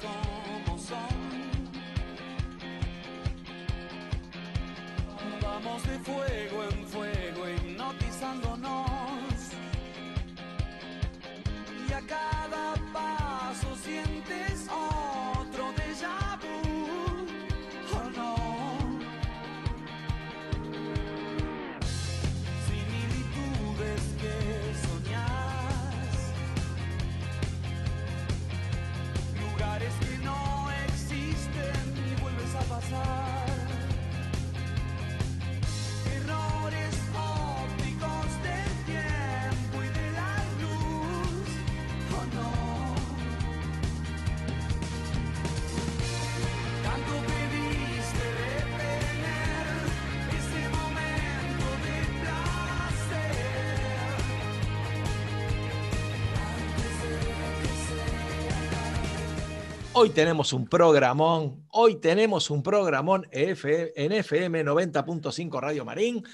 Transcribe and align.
como 0.00 0.78
son. 0.78 0.98
Vamos 5.40 5.82
de 5.86 5.98
fuego 5.98 6.64
en 6.70 6.86
fuego 6.86 7.21
Hoy 60.02 60.10
tenemos 60.10 60.52
un 60.52 60.66
programón, 60.66 61.64
hoy 61.70 62.00
tenemos 62.00 62.50
un 62.50 62.60
programón 62.60 63.28
en 63.30 63.50
FM 63.52 64.64
90.5 64.64 65.60
Radio 65.60 65.84
Marín. 65.84 66.24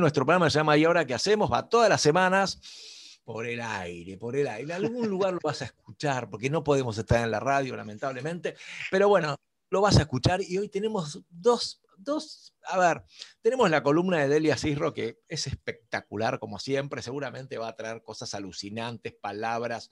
Nuestro 0.00 0.24
programa 0.24 0.48
se 0.48 0.58
llama 0.58 0.78
¿Y 0.78 0.84
ahora 0.84 1.04
qué 1.04 1.12
hacemos? 1.12 1.52
Va 1.52 1.68
todas 1.68 1.90
las 1.90 2.00
semanas 2.00 3.20
por 3.22 3.46
el 3.46 3.60
aire, 3.60 4.16
por 4.16 4.34
el 4.34 4.48
aire. 4.48 4.62
En 4.62 4.86
algún 4.86 5.10
lugar 5.10 5.34
lo 5.34 5.40
vas 5.44 5.60
a 5.60 5.66
escuchar, 5.66 6.30
porque 6.30 6.48
no 6.48 6.64
podemos 6.64 6.96
estar 6.96 7.22
en 7.22 7.30
la 7.30 7.38
radio, 7.38 7.76
lamentablemente. 7.76 8.56
Pero 8.90 9.10
bueno, 9.10 9.36
lo 9.68 9.82
vas 9.82 9.98
a 9.98 10.02
escuchar 10.02 10.40
y 10.40 10.56
hoy 10.56 10.70
tenemos 10.70 11.22
dos, 11.28 11.82
dos, 11.98 12.54
a 12.64 12.78
ver, 12.78 13.04
tenemos 13.42 13.68
la 13.68 13.82
columna 13.82 14.20
de 14.20 14.28
Delia 14.28 14.56
Cisro, 14.56 14.94
que 14.94 15.18
es 15.28 15.46
espectacular, 15.46 16.38
como 16.38 16.58
siempre, 16.58 17.02
seguramente 17.02 17.58
va 17.58 17.68
a 17.68 17.76
traer 17.76 18.02
cosas 18.02 18.34
alucinantes, 18.34 19.12
palabras, 19.12 19.90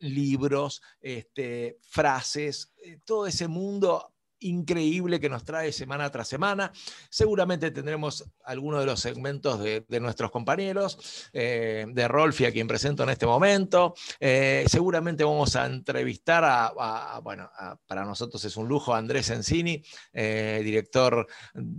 libros, 0.00 0.82
este, 1.00 1.78
frases, 1.82 2.72
eh, 2.84 2.98
todo 3.04 3.26
ese 3.26 3.48
mundo 3.48 4.12
increíble 4.40 5.20
que 5.20 5.28
nos 5.28 5.44
trae 5.44 5.72
semana 5.72 6.10
tras 6.10 6.28
semana. 6.28 6.72
Seguramente 7.08 7.70
tendremos 7.70 8.24
algunos 8.44 8.80
de 8.80 8.86
los 8.86 9.00
segmentos 9.00 9.60
de, 9.60 10.00
nuestros 10.00 10.30
compañeros, 10.30 11.28
eh, 11.32 11.86
de 11.88 12.08
Rolfi, 12.08 12.46
a 12.46 12.52
quien 12.52 12.66
presento 12.66 13.02
en 13.02 13.10
este 13.10 13.26
momento. 13.26 13.94
Eh, 14.18 14.64
seguramente 14.68 15.24
vamos 15.24 15.56
a 15.56 15.66
entrevistar 15.66 16.42
a, 16.44 17.20
bueno, 17.22 17.50
para 17.86 18.04
nosotros 18.04 18.44
es 18.44 18.56
un 18.56 18.68
lujo, 18.68 18.94
a 18.94 18.98
Andrés 18.98 19.30
Encini, 19.30 19.82
eh, 20.12 20.60
director 20.64 21.26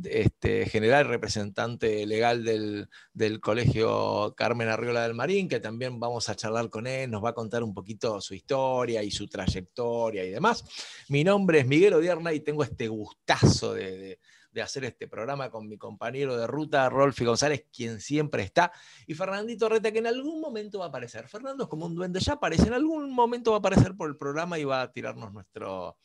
este, 0.03 0.65
general, 0.67 1.07
representante 1.07 2.05
legal 2.05 2.43
del, 2.43 2.89
del 3.13 3.39
Colegio 3.39 4.33
Carmen 4.35 4.69
Arriola 4.69 5.03
del 5.03 5.13
Marín, 5.13 5.47
que 5.47 5.59
también 5.59 5.99
vamos 5.99 6.29
a 6.29 6.35
charlar 6.35 6.69
con 6.69 6.87
él, 6.87 7.09
nos 7.09 7.23
va 7.23 7.29
a 7.29 7.33
contar 7.33 7.63
un 7.63 7.73
poquito 7.73 8.21
su 8.21 8.33
historia 8.33 9.03
y 9.03 9.11
su 9.11 9.27
trayectoria 9.27 10.23
y 10.23 10.29
demás. 10.29 10.63
Mi 11.09 11.23
nombre 11.23 11.59
es 11.59 11.67
Miguel 11.67 11.93
Odierna 11.93 12.33
y 12.33 12.39
tengo 12.51 12.63
este 12.65 12.89
gustazo 12.89 13.73
de, 13.73 14.19
de- 14.51 14.61
hacer 14.61 14.83
este 14.83 15.07
programa 15.07 15.49
con 15.49 15.69
mi 15.69 15.77
compañero 15.77 16.35
de 16.35 16.45
ruta, 16.45 16.89
Rolfi 16.89 17.23
González, 17.23 17.65
quien 17.73 18.01
siempre 18.01 18.43
está, 18.43 18.73
y 19.07 19.13
Fernandito 19.13 19.69
Reta, 19.69 19.89
que 19.93 19.99
en 19.99 20.07
algún 20.07 20.41
momento 20.41 20.79
va 20.79 20.85
a 20.85 20.87
aparecer. 20.89 21.29
Fernando 21.29 21.63
es 21.63 21.69
como 21.69 21.85
un 21.85 21.95
duende, 21.95 22.19
ya 22.19 22.33
aparece, 22.33 22.67
en 22.67 22.73
algún 22.73 23.09
momento 23.13 23.51
va 23.51 23.57
a 23.57 23.59
aparecer 23.59 23.95
por 23.95 24.09
el 24.09 24.17
programa 24.17 24.59
y 24.59 24.65
va 24.65 24.81
a 24.81 24.91
tirarnos 24.91 25.31
nuestro, 25.31 25.97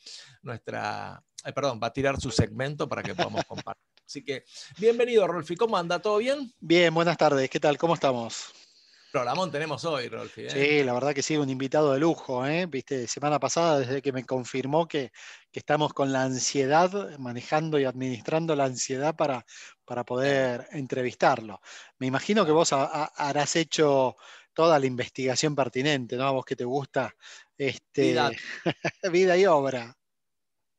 nuestra, 0.42 1.20
ay, 1.42 1.52
perdón, 1.52 1.80
va 1.82 1.88
a 1.88 1.92
tirar 1.92 2.20
su 2.20 2.30
segmento 2.30 2.88
para 2.88 3.02
que 3.02 3.16
podamos 3.16 3.44
compartir. 3.44 3.82
Así 4.06 4.22
que, 4.22 4.44
bienvenido, 4.78 5.26
Rolfi, 5.26 5.56
¿cómo 5.56 5.76
anda? 5.76 5.98
¿Todo 5.98 6.18
bien? 6.18 6.52
Bien, 6.60 6.94
buenas 6.94 7.16
tardes. 7.16 7.50
¿Qué 7.50 7.58
tal? 7.58 7.76
¿Cómo 7.76 7.94
estamos? 7.94 8.65
Programón 9.16 9.50
tenemos 9.50 9.82
hoy, 9.86 10.08
Rolfi. 10.10 10.42
¿eh? 10.42 10.50
Sí, 10.50 10.84
la 10.84 10.92
verdad 10.92 11.14
que 11.14 11.22
sí, 11.22 11.38
un 11.38 11.48
invitado 11.48 11.94
de 11.94 11.98
lujo, 11.98 12.44
¿eh? 12.44 12.66
Viste, 12.66 13.06
semana 13.08 13.40
pasada, 13.40 13.78
desde 13.78 14.02
que 14.02 14.12
me 14.12 14.26
confirmó 14.26 14.86
que, 14.86 15.10
que 15.50 15.58
estamos 15.58 15.94
con 15.94 16.12
la 16.12 16.24
ansiedad, 16.24 17.18
manejando 17.18 17.78
y 17.78 17.86
administrando 17.86 18.54
la 18.54 18.66
ansiedad 18.66 19.16
para, 19.16 19.46
para 19.86 20.04
poder 20.04 20.68
entrevistarlo. 20.72 21.62
Me 21.98 22.06
imagino 22.06 22.44
que 22.44 22.52
vos 22.52 22.74
ha- 22.74 22.84
ha- 22.84 23.10
harás 23.16 23.56
hecho 23.56 24.16
toda 24.52 24.78
la 24.78 24.84
investigación 24.84 25.54
pertinente, 25.56 26.18
¿no? 26.18 26.24
A 26.24 26.32
vos 26.32 26.44
que 26.44 26.54
te 26.54 26.64
gusta 26.64 27.14
este, 27.56 28.02
Vida. 28.10 28.30
vida 29.10 29.38
y 29.38 29.46
obra. 29.46 29.96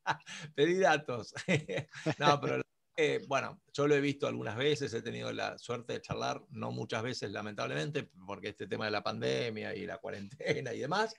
Pedí 0.54 0.78
datos. 0.78 1.34
no, 2.20 2.40
pero 2.40 2.62
eh, 3.00 3.24
bueno, 3.28 3.62
yo 3.72 3.88
lo 3.88 3.94
he 3.94 4.02
visto 4.02 4.26
algunas 4.26 4.58
veces, 4.58 4.92
he 4.92 5.04
tenido 5.04 5.32
la 5.32 5.60
suerte 5.60 5.94
de 5.94 6.02
charlar, 6.02 6.42
no 6.50 6.72
muchas 6.72 7.04
veces, 7.04 7.32
lamentablemente, 7.32 8.10
porque 8.26 8.50
este 8.50 8.66
tema 8.66 8.86
de 8.86 8.92
la 8.92 9.04
pandemia 9.04 9.76
y 9.76 9.86
la 9.86 10.00
cuarentena 10.00 10.74
y 10.74 10.80
demás, 10.80 11.14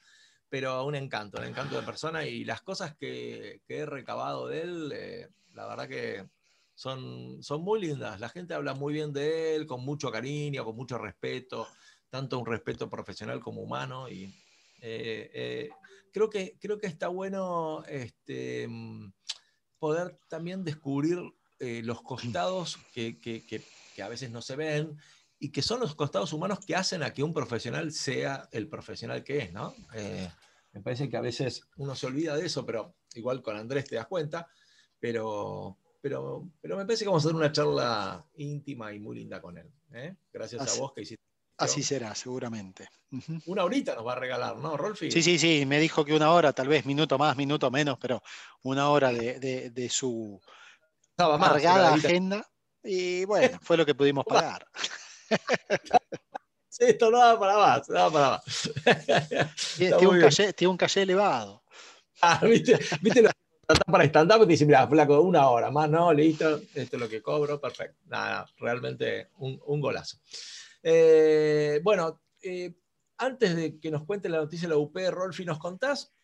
pero 0.48 0.84
un 0.84 0.96
encanto, 0.96 1.38
un 1.38 1.44
encanto 1.44 1.76
de 1.76 1.86
persona 1.86 2.26
y 2.26 2.44
las 2.44 2.62
cosas 2.62 2.96
que, 2.96 3.62
he 3.68 3.86
recabado 3.86 4.48
de 4.48 4.60
él, 4.60 4.92
eh, 4.92 5.28
la 5.54 5.68
verdad 5.68 5.88
que 5.88 6.28
son, 6.74 7.44
son 7.44 7.62
muy 7.62 7.80
lindas. 7.80 8.18
La 8.18 8.28
gente 8.28 8.54
habla 8.54 8.74
muy 8.74 8.92
bien 8.92 9.12
de 9.12 9.54
él, 9.54 9.64
con 9.64 9.84
mucho 9.84 10.10
cariño, 10.10 10.64
con 10.64 10.74
mucho 10.74 10.98
respeto, 10.98 11.68
tanto 12.10 12.40
un 12.40 12.46
respeto 12.46 12.90
profesional 12.90 13.38
como 13.38 13.62
humano 13.62 14.08
y 14.08 14.34
eh, 14.80 15.70
creo, 16.12 16.28
que, 16.28 16.58
creo 16.60 16.78
que 16.80 16.88
está 16.88 17.06
bueno 17.06 17.84
este, 17.86 18.68
poder 19.78 20.18
también 20.28 20.64
descubrir 20.64 21.18
eh, 21.60 21.82
los 21.84 22.02
costados 22.02 22.78
que, 22.92 23.18
que- 23.18 23.44
que- 23.46 23.62
que 23.94 24.02
a 24.02 24.08
veces 24.08 24.30
no 24.30 24.40
se 24.42 24.56
ven 24.56 24.96
y 25.40 25.50
que 25.50 25.62
son 25.62 25.80
los 25.80 25.94
costados 25.94 26.32
humanos 26.32 26.60
que 26.64 26.74
hacen 26.76 27.02
a 27.02 27.12
que 27.12 27.22
un 27.22 27.32
profesional 27.34 27.92
sea 27.92 28.48
el 28.52 28.68
profesional 28.68 29.22
que 29.24 29.38
es, 29.38 29.52
¿no? 29.52 29.74
Eh, 29.94 30.28
me 30.72 30.80
parece 30.82 31.08
que 31.08 31.16
a 31.16 31.20
veces 31.20 31.62
uno 31.76 31.94
se 31.96 32.06
olvida 32.06 32.36
de 32.36 32.46
eso, 32.46 32.64
pero 32.66 32.94
igual 33.14 33.42
con 33.42 33.56
Andrés 33.56 33.86
te 33.86 33.96
das 33.96 34.06
cuenta, 34.06 34.48
pero, 35.00 35.78
pero, 36.00 36.48
pero 36.60 36.76
me 36.76 36.84
parece 36.84 37.04
que 37.04 37.08
vamos 37.08 37.24
a 37.24 37.28
tener 37.28 37.40
una 37.42 37.52
charla 37.52 38.24
íntima 38.36 38.92
y 38.92 39.00
muy 39.00 39.16
linda 39.16 39.40
con 39.40 39.58
él. 39.58 39.70
¿eh? 39.92 40.16
Gracias 40.32 40.62
Así- 40.62 40.78
a 40.78 40.82
vos 40.82 40.92
que 40.92 41.02
hiciste. 41.02 41.22
Así 41.60 41.82
será, 41.82 42.14
seguramente. 42.14 42.88
Una 43.46 43.64
horita 43.64 43.96
nos 43.96 44.06
va 44.06 44.12
a 44.12 44.20
regalar, 44.20 44.56
¿no, 44.58 44.76
Rolfi? 44.76 45.10
Sí, 45.10 45.22
sí, 45.24 45.40
sí, 45.40 45.66
me 45.66 45.80
dijo 45.80 46.04
que 46.04 46.14
una 46.14 46.30
hora, 46.30 46.52
tal 46.52 46.68
vez 46.68 46.86
minuto 46.86 47.18
más, 47.18 47.36
minuto 47.36 47.68
menos, 47.68 47.98
pero 48.00 48.22
una 48.62 48.90
hora 48.90 49.10
de, 49.12 49.40
de- 49.40 49.70
de 49.70 49.88
su 49.88 50.40
más, 51.18 51.50
cargada 51.50 51.94
agenda. 51.94 52.48
Y 52.82 53.24
bueno, 53.24 53.58
fue 53.62 53.76
lo 53.76 53.84
que 53.84 53.94
pudimos 53.94 54.24
pagar. 54.24 54.66
Sí, 56.68 56.84
esto 56.84 57.10
no 57.10 57.18
da 57.18 57.38
para 57.38 57.56
más, 57.56 57.88
no 57.88 57.94
da 57.94 58.10
para 58.10 58.30
más. 58.30 58.70
Tiene, 59.76 59.96
un 59.96 60.20
calle, 60.20 60.52
tiene 60.52 60.70
un 60.70 60.76
calle 60.76 61.02
elevado. 61.02 61.64
Ah, 62.22 62.40
¿viste? 62.44 62.78
¿Viste 63.02 63.22
lo 63.22 63.30
para 63.86 64.04
stand-up? 64.04 64.40
Te 64.40 64.46
dice, 64.46 64.64
mira, 64.64 64.86
flaco, 64.86 65.20
una 65.20 65.48
hora 65.48 65.70
más, 65.70 65.90
no, 65.90 66.12
listo, 66.12 66.56
esto 66.74 66.96
es 66.96 67.00
lo 67.00 67.08
que 67.08 67.20
cobro, 67.20 67.60
perfecto. 67.60 68.00
Nada, 68.06 68.46
realmente 68.58 69.30
un, 69.38 69.60
un 69.66 69.80
golazo. 69.80 70.18
Eh, 70.82 71.80
bueno, 71.82 72.22
eh, 72.42 72.74
antes 73.18 73.56
de 73.56 73.78
que 73.78 73.90
nos 73.90 74.04
cuente 74.04 74.28
la 74.28 74.38
noticia 74.38 74.68
de 74.68 74.74
la 74.74 74.78
UP, 74.78 74.96
Rolfi, 75.10 75.44
¿nos 75.44 75.58
contás? 75.58 76.14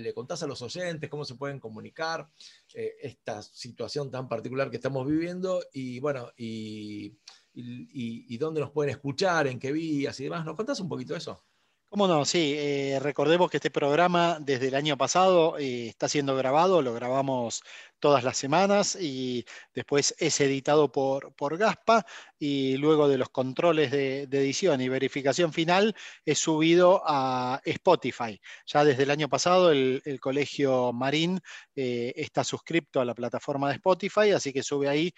Le 0.00 0.14
contás 0.14 0.42
a 0.42 0.46
los 0.46 0.62
oyentes 0.62 1.10
cómo 1.10 1.24
se 1.24 1.34
pueden 1.34 1.58
comunicar 1.60 2.28
eh, 2.74 2.94
esta 3.02 3.42
situación 3.42 4.10
tan 4.10 4.28
particular 4.28 4.70
que 4.70 4.76
estamos 4.76 5.06
viviendo 5.06 5.62
y 5.72 5.98
bueno, 6.00 6.30
y, 6.36 7.16
y- 7.54 8.38
dónde 8.38 8.60
nos 8.60 8.70
pueden 8.70 8.90
escuchar, 8.90 9.46
en 9.46 9.58
qué 9.58 9.72
vías 9.72 10.18
y 10.20 10.24
demás. 10.24 10.44
¿Nos 10.44 10.56
contás 10.56 10.80
un 10.80 10.88
poquito 10.88 11.14
eso? 11.16 11.44
¿Cómo 11.92 12.06
no? 12.06 12.24
Sí, 12.24 12.54
eh, 12.56 13.00
recordemos 13.02 13.50
que 13.50 13.56
este 13.56 13.72
programa 13.72 14.38
desde 14.40 14.68
el 14.68 14.76
año 14.76 14.96
pasado 14.96 15.58
eh, 15.58 15.88
está 15.88 16.08
siendo 16.08 16.36
grabado, 16.36 16.82
lo 16.82 16.94
grabamos 16.94 17.64
todas 17.98 18.22
las 18.22 18.36
semanas 18.36 18.96
y 18.98 19.44
después 19.74 20.14
es 20.20 20.40
editado 20.40 20.92
por, 20.92 21.34
por 21.34 21.58
Gaspa 21.58 22.06
y 22.38 22.76
luego 22.76 23.08
de 23.08 23.18
los 23.18 23.30
controles 23.30 23.90
de, 23.90 24.22
edición 24.22 24.80
y 24.80 24.88
verificación 24.88 25.52
final 25.52 25.96
es 26.24 26.38
subido 26.38 27.02
a 27.04 27.60
Spotify. 27.64 28.40
Ya 28.66 28.84
desde 28.84 29.02
el 29.02 29.10
año 29.10 29.28
pasado 29.28 29.72
el, 29.72 30.00
el 30.04 30.20
Colegio 30.20 30.92
Marín 30.92 31.40
eh, 31.74 32.12
está 32.14 32.44
suscripto 32.44 33.00
a 33.00 33.04
la 33.04 33.16
plataforma 33.16 33.68
de 33.68 33.74
Spotify, 33.74 34.30
así 34.30 34.52
que 34.52 34.62
sube 34.62 34.88
ahí 34.88 35.12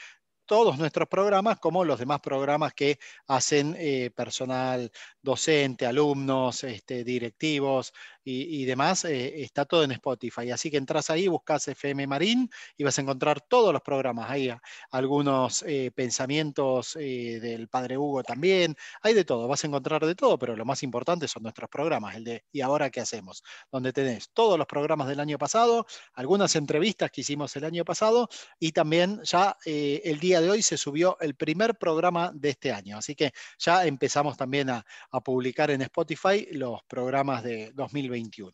todos 0.46 0.78
nuestros 0.78 1.08
programas 1.08 1.58
como 1.58 1.84
los 1.84 1.98
demás 1.98 2.20
programas 2.20 2.74
que 2.74 2.98
hacen 3.26 3.74
eh, 3.78 4.10
personal 4.14 4.90
docente, 5.20 5.86
alumnos, 5.86 6.64
este, 6.64 7.04
directivos 7.04 7.92
y, 8.24 8.64
demás, 8.64 9.04
eh, 9.04 9.42
está 9.42 9.64
todo 9.64 9.84
en 9.84 9.92
Spotify. 9.92 10.50
Así 10.50 10.70
que 10.70 10.76
entras 10.76 11.10
ahí, 11.10 11.28
buscas 11.28 11.68
FM 11.68 12.06
Marín 12.06 12.50
y 12.76 12.84
vas 12.84 12.98
a 12.98 13.02
encontrar 13.02 13.40
todos 13.40 13.72
los 13.72 13.82
programas. 13.82 14.30
Hay 14.30 14.52
algunos 14.90 15.62
eh, 15.66 15.90
pensamientos 15.94 16.94
del 16.94 17.68
padre 17.68 17.98
Hugo 17.98 18.22
también, 18.22 18.76
hay 19.02 19.14
de 19.14 19.24
todo, 19.24 19.48
vas 19.48 19.64
a 19.64 19.66
encontrar 19.66 20.04
de 20.06 20.14
todo, 20.14 20.38
pero 20.38 20.56
lo 20.56 20.64
más 20.64 20.82
importante 20.82 21.28
son 21.28 21.42
nuestros 21.42 21.68
programas, 21.68 22.16
el 22.16 22.24
de 22.24 22.44
¿Y 22.52 22.60
ahora 22.60 22.90
qué 22.90 23.00
hacemos? 23.00 23.42
Donde 23.70 23.92
tenés 23.92 24.30
todos 24.32 24.58
los 24.58 24.66
programas 24.66 25.08
del 25.08 25.20
año 25.20 25.38
pasado, 25.38 25.86
algunas 26.14 26.54
entrevistas 26.56 27.10
que 27.10 27.22
hicimos 27.22 27.54
el 27.56 27.64
año 27.64 27.84
pasado 27.84 28.28
y 28.58 28.72
también 28.72 29.20
ya 29.24 29.56
el 29.64 30.18
día 30.20 30.40
de 30.40 30.50
hoy 30.50 30.62
se 30.62 30.76
subió 30.76 31.16
el 31.20 31.34
primer 31.34 31.76
programa 31.76 32.32
de 32.34 32.50
este 32.50 32.72
año. 32.72 32.98
Así 32.98 33.14
que 33.14 33.32
ya 33.58 33.86
empezamos 33.86 34.36
también 34.36 34.70
a, 34.70 34.84
publicar 35.24 35.70
en 35.70 35.82
Spotify 35.82 36.48
los 36.52 36.82
programas 36.84 37.42
de 37.42 37.72
2021. 38.12 38.52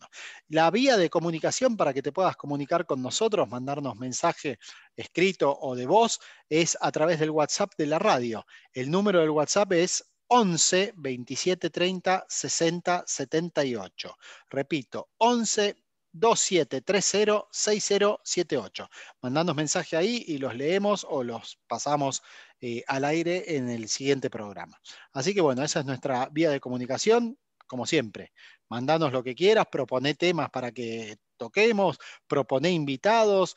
La 0.49 0.71
vía 0.71 0.97
de 0.97 1.11
comunicación 1.11 1.77
para 1.77 1.93
que 1.93 2.03
te 2.03 2.13
puedas 2.13 2.37
comunicar 2.37 2.87
con 2.87 3.03
nosotros, 3.03 3.49
mandarnos 3.49 3.97
mensaje 3.97 4.59
escrito 4.97 5.57
o 5.61 5.75
de 5.75 5.87
voz, 5.87 6.21
es 6.49 6.77
a 6.81 6.91
través 6.93 7.21
del 7.21 7.31
WhatsApp 7.31 7.73
de 7.77 7.87
la 7.87 7.99
radio. 7.99 8.47
El 8.73 8.91
número 8.91 9.21
del 9.21 9.31
WhatsApp 9.31 9.73
es 9.73 10.05
11 10.29 10.95
27 10.97 11.71
30 11.71 12.27
60 12.29 13.05
78. 13.07 14.17
Repito, 14.51 15.09
11 15.19 15.77
27306078. 16.13 18.89
Mandando 19.21 19.55
mensaje 19.55 19.97
ahí 19.97 20.25
y 20.27 20.39
los 20.39 20.55
leemos 20.55 21.07
o 21.09 21.23
los 21.23 21.61
pasamos 21.67 22.23
eh, 22.61 22.83
al 22.87 23.05
aire 23.05 23.57
en 23.57 23.69
el 23.69 23.89
siguiente 23.89 24.31
programa. 24.31 24.81
Así 25.13 25.35
que 25.35 25.41
bueno, 25.41 25.63
esa 25.63 25.81
es 25.81 25.87
nuestra 25.87 26.29
vía 26.31 26.51
de 26.51 26.61
comunicación, 26.61 27.39
como 27.69 27.87
siempre. 27.87 28.33
Mandanos 28.69 29.13
lo 29.13 29.23
que 29.23 29.37
quieras, 29.37 29.67
proponé 29.71 30.15
temas 30.15 30.51
para 30.51 30.73
que 30.73 31.19
toquemos, 31.37 31.99
proponé 32.27 32.73
invitados, 32.73 33.55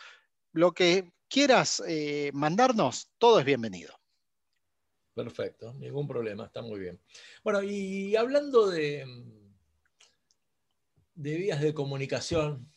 lo 0.53 0.73
que 0.73 1.11
quieras 1.27 1.81
eh, 1.87 2.29
mandarnos, 2.33 3.09
todo 3.17 3.39
es 3.39 3.45
bienvenido. 3.45 3.95
Perfecto, 5.13 5.73
ningún 5.73 6.07
problema, 6.07 6.45
está 6.45 6.61
muy 6.61 6.79
bien. 6.79 7.01
Bueno, 7.43 7.63
y 7.63 8.15
hablando 8.15 8.69
de, 8.69 9.05
de 11.15 11.35
vías 11.35 11.61
de 11.61 11.73
comunicación, 11.73 12.71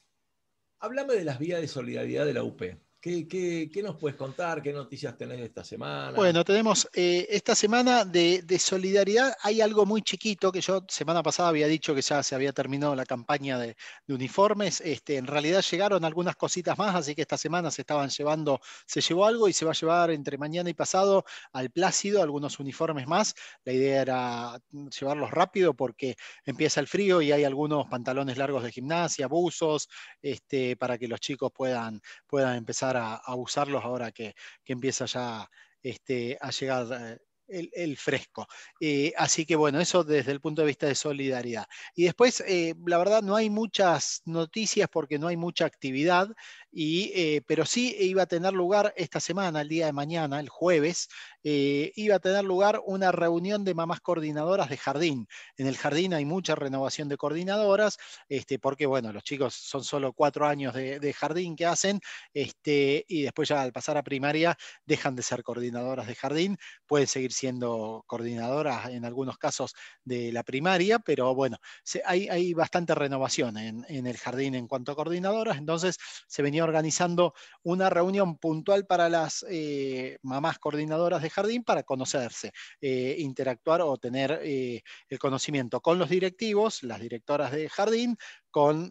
háblame 0.79 1.15
de 1.15 1.25
las 1.25 1.39
vías 1.39 1.61
de 1.61 1.69
solidaridad 1.69 2.27
de 2.27 2.35
la 2.35 2.43
UP. 2.43 2.63
¿Qué, 3.05 3.83
nos 3.83 3.97
puedes 3.97 4.17
contar? 4.17 4.63
¿Qué 4.63 4.73
noticias 4.73 5.15
tenés 5.15 5.39
esta 5.41 5.63
semana? 5.63 6.17
Bueno, 6.17 6.43
tenemos 6.43 6.89
eh, 6.95 7.27
esta 7.29 7.55
semana 7.55 8.07
de, 8.07 8.43
solidaridad. 8.59 9.35
Hay 9.43 9.61
algo 9.61 9.85
muy 9.85 10.01
chiquito 10.01 10.51
que 10.51 10.63
yo 10.63 10.83
semana 10.89 11.23
pasada 11.23 11.51
había 11.51 11.67
dicho 11.67 11.95
que 11.95 12.01
ya 12.01 12.23
se 12.23 12.35
había 12.35 12.55
terminado 12.55 12.95
la 12.95 13.05
campaña 13.05 13.59
de, 13.59 13.77
uniformes. 14.09 14.81
Este, 14.81 15.19
en 15.19 15.27
realidad 15.27 15.63
llegaron 15.71 16.03
algunas 16.07 16.35
cositas 16.35 16.79
más, 16.79 16.95
así 16.95 17.15
que 17.15 17.21
esta 17.21 17.37
semana 17.37 17.71
se 17.71 17.83
estaban 17.83 18.09
llevando, 18.09 18.59
se 18.87 19.03
llevó 19.03 19.27
algo 19.27 19.49
y 19.49 19.53
se 19.53 19.67
va 19.67 19.73
a 19.73 19.75
llevar 19.75 20.11
entre 20.11 20.39
mañana 20.39 20.71
y 20.71 20.75
pasado 20.75 21.27
al 21.53 21.71
Plácido 21.71 22.23
algunos 22.23 22.59
uniformes 22.59 23.07
más. 23.07 23.35
La 23.65 23.75
idea 23.75 24.01
era 24.01 24.59
llevarlos 24.99 25.31
rápido 25.31 25.75
porque 25.75 26.17
empieza 26.47 26.81
el 26.81 26.87
frío 26.87 27.21
y 27.21 27.33
hay 27.33 27.45
algunos 27.45 27.87
pantalones 27.87 28.39
largos 28.39 28.63
de 28.63 28.73
gimnasia, 28.73 29.27
buzos, 29.27 29.91
este, 30.23 30.75
para 30.79 30.97
que 30.97 31.07
los 31.07 31.21
chicos 31.21 31.53
puedan, 31.55 32.01
puedan 32.27 32.57
empezar 32.57 32.94
a, 32.97 33.35
usarlos 33.35 33.85
ahora 33.85 34.13
que, 34.13 34.35
empieza 34.65 35.07
ya 35.07 35.49
este, 35.83 36.39
a 36.41 36.51
llegar 36.51 36.87
eh, 36.93 37.19
el, 37.49 37.97
fresco. 37.97 38.47
Eh, 38.81 39.13
así 39.17 39.45
que 39.45 39.57
bueno, 39.57 39.81
eso 39.81 40.05
desde 40.05 40.33
el 40.33 40.41
punto 40.41 40.63
de 40.63 40.69
vista 40.69 40.87
de 40.87 40.95
solidaridad. 40.95 41.67
Y 41.95 42.05
después, 42.05 42.43
eh, 42.47 42.75
la 42.87 42.99
verdad, 42.99 43.23
no 43.23 43.37
hay 43.37 43.51
muchas 43.51 44.23
noticias 44.25 44.89
porque 44.91 45.19
no 45.19 45.29
hay 45.29 45.37
mucha 45.37 45.67
actividad. 45.67 46.29
Eh, 46.77 47.43
pero 47.47 47.65
sí 47.65 47.95
iba 48.01 48.23
a 48.23 48.27
tener 48.27 48.53
lugar 48.53 48.93
esta 48.97 49.21
semana, 49.21 49.61
el 49.61 49.69
día 49.69 49.87
de 49.87 49.93
mañana, 49.93 50.41
el 50.41 50.49
jueves, 50.49 51.09
eh, 51.45 51.93
iba 51.95 52.17
a 52.17 52.19
tener 52.19 52.45
lugar 52.45 52.81
una 52.85 53.13
reunión 53.13 53.65
de 53.65 53.75
mamás 53.75 54.01
coordinadoras 54.01 54.69
de 54.71 54.77
jardín. 54.77 55.29
En 55.57 55.67
el 55.67 55.77
jardín 55.77 56.15
hay 56.15 56.25
mucha 56.25 56.55
renovación 56.55 57.09
de 57.09 57.17
coordinadoras, 57.17 57.99
este, 58.29 58.59
porque 58.59 58.87
bueno, 58.87 59.13
los 59.13 59.23
chicos 59.23 59.55
son 59.55 59.85
solo 59.85 60.13
cuatro 60.13 60.47
años 60.47 60.75
de, 60.75 61.15
jardín 61.15 61.55
que 61.55 61.67
hacen, 61.67 62.01
este, 62.33 63.05
y 63.09 63.23
después 63.23 63.49
ya 63.49 63.63
al 63.63 63.73
pasar 63.73 63.97
a 63.97 64.03
primaria 64.03 64.57
dejan 64.85 65.15
de 65.15 65.23
ser 65.23 65.45
coordinadoras 65.45 66.09
de 66.09 66.15
jardín, 66.17 66.59
pueden 66.87 67.07
seguir 67.07 67.33
siendo 67.33 68.03
coordinadoras 68.07 68.91
en 68.91 69.05
algunos 69.05 69.39
casos 69.39 69.75
de 70.03 70.33
la 70.33 70.43
primaria, 70.43 70.99
pero 70.99 71.35
bueno, 71.35 71.59
hay, 72.05 72.55
bastante 72.55 72.95
renovación 72.95 73.57
en, 73.59 73.85
en 73.89 74.07
el 74.07 74.17
jardín 74.17 74.55
en 74.55 74.67
cuanto 74.67 74.93
a 74.93 74.97
coordinadoras, 74.97 75.59
entonces 75.59 75.99
se 76.27 76.43
venía 76.43 76.64
organizando 76.65 77.35
una 77.63 77.91
reunión 77.91 78.39
puntual 78.39 78.87
para 78.87 79.09
las 79.09 79.45
eh, 79.49 80.19
mamás 80.23 80.59
coordinadoras 80.59 81.23
de 81.23 81.31
jardín 81.31 81.65
para 81.65 81.85
conocerse, 81.85 82.53
eh, 82.81 83.17
interactuar 83.19 83.83
o 83.83 83.97
tener 83.99 84.41
eh, 84.43 84.83
el 85.09 85.19
conocimiento 85.19 85.81
con 85.81 85.99
los 85.99 86.09
directivos, 86.09 86.83
las 86.83 87.01
directoras 87.01 87.53
de 87.53 87.69
jardín, 87.69 88.17
con 88.51 88.91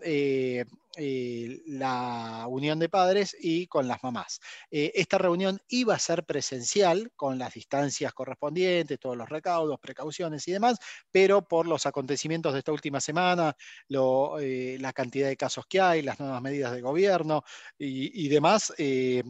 la 0.98 2.46
unión 2.48 2.80
de 2.80 2.90
padres 2.90 3.36
y 3.40 3.68
con 3.68 3.88
las 3.88 4.04
mamás. 4.04 4.40
esta 4.70 5.18
reunión 5.18 5.60
iba 5.70 5.96
a 5.96 6.00
ser 6.00 6.24
presencial 6.24 7.12
con 7.16 7.40
las 7.40 7.54
distancias 7.54 8.14
correspondientes, 8.14 9.00
todos 9.00 9.18
los 9.18 9.30
recaudos, 9.30 9.80
precauciones 9.80 10.48
y 10.48 10.52
demás, 10.52 10.78
pero 11.12 11.48
por 11.48 11.68
los 11.68 11.86
acontecimientos 11.86 12.54
de 12.54 12.60
esta 12.60 12.72
última 12.72 13.00
semana, 13.02 13.56
la 13.88 14.94
cantidad 14.94 15.28
de 15.28 15.38
casos 15.38 15.66
que 15.68 15.82
hay, 15.82 16.02
las 16.02 16.20
nuevas 16.20 16.42
medidas 16.42 16.74
de 16.74 16.82
gobierno, 16.82 17.44
y, 17.78 18.28
demás, 18.30 18.74
eh, 18.78 19.24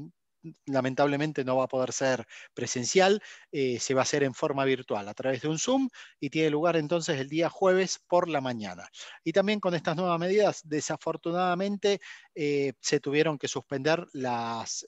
lamentablemente 0.65 1.43
no 1.43 1.57
va 1.57 1.65
a 1.65 1.67
poder 1.67 1.93
ser 1.93 2.25
presencial, 2.53 3.21
eh, 3.51 3.79
se 3.79 3.93
va 3.93 4.01
a 4.01 4.03
hacer 4.03 4.23
en 4.23 4.33
forma 4.33 4.65
virtual 4.65 5.07
a 5.07 5.13
través 5.13 5.41
de 5.41 5.47
un 5.47 5.59
Zoom 5.59 5.89
y 6.19 6.29
tiene 6.29 6.49
lugar 6.49 6.75
entonces 6.75 7.19
el 7.19 7.29
día 7.29 7.49
jueves 7.49 7.99
por 8.07 8.29
la 8.29 8.41
mañana. 8.41 8.87
Y 9.23 9.33
también 9.33 9.59
con 9.59 9.73
estas 9.75 9.95
nuevas 9.95 10.19
medidas, 10.19 10.61
desafortunadamente, 10.63 11.99
eh, 12.35 12.73
se 12.81 12.99
tuvieron 12.99 13.37
que 13.37 13.47
suspender 13.47 14.05
las 14.13 14.85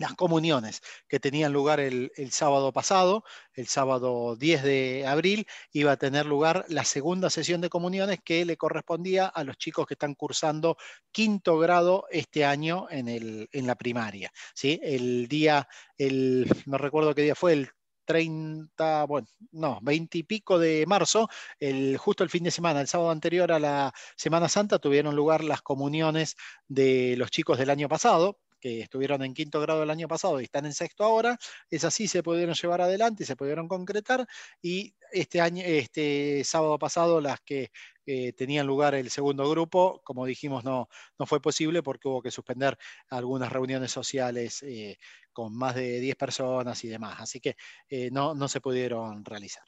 las 0.00 0.14
comuniones 0.14 0.80
que 1.06 1.20
tenían 1.20 1.52
lugar 1.52 1.78
el, 1.78 2.10
sábado 2.30 2.72
pasado, 2.72 3.22
el 3.52 3.66
sábado 3.66 4.34
10 4.34 4.62
de 4.62 5.06
abril, 5.06 5.46
iba 5.72 5.92
a 5.92 5.98
tener 5.98 6.24
lugar 6.24 6.64
la 6.68 6.86
segunda 6.86 7.28
sesión 7.28 7.60
de 7.60 7.68
comuniones 7.68 8.18
que 8.24 8.46
le 8.46 8.56
correspondía 8.56 9.26
a 9.26 9.44
los 9.44 9.58
chicos 9.58 9.86
que 9.86 9.94
están 9.94 10.14
cursando 10.14 10.78
quinto 11.12 11.58
grado 11.58 12.06
este 12.10 12.46
año 12.46 12.86
en, 12.90 13.08
el, 13.08 13.50
en 13.52 13.66
la 13.66 13.74
primaria. 13.74 14.32
¿sí? 14.54 14.80
El 14.82 15.28
día, 15.28 15.68
el, 15.98 16.50
no 16.64 16.78
recuerdo 16.78 17.14
qué 17.14 17.22
día 17.22 17.34
fue, 17.34 17.52
el 17.52 17.68
30, 18.06 19.04
bueno, 19.04 19.28
no, 19.52 19.80
20 19.82 20.16
y 20.16 20.22
pico 20.22 20.58
de 20.58 20.86
marzo, 20.86 21.28
el, 21.58 21.98
justo 21.98 22.24
el 22.24 22.30
fin 22.30 22.42
de 22.44 22.50
semana, 22.50 22.80
el 22.80 22.88
sábado 22.88 23.10
anterior 23.10 23.52
a 23.52 23.58
la 23.58 23.92
Semana 24.16 24.48
Santa, 24.48 24.78
tuvieron 24.78 25.14
lugar 25.14 25.44
las 25.44 25.60
comuniones 25.60 26.36
de 26.68 27.16
los 27.18 27.30
chicos 27.30 27.58
del 27.58 27.68
año 27.68 27.86
pasado, 27.86 28.38
que 28.60 28.80
estuvieron 28.80 29.22
en 29.22 29.34
quinto 29.34 29.60
grado 29.60 29.82
el 29.82 29.90
año 29.90 30.06
pasado 30.06 30.40
y 30.40 30.44
están 30.44 30.66
en 30.66 30.74
sexto 30.74 31.04
ahora, 31.04 31.38
es 31.70 31.84
así 31.84 32.06
se 32.06 32.22
pudieron 32.22 32.54
llevar 32.54 32.80
adelante 32.80 33.24
se 33.24 33.36
pudieron 33.36 33.68
concretar 33.68 34.26
y 34.62 34.94
este 35.12 35.40
año, 35.40 35.62
este 35.64 36.42
sábado 36.44 36.78
pasado 36.78 37.20
las 37.20 37.40
que 37.40 37.70
eh, 38.06 38.32
tenían 38.32 38.66
lugar 38.66 38.94
el 38.94 39.10
segundo 39.10 39.48
grupo, 39.48 40.00
como 40.04 40.26
dijimos, 40.26 40.64
no, 40.64 40.88
no 41.18 41.26
fue 41.26 41.40
posible 41.40 41.82
porque 41.82 42.08
hubo 42.08 42.22
que 42.22 42.30
suspender 42.30 42.76
algunas 43.08 43.52
reuniones 43.52 43.92
sociales 43.92 44.62
eh, 44.62 44.98
con 45.32 45.56
más 45.56 45.74
de 45.74 46.00
10 46.00 46.16
personas 46.16 46.82
y 46.84 46.88
demás, 46.88 47.20
así 47.20 47.40
que 47.40 47.56
eh, 47.88 48.10
no, 48.10 48.34
no 48.34 48.48
se 48.48 48.60
pudieron 48.60 49.24
realizar. 49.24 49.64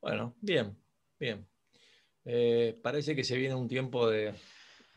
Bueno, 0.00 0.34
bien, 0.40 0.76
bien. 1.18 1.46
parece 2.82 3.14
que 3.14 3.22
se 3.22 3.36
viene 3.36 3.54
un 3.54 3.68
tiempo 3.68 4.08
de 4.08 4.34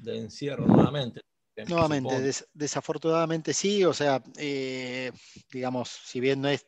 encierro 0.06 0.66
nuevamente. 0.66 1.22
Nuevamente, 1.68 2.34
desafortunadamente 2.54 3.54
sí, 3.54 3.86
o 3.86 3.94
sea, 3.94 4.22
eh, 4.38 5.12
digamos, 5.52 5.90
si 5.90 6.20
bien 6.20 6.42
no 6.42 6.50
es 6.50 6.66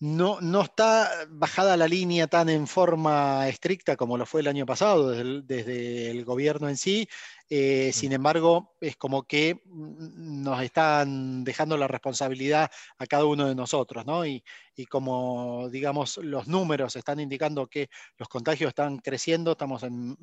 no, 0.00 0.40
no, 0.40 0.62
está 0.62 1.10
bajada 1.28 1.76
la 1.76 1.88
línea 1.88 2.28
tan 2.28 2.48
en 2.48 2.68
forma 2.68 3.48
estricta 3.48 3.96
como 3.96 4.16
lo 4.16 4.26
fue 4.26 4.42
el 4.42 4.46
año 4.46 4.64
pasado 4.64 5.10
desde 5.10 6.10
el, 6.10 6.24
gobierno 6.24 6.68
en 6.68 6.76
sí. 6.76 7.08
Eh, 7.50 7.90
sin 7.92 8.12
embargo, 8.12 8.76
es 8.80 8.96
como 8.96 9.24
que 9.24 9.60
nos 9.66 10.62
están 10.62 11.42
dejando 11.42 11.76
la 11.76 11.88
responsabilidad 11.88 12.70
a 12.96 13.06
cada 13.06 13.24
uno 13.24 13.48
de 13.48 13.56
nosotros, 13.56 14.06
¿no? 14.06 14.24
Y, 14.24 14.44
y, 14.76 14.86
como, 14.86 15.68
digamos, 15.68 16.18
los 16.18 16.46
números 16.46 16.94
están 16.94 17.18
indicando 17.18 17.66
que 17.66 17.88
los 18.18 18.28
contagios 18.28 18.68
están 18.68 18.98
creciendo, 18.98 19.52
estamos 19.52 19.82
en, 19.82 20.16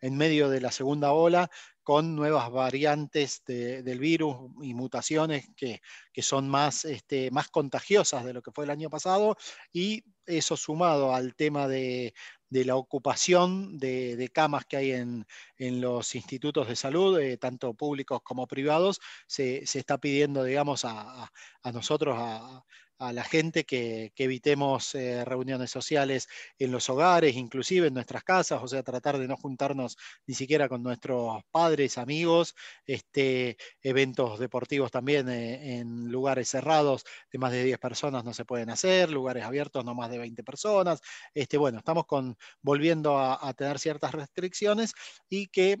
en 0.00 0.16
medio 0.16 0.48
de 0.48 0.60
la 0.60 0.72
segunda 0.72 1.12
ola, 1.12 1.48
con 1.90 2.14
nuevas 2.14 2.52
variantes 2.52 3.42
del 3.44 3.98
virus 3.98 4.36
y 4.62 4.74
mutaciones 4.74 5.50
que, 5.56 5.80
son 6.22 6.48
más, 6.48 6.84
este, 6.84 7.32
más 7.32 7.48
contagiosas 7.48 8.24
de 8.24 8.32
lo 8.32 8.42
que 8.42 8.52
fue 8.52 8.62
el 8.64 8.70
año 8.70 8.88
pasado, 8.88 9.36
y 9.72 10.04
eso 10.24 10.56
sumado 10.56 11.12
al 11.12 11.34
tema 11.34 11.66
de, 11.66 12.14
la 12.48 12.76
ocupación 12.76 13.76
de, 13.76 14.30
camas 14.32 14.66
que 14.66 14.76
hay 14.76 14.92
en, 14.92 15.26
los 15.58 16.14
institutos 16.14 16.68
de 16.68 16.76
salud, 16.76 17.18
eh, 17.18 17.36
tanto 17.38 17.74
públicos 17.74 18.20
como 18.22 18.46
privados, 18.46 19.00
se, 19.26 19.64
está 19.64 19.98
pidiendo, 19.98 20.44
digamos, 20.44 20.84
a, 20.84 21.32
a 21.60 21.72
nosotros, 21.72 22.14
a, 22.16 22.64
a 23.00 23.12
la 23.14 23.24
gente 23.24 23.64
que, 23.64 24.12
evitemos 24.20 24.94
eh, 24.94 25.24
reuniones 25.24 25.70
sociales 25.70 26.28
en 26.58 26.70
los 26.70 26.90
hogares, 26.90 27.34
inclusive 27.34 27.86
en 27.86 27.94
nuestras 27.94 28.22
casas, 28.22 28.60
o 28.62 28.68
sea, 28.68 28.82
tratar 28.82 29.16
de 29.18 29.26
no 29.26 29.38
juntarnos 29.38 29.96
ni 30.26 30.34
siquiera 30.34 30.68
con 30.68 30.82
nuestros 30.82 31.42
padres, 31.50 31.96
amigos, 31.96 32.54
este, 32.84 33.56
eventos 33.82 34.38
deportivos 34.38 34.90
también 34.90 35.30
eh, 35.30 35.78
en 35.78 36.12
lugares 36.12 36.50
cerrados 36.50 37.04
de 37.32 37.38
más 37.38 37.52
de 37.52 37.64
10 37.64 37.78
personas 37.78 38.22
no 38.22 38.34
se 38.34 38.44
pueden 38.44 38.68
hacer, 38.68 39.10
lugares 39.10 39.44
abiertos 39.44 39.82
no 39.82 39.94
más 39.94 40.10
de 40.10 40.18
20 40.18 40.44
personas. 40.44 41.00
Este, 41.32 41.56
bueno, 41.56 41.78
estamos 41.78 42.04
con, 42.04 42.36
volviendo 42.60 43.18
a, 43.18 43.54
tener 43.54 43.78
ciertas 43.78 44.12
restricciones 44.12 44.92
y 45.28 45.46
que 45.48 45.78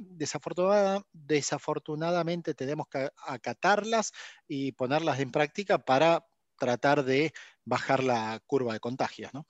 desafortunadamente 1.12 2.54
tenemos 2.54 2.88
que 2.88 3.10
acatarlas 3.26 4.12
y 4.48 4.72
ponerlas 4.72 5.20
en 5.20 5.30
práctica 5.30 5.76
para 5.78 6.24
tratar 6.60 7.02
de 7.02 7.32
bajar 7.64 8.04
la 8.04 8.40
curva 8.46 8.74
de 8.74 8.80
contagios, 8.80 9.32
¿no? 9.34 9.46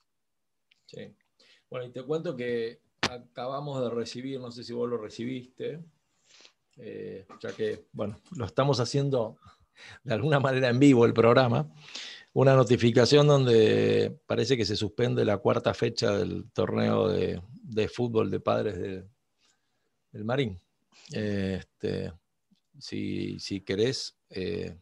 Sí. 0.87 1.15
Bueno, 1.69 1.85
y 1.85 1.91
te 1.91 2.03
cuento 2.03 2.35
que 2.35 2.81
acabamos 3.01 3.81
de 3.83 3.89
recibir, 3.89 4.39
no 4.39 4.51
sé 4.51 4.63
si 4.63 4.73
vos 4.73 4.89
lo 4.89 4.97
recibiste, 4.97 5.83
eh, 6.77 7.27
ya 7.41 7.53
que, 7.53 7.87
bueno, 7.91 8.19
lo 8.35 8.45
estamos 8.45 8.79
haciendo 8.79 9.37
de 10.03 10.13
alguna 10.13 10.39
manera 10.39 10.69
en 10.69 10.79
vivo 10.79 11.05
el 11.05 11.13
programa, 11.13 11.69
una 12.33 12.55
notificación 12.55 13.27
donde 13.27 14.17
parece 14.25 14.55
que 14.55 14.65
se 14.65 14.77
suspende 14.77 15.25
la 15.25 15.37
cuarta 15.37 15.73
fecha 15.73 16.17
del 16.17 16.49
torneo 16.51 17.09
de, 17.09 17.41
fútbol 17.89 18.31
de 18.31 18.39
padres 18.39 18.79
del 18.79 20.23
Marín. 20.23 20.59
este, 21.11 22.13
si, 22.79 23.37
si, 23.39 23.61
querés, 23.61 24.17
eh, 24.29 24.77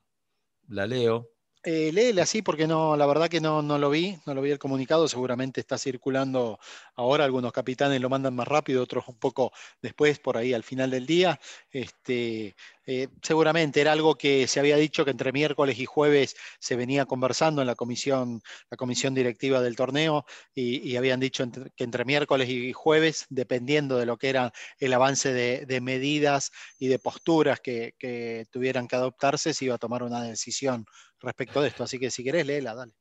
la 0.67 0.85
leo. 0.85 1.31
Eh, 1.63 1.91
léele 1.91 2.21
así 2.21 2.41
porque 2.41 2.67
no, 2.67 2.95
la 2.95 3.05
verdad 3.05 3.27
que 3.27 3.41
no, 3.41 3.61
no 3.61 3.77
lo 3.77 3.89
vi, 3.89 4.17
no 4.25 4.33
lo 4.33 4.41
vi 4.41 4.51
el 4.51 4.59
comunicado, 4.59 5.09
seguramente 5.09 5.59
está 5.59 5.77
circulando 5.77 6.57
ahora, 6.95 7.25
algunos 7.25 7.51
capitanes 7.51 7.99
lo 7.99 8.07
mandan 8.09 8.33
más 8.33 8.47
rápido, 8.47 8.81
otros 8.81 9.05
un 9.09 9.19
poco 9.19 9.51
después, 9.81 10.19
por 10.19 10.37
ahí 10.37 10.53
al 10.53 10.63
final 10.63 10.89
del 10.89 11.05
día. 11.05 11.37
Este, 11.69 12.55
eh, 12.91 13.07
seguramente 13.21 13.81
era 13.81 13.91
algo 13.91 14.15
que 14.15 14.47
se 14.47 14.59
había 14.59 14.75
dicho 14.75 15.05
que 15.05 15.11
entre 15.11 15.31
miércoles 15.31 15.77
y 15.77 15.85
jueves 15.85 16.35
se 16.59 16.75
venía 16.75 17.05
conversando 17.05 17.61
en 17.61 17.67
la 17.67 17.75
comisión, 17.75 18.41
la 18.71 18.77
comisión 18.77 19.13
directiva 19.13 19.61
del 19.61 19.75
torneo 19.75 20.25
y, 20.55 20.95
habían 20.95 21.19
dicho 21.19 21.45
que 21.75 21.83
entre 21.83 22.03
miércoles 22.03 22.49
y 22.49 22.73
jueves, 22.73 23.27
dependiendo 23.29 23.97
de 23.97 24.07
lo 24.07 24.17
que 24.17 24.29
era 24.29 24.51
el 24.79 24.91
avance 24.91 25.31
de, 25.31 25.81
medidas 25.81 26.51
y 26.79 26.87
de 26.87 26.97
posturas 26.97 27.59
que, 27.59 27.93
que, 27.99 28.47
tuvieran 28.49 28.87
que 28.87 28.95
adoptarse, 28.95 29.53
se 29.53 29.65
iba 29.65 29.75
a 29.75 29.77
tomar 29.77 30.01
una 30.01 30.23
decisión 30.23 30.87
respecto 31.19 31.61
de 31.61 31.67
esto. 31.67 31.83
Así 31.83 31.99
que 31.99 32.09
si 32.09 32.23
querés, 32.23 32.47
léela, 32.47 32.73
dale. 32.73 32.93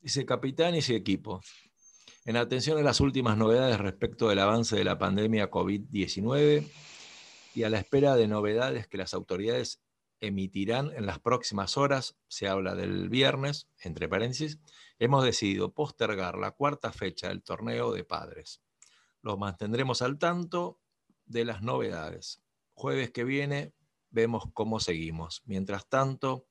Dice 0.00 0.24
capitán 0.24 0.74
y 0.74 0.78
equipo. 0.78 1.42
En 2.24 2.38
atención 2.38 2.78
a 2.78 2.82
las 2.82 3.00
últimas 3.00 3.36
novedades 3.36 3.78
respecto 3.78 4.30
del 4.30 4.38
avance 4.38 4.74
de 4.74 4.84
la 4.84 4.96
pandemia 4.96 5.50
COVID-19, 5.50 6.66
y 7.56 7.64
a 7.64 7.70
la 7.70 7.78
espera 7.78 8.16
de 8.16 8.28
novedades 8.28 8.86
que 8.86 8.98
las 8.98 9.14
autoridades 9.14 9.80
emitirán 10.20 10.92
en 10.94 11.06
las 11.06 11.20
próximas 11.20 11.78
horas, 11.78 12.14
se 12.28 12.48
habla 12.48 12.74
del 12.74 13.08
viernes, 13.08 13.66
entre 13.78 14.10
paréntesis, 14.10 14.58
hemos 14.98 15.24
decidido 15.24 15.72
postergar 15.72 16.36
la 16.36 16.50
cuarta 16.50 16.92
fecha 16.92 17.28
del 17.28 17.42
torneo 17.42 17.92
de 17.92 18.04
padres. 18.04 18.60
Los 19.22 19.38
mantendremos 19.38 20.02
al 20.02 20.18
tanto 20.18 20.82
de 21.24 21.46
las 21.46 21.62
novedades. 21.62 22.42
Jueves 22.74 23.10
que 23.10 23.24
viene 23.24 23.72
vemos 24.10 24.44
cómo 24.52 24.78
seguimos. 24.78 25.42
Mientras 25.46 25.88
tanto, 25.88 26.46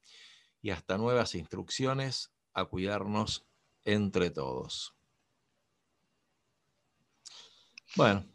y 0.60 0.72
hasta 0.72 0.98
nuevas 0.98 1.36
instrucciones, 1.36 2.32
a 2.52 2.66
cuidarnos 2.66 3.46
entre 3.84 4.32
todos. 4.32 4.96
Bueno, 7.96 8.26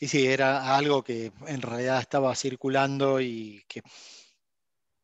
y 0.00 0.08
sí, 0.08 0.26
era 0.26 0.76
algo 0.76 1.04
que 1.04 1.30
en 1.46 1.60
realidad 1.60 2.00
estaba 2.00 2.34
circulando 2.34 3.20
y 3.20 3.62
que, 3.68 3.82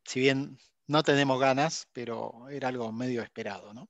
si 0.03 0.19
bien 0.19 0.57
no 0.87 1.03
tenemos 1.03 1.39
ganas, 1.39 1.87
pero 1.93 2.49
era 2.49 2.69
algo 2.69 2.91
medio 2.91 3.21
esperado, 3.21 3.75
¿no? 3.75 3.89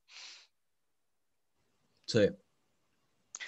Sí. 2.04 2.28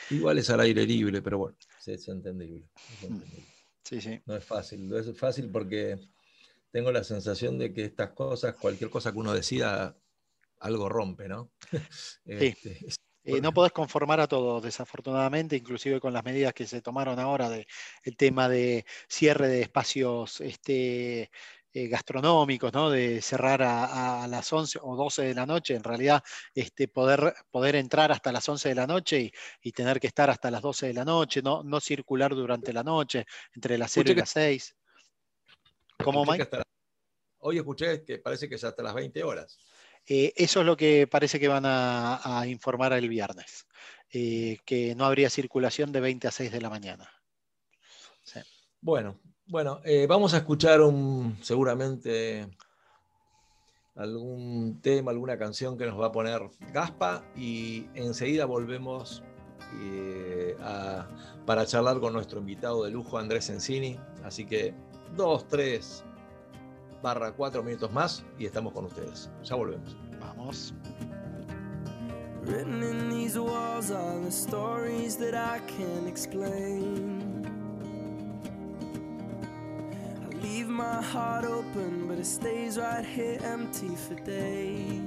Igual 0.08 0.38
es 0.38 0.48
al 0.48 0.60
aire 0.60 0.86
libre, 0.86 1.20
pero 1.20 1.36
bueno, 1.36 1.58
es 1.84 2.08
entendible. 2.08 2.66
Mm. 3.06 3.20
Sí, 3.84 4.00
sí. 4.00 4.22
No 4.24 4.36
es 4.36 4.44
fácil, 4.44 4.88
no 4.88 4.96
es 4.96 5.18
fácil 5.18 5.50
porque 5.50 5.98
tengo 6.70 6.90
la 6.90 7.04
sensación 7.04 7.58
de 7.58 7.74
que 7.74 7.84
estas 7.84 8.12
cosas, 8.12 8.54
cualquier 8.54 8.88
cosa 8.88 9.12
que 9.12 9.18
uno 9.18 9.34
decida, 9.34 9.98
algo 10.60 10.88
rompe, 10.88 11.28
¿no? 11.28 11.50
Sí. 12.24 12.56
Eh, 13.22 13.40
no 13.40 13.52
podés 13.52 13.72
conformar 13.72 14.20
a 14.20 14.26
todos, 14.26 14.62
desafortunadamente, 14.62 15.56
inclusive 15.56 16.00
con 16.00 16.12
las 16.12 16.24
medidas 16.24 16.54
que 16.54 16.66
se 16.66 16.80
tomaron 16.80 17.18
ahora 17.18 17.50
de 17.50 17.66
el 18.02 18.16
tema 18.16 18.48
de 18.48 18.86
cierre 19.08 19.48
de 19.48 19.60
espacios 19.60 20.40
este, 20.40 21.30
eh, 21.72 21.86
gastronómicos, 21.86 22.72
¿no? 22.72 22.90
de 22.90 23.22
cerrar 23.22 23.62
a, 23.62 24.26
las 24.26 24.52
11 24.52 24.80
o 24.82 24.96
12 24.96 25.22
de 25.22 25.34
la 25.34 25.46
noche, 25.46 25.74
en 25.74 25.84
realidad 25.84 26.20
este, 26.54 26.88
poder, 26.88 27.34
poder 27.50 27.76
entrar 27.76 28.10
hasta 28.10 28.32
las 28.32 28.48
11 28.48 28.70
de 28.70 28.74
la 28.74 28.86
noche 28.88 29.30
y, 29.62 29.72
tener 29.72 30.00
que 30.00 30.08
estar 30.08 30.30
hasta 30.30 30.50
las 30.50 30.62
12 30.62 30.88
de 30.88 30.94
la 30.94 31.04
noche, 31.04 31.42
no, 31.42 31.62
no 31.62 31.78
circular 31.78 32.34
durante 32.34 32.72
la 32.72 32.82
noche, 32.82 33.24
entre 33.54 33.78
las 33.78 33.92
0 33.92 34.12
y 34.12 34.14
las 34.16 34.30
6. 34.30 34.76
¿Cómo, 36.02 36.24
Mike? 36.24 36.48
Hoy 37.38 37.58
escuché 37.58 38.02
que 38.04 38.18
parece 38.18 38.48
que 38.48 38.56
es 38.56 38.64
hasta 38.64 38.82
las 38.82 38.94
20 38.94 39.22
horas. 39.22 39.58
Eh, 40.12 40.32
eso 40.34 40.58
es 40.58 40.66
lo 40.66 40.76
que 40.76 41.06
parece 41.06 41.38
que 41.38 41.46
van 41.46 41.62
a, 41.64 42.42
informar 42.48 42.92
el 42.94 43.08
viernes, 43.08 43.68
eh, 44.12 44.58
que 44.66 44.96
no 44.96 45.04
habría 45.04 45.30
circulación 45.30 45.92
de 45.92 46.00
20 46.00 46.26
a 46.26 46.32
6 46.32 46.50
de 46.50 46.60
la 46.60 46.68
mañana. 46.68 47.08
Bueno, 48.80 49.20
bueno, 49.46 49.80
eh, 49.84 50.08
vamos 50.08 50.34
a 50.34 50.38
escuchar 50.38 50.80
un, 50.80 51.38
seguramente 51.42 52.48
algún 53.94 54.80
tema, 54.82 55.12
alguna 55.12 55.38
canción 55.38 55.78
que 55.78 55.86
nos 55.86 56.00
va 56.00 56.06
a 56.06 56.12
poner 56.12 56.42
Gaspa 56.72 57.22
y 57.36 57.86
enseguida 57.94 58.46
volvemos 58.46 59.22
para 61.46 61.66
charlar 61.66 62.00
con 62.00 62.12
nuestro 62.12 62.40
invitado 62.40 62.82
de 62.82 62.90
lujo 62.90 63.16
Andrés 63.16 63.48
Encini. 63.48 63.96
Así 64.24 64.44
que 64.44 64.74
dos, 65.14 65.46
tres 65.46 66.02
barra 67.02 67.32
cuatro 67.32 67.62
minutos 67.62 67.92
más 67.92 68.22
y 68.38 68.46
estamos 68.46 68.72
con 68.72 68.84
ustedes. 68.86 69.30
Ya 69.42 69.56
volvemos. 69.56 69.96
Vamos. 70.20 70.74
Written 72.42 72.82
in 72.82 73.10
these 73.10 73.38
walls 73.38 73.90
are 73.90 74.18
the 74.20 74.30
stories 74.30 75.16
that 75.16 75.34
I 75.34 75.60
can't 75.66 76.08
explain. 76.08 77.44
I 80.24 80.34
leave 80.42 80.68
my 80.68 81.02
heart 81.02 81.44
open, 81.44 82.08
but 82.08 82.18
it 82.18 82.24
stays 82.26 82.78
right 82.78 83.04
here 83.04 83.38
empty 83.44 83.94
for 83.94 84.14
days. 84.24 85.02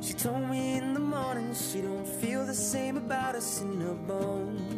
She 0.00 0.12
told 0.12 0.48
me 0.48 0.76
in 0.76 0.94
the 0.94 1.00
morning 1.00 1.54
she 1.54 1.80
don't 1.80 2.06
feel 2.06 2.44
the 2.44 2.54
same 2.54 2.96
about 2.96 3.34
us 3.34 3.62
in 3.62 3.80
her 3.80 3.94
bones. 3.94 4.77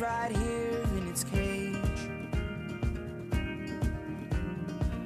right 0.00 0.36
here 0.36 0.82
in 0.96 1.06
its 1.08 1.22
cage. 1.22 1.76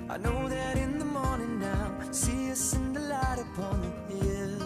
I 0.09 0.17
know 0.17 0.49
that 0.49 0.79
in 0.79 0.99
the 0.99 1.05
morning 1.05 1.59
now, 1.61 1.93
see 2.11 2.51
us 2.51 2.75
in 2.75 2.95
the 2.95 3.01
light 3.01 3.39
upon 3.39 3.83
the 3.83 4.17
hill. 4.17 4.63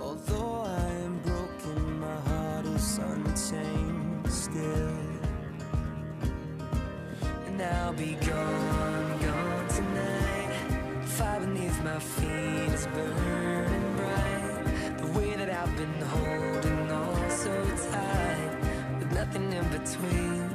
Although 0.00 0.62
I 0.62 0.88
am 1.06 1.18
broken, 1.20 2.00
my 2.00 2.20
heart 2.30 2.66
is 2.66 2.98
untamed 2.98 4.32
still. 4.32 4.98
And 7.46 7.62
I'll 7.62 7.92
be 7.92 8.14
gone, 8.26 9.18
gone 9.20 9.68
tonight. 9.68 11.04
Fire 11.04 11.40
beneath 11.40 11.80
my 11.84 12.00
feet 12.00 12.72
is 12.74 12.86
burning 12.88 13.96
bright. 13.96 14.98
The 14.98 15.06
way 15.18 15.36
that 15.36 15.50
I've 15.50 15.76
been 15.76 16.00
holding 16.00 16.55
nothing 19.26 19.52
in 19.52 19.68
between. 19.68 20.45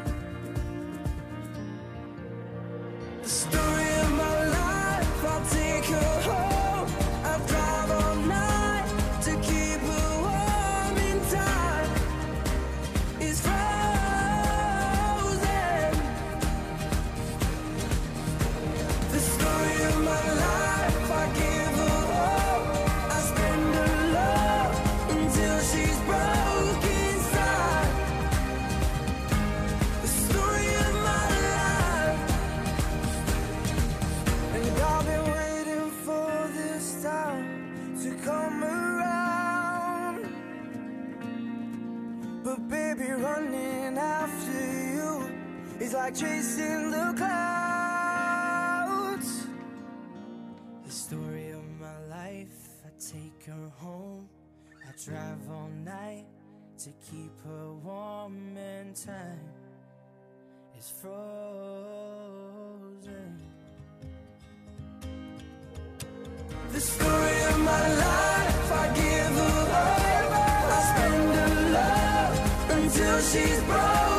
Night 55.71 56.25
to 56.79 56.89
keep 57.09 57.31
her 57.45 57.73
warm 57.83 58.57
and 58.57 58.95
time 58.95 59.39
is 60.77 60.89
frozen. 61.01 61.11
The 66.71 66.79
story 66.79 67.43
of 67.51 67.59
my 67.59 67.95
life, 68.05 68.71
I 68.71 68.87
give 68.95 69.35
her 69.41 69.65
hope. 69.75 70.33
I 70.75 70.79
spend 70.89 71.33
her 71.39 71.53
love 71.77 72.35
until 72.71 73.19
she's 73.19 73.61
broke 73.63 74.10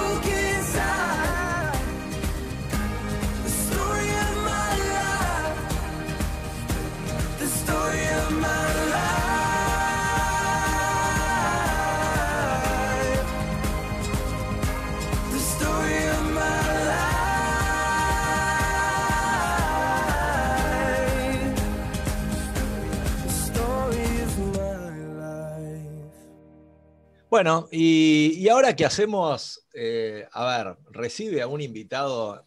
Bueno, 27.33 27.66
y, 27.73 28.47
ahora 28.51 28.77
que 28.77 28.85
hacemos, 28.85 29.66
eh, 29.73 30.29
a 30.33 30.45
ver, 30.45 30.77
recibe 30.90 31.40
a 31.40 31.47
un 31.47 31.62
invitado 31.62 32.47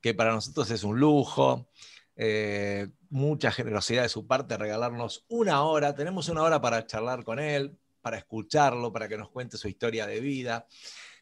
que 0.00 0.14
para 0.14 0.32
nosotros 0.32 0.70
es 0.70 0.82
un 0.82 0.98
lujo, 0.98 1.68
eh, 2.16 2.88
mucha 3.10 3.52
generosidad 3.52 4.02
de 4.02 4.08
su 4.08 4.26
parte 4.26 4.56
regalarnos 4.56 5.26
una 5.28 5.62
hora, 5.64 5.94
tenemos 5.94 6.30
una 6.30 6.42
hora 6.42 6.58
para 6.58 6.86
charlar 6.86 7.22
con 7.22 7.38
él, 7.38 7.76
para 8.00 8.16
escucharlo, 8.16 8.90
para 8.90 9.10
que 9.10 9.18
nos 9.18 9.28
cuente 9.28 9.58
su 9.58 9.68
historia 9.68 10.06
de 10.06 10.20
vida. 10.20 10.66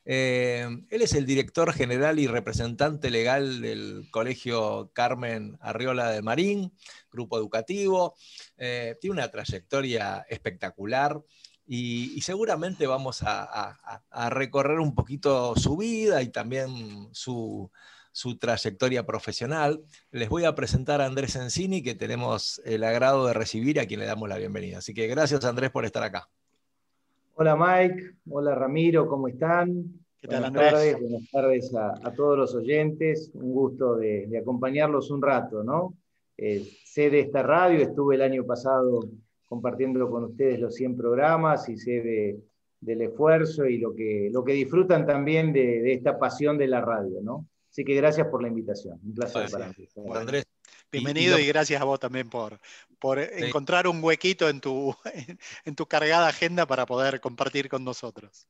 Eh, 0.04 0.68
él 0.88 1.02
es 1.02 1.12
el 1.14 1.26
director 1.26 1.72
general 1.72 2.20
y 2.20 2.28
representante 2.28 3.10
legal 3.10 3.60
del 3.62 4.06
Colegio 4.12 4.92
Carmen 4.92 5.58
Arriola 5.60 6.12
de 6.12 6.22
Marín, 6.22 6.72
grupo 7.10 7.36
educativo. 7.36 8.14
Tiene 8.56 9.10
una 9.10 9.28
trayectoria 9.28 10.24
espectacular 10.28 11.20
y, 11.66 12.12
y 12.16 12.20
seguramente 12.22 12.86
vamos 12.86 13.22
a, 13.22 13.42
a- 13.44 14.02
a 14.10 14.30
recorrer 14.30 14.78
un 14.80 14.94
poquito 14.94 15.54
su 15.56 15.76
vida 15.76 16.22
y 16.22 16.28
también 16.28 17.08
su, 17.12 17.70
su 18.12 18.36
trayectoria 18.38 19.06
profesional. 19.06 19.82
Les 20.10 20.28
voy 20.28 20.44
a 20.44 20.54
presentar 20.54 21.00
a 21.00 21.06
Andrés 21.06 21.36
Encini, 21.36 21.82
que 21.82 21.94
tenemos 21.94 22.60
el 22.64 22.84
agrado 22.84 23.26
de 23.26 23.32
recibir, 23.34 23.78
a 23.80 23.86
quien 23.86 24.00
le 24.00 24.06
damos 24.06 24.28
la 24.28 24.38
bienvenida. 24.38 24.78
Así 24.78 24.92
que 24.92 25.06
gracias 25.06 25.44
Andrés 25.44 25.70
por 25.70 25.84
estar 25.84 26.02
acá. 26.02 26.28
Hola 27.34 27.56
Mike, 27.56 28.16
hola 28.30 28.54
Ramiro, 28.54 29.08
¿cómo 29.08 29.28
están? 29.28 29.84
¿Qué 30.20 30.28
tal, 30.28 30.42
buenas 30.42 30.48
Andrés? 30.48 30.72
tardes, 30.72 31.00
buenas 31.00 31.30
tardes 31.30 31.74
a, 31.74 31.94
a 32.08 32.12
todos 32.12 32.38
los 32.38 32.54
oyentes. 32.54 33.30
Un 33.34 33.52
gusto 33.52 33.96
de, 33.96 34.26
de 34.26 34.38
acompañarlos 34.38 35.10
un 35.10 35.22
rato, 35.22 35.64
¿no? 35.64 35.94
Eh, 36.36 36.62
sé 36.84 37.08
de 37.10 37.20
esta 37.20 37.42
radio, 37.42 37.78
estuve 37.82 38.16
el 38.16 38.22
año 38.22 38.44
pasado 38.44 39.00
compartiendo 39.52 40.08
con 40.10 40.24
ustedes 40.24 40.58
los 40.58 40.74
100 40.74 40.96
programas 40.96 41.68
y 41.68 41.76
sé 41.76 42.00
de- 42.00 42.38
del 42.80 43.02
esfuerzo 43.02 43.66
y 43.66 43.76
lo 43.76 43.94
que, 43.94 44.30
lo 44.32 44.42
que 44.42 44.54
disfrutan 44.54 45.06
también 45.06 45.52
de, 45.52 45.82
de 45.82 45.92
esta 45.92 46.18
pasión 46.18 46.56
de 46.56 46.66
la 46.68 46.80
radio, 46.80 47.20
¿no? 47.22 47.46
Así 47.70 47.84
que 47.84 47.94
gracias 47.94 48.28
por 48.28 48.40
la 48.40 48.48
invitación. 48.48 48.98
Un 49.04 49.14
placer 49.14 49.42
Gracias. 49.42 49.52
para 49.52 49.68
mí. 49.76 49.88
Bueno, 49.94 50.20
Andrés, 50.20 50.44
Bienvenido 50.90 51.38
y 51.38 51.42
y, 51.42 51.46
lo- 51.46 51.52
gracias 51.52 51.82
a 51.82 51.84
vos 51.84 52.00
también 52.00 52.30
por, 52.30 52.58
por 52.98 53.18
encontrar 53.18 53.86
un 53.86 54.02
huequito 54.02 54.48
en 54.48 54.58
tu, 54.62 54.94
en, 55.66 55.74
tu 55.74 55.84
cargada 55.84 56.28
agenda 56.28 56.64
para 56.66 56.86
poder 56.86 57.20
compartir 57.20 57.68
con 57.68 57.84
nosotros. 57.84 58.48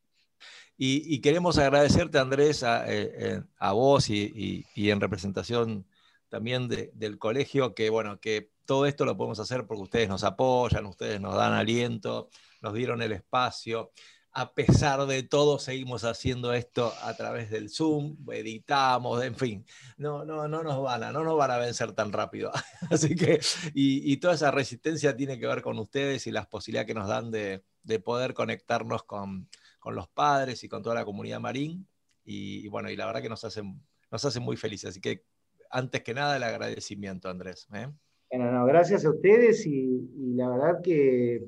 Y, 0.78 1.02
y 1.12 1.20
queremos 1.20 1.58
agradecerte, 1.58 2.18
Andrés, 2.20 2.62
a, 2.62 2.86
eh, 2.86 3.12
eh, 3.18 3.40
a 3.58 3.72
vos 3.72 4.08
y, 4.08 4.32
y- 4.36 4.64
y 4.76 4.90
en 4.90 5.00
representación 5.00 5.84
también 6.32 6.66
de- 6.66 6.90
del 6.94 7.18
colegio, 7.18 7.74
que 7.74 7.90
bueno, 7.90 8.18
que 8.18 8.50
todo 8.64 8.86
esto 8.86 9.04
lo 9.04 9.18
podemos 9.18 9.38
hacer 9.38 9.66
porque 9.66 9.82
ustedes 9.82 10.08
nos 10.08 10.24
apoyan, 10.24 10.86
ustedes 10.86 11.20
nos 11.20 11.34
dan 11.36 11.52
aliento, 11.52 12.30
nos 12.62 12.72
dieron 12.72 13.02
el 13.02 13.12
espacio. 13.12 13.92
A 14.34 14.54
pesar 14.54 15.04
de 15.04 15.22
todo, 15.24 15.58
seguimos 15.58 16.04
haciendo 16.04 16.54
esto 16.54 16.90
a 17.02 17.14
través 17.14 17.50
del 17.50 17.68
Zoom, 17.68 18.16
editamos, 18.32 19.22
en 19.22 19.36
fin, 19.36 19.66
no, 19.98 20.24
no, 20.24 20.48
no 20.48 20.62
nos 20.62 20.82
van 20.82 21.02
a, 21.02 21.12
no 21.12 21.22
nos 21.22 21.36
van 21.36 21.50
a 21.50 21.58
vencer 21.58 21.92
tan 21.92 22.12
rápido. 22.12 22.50
Así 22.90 23.14
que, 23.14 23.40
y, 23.74 24.10
y 24.10 24.16
toda 24.16 24.32
esa 24.32 24.50
resistencia 24.50 25.14
tiene 25.14 25.38
que 25.38 25.46
ver 25.46 25.60
con 25.60 25.78
ustedes 25.78 26.26
y 26.26 26.30
las 26.30 26.46
posibilidades 26.46 26.86
que 26.86 26.94
nos 26.94 27.08
dan 27.08 27.30
de, 27.30 27.62
de 27.82 28.00
poder 28.00 28.32
conectarnos 28.32 29.02
con, 29.04 29.50
con 29.78 29.94
los 29.94 30.08
padres 30.08 30.64
y 30.64 30.68
con 30.70 30.82
toda 30.82 30.94
la 30.94 31.04
comunidad 31.04 31.38
marín. 31.40 31.86
Y, 32.24 32.64
y 32.64 32.68
bueno, 32.68 32.88
y 32.88 32.96
la 32.96 33.04
verdad 33.04 33.20
que 33.20 33.28
nos 33.28 33.44
hacen, 33.44 33.84
nos 34.10 34.24
hacen 34.24 34.42
muy 34.42 34.56
felices. 34.56 34.88
Así 34.90 35.00
que 35.02 35.24
antes 35.72 36.02
que 36.02 36.14
nada 36.14 36.36
el 36.36 36.42
agradecimiento, 36.42 37.28
Andrés. 37.28 37.66
¿eh? 37.74 37.88
Bueno, 38.30 38.52
no, 38.52 38.66
gracias 38.66 39.04
a 39.04 39.10
ustedes 39.10 39.66
y, 39.66 40.08
la 40.34 40.48
verdad 40.48 40.80
que, 40.82 41.44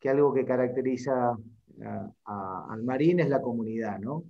que 0.00 0.08
algo 0.08 0.34
que 0.34 0.44
caracteriza 0.44 1.36
al 2.24 2.82
Marín 2.82 3.20
es 3.20 3.28
la 3.28 3.40
comunidad, 3.40 3.98
¿no? 3.98 4.24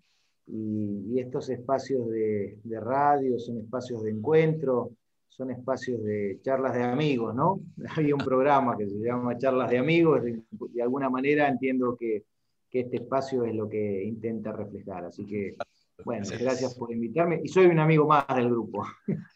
Y, 0.46 1.18
estos 1.18 1.48
espacios 1.48 2.08
de, 2.08 2.58
de 2.62 2.80
radio 2.80 3.38
son 3.38 3.58
espacios 3.58 4.02
de 4.02 4.10
encuentro, 4.10 4.90
son 5.28 5.50
espacios 5.50 6.02
de 6.02 6.38
charlas 6.42 6.74
de 6.74 6.82
amigos, 6.82 7.34
¿no? 7.34 7.60
Había 7.96 8.14
un 8.14 8.24
programa 8.24 8.76
que 8.76 8.88
se 8.88 8.98
llama 8.98 9.38
Charlas 9.38 9.70
de 9.70 9.78
Amigos, 9.78 10.22
de, 10.22 10.42
de 10.50 10.82
alguna 10.82 11.08
manera 11.08 11.48
entiendo 11.48 11.96
que, 11.96 12.24
que 12.74 12.80
este 12.80 12.96
espacio 12.96 13.44
es 13.44 13.54
lo 13.54 13.68
que 13.68 14.02
intenta 14.02 14.50
reflejar. 14.50 15.04
Así 15.04 15.24
que, 15.24 15.56
bueno, 16.04 16.26
gracias 16.38 16.74
por 16.74 16.92
invitarme 16.92 17.40
y 17.42 17.48
soy 17.48 17.66
un 17.66 17.78
amigo 17.78 18.06
más 18.06 18.26
del 18.28 18.48
grupo. 18.48 18.86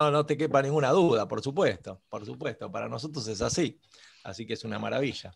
No, 0.00 0.10
no 0.10 0.26
te 0.26 0.36
quepa 0.36 0.60
ninguna 0.60 0.90
duda, 0.90 1.28
por 1.28 1.40
supuesto, 1.40 2.02
por 2.08 2.26
supuesto. 2.26 2.70
Para 2.70 2.88
nosotros 2.88 3.28
es 3.28 3.40
así. 3.40 3.80
Así 4.24 4.44
que 4.44 4.54
es 4.54 4.64
una 4.64 4.76
maravilla. 4.76 5.32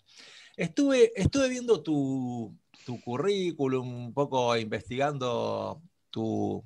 Estuve, 0.56 1.12
estuve 1.14 1.48
viendo 1.48 1.80
tu, 1.80 2.52
tu 2.84 3.00
currículum, 3.00 4.06
un 4.06 4.12
poco 4.12 4.56
investigando 4.56 5.80
tu, 6.10 6.62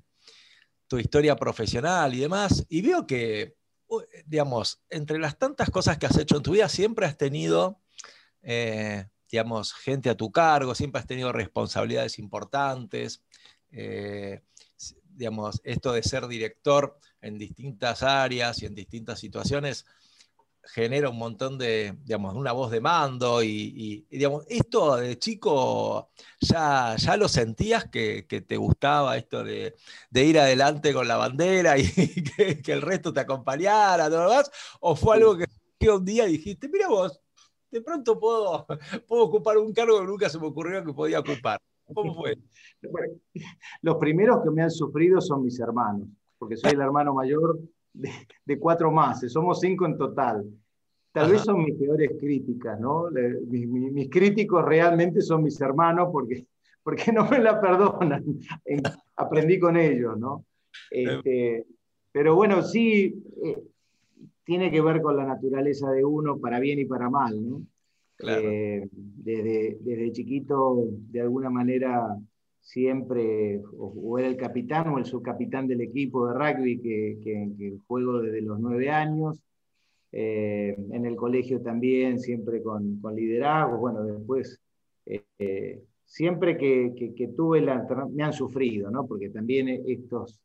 tu 0.89 0.99
historia 0.99 1.37
profesional 1.37 2.15
y 2.15 2.21
demás, 2.21 2.65
y 2.71 2.81
veo 2.81 3.07
que, 3.07 3.57
digamos, 4.25 4.81
entre 4.89 5.19
las 5.19 5.39
tantas 5.39 5.69
cosas 5.69 5.99
que 5.99 6.07
has 6.07 6.17
hecho 6.17 6.39
en 6.39 6.43
tu 6.43 6.53
vida, 6.53 6.71
siempre 6.71 7.05
has 7.05 7.19
tenido 7.19 7.83
eh, 8.43 9.07
digamos, 9.31 9.73
gente 9.73 10.11
a 10.11 10.17
tu 10.17 10.31
cargo, 10.31 10.75
siempre 10.75 11.01
has 11.01 11.07
tenido 11.07 11.33
responsabilidades 11.33 12.19
importantes. 12.19 13.23
Eh, 13.73 14.43
digamos, 15.15 15.61
esto 15.65 15.93
de 15.93 16.03
ser 16.03 16.27
director 16.27 16.99
en 17.21 17.39
distintas 17.39 18.03
áreas 18.03 18.63
y 18.63 18.67
en 18.67 18.75
distintas 18.75 19.19
situaciones 19.19 19.87
genera 20.65 21.09
un 21.11 21.19
montón 21.19 21.59
de, 21.59 21.97
digamos, 22.05 22.35
una 22.35 22.53
voz 22.53 22.71
de 22.71 22.81
mando 22.81 23.43
y, 23.43 24.07
digamos, 24.11 24.45
esto 24.49 24.97
de 24.97 25.19
chico 25.19 26.11
ya, 26.41 26.95
ya 26.97 27.17
lo 27.17 27.29
sentías 27.29 27.89
que, 27.91 28.23
te 28.23 28.57
gustaba 28.57 29.17
esto 29.17 29.43
de, 29.45 29.75
ir 30.15 30.39
adelante 30.39 30.93
con 30.93 31.09
la 31.09 31.17
bandera 31.17 31.79
y 31.79 31.85
que, 32.63 32.73
el 32.73 32.83
resto 32.83 33.13
te 33.13 33.21
acompañara, 33.21 34.09
demás, 34.09 34.51
o 34.81 34.95
fue 34.97 35.17
algo 35.17 35.37
que 35.37 35.91
un 35.91 36.05
día 36.05 36.27
dijiste, 36.27 36.69
mira 36.69 36.89
vos, 36.89 37.21
de 37.71 37.81
pronto 37.81 38.19
puedo, 38.19 38.67
puedo 39.09 39.25
ocupar 39.25 39.59
un 39.59 39.73
cargo 39.73 40.01
que 40.01 40.07
nunca 40.07 40.29
se 40.29 40.39
me 40.39 40.47
ocurrió 40.47 40.85
que 40.85 40.93
podía 40.93 41.21
ocupar. 41.21 41.61
¿Cómo 41.93 42.15
fue? 42.15 42.39
los 43.83 43.97
primeros 43.97 44.43
que 44.43 44.51
me 44.51 44.63
han 44.63 44.71
sufrido 44.71 45.21
son 45.21 45.43
mis 45.43 45.59
hermanos, 45.61 46.09
porque 46.39 46.57
soy 46.57 46.73
el 46.73 46.81
hermano 46.81 47.15
mayor 47.15 47.59
de, 47.93 48.59
cuatro 48.59 48.91
más, 48.91 49.21
somos 49.31 49.61
cinco 49.61 49.87
en 49.87 49.97
total. 49.97 50.45
Tal 51.13 51.31
vez 51.31 51.43
son 51.43 51.63
mis 51.63 51.75
peores 51.77 52.13
críticas, 52.19 52.81
¿no? 52.81 53.11
Mis, 53.11 54.09
críticos 54.09 54.65
realmente 54.65 55.21
son 55.21 55.43
mis 55.43 55.61
hermanos 55.61 56.09
porque, 56.11 56.47
porque 56.83 57.13
no 57.13 57.29
me 57.29 57.39
la 57.39 57.61
perdonan. 57.61 58.25
Aprendí 59.17 59.59
con 59.59 59.77
ellos, 59.77 60.19
¿no? 60.19 60.47
Este, 60.91 61.67
pero 62.11 62.35
bueno, 62.35 62.63
sí, 62.63 63.23
eh, 63.45 63.63
tiene 64.45 64.71
que 64.71 64.81
ver 64.81 65.03
con 65.03 65.17
la 65.17 65.27
naturaleza 65.27 65.91
de 65.91 66.03
uno 66.03 66.39
para 66.39 66.59
bien 66.61 66.79
y 66.79 66.87
para 66.87 67.11
mal, 67.11 67.47
¿no? 67.47 67.63
Eh, 68.19 68.89
desde, 68.93 69.79
desde 69.81 70.13
chiquito, 70.13 70.87
de 71.11 71.21
alguna 71.21 71.51
manera, 71.51 72.17
siempre 72.61 73.61
o, 73.77 74.19
era 74.19 74.29
el 74.29 74.37
capitán 74.37 74.89
o 74.89 74.99
el 74.99 75.05
subcapitán 75.05 75.67
del 75.67 75.81
equipo 75.81 76.29
de 76.29 76.35
rugby 76.35 76.81
que, 76.81 77.19
que, 77.23 77.77
juego 77.87 78.21
desde 78.21 78.43
los 78.43 78.61
nueve 78.61 78.91
años. 78.91 79.43
Eh, 80.15 80.77
en 80.91 81.07
el 81.07 81.17
colegio 81.17 81.63
también, 81.63 82.21
siempre 82.21 82.63
con, 82.63 83.01
con 83.01 83.17
liderazgo. 83.17 83.79
Bueno, 83.79 84.05
después, 84.05 84.61
eh, 85.07 85.83
siempre 86.05 86.57
que, 86.57 86.93
que, 87.17 87.29
tuve 87.29 87.63
la... 87.63 87.87
me 88.11 88.23
han 88.23 88.33
sufrido, 88.33 88.91
¿no? 88.91 89.07
Porque 89.07 89.31
también 89.31 89.69
estos, 89.87 90.39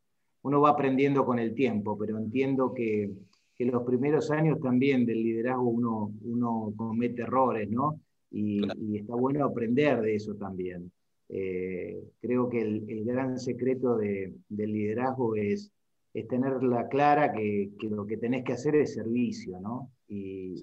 uno 0.43 0.61
va 0.61 0.69
aprendiendo 0.69 1.25
con 1.25 1.37
el 1.37 1.53
tiempo, 1.53 1.97
pero 1.97 2.17
entiendo 2.17 2.73
que, 2.73 3.11
que 3.57 3.65
los 3.65 3.83
primeros 3.83 4.29
años 4.31 4.59
también 4.61 5.05
del 5.05 5.23
liderazgo 5.23 5.63
uno, 5.63 6.11
uno 6.23 6.73
comete 6.75 7.23
errores, 7.23 7.69
¿no? 7.69 8.01
Y, 8.31 8.61
y 8.79 8.97
está 8.97 9.15
bueno 9.15 9.45
aprender 9.45 10.01
de 10.01 10.15
eso 10.15 10.35
también. 10.35 10.91
Eh, 11.29 12.01
creo 12.21 12.47
que 12.49 12.61
el, 12.61 13.03
gran 13.03 13.37
secreto 13.39 13.97
del 13.97 14.41
liderazgo 14.49 15.35
es, 15.35 15.71
es 16.13 16.27
tenerla 16.27 16.87
clara 16.87 17.33
que, 17.33 17.71
lo 17.81 18.07
que 18.07 18.17
tenés 18.17 18.45
que 18.45 18.53
hacer 18.53 18.75
es 18.75 18.93
servicio, 18.93 19.59
¿no? 19.59 19.91
Y, 20.07 20.55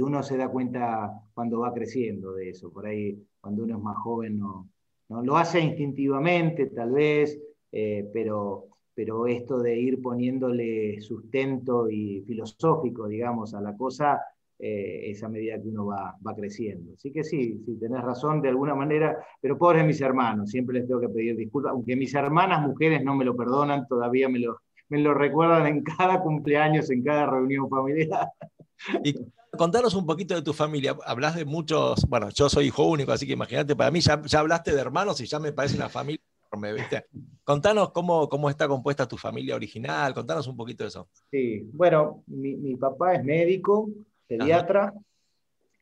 uno 0.00 0.22
se 0.22 0.36
da 0.36 0.50
cuenta 0.50 1.10
cuando 1.32 1.60
va 1.60 1.72
creciendo 1.72 2.34
de 2.34 2.50
eso. 2.50 2.70
Por 2.70 2.86
ahí, 2.86 3.18
cuando 3.40 3.64
uno 3.64 3.78
es 3.78 3.82
más 3.82 3.96
joven, 3.96 4.38
no, 4.38 4.68
no 5.08 5.22
lo 5.22 5.36
hace 5.36 5.60
instintivamente, 5.60 6.66
tal 6.66 6.92
vez, 6.92 7.40
eh, 7.72 8.06
pero, 8.12 8.66
pero 8.98 9.28
esto 9.28 9.60
de 9.60 9.78
ir 9.78 10.02
poniéndole 10.02 11.00
sustento 11.00 11.88
y 11.88 12.20
filosófico, 12.26 13.06
digamos, 13.06 13.54
a 13.54 13.60
la 13.60 13.76
cosa, 13.76 14.20
eh, 14.58 15.02
esa 15.04 15.28
medida 15.28 15.62
que 15.62 15.68
uno 15.68 15.86
va, 15.86 16.16
va, 16.26 16.34
creciendo. 16.34 16.94
Así 16.94 17.12
que 17.12 17.22
sí, 17.22 17.62
sí, 17.64 17.78
tenés 17.78 18.02
razón 18.02 18.42
de 18.42 18.48
alguna 18.48 18.74
manera, 18.74 19.16
pero 19.40 19.56
pobres 19.56 19.86
mis 19.86 20.00
hermanos, 20.00 20.50
siempre 20.50 20.80
les 20.80 20.88
tengo 20.88 21.00
que 21.00 21.10
pedir 21.10 21.36
disculpas, 21.36 21.70
aunque 21.70 21.94
mis 21.94 22.12
hermanas 22.12 22.66
mujeres 22.66 23.04
no 23.04 23.14
me 23.14 23.24
lo 23.24 23.36
perdonan, 23.36 23.86
todavía 23.86 24.28
me 24.28 24.40
lo, 24.40 24.62
me 24.88 24.98
lo 24.98 25.14
recuerdan 25.14 25.68
en 25.68 25.84
cada 25.84 26.20
cumpleaños, 26.20 26.90
en 26.90 27.04
cada 27.04 27.26
reunión 27.26 27.70
familiar. 27.70 28.30
Y 29.04 29.14
contanos 29.56 29.94
un 29.94 30.06
poquito 30.06 30.34
de 30.34 30.42
tu 30.42 30.52
familia. 30.52 30.96
Hablas 31.06 31.36
de 31.36 31.44
muchos, 31.44 32.04
bueno, 32.08 32.30
yo 32.30 32.48
soy 32.48 32.66
hijo 32.66 32.82
único, 32.82 33.12
así 33.12 33.28
que 33.28 33.34
imagínate, 33.34 33.76
para 33.76 33.92
mí 33.92 34.00
ya, 34.00 34.20
ya 34.22 34.40
hablaste 34.40 34.74
de 34.74 34.80
hermanos 34.80 35.20
y 35.20 35.26
ya 35.26 35.38
me 35.38 35.52
parece 35.52 35.76
una 35.76 35.88
familia 35.88 36.27
enorme, 36.52 36.72
¿viste? 36.74 37.06
Contanos 37.44 37.90
cómo, 37.92 38.28
cómo 38.28 38.50
está 38.50 38.68
compuesta 38.68 39.06
tu 39.06 39.16
familia 39.16 39.54
original, 39.54 40.14
contanos 40.14 40.46
un 40.46 40.56
poquito 40.56 40.84
de 40.84 40.88
eso. 40.88 41.08
Sí, 41.30 41.68
bueno, 41.72 42.22
mi, 42.26 42.56
mi 42.56 42.76
papá 42.76 43.14
es 43.14 43.24
médico, 43.24 43.88
pediatra 44.26 44.92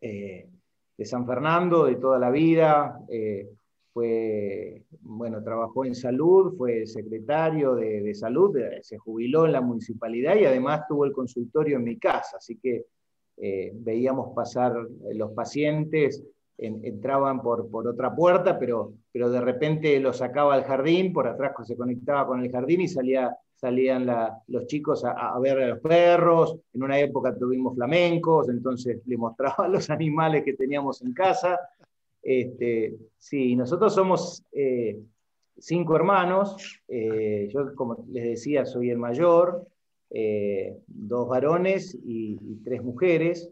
eh, 0.00 0.48
de 0.96 1.04
San 1.04 1.26
Fernando 1.26 1.86
de 1.86 1.96
toda 1.96 2.18
la 2.18 2.30
vida. 2.30 3.00
Eh, 3.08 3.48
fue, 3.92 4.84
bueno, 5.00 5.42
trabajó 5.42 5.86
en 5.86 5.94
salud, 5.94 6.54
fue 6.56 6.86
secretario 6.86 7.74
de, 7.74 8.14
salud, 8.14 8.54
se 8.82 8.98
jubiló 8.98 9.46
en 9.46 9.52
la 9.52 9.62
municipalidad 9.62 10.36
y 10.36 10.44
además 10.44 10.82
tuvo 10.86 11.06
el 11.06 11.12
consultorio 11.12 11.78
en 11.78 11.84
mi 11.84 11.98
casa, 11.98 12.36
así 12.36 12.58
que 12.58 12.84
eh, 13.38 13.72
veíamos 13.74 14.34
pasar 14.34 14.74
los 15.14 15.32
pacientes, 15.32 16.22
entraban 16.58 17.42
por, 17.42 17.70
por 17.70 17.86
otra 17.86 18.14
puerta, 18.14 18.58
pero, 18.58 18.94
pero 19.12 19.30
de 19.30 19.40
repente 19.40 20.00
lo 20.00 20.12
sacaba 20.12 20.54
al 20.54 20.64
jardín, 20.64 21.12
por 21.12 21.26
atrás 21.26 21.52
se 21.64 21.76
conectaba 21.76 22.26
con 22.26 22.42
el 22.42 22.50
jardín 22.50 22.80
y 22.80 22.88
salía 22.88 23.36
salían 23.56 24.06
los 24.48 24.66
chicos 24.66 25.04
a, 25.04 25.38
ver 25.38 25.58
a 25.58 25.68
los 25.68 25.80
perros, 25.80 26.58
en 26.74 26.82
una 26.82 26.98
época 26.98 27.34
tuvimos 27.34 27.74
flamencos, 27.74 28.48
entonces 28.48 29.00
le 29.06 29.16
mostraba 29.16 29.66
los 29.68 29.90
animales 29.90 30.44
que 30.44 30.52
teníamos 30.52 31.02
en 31.02 31.12
casa. 31.12 31.58
Este, 32.22 32.96
sí, 33.16 33.56
nosotros 33.56 33.94
somos 33.94 34.44
eh, 34.52 35.00
cinco 35.58 35.96
hermanos, 35.96 36.82
eh, 36.88 37.48
yo 37.52 37.74
como 37.74 38.04
les 38.10 38.24
decía 38.24 38.66
soy 38.66 38.90
el 38.90 38.98
mayor, 38.98 39.66
eh, 40.10 40.76
dos 40.86 41.28
varones 41.28 41.96
y, 42.04 42.36
tres 42.64 42.82
mujeres. 42.82 43.50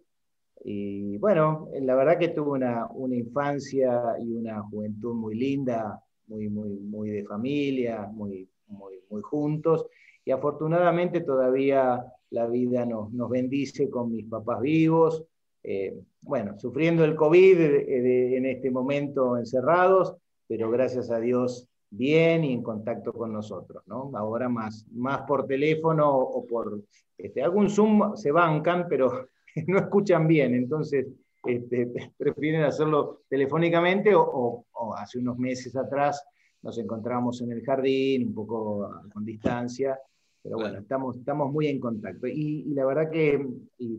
Y 0.63 1.19
bueno, 1.19 1.69
la 1.81 1.95
verdad 1.95 2.19
que 2.19 2.29
tuve 2.29 2.53
una, 2.53 2.87
una, 2.93 3.17
infancia 3.17 4.17
y 4.21 4.33
una 4.33 4.63
juventud 4.63 5.15
muy 5.15 5.35
linda, 5.35 6.03
muy, 6.27 6.49
muy, 6.49 6.71
muy 6.71 7.11
de 7.11 7.25
familia, 7.25 8.09
muy, 8.13 8.49
muy, 8.69 9.01
muy 9.11 9.23
juntos 9.23 9.87
y 10.25 10.31
afortunadamente 10.31 11.21
todavía 11.21 12.05
la 12.31 12.47
vida 12.47 12.87
nos, 12.87 13.13
nos 13.13 13.31
bendice 13.31 13.91
con 13.91 14.11
mis 14.11 14.27
papás 14.27 14.61
vivos, 14.61 15.25
eh, 15.63 15.99
bueno, 16.23 16.59
sufriendo 16.59 17.05
el 17.05 17.15
COVID 17.15 17.61
en 17.61 18.47
este 18.47 18.71
momento 18.71 19.37
encerrados, 19.37 20.17
pero 20.47 20.71
gracias 20.71 21.11
a 21.11 21.21
Dios 21.21 21.69
bien 21.91 22.45
y 22.45 22.53
en 22.53 22.63
contacto 22.63 23.13
con 23.13 23.33
nosotros, 23.33 23.83
¿no? 23.87 24.11
Ahora 24.15 24.49
más, 24.49 24.87
más 24.93 25.23
por 25.23 25.47
teléfono 25.47 26.11
o 26.11 26.45
por 26.45 26.81
este, 27.17 27.43
algún 27.43 27.71
Zoom 27.71 28.17
se 28.17 28.33
bancan, 28.33 28.87
pero 28.89 29.29
no 29.67 29.79
escuchan 29.79 30.27
bien, 30.27 30.55
entonces 30.55 31.07
este, 31.45 31.87
prefieren 32.17 32.63
hacerlo 32.63 33.23
telefónicamente 33.29 34.15
o, 34.15 34.65
o, 34.73 34.95
hace 34.95 35.19
unos 35.19 35.39
meses 35.39 35.77
atrás 35.77 36.25
nos 36.63 36.79
encontramos 36.79 37.43
en 37.43 37.53
el 37.53 37.63
jardín, 37.63 38.29
un 38.29 38.35
poco 38.35 38.91
con 39.13 39.25
distancia, 39.25 39.99
pero 40.43 40.57
bueno, 40.57 40.79
estamos, 40.79 41.17
estamos 41.17 41.53
muy 41.53 41.69
en 41.69 41.79
contacto. 41.79 42.27
Y, 42.27 42.65
la 42.75 42.87
verdad 42.87 43.11
que 43.11 43.47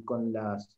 con 0.04 0.34
las, 0.34 0.76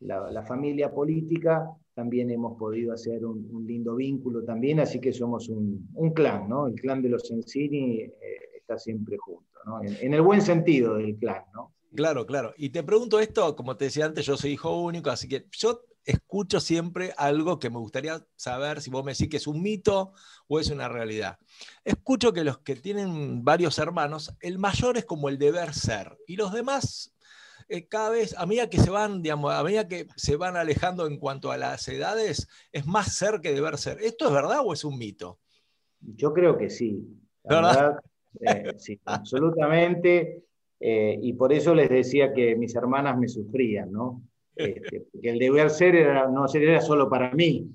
la, 0.00 0.42
familia 0.42 0.92
política 0.92 1.70
también 1.94 2.30
hemos 2.30 2.58
podido 2.58 2.92
hacer 2.92 3.24
un, 3.24 3.66
lindo 3.66 3.96
vínculo 3.96 4.44
también, 4.44 4.80
así 4.80 4.98
que 4.98 5.12
somos 5.12 5.48
un, 5.48 5.88
un 5.94 6.10
clan, 6.10 6.48
¿no? 6.48 6.66
El 6.66 6.74
clan 6.74 7.02
de 7.02 7.10
los 7.10 7.30
Encini 7.30 8.00
eh, 8.00 8.12
está 8.56 8.78
siempre 8.78 9.16
junto, 9.18 9.58
¿no? 9.66 9.82
En, 9.82 9.94
en, 10.00 10.14
el 10.14 10.22
buen 10.22 10.40
sentido 10.40 10.96
del 10.96 11.16
clan, 11.16 11.44
¿no? 11.54 11.72
Claro, 11.96 12.26
claro. 12.26 12.54
Y 12.56 12.70
te 12.70 12.82
pregunto 12.82 13.18
esto, 13.18 13.56
como 13.56 13.76
te 13.76 13.86
decía 13.86 14.04
antes, 14.04 14.26
yo 14.26 14.36
soy 14.36 14.52
hijo 14.52 14.80
único, 14.80 15.10
así 15.10 15.28
que 15.28 15.46
yo 15.50 15.82
escucho 16.04 16.60
siempre 16.60 17.12
algo 17.16 17.58
que 17.58 17.70
me 17.70 17.78
gustaría 17.78 18.24
saber 18.36 18.80
si 18.80 18.90
vos 18.90 19.04
me 19.04 19.12
decís 19.12 19.28
que 19.28 19.38
es 19.38 19.46
un 19.46 19.60
mito 19.60 20.12
o 20.46 20.60
es 20.60 20.70
una 20.70 20.88
realidad. 20.88 21.38
Escucho 21.84 22.32
que 22.32 22.44
los 22.44 22.58
que 22.58 22.76
tienen 22.76 23.44
varios 23.44 23.78
hermanos, 23.78 24.32
el 24.40 24.58
mayor 24.58 24.96
es 24.96 25.04
como 25.04 25.28
el 25.28 25.38
deber 25.38 25.74
ser 25.74 26.16
y 26.26 26.36
los 26.36 26.52
demás 26.52 27.12
eh, 27.68 27.88
cada 27.88 28.10
vez, 28.10 28.36
a 28.38 28.46
medida 28.46 28.70
que 28.70 28.78
se 28.78 28.90
van, 28.90 29.22
digamos, 29.22 29.52
a 29.52 29.62
medida 29.64 29.88
que 29.88 30.06
se 30.14 30.36
van 30.36 30.56
alejando 30.56 31.06
en 31.06 31.18
cuanto 31.18 31.50
a 31.50 31.56
las 31.56 31.88
edades, 31.88 32.48
es 32.70 32.86
más 32.86 33.16
ser 33.16 33.40
que 33.40 33.52
deber 33.52 33.76
ser. 33.76 33.98
¿Esto 34.00 34.26
es 34.26 34.32
verdad 34.32 34.60
o 34.64 34.72
es 34.72 34.84
un 34.84 34.96
mito? 34.96 35.40
Yo 36.00 36.32
creo 36.32 36.56
que 36.56 36.70
sí. 36.70 37.04
verdad, 37.42 37.98
eh, 38.40 38.74
sí, 38.78 39.00
absolutamente. 39.04 40.44
Eh, 40.80 41.18
y 41.22 41.32
por 41.32 41.52
eso 41.52 41.74
les 41.74 41.88
decía 41.88 42.32
que 42.32 42.54
mis 42.56 42.74
hermanas 42.74 43.16
me 43.18 43.28
sufrían, 43.28 43.90
¿no? 43.90 44.22
Este, 44.54 45.06
que 45.20 45.30
el 45.30 45.38
deber 45.38 45.70
ser 45.70 45.94
era, 45.94 46.28
no 46.28 46.46
era 46.46 46.80
solo 46.80 47.10
para 47.10 47.32
mí, 47.32 47.68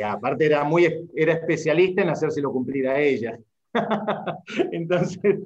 aparte 0.00 0.46
era, 0.46 0.64
muy, 0.64 1.08
era 1.14 1.34
especialista 1.34 2.02
en 2.02 2.08
hacérselo 2.08 2.50
cumplir 2.50 2.88
a 2.88 3.00
ella. 3.00 3.38
Entonces, 4.72 5.38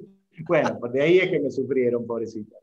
bueno, 0.47 0.77
pues 0.79 0.93
de 0.93 1.01
ahí 1.01 1.17
es 1.19 1.29
que 1.29 1.39
me 1.39 1.51
sufrieron, 1.51 2.05
pobrecitas. 2.05 2.59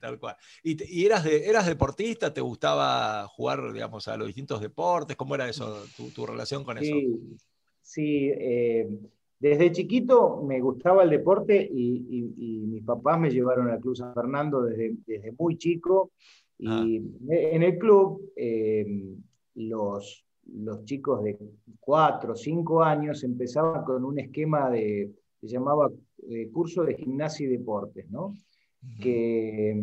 Tal 0.00 0.18
cual, 0.18 0.36
¿Y, 0.62 1.06
eras, 1.06 1.24
de, 1.24 1.48
eras 1.48 1.66
deportista? 1.66 2.34
¿Te 2.34 2.40
gustaba 2.40 3.26
jugar, 3.28 3.72
digamos, 3.72 4.06
a 4.08 4.16
los 4.16 4.26
distintos 4.26 4.60
deportes? 4.60 5.16
¿Cómo 5.16 5.34
era 5.34 5.48
eso, 5.48 5.84
tu, 6.14 6.26
relación 6.26 6.64
con 6.64 6.78
eso? 6.78 6.94
Sí, 7.80 8.30
eh, 8.32 8.88
desde 9.40 9.72
chiquito 9.72 10.42
me 10.42 10.60
gustaba 10.60 11.02
el 11.02 11.10
deporte 11.10 11.66
y, 11.72 12.68
mis 12.68 12.84
papás 12.84 13.18
me 13.18 13.30
llevaron 13.30 13.70
al 13.70 13.80
Club 13.80 13.96
San 13.96 14.14
Fernando 14.14 14.62
desde, 14.62 14.94
desde 15.06 15.32
muy 15.32 15.56
chico. 15.56 16.12
Y 16.58 16.68
ah. 16.68 16.84
en 17.30 17.62
el 17.62 17.78
club, 17.78 18.32
eh, 18.36 18.86
los, 19.54 20.24
los 20.44 20.84
chicos 20.84 21.24
de 21.24 21.38
4 21.80 22.32
o 22.32 22.36
5 22.36 22.82
años 22.82 23.24
empezaban 23.24 23.82
con 23.84 24.04
un 24.04 24.18
esquema 24.18 24.70
de, 24.70 25.10
se 25.40 25.48
llamaba 25.48 25.90
eh, 26.28 26.50
curso 26.50 26.84
de 26.84 26.96
gimnasia 26.96 27.46
y 27.46 27.50
deportes, 27.50 28.10
¿no? 28.10 28.34
que, 29.00 29.74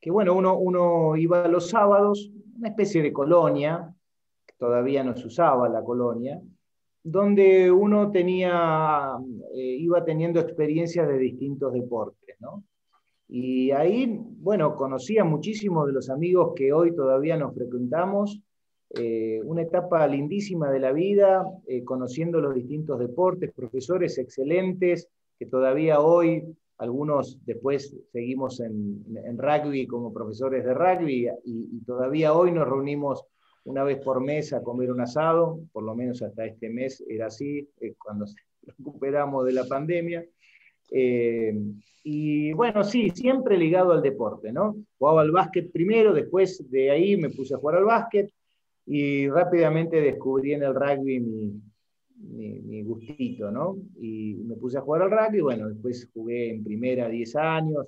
que, 0.00 0.10
bueno, 0.10 0.34
uno, 0.34 0.56
uno 0.58 1.16
iba 1.16 1.46
los 1.48 1.68
sábados, 1.68 2.30
una 2.56 2.68
especie 2.68 3.02
de 3.02 3.12
colonia, 3.12 3.94
todavía 4.58 5.02
no 5.04 5.16
se 5.16 5.26
usaba 5.26 5.68
la 5.68 5.82
colonia, 5.82 6.40
donde 7.04 7.70
uno 7.70 8.10
tenía, 8.12 9.16
eh, 9.54 9.76
iba 9.80 10.04
teniendo 10.04 10.40
experiencias 10.40 11.08
de 11.08 11.18
distintos 11.18 11.72
deportes, 11.72 12.36
¿no? 12.40 12.62
Y 13.28 13.70
ahí, 13.70 14.20
bueno, 14.38 14.76
conocía 14.76 15.24
muchísimos 15.24 15.86
de 15.86 15.92
los 15.92 16.10
amigos 16.10 16.52
que 16.54 16.72
hoy 16.72 16.94
todavía 16.94 17.36
nos 17.36 17.54
frecuentamos, 17.54 18.40
eh, 18.90 19.40
una 19.44 19.62
etapa 19.62 20.06
lindísima 20.06 20.70
de 20.70 20.80
la 20.80 20.92
vida, 20.92 21.44
eh, 21.66 21.82
conociendo 21.82 22.40
los 22.40 22.54
distintos 22.54 22.98
deportes, 22.98 23.52
profesores 23.52 24.18
excelentes, 24.18 25.08
que 25.38 25.46
todavía 25.46 26.00
hoy, 26.00 26.44
algunos 26.76 27.38
después 27.46 27.96
seguimos 28.12 28.60
en, 28.60 29.04
rugby 29.38 29.86
como 29.86 30.12
profesores 30.12 30.64
de 30.64 30.74
rugby, 30.74 31.28
y 31.44 31.80
todavía 31.84 32.34
hoy 32.34 32.52
nos 32.52 32.68
reunimos 32.68 33.24
una 33.64 33.84
vez 33.84 33.98
por 33.98 34.20
mes 34.20 34.52
a 34.52 34.62
comer 34.62 34.90
un 34.90 35.00
asado, 35.00 35.60
por 35.72 35.84
lo 35.84 35.94
menos 35.94 36.22
hasta 36.22 36.44
este 36.44 36.68
mes 36.68 37.02
era 37.08 37.26
así, 37.26 37.68
cuando 37.98 38.26
recuperamos 38.62 39.44
de 39.46 39.52
la 39.52 39.64
pandemia. 39.64 40.24
Eh, 40.90 41.54
y 42.04 42.52
bueno, 42.52 42.82
sí, 42.82 43.10
siempre 43.10 43.56
ligado 43.56 43.92
al 43.92 44.02
deporte, 44.02 44.52
¿no? 44.52 44.76
Jugaba 44.98 45.22
al 45.22 45.30
básquet 45.30 45.70
primero, 45.70 46.12
después 46.12 46.68
de 46.70 46.90
ahí 46.90 47.16
me 47.16 47.30
puse 47.30 47.54
a 47.54 47.58
jugar 47.58 47.76
al 47.76 47.84
básquet 47.84 48.30
y 48.86 49.28
rápidamente 49.28 50.00
descubrí 50.00 50.54
en 50.54 50.64
el 50.64 50.74
rugby 50.74 51.20
mi, 51.20 51.62
mi, 52.16 52.82
gustito, 52.82 53.50
¿no? 53.50 53.76
Y 54.00 54.34
me 54.44 54.56
puse 54.56 54.78
a 54.78 54.80
jugar 54.80 55.02
al 55.02 55.10
rugby, 55.10 55.40
bueno, 55.40 55.68
después 55.68 56.10
jugué 56.12 56.50
en 56.50 56.64
primera 56.64 57.08
10 57.08 57.36
años, 57.36 57.86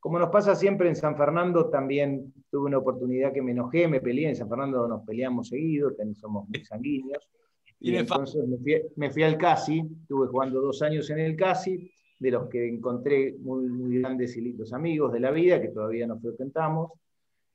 como 0.00 0.18
nos 0.18 0.30
pasa 0.30 0.54
siempre 0.54 0.88
en 0.88 0.96
San 0.96 1.16
Fernando, 1.16 1.68
también 1.68 2.32
tuve 2.50 2.66
una 2.66 2.78
oportunidad 2.78 3.32
que 3.32 3.42
me 3.42 3.52
enojé, 3.52 3.86
me 3.86 4.00
peleé. 4.00 4.30
En 4.30 4.36
San 4.36 4.48
Fernando 4.48 4.88
nos 4.88 5.04
peleamos 5.04 5.48
seguido, 5.48 5.92
somos 6.18 6.48
muy 6.48 6.64
sanguíneos. 6.64 7.28
Y 7.78 7.94
entonces 7.94 8.42
me 8.96 9.10
fui, 9.10 9.22
al 9.22 9.36
CASI, 9.38 9.82
estuve 10.02 10.26
jugando 10.28 10.60
dos 10.60 10.80
años 10.82 11.08
en 11.10 11.18
el 11.18 11.36
CASI, 11.36 11.90
de 12.18 12.30
los 12.30 12.48
que 12.48 12.66
encontré 12.68 13.36
muy, 13.40 13.68
muy 13.68 13.98
grandes 14.00 14.36
hilitos 14.36 14.72
amigos 14.72 15.12
de 15.12 15.20
la 15.20 15.30
vida, 15.30 15.60
que 15.60 15.68
todavía 15.68 16.06
nos 16.06 16.20
frecuentamos. 16.20 16.92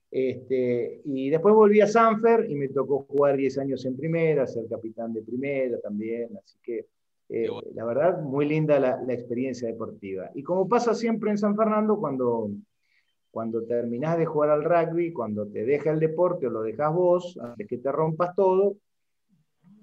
Este, 0.10 1.02
y 1.04 1.30
después 1.30 1.54
volví 1.54 1.82
a 1.82 1.88
Sanfer 1.88 2.50
y 2.50 2.56
me 2.56 2.70
tocó 2.70 3.06
jugar 3.10 3.38
10 3.38 3.58
años 3.58 3.86
en 3.86 3.98
primera, 3.98 4.48
ser 4.48 4.66
capitán 4.70 5.14
de 5.14 5.22
primera 5.22 5.80
también, 5.80 6.30
así 6.38 6.58
que 6.64 6.86
eh, 7.30 7.50
la 7.74 7.86
verdad, 7.86 8.22
muy 8.22 8.46
linda 8.46 8.80
la, 8.80 9.14
experiencia 9.14 9.68
deportiva. 9.68 10.30
Y 10.36 10.44
como 10.44 10.68
pasa 10.68 10.94
siempre 10.94 11.32
en 11.32 11.38
San 11.38 11.56
Fernando, 11.56 11.98
cuando, 11.98 12.52
cuando 13.32 13.64
terminás 13.66 14.18
de 14.18 14.26
jugar 14.26 14.52
al 14.52 14.64
rugby, 14.64 15.12
cuando 15.12 15.48
te 15.48 15.66
deja 15.66 15.92
el 15.92 16.00
deporte 16.00 16.48
o 16.48 16.52
lo 16.52 16.62
dejas 16.62 16.94
vos, 16.94 17.38
antes 17.42 17.68
que 17.68 17.78
te 17.78 17.92
rompas 17.92 18.36
todo, 18.36 18.76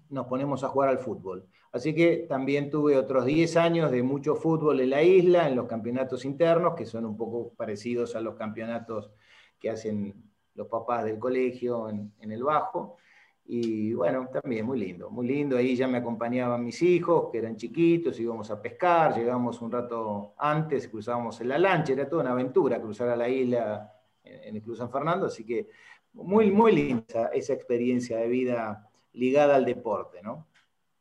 nos 0.09 0.27
ponemos 0.27 0.63
a 0.63 0.69
jugar 0.69 0.91
al 0.91 0.99
fútbol. 0.99 1.47
Así 1.73 1.95
que 1.95 2.27
también 2.29 2.71
tuve 2.71 2.99
otros 2.99 3.25
10 3.25 3.57
años 3.57 3.91
de 3.91 4.03
mucho 4.03 4.37
fútbol 4.37 4.81
en 4.81 4.91
la 4.91 5.03
isla, 5.03 5.49
en 5.49 5.57
los 5.57 5.67
campeonatos 5.67 6.25
internos, 6.25 6.75
que 6.75 6.85
son 6.85 7.07
un 7.07 7.17
poco 7.17 7.55
parecidos 7.57 8.15
a 8.15 8.21
los 8.21 8.35
campeonatos 8.35 9.11
que 9.59 9.71
hacen 9.71 10.15
los 10.55 10.69
papás 10.69 11.07
del 11.07 11.19
colegio 11.19 11.89
en, 11.89 12.13
en 12.21 12.31
el 12.31 12.45
Bajo. 12.45 12.99
Y 13.45 13.93
bueno, 13.95 14.29
también 14.33 14.65
muy 14.65 14.79
lindo, 14.79 15.11
muy 15.11 15.27
lindo. 15.27 15.57
Ahí 15.57 15.75
ya 15.75 15.89
me 15.89 15.99
acompañaban 15.99 16.65
mis 16.65 16.81
hijos, 16.83 17.29
que 17.31 17.39
eran 17.39 17.57
chiquitos, 17.57 18.19
íbamos 18.21 18.51
a 18.51 18.63
pescar, 18.63 19.17
llegamos 19.17 19.61
un 19.61 19.73
rato 19.73 20.35
antes, 20.39 20.89
cruzábamos 20.89 21.41
en 21.41 21.49
la 21.49 21.59
lancha, 21.59 21.93
era 21.93 22.09
toda 22.09 22.23
una 22.23 22.33
aventura 22.33 22.81
cruzar 22.81 23.09
a 23.09 23.17
la 23.17 23.29
isla 23.29 23.93
en 24.23 24.57
el 24.57 24.63
Club 24.63 24.77
San 24.77 24.91
Fernando, 24.91 25.27
así 25.27 25.45
que 25.45 25.69
muy, 26.15 26.51
muy 26.51 26.73
linda 26.73 27.31
esa 27.33 27.53
experiencia 27.53 28.19
de 28.19 28.29
vida 28.29 28.89
ligada 29.15 29.57
al 29.57 29.65
deporte, 29.65 30.23
¿no? 30.23 30.47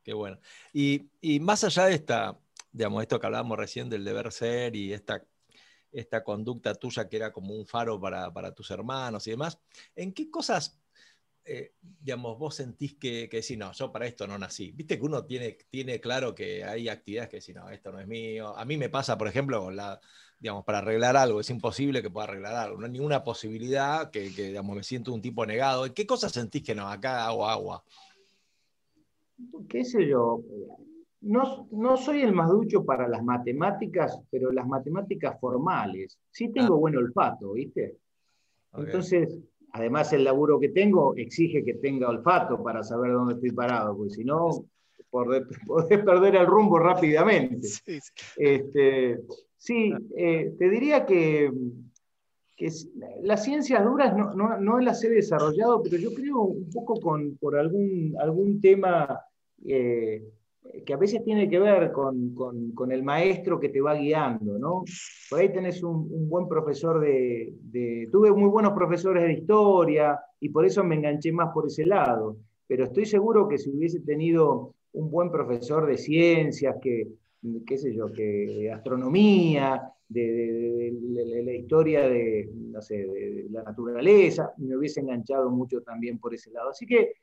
Qué 0.04 0.13
bueno. 0.13 0.39
Y, 0.73 1.10
y 1.21 1.39
más 1.39 1.63
allá 1.63 1.86
de 1.86 1.93
esta, 1.93 2.39
digamos, 2.71 3.04
esto 3.04 3.19
que 3.19 3.25
hablábamos 3.27 3.58
recién 3.58 3.88
del 3.88 4.04
deber 4.04 4.32
ser 4.32 4.75
y 4.75 4.93
esta 4.93 5.23
esta 5.91 6.23
conducta 6.23 6.73
tuya 6.75 7.10
que 7.10 7.17
era 7.17 7.32
como 7.32 7.54
un 7.54 7.65
faro 7.65 7.99
para, 7.99 8.32
para, 8.32 8.54
tus 8.54 8.71
hermanos 8.71 9.27
y 9.27 9.32
demás, 9.32 9.60
¿en 9.95 10.13
qué 10.13 10.32
cosas 10.32 10.81
eh, 11.43 11.73
digamos, 11.82 12.38
vos 12.38 12.56
sentís 12.56 12.95
que, 12.95 13.27
que 13.27 13.41
si 13.41 13.58
no, 13.58 13.71
yo 13.71 13.91
para 13.91 14.06
esto 14.06 14.27
no 14.27 14.38
nací. 14.38 14.71
Viste 14.71 14.97
que 14.97 15.06
uno 15.06 15.25
tiene, 15.25 15.58
tiene 15.69 15.99
claro 15.99 16.36
que 16.36 16.63
hay 16.63 16.88
actividades 16.88 17.30
que 17.30 17.41
si 17.41 17.54
no, 17.54 17.69
esto 17.69 17.91
no 17.91 17.99
es 17.99 18.08
mío. 18.08 18.56
A 18.56 18.65
mí 18.65 18.77
me 18.77 18.89
pasa, 18.89 19.17
por 19.17 19.27
ejemplo, 19.27 19.71
la, 19.71 19.99
digamos, 20.39 20.63
para 20.63 20.80
arreglar 20.80 21.17
algo, 21.17 21.39
es 21.39 21.49
imposible 21.49 22.01
que 22.01 22.10
pueda 22.10 22.27
arreglar 22.27 22.56
algo. 22.56 22.80
No 22.80 22.86
hay 22.86 22.91
ninguna 22.91 23.23
posibilidad 23.23 24.12
que, 24.12 24.34
que 24.34 24.47
digamos, 24.47 24.75
me 24.75 24.84
siento 24.84 25.13
un 25.13 25.21
tipo 25.21 25.45
negado. 25.45 25.91
¿Qué 25.93 26.06
cosas 26.06 26.32
sentís 26.32 26.63
que 26.63 26.75
no? 26.75 26.88
Acá 26.88 27.25
hago 27.25 27.47
agua. 27.47 27.84
¿Qué 29.67 29.84
sé 29.84 30.08
yo? 30.08 30.41
No, 31.21 31.67
no, 31.71 31.97
soy 31.97 32.21
el 32.21 32.34
más 32.34 32.49
ducho 32.49 32.84
para 32.84 33.08
las 33.08 33.23
matemáticas, 33.23 34.19
pero 34.30 34.51
las 34.51 34.67
matemáticas 34.67 35.39
formales. 35.39 36.17
Sí 36.32 36.51
tengo 36.51 36.75
ah. 36.75 36.80
buen 36.80 36.97
olfato, 36.97 37.54
¿viste? 37.54 37.97
Entonces, 38.73 39.38
además 39.73 40.12
el 40.13 40.23
laburo 40.23 40.60
que 40.60 40.69
tengo 40.69 41.15
exige 41.15 41.63
que 41.63 41.75
tenga 41.75 42.10
olfato 42.10 42.62
para 42.63 42.84
saber 42.84 43.13
dónde 43.13 43.36
estoy 43.36 43.51
parado, 43.51 43.95
porque 43.95 44.13
si 44.13 44.23
no, 44.23 44.65
podés, 45.10 45.43
perder 46.05 46.36
el 46.36 46.47
rumbo 46.47 46.79
rápidamente. 46.79 47.67
Sí, 47.67 47.99
este, 48.38 49.19
eh, 50.17 50.53
te 50.57 50.69
diría 50.69 51.05
que, 51.05 51.51
las 53.23 53.43
ciencias 53.43 53.84
duras 53.84 54.15
no, 54.15 54.60
no, 54.60 54.79
las 54.79 55.03
he 55.03 55.10
desarrollado, 55.10 55.81
pero 55.81 55.97
yo 55.97 56.13
creo 56.13 56.41
un 56.41 56.69
poco 56.69 56.99
con, 56.99 57.36
por 57.38 57.57
algún, 57.57 58.15
algún 58.19 58.62
tema 58.62 59.19
eh, 59.65 60.23
que 60.86 60.93
a 60.93 60.97
veces 60.97 61.23
tiene 61.23 61.49
que 61.49 61.60
ver 61.60 61.91
con, 61.91 62.34
con, 62.34 62.91
el 62.91 63.03
maestro 63.03 63.60
que 63.60 63.69
te 63.69 63.81
va 63.81 63.95
guiando, 63.95 64.57
¿no? 64.57 64.84
Por 65.29 65.39
ahí 65.39 65.51
tenés 65.51 65.84
un, 65.84 66.29
buen 66.29 66.47
profesor 66.47 66.99
de, 66.99 67.53
Tuve 68.12 68.31
muy 68.31 68.49
buenos 68.49 68.73
profesores 68.73 69.23
de 69.23 69.34
historia 69.34 70.19
y 70.39 70.49
por 70.49 70.65
eso 70.65 70.84
me 70.84 70.95
enganché 70.95 71.31
más 71.31 71.53
por 71.53 71.67
ese 71.67 71.86
lado, 71.86 72.38
pero 72.67 72.86
estoy 72.86 73.05
seguro 73.05 73.47
que 73.47 73.57
si 73.57 73.69
hubiese 73.69 73.99
tenido 74.01 74.73
un 74.93 75.12
buen 75.12 75.31
profesor 75.31 75.86
de 75.86 75.97
ciencias, 75.97 76.75
que, 76.81 77.07
qué 77.65 77.77
sé 77.77 77.93
yo, 77.93 78.12
que 78.12 78.23
de 78.23 78.71
astronomía, 78.71 79.81
de, 80.07 80.93
la 81.43 81.53
historia 81.53 82.07
de, 82.07 82.49
no 82.53 82.81
sé, 82.81 82.97
de 82.97 83.47
la 83.49 83.63
naturaleza, 83.63 84.53
me 84.57 84.75
hubiese 84.75 84.99
enganchado 84.99 85.49
mucho 85.49 85.81
también 85.81 86.19
por 86.19 86.34
ese 86.34 86.51
lado. 86.51 86.69
Así 86.69 86.86
que 86.86 87.13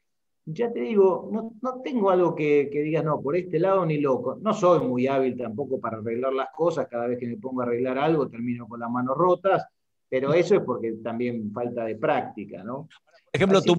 ya 0.51 0.73
te 0.73 0.81
digo, 0.81 1.29
no, 1.31 1.53
no 1.61 1.81
tengo 1.83 2.11
algo 2.11 2.35
que, 2.35 2.69
que, 2.73 2.81
digas, 2.81 3.05
no, 3.05 3.21
por 3.21 3.37
este 3.37 3.59
lado 3.59 3.85
ni 3.85 3.99
loco. 3.99 4.39
No 4.41 4.55
soy 4.55 4.87
muy 4.87 5.07
hábil 5.07 5.37
tampoco 5.37 5.79
para 5.79 5.99
arreglar 5.99 6.33
las 6.33 6.49
cosas. 6.55 6.89
Cada 6.89 7.07
vez 7.07 7.19
que 7.19 7.27
me 7.27 7.37
pongo 7.37 7.61
a 7.61 7.65
arreglar 7.65 7.99
algo 7.99 8.29
termino 8.29 8.67
con 8.67 8.81
las 8.81 8.91
manos 8.91 9.17
rotas, 9.17 9.67
pero 10.09 10.33
eso 10.33 10.55
es 10.55 10.63
porque 10.63 10.93
también 11.03 11.53
falta 11.53 11.85
de 11.85 11.97
práctica, 11.97 12.63
¿no? 12.63 12.89
Por 12.89 13.31
ejemplo, 13.33 13.61
tú, 13.63 13.77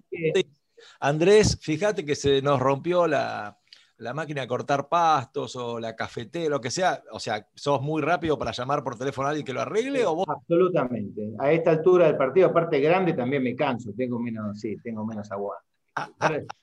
Andrés, 1.00 1.58
fíjate 1.60 2.06
que 2.06 2.16
se 2.16 2.42
nos 2.42 2.60
rompió 2.60 3.08
la, 3.08 3.58
la 3.98 4.14
máquina 4.14 4.42
de 4.42 4.48
cortar 4.48 4.88
pastos 4.88 5.56
o 5.56 5.80
la 5.80 5.96
cafetera, 5.96 6.50
lo 6.50 6.62
que 6.62 6.70
sea, 6.70 7.04
o 7.12 7.20
sea, 7.20 7.48
¿sos 7.56 7.82
muy 7.82 8.02
rápido 8.02 8.38
para 8.38 8.52
llamar 8.52 8.84
por 8.84 8.98
teléfono 8.98 9.28
a 9.28 9.32
alguien 9.32 9.46
que 9.46 9.54
lo 9.54 9.62
arregle 9.62 10.06
o 10.06 10.16
vos? 10.16 10.28
Absolutamente. 10.30 11.34
A 11.40 11.52
esta 11.52 11.72
altura 11.72 12.06
del 12.06 12.16
partido, 12.16 12.48
aparte 12.48 12.80
grande, 12.80 13.14
también 13.14 13.42
me 13.42 13.56
canso, 13.56 13.92
tengo 13.98 14.20
menos, 14.20 14.60
sí, 14.60 14.78
tengo 14.84 15.06
menos 15.06 15.32
agua. 15.32 15.58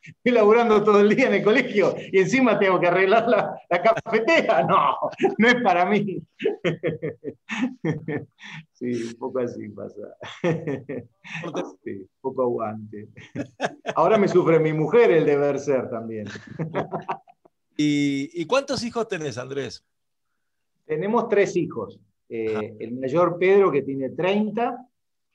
Estoy 0.03 0.33
laburando 0.33 0.83
todo 0.83 1.01
el 1.01 1.15
día 1.15 1.29
en 1.29 1.35
el 1.35 1.43
colegio 1.43 1.95
y 2.13 2.19
encima 2.19 2.59
tengo 2.59 2.81
que 2.81 2.87
arreglar 2.87 3.29
la, 3.29 3.59
cafetera. 3.69 4.63
No, 4.65 4.97
no 5.39 5.49
es 5.49 5.57
para 5.63 5.85
mí. 5.87 6.23
Sí, 8.73 8.93
un 9.05 9.15
poco 9.15 9.39
así 9.39 9.69
pasa. 9.71 10.17
Sí, 11.83 12.07
poco 12.21 12.43
aguante. 12.43 13.09
Ahora 13.95 14.19
me 14.19 14.29
sufre 14.29 14.59
mi 14.59 14.73
mujer 14.73 15.11
el 15.11 15.25
deber 15.25 15.59
ser 15.59 15.89
también. 15.89 16.27
¿Y, 17.77 18.45
cuántos 18.47 18.83
hijos 18.85 19.09
tenés, 19.09 19.39
Andrés? 19.39 19.85
Tenemos 20.85 21.29
tres 21.29 21.57
hijos. 21.57 21.99
Eh, 22.29 22.75
el 22.81 22.93
mayor 22.93 23.39
Pedro, 23.39 23.71
que 23.71 23.83
tiene 23.83 24.11
30, 24.11 24.87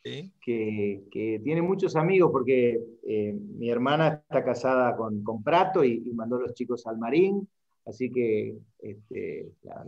que, 0.03 1.41
tiene 1.43 1.61
muchos 1.61 1.95
amigos, 1.95 2.31
porque 2.31 2.79
eh, 3.07 3.33
mi 3.33 3.69
hermana 3.69 4.23
está 4.23 4.43
casada 4.43 4.95
con, 4.95 5.23
con 5.23 5.43
Prato 5.43 5.83
y, 5.83 5.99
mandó 6.13 6.39
los 6.39 6.53
chicos 6.53 6.87
al 6.87 6.97
Marín, 6.97 7.47
así 7.85 8.11
que 8.11 8.57
este, 8.79 9.51
la, 9.63 9.85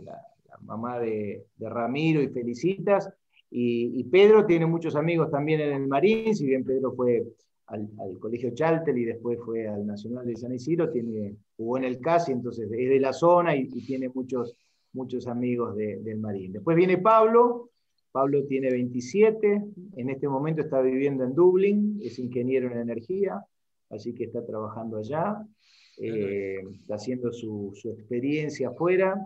mamá 0.62 1.00
de, 1.00 1.44
Ramiro 1.58 2.22
y 2.22 2.28
Felicitas. 2.28 3.10
Y, 3.50 4.02
Pedro 4.04 4.46
tiene 4.46 4.66
muchos 4.66 4.96
amigos 4.96 5.30
también 5.30 5.60
en 5.60 5.72
el 5.74 5.88
Marín, 5.88 6.34
si 6.34 6.46
bien 6.46 6.64
Pedro 6.64 6.92
fue 6.92 7.24
al, 7.66 7.88
Colegio 8.20 8.50
Chaltel 8.54 8.98
y 8.98 9.04
después 9.04 9.38
fue 9.44 9.66
al 9.68 9.86
Nacional 9.86 10.26
de 10.26 10.36
San 10.36 10.52
Isidro, 10.52 10.90
tiene, 10.90 11.36
jugó 11.56 11.78
en 11.78 11.84
el 11.84 12.00
CASI, 12.00 12.32
entonces 12.32 12.70
es 12.70 12.88
de 12.88 13.00
la 13.00 13.12
zona 13.12 13.56
y, 13.56 13.66
tiene 13.68 14.08
muchos, 14.08 14.56
muchos 14.92 15.26
amigos 15.26 15.76
del 15.76 16.18
Marín. 16.18 16.52
Después 16.52 16.76
viene 16.76 16.98
Pablo, 16.98 17.70
Pablo 18.14 18.44
tiene 18.44 18.70
27, 18.70 19.64
en 19.96 20.08
este 20.08 20.28
momento 20.28 20.62
está 20.62 20.80
viviendo 20.80 21.24
en 21.24 21.34
Dublín, 21.34 21.98
es 22.00 22.20
ingeniero 22.20 22.70
en 22.70 22.78
energía, 22.78 23.44
así 23.90 24.14
que 24.14 24.26
está 24.26 24.46
trabajando 24.46 24.98
allá, 24.98 25.44
eh, 25.98 26.62
está 26.80 26.94
haciendo 26.94 27.32
su, 27.32 27.72
experiencia 27.98 28.68
afuera, 28.68 29.16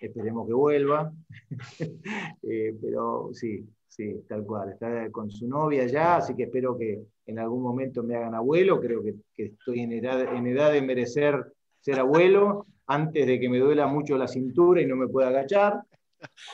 esperemos 0.00 0.46
que 0.46 0.54
vuelva, 0.54 1.12
eh, 2.42 2.74
pero 2.80 3.28
sí, 3.34 3.68
sí, 3.86 4.24
tal 4.26 4.46
cual, 4.46 4.70
está 4.70 5.10
con 5.10 5.30
su 5.30 5.46
novia 5.46 5.82
allá, 5.82 6.16
así 6.16 6.34
que 6.34 6.44
espero 6.44 6.78
que 6.78 7.02
en 7.26 7.38
algún 7.38 7.60
momento 7.62 8.02
me 8.02 8.16
hagan 8.16 8.34
abuelo, 8.34 8.80
creo 8.80 9.02
que, 9.02 9.14
estoy 9.36 9.80
en 9.80 9.92
edad, 9.92 10.34
en 10.34 10.46
edad 10.46 10.72
de 10.72 10.80
merecer 10.80 11.52
ser 11.80 11.98
abuelo, 11.98 12.66
antes 12.86 13.26
de 13.26 13.38
que 13.38 13.50
me 13.50 13.58
duela 13.58 13.86
mucho 13.88 14.16
la 14.16 14.26
cintura 14.26 14.80
y 14.80 14.86
no 14.86 14.96
me 14.96 15.06
pueda 15.06 15.28
agachar. 15.28 15.82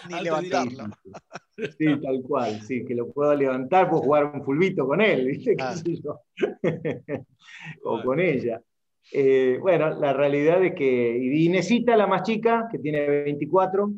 Ni 0.09 0.21
levantarlo. 0.23 0.85
Sí, 1.79 1.87
tal 2.03 2.23
cual, 2.23 2.61
sí, 2.63 2.85
que 2.85 2.95
lo 2.95 3.13
puedo 3.13 3.35
levantar, 3.35 3.89
puedo 3.89 4.03
jugar 4.03 4.25
un 4.27 4.45
fulbito 4.45 4.87
con 4.87 5.01
él, 5.01 5.27
¿viste? 5.27 5.57
o 7.85 8.03
con 8.03 8.21
ella. 8.21 8.61
Eh, 9.13 9.59
bueno, 9.61 9.99
la 9.99 10.13
realidad 10.13 10.65
es 10.65 10.75
que 10.75 11.19
y 11.19 11.47
Inesita, 11.47 11.97
la 11.97 12.07
más 12.07 12.23
chica, 12.23 12.69
que 12.71 12.79
tiene 12.79 13.07
24, 13.07 13.93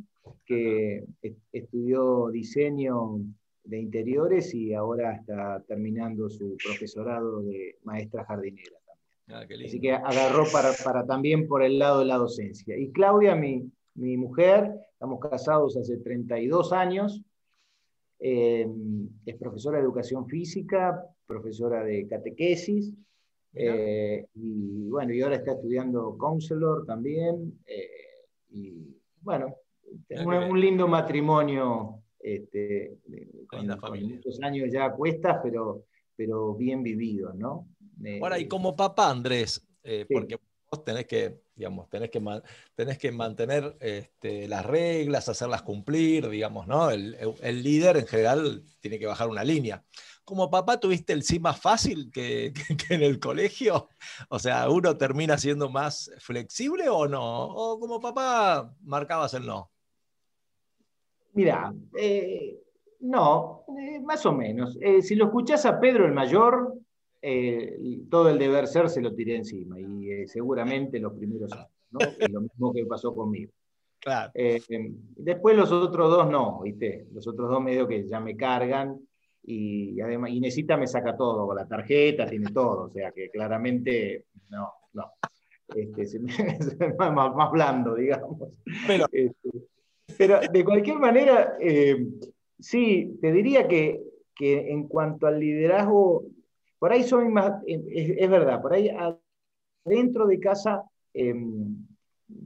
que 0.44 1.05
estudió 1.52 2.29
diseño 2.29 3.20
de 3.64 3.81
interiores 3.81 4.55
y 4.55 4.74
ahora 4.74 5.14
está 5.14 5.62
terminando 5.66 6.29
su 6.29 6.57
profesorado 6.62 7.42
de 7.42 7.76
maestra 7.83 8.24
jardinera. 8.24 8.76
También. 9.26 9.61
Ah, 9.62 9.66
Así 9.66 9.81
que 9.81 9.92
agarró 9.92 10.44
para, 10.52 10.70
para, 10.85 11.05
también 11.05 11.48
por 11.48 11.62
el 11.62 11.79
lado 11.79 12.00
de 12.00 12.07
la 12.07 12.16
docencia. 12.16 12.76
Y 12.76 12.92
Claudia, 12.92 13.35
mi, 13.35 13.70
mi 13.96 14.16
mujer, 14.16 14.74
estamos 14.92 15.20
casados 15.20 15.76
hace 15.76 15.98
32 15.98 16.72
años, 16.72 17.22
eh, 18.18 18.66
es 19.26 19.37
profesora 19.37 19.78
de 19.78 19.85
educación 19.85 20.26
física, 20.26 21.04
profesora 21.26 21.85
de 21.85 22.06
catequesis, 22.06 22.92
eh, 23.54 24.26
y 24.35 24.88
bueno, 24.88 25.12
y 25.12 25.22
ahora 25.22 25.37
está 25.37 25.52
estudiando 25.52 26.16
counselor 26.16 26.85
también, 26.87 27.59
eh, 27.66 27.88
y 28.50 28.96
bueno, 29.20 29.56
un, 30.11 30.35
un, 30.35 30.61
lindo 30.61 30.87
matrimonio, 30.88 32.02
este, 32.18 32.98
con, 33.46 33.66
muchos 34.02 34.40
años 34.42 34.70
ya 34.72 34.92
cuestas, 34.92 35.40
pero, 35.42 35.85
pero 36.14 36.54
bien 36.54 36.82
vivido, 36.82 37.32
¿no? 37.35 37.68
Ahora, 38.20 38.38
y 38.38 38.46
como 38.46 38.76
papá, 38.76 39.11
Andrés, 39.11 39.66
porque 40.12 40.38
tenés 40.85 41.07
que 41.07 41.47
digamos, 41.57 41.89
tenés 41.89 42.11
que, 42.11 42.23
tenés 42.75 42.99
que 42.99 43.11
mantener 43.11 43.77
este, 43.81 44.47
las 44.47 44.65
reglas, 44.65 45.29
hacerlas 45.29 45.62
cumplir, 45.62 46.29
digamos, 46.29 46.67
¿no? 46.67 46.91
El, 46.91 47.17
líder 47.62 47.97
en 47.97 48.07
general 48.07 48.62
tiene 48.81 48.99
que 48.99 49.07
bajar 49.07 49.29
una 49.29 49.43
línea. 49.43 49.83
Como 50.23 50.51
papá, 50.51 50.79
¿tuviste 50.79 51.15
el 51.15 51.23
sí 51.23 51.41
más 51.41 51.59
fácil 51.59 52.11
que, 52.12 52.53
en 52.91 53.03
el 53.03 53.19
colegio? 53.19 53.89
O 54.29 54.39
sea, 54.39 54.69
¿uno 54.69 54.99
termina 54.99 55.39
siendo 55.39 55.71
más 55.71 56.11
flexible 56.19 56.91
o 56.91 57.09
no? 57.09 57.47
¿O 57.47 57.81
como 57.81 58.01
papá 58.01 58.75
marcabas 58.83 59.33
el 59.33 59.47
no? 59.47 59.71
Mira, 61.33 61.73
eh, 61.99 62.61
no, 63.01 63.65
eh, 63.79 64.01
más 64.01 64.27
o 64.27 64.33
menos. 64.33 64.77
Eh, 64.81 65.01
si 65.01 65.15
lo 65.15 65.27
escuchás 65.27 65.65
a 65.65 65.81
Pedro 65.81 66.05
el 66.05 66.12
mayor, 66.12 66.75
eh, 67.29 67.77
todo 68.09 68.29
el 68.29 68.39
deber 68.39 68.69
ser 68.69 68.89
se 68.89 69.01
lo 69.01 69.12
tiré 69.12 69.35
encima 69.35 69.81
y 69.81 70.12
eh, 70.12 70.29
seguramente 70.29 71.01
los 71.01 71.12
primeros 71.12 71.53
años, 71.55 71.67
¿no? 71.91 71.99
es 72.01 72.31
lo 72.31 72.43
mismo 72.43 72.73
que 72.73 72.87
pasó 72.87 73.12
conmigo. 73.12 73.51
Claro. 73.99 74.31
Eh, 74.33 74.61
después 75.17 75.57
los 75.57 75.73
otros 75.73 76.09
dos 76.09 76.31
no, 76.31 76.61
¿viste? 76.61 77.09
Los 77.12 77.27
otros 77.27 77.51
dos 77.51 77.61
medio 77.61 77.89
que 77.89 78.07
ya 78.07 78.21
me 78.21 78.37
cargan 78.37 79.01
y 79.43 80.01
además 80.01 80.31
Inesita 80.31 80.77
me 80.77 80.87
saca 80.87 81.17
todo, 81.17 81.53
la 81.53 81.67
tarjeta, 81.67 82.29
tiene 82.29 82.53
todo, 82.53 82.85
o 82.85 82.91
sea 82.91 83.11
que 83.11 83.29
claramente 83.29 84.27
no, 84.49 84.71
no. 84.93 85.15
Este, 85.75 86.03
es 86.03 86.21
más, 86.97 87.12
más, 87.35 87.51
blando, 87.51 87.97
digamos. 87.97 88.62
Pero, 88.87 89.07
este, 89.11 89.51
pero 90.17 90.39
de 90.53 90.65
cualquier 90.65 91.01
manera, 91.01 91.57
sí, 92.61 93.19
te 93.21 93.33
diría 93.33 93.67
que, 93.67 94.01
que 94.33 94.71
en 94.71 94.87
cuanto 94.87 95.27
al 95.27 95.41
liderazgo 95.41 96.36
por 96.87 96.92
ahí 96.92 97.03
soy 97.03 97.29
más, 97.29 97.64
es, 97.66 98.31
verdad, 98.31 98.62
por 98.62 98.72
ahí 98.72 98.88
dentro 99.85 100.25
de 100.25 100.38
casa, 100.38 100.85
em, 101.12 101.85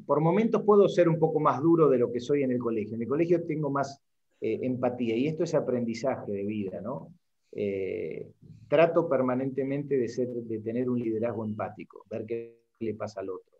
por 0.07 0.22
momentos 0.22 0.62
puedo 0.62 0.88
ser 0.88 1.11
un 1.11 1.18
poco 1.18 1.40
más 1.40 1.61
duro 1.61 1.90
de 1.90 1.98
lo 1.98 2.11
que 2.11 2.20
soy 2.20 2.42
en 2.42 2.50
el 2.50 2.59
colegio. 2.59 2.94
En 2.94 3.03
el 3.03 3.09
colegio 3.09 3.44
tengo 3.44 3.68
más 3.68 4.00
eh, 4.40 4.61
empatía 4.62 5.14
y 5.14 5.26
esto 5.26 5.44
es 5.44 5.55
aprendizaje 5.55 6.33
de 6.33 6.44
vida, 6.46 6.81
¿no? 6.81 7.12
Eh, 7.53 8.31
trato 8.66 9.11
permanentemente 9.11 9.98
de, 9.98 10.09
ser, 10.09 10.29
de 10.29 10.59
tener 10.61 10.88
un 10.88 11.00
liderazgo 11.00 11.44
empático, 11.44 12.07
ver 12.09 12.24
qué 12.24 12.62
le 12.79 12.94
pasa 12.94 13.20
al 13.20 13.29
otro. 13.29 13.59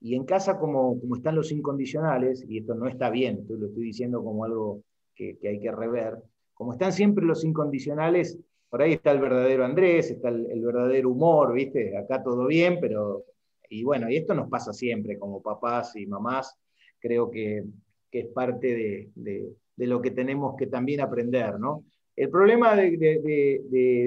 Y 0.00 0.14
en 0.14 0.24
casa, 0.26 0.60
como, 0.60 1.00
como 1.00 1.16
están 1.16 1.34
los 1.34 1.50
incondicionales, 1.50 2.44
y 2.48 2.58
esto 2.58 2.76
no 2.76 2.86
está 2.86 3.10
bien, 3.10 3.44
lo 3.48 3.66
estoy 3.66 3.82
diciendo 3.82 4.22
como 4.22 4.44
algo 4.44 4.80
que, 5.12 5.38
que 5.38 5.48
hay 5.48 5.58
que 5.58 5.72
rever, 5.72 6.18
como 6.52 6.74
están 6.74 6.92
siempre 6.92 7.24
los 7.24 7.44
incondicionales, 7.44 8.38
por 8.74 8.82
ahí 8.82 8.94
está 8.94 9.12
el 9.12 9.20
verdadero 9.20 9.64
Andrés, 9.64 10.10
está 10.10 10.30
el, 10.30 10.60
verdadero 10.60 11.10
humor, 11.10 11.52
¿viste? 11.52 11.96
Acá 11.96 12.20
todo 12.24 12.44
bien, 12.48 12.78
pero... 12.80 13.24
Y 13.70 13.84
bueno, 13.84 14.10
y 14.10 14.16
esto 14.16 14.34
nos 14.34 14.50
pasa 14.50 14.72
siempre 14.72 15.16
como 15.16 15.40
papás 15.40 15.94
y 15.94 16.06
mamás, 16.06 16.58
creo 16.98 17.30
que, 17.30 17.62
es 18.10 18.26
parte 18.34 19.12
de, 19.16 19.52
lo 19.76 20.02
que 20.02 20.10
tenemos 20.10 20.56
que 20.56 20.66
también 20.66 21.02
aprender, 21.02 21.56
¿no? 21.60 21.84
El 22.16 22.30
problema 22.30 22.74
de, 22.74 23.60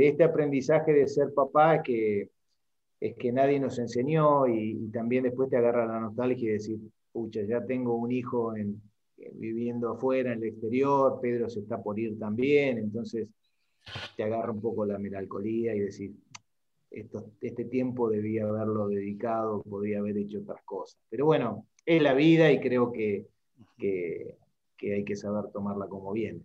este 0.06 0.26
aprendizaje 0.26 0.92
de 0.92 1.08
ser 1.08 1.34
papá 1.34 1.76
es 1.78 1.82
que, 1.84 2.30
es 3.00 3.16
que 3.16 3.32
nadie 3.32 3.62
nos 3.62 3.80
enseñó 3.80 4.48
y, 4.48 4.90
también 4.92 5.24
después 5.24 5.50
te 5.50 5.56
agarra 5.56 5.86
la 5.86 6.02
nostalgia 6.02 6.50
y 6.50 6.54
decir, 6.54 6.78
pucha, 7.14 7.40
ya 7.44 7.66
tengo 7.66 7.96
un 7.96 8.12
hijo 8.12 8.54
viviendo 9.16 9.94
afuera, 9.94 10.34
en 10.34 10.40
el 10.40 10.50
exterior, 10.50 11.20
Pedro 11.22 11.50
se 11.50 11.62
está 11.62 11.82
por 11.82 11.98
ir 11.98 12.20
también, 12.20 12.80
entonces 12.80 13.30
te 14.16 14.24
agarra 14.24 14.52
un 14.52 14.62
poco 14.62 14.86
la 14.86 14.98
melancolía 14.98 15.76
y 15.76 15.80
decir, 15.80 16.16
este 16.90 17.66
tiempo 17.66 18.10
debía 18.10 18.46
haberlo 18.46 18.88
dedicado, 18.88 19.62
podía 19.64 20.00
haber 20.00 20.18
hecho 20.18 20.40
otras 20.40 20.62
cosas. 20.64 21.00
Pero 21.10 21.26
bueno, 21.26 21.68
es 21.86 22.02
la 22.02 22.14
vida 22.14 22.52
y 22.52 22.60
creo 22.60 22.92
que, 22.92 23.28
que, 23.78 24.38
hay 24.82 25.04
que 25.04 25.16
saber 25.16 25.52
tomarla 25.52 25.88
como 25.88 26.12
viene. 26.12 26.42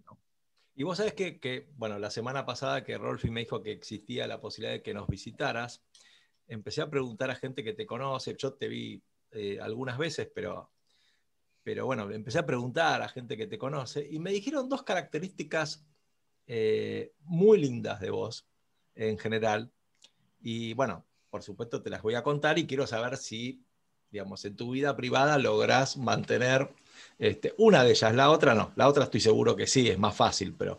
Y 0.74 0.84
vos 0.84 0.98
sabés 0.98 1.14
que, 1.14 1.68
bueno, 1.76 1.98
la 1.98 2.10
semana 2.10 2.46
pasada 2.46 2.82
que 2.82 2.98
Rolfi 2.98 3.30
me 3.30 3.40
dijo 3.40 3.62
que 3.62 3.72
existía 3.72 4.26
la 4.26 4.40
posibilidad 4.40 4.74
de 4.74 4.82
que 4.82 4.94
nos 4.94 5.06
visitaras, 5.06 5.84
empecé 6.48 6.82
a 6.82 6.90
preguntar 6.90 7.30
a 7.30 7.34
gente 7.34 7.62
que 7.62 7.74
te 7.74 7.86
conoce, 7.86 8.34
yo 8.36 8.54
te 8.54 8.68
vi 8.68 9.02
eh, 9.32 9.58
algunas 9.60 9.98
veces, 9.98 10.30
pero, 10.34 10.70
pero 11.62 11.86
bueno, 11.86 12.10
empecé 12.10 12.38
a 12.38 12.46
preguntar 12.46 13.02
a 13.02 13.08
gente 13.08 13.36
que 13.36 13.46
te 13.46 13.58
conoce 13.58 14.06
y 14.10 14.18
me 14.18 14.32
dijeron 14.32 14.68
dos 14.68 14.82
características 14.82 15.86
eh, 16.46 17.12
muy 17.24 17.58
lindas 17.60 18.00
de 18.00 18.10
vos 18.10 18.46
en 18.94 19.18
general. 19.18 19.70
Y 20.40 20.74
bueno, 20.74 21.04
por 21.30 21.42
supuesto 21.42 21.82
te 21.82 21.90
las 21.90 22.02
voy 22.02 22.14
a 22.14 22.22
contar 22.22 22.58
y 22.58 22.66
quiero 22.66 22.86
saber 22.86 23.16
si, 23.16 23.64
digamos, 24.10 24.44
en 24.44 24.56
tu 24.56 24.72
vida 24.72 24.96
privada 24.96 25.38
lográs 25.38 25.96
mantener 25.96 26.70
este, 27.18 27.54
una 27.58 27.84
de 27.84 27.90
ellas, 27.90 28.14
la 28.14 28.30
otra 28.30 28.54
no, 28.54 28.72
la 28.76 28.88
otra 28.88 29.04
estoy 29.04 29.20
seguro 29.20 29.56
que 29.56 29.66
sí, 29.66 29.88
es 29.88 29.98
más 29.98 30.14
fácil, 30.14 30.54
pero 30.56 30.78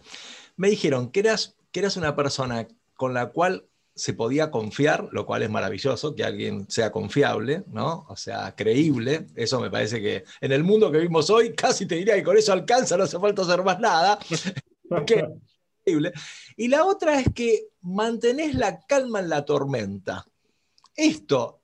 me 0.57 0.70
dijeron 0.70 1.09
que 1.09 1.22
eras, 1.22 1.55
que 1.72 1.80
eras 1.80 1.97
una 1.97 2.16
persona 2.16 2.68
con 2.95 3.14
la 3.14 3.32
cual 3.32 3.66
se 3.95 4.14
podía 4.14 4.49
confiar, 4.49 5.07
lo 5.11 5.26
cual 5.26 5.43
es 5.43 5.49
maravilloso, 5.49 6.16
que 6.16 6.24
alguien 6.24 6.70
sea 6.70 6.91
confiable, 6.91 7.64
¿no? 7.68 8.05
O 8.09 8.16
sea, 8.16 8.55
creíble. 8.55 9.28
Eso 9.36 9.59
me 9.59 9.70
parece 9.70 10.01
que 10.01 10.24
en 10.41 10.51
el 10.51 10.64
mundo 10.64 10.91
que 10.91 10.97
vivimos 10.97 11.30
hoy, 11.30 11.53
casi 11.53 11.86
te 11.86 11.95
diría 11.95 12.16
que 12.16 12.24
con 12.24 12.38
eso 12.38 12.53
alcanza, 12.53 12.97
no 12.97 13.03
hace 13.03 13.20
falta 13.20 13.43
hacer 13.43 13.64
más 13.64 13.80
nada. 13.80 14.18
Y 16.55 16.67
la 16.67 16.86
otra 16.86 17.19
es 17.19 17.27
que 17.34 17.67
mantenés 17.81 18.55
la 18.55 18.79
calma 18.86 19.19
en 19.19 19.29
la 19.29 19.45
tormenta. 19.45 20.25
Esto, 20.95 21.61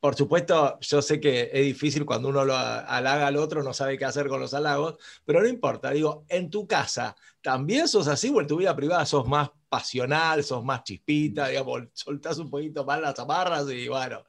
por 0.00 0.14
supuesto, 0.14 0.78
yo 0.80 1.02
sé 1.02 1.20
que 1.20 1.50
es 1.52 1.64
difícil 1.64 2.04
cuando 2.04 2.28
uno 2.28 2.44
lo 2.44 2.54
halaga 2.54 3.26
al 3.26 3.36
otro, 3.36 3.62
no 3.62 3.72
sabe 3.72 3.98
qué 3.98 4.04
hacer 4.04 4.28
con 4.28 4.40
los 4.40 4.54
halagos, 4.54 4.96
pero 5.24 5.40
no 5.40 5.48
importa. 5.48 5.90
Digo, 5.90 6.24
en 6.28 6.50
tu 6.50 6.66
casa, 6.66 7.16
¿también 7.42 7.88
sos 7.88 8.08
así 8.08 8.30
o 8.34 8.40
en 8.40 8.46
tu 8.46 8.56
vida 8.56 8.74
privada 8.74 9.04
sos 9.06 9.26
más 9.26 9.50
pasional, 9.70 10.42
sos 10.42 10.64
más 10.64 10.82
chispita, 10.82 11.48
digamos, 11.48 11.82
soltás 11.92 12.38
un 12.38 12.50
poquito 12.50 12.84
más 12.84 13.00
las 13.00 13.18
amarras 13.18 13.70
y 13.70 13.88
bueno. 13.88 14.24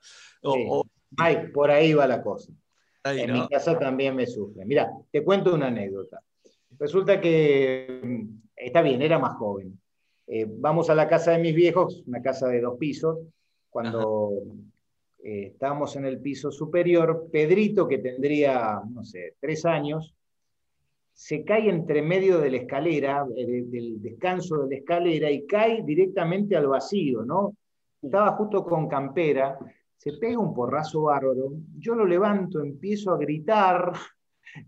Ay, 1.17 1.47
por 1.53 1.71
ahí 1.71 1.93
va 1.93 2.07
la 2.07 2.21
cosa. 2.21 2.51
en 3.03 3.33
mi 3.33 3.47
casa 3.47 3.77
también 3.77 4.15
me 4.15 4.27
sufre. 4.27 4.63
Mira, 4.65 4.89
te 5.11 5.23
cuento 5.23 5.53
una 5.53 5.67
anécdota. 5.67 6.21
Resulta 6.77 7.19
que, 7.19 8.27
está 8.61 8.81
bien, 8.81 9.01
era 9.01 9.19
más 9.19 9.37
joven. 9.37 9.79
Eh, 10.27 10.45
vamos 10.47 10.89
a 10.89 10.95
la 10.95 11.07
casa 11.07 11.31
de 11.31 11.39
mis 11.39 11.55
viejos, 11.55 12.03
una 12.07 12.21
casa 12.21 12.47
de 12.47 12.61
dos 12.61 12.77
pisos. 12.77 13.19
Cuando 13.69 14.31
eh, 15.23 15.51
estábamos 15.53 15.95
en 15.95 16.05
el 16.05 16.19
piso 16.19 16.51
superior, 16.51 17.27
Pedrito, 17.31 17.87
que 17.87 17.97
tendría, 17.97 18.81
no 18.89 19.03
sé, 19.03 19.35
tres 19.39 19.65
años, 19.65 20.15
se 21.13 21.43
cae 21.43 21.69
entre 21.69 22.01
medio 22.01 22.39
de 22.39 22.51
la 22.51 22.57
escalera, 22.57 23.25
eh, 23.35 23.63
del 23.65 24.01
descanso 24.01 24.63
de 24.63 24.69
la 24.69 24.79
escalera, 24.79 25.31
y 25.31 25.45
cae 25.45 25.83
directamente 25.83 26.55
al 26.55 26.67
vacío, 26.67 27.23
¿no? 27.23 27.55
Estaba 28.01 28.31
justo 28.35 28.63
con 28.63 28.87
campera, 28.87 29.57
se 29.97 30.13
pega 30.13 30.39
un 30.39 30.53
porrazo 30.53 31.03
bárbaro, 31.03 31.51
yo 31.77 31.93
lo 31.93 32.05
levanto, 32.05 32.61
empiezo 32.61 33.11
a 33.11 33.17
gritar, 33.17 33.91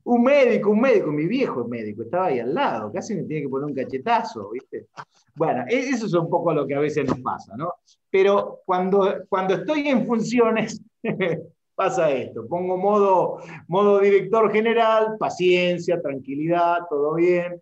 un 0.03 0.23
médico, 0.23 0.69
un 0.69 0.81
médico, 0.81 1.11
mi 1.11 1.27
viejo 1.27 1.67
médico, 1.67 2.03
estaba 2.03 2.27
ahí 2.27 2.39
al 2.39 2.53
lado, 2.53 2.91
casi 2.91 3.15
me 3.15 3.23
tiene 3.23 3.43
que 3.43 3.49
poner 3.49 3.67
un 3.67 3.75
cachetazo, 3.75 4.49
¿viste? 4.51 4.87
Bueno, 5.35 5.65
e-, 5.67 5.89
eso 5.89 6.05
es 6.05 6.13
un 6.13 6.29
poco 6.29 6.53
lo 6.53 6.65
que 6.65 6.75
a 6.75 6.79
veces 6.79 7.07
nos 7.07 7.19
pasa, 7.19 7.55
¿no? 7.57 7.73
Pero 8.09 8.61
cuando, 8.65 9.25
cuando 9.29 9.55
estoy 9.55 9.87
en 9.89 10.05
funciones, 10.05 10.81
pasa 11.75 12.11
esto, 12.11 12.47
pongo 12.47 12.77
modo, 12.77 13.39
modo 13.67 13.99
director 13.99 14.51
general, 14.51 15.17
paciencia, 15.19 16.01
tranquilidad, 16.01 16.79
todo 16.89 17.15
bien. 17.15 17.61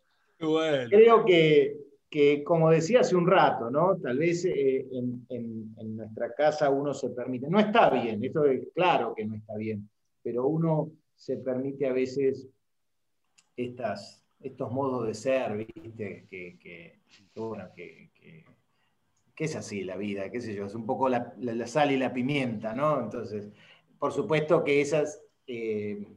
Creo 0.90 1.24
que, 1.24 1.78
que, 2.10 2.44
como 2.44 2.70
decía 2.70 3.02
hace 3.02 3.16
un 3.16 3.28
rato, 3.28 3.70
¿no? 3.70 3.98
Tal 3.98 4.18
vez 4.18 4.44
eh, 4.46 4.86
en, 4.92 5.26
en, 5.30 5.76
en 5.78 5.96
nuestra 5.96 6.34
casa 6.34 6.70
uno 6.70 6.94
se 6.94 7.10
permite, 7.12 7.48
no 7.50 7.60
está 7.60 7.90
bien, 7.90 8.24
esto 8.24 8.46
es 8.46 8.68
claro 8.76 9.14
que 9.16 9.26
no 9.26 9.36
está 9.36 9.56
bien, 9.56 9.90
pero 10.22 10.48
uno 10.48 10.92
se 11.22 11.38
permite 11.38 11.86
a 11.86 11.94
veces 11.94 12.50
estas, 13.56 14.26
estos 14.40 14.72
modos 14.72 15.06
de 15.06 15.14
ser, 15.14 15.56
¿viste? 15.56 16.26
Que, 16.28 16.58
que, 16.60 17.00
bueno, 17.36 17.70
que, 17.76 18.10
es 19.38 19.56
así 19.56 19.84
la 19.84 19.98
vida, 19.98 20.30
qué 20.30 20.40
sé 20.40 20.54
yo, 20.54 20.68
es 20.68 20.76
un 20.76 20.86
poco 20.86 21.10
la, 21.10 21.34
sal 21.66 21.92
y 21.92 21.98
la 21.98 22.14
pimienta, 22.14 22.74
¿no? 22.74 23.02
Entonces, 23.02 23.50
por 23.98 24.12
supuesto 24.12 24.64
que 24.64 24.82
esas, 24.82 25.22
eh, 25.48 26.08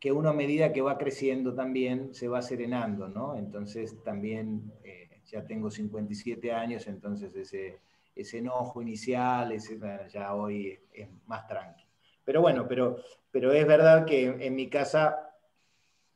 que 0.00 0.10
uno 0.10 0.30
a 0.30 0.32
medida 0.32 0.72
que 0.72 0.82
va 0.82 0.98
creciendo 0.98 1.54
también 1.54 2.12
se 2.12 2.26
va 2.26 2.42
serenando, 2.42 3.08
¿no? 3.08 3.36
Entonces 3.36 4.00
también 4.02 4.72
eh, 4.82 5.10
ya 5.26 5.44
tengo 5.44 5.70
57 5.70 6.52
años, 6.52 6.88
entonces 6.88 7.34
ese, 7.36 7.78
ese 8.14 8.38
enojo 8.38 8.82
inicial, 8.82 9.52
ese, 9.52 9.78
ya 10.12 10.34
hoy 10.34 10.78
es 10.92 11.08
más 11.26 11.46
tranquilo. 11.46 11.83
Pero 12.24 12.40
bueno, 12.40 12.66
pero, 12.68 12.96
pero 13.30 13.52
es 13.52 13.66
verdad 13.66 14.04
que 14.04 14.26
en 14.26 14.54
mi 14.54 14.68
casa 14.68 15.24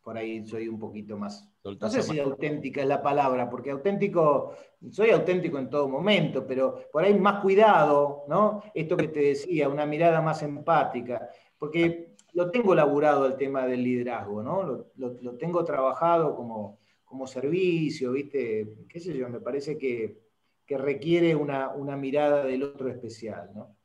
por 0.09 0.17
ahí 0.17 0.43
soy 0.47 0.69
un 0.69 0.79
poquito 0.79 1.19
más. 1.19 1.47
No 1.63 1.91
sé 1.91 2.03
si 2.03 2.19
auténtica 2.19 2.81
es 2.81 2.89
la 2.89 3.03
palabra, 3.03 3.51
porque 3.51 3.71
auténtico, 3.71 4.55
soy 4.91 5.11
auténtico 5.11 5.59
en 5.59 5.69
todo 5.69 5.87
momento, 5.87 6.47
pero 6.47 6.89
por 6.91 7.05
ahí 7.05 7.13
más 7.19 7.43
cuidado, 7.43 8.25
¿no? 8.27 8.63
Esto 8.73 8.97
que 8.97 9.09
te 9.09 9.21
decía, 9.21 9.69
una 9.69 9.85
mirada 9.85 10.23
más 10.23 10.43
empática, 10.43 11.29
porque 11.59 12.15
lo 12.33 12.51
tengo 12.51 12.75
laburado 12.75 13.27
el 13.27 13.37
tema 13.37 13.67
del 13.67 13.85
liderazgo, 13.85 14.43
¿no? 14.43 14.87
Lo, 14.97 15.37
tengo 15.37 15.63
trabajado 15.63 16.35
como, 16.35 16.79
como 17.05 17.27
servicio, 17.27 18.13
¿viste? 18.13 18.87
¿Qué 18.89 19.01
sé 19.01 19.15
yo? 19.15 19.29
Me 19.29 19.41
parece 19.41 19.77
que, 19.77 20.23
que 20.65 20.79
requiere 20.79 21.37
una, 21.37 21.69
una 21.69 21.99
mirada 21.99 22.45
del 22.45 22.63
otro 22.63 22.89
especial, 22.89 23.51
¿no? 23.55 23.77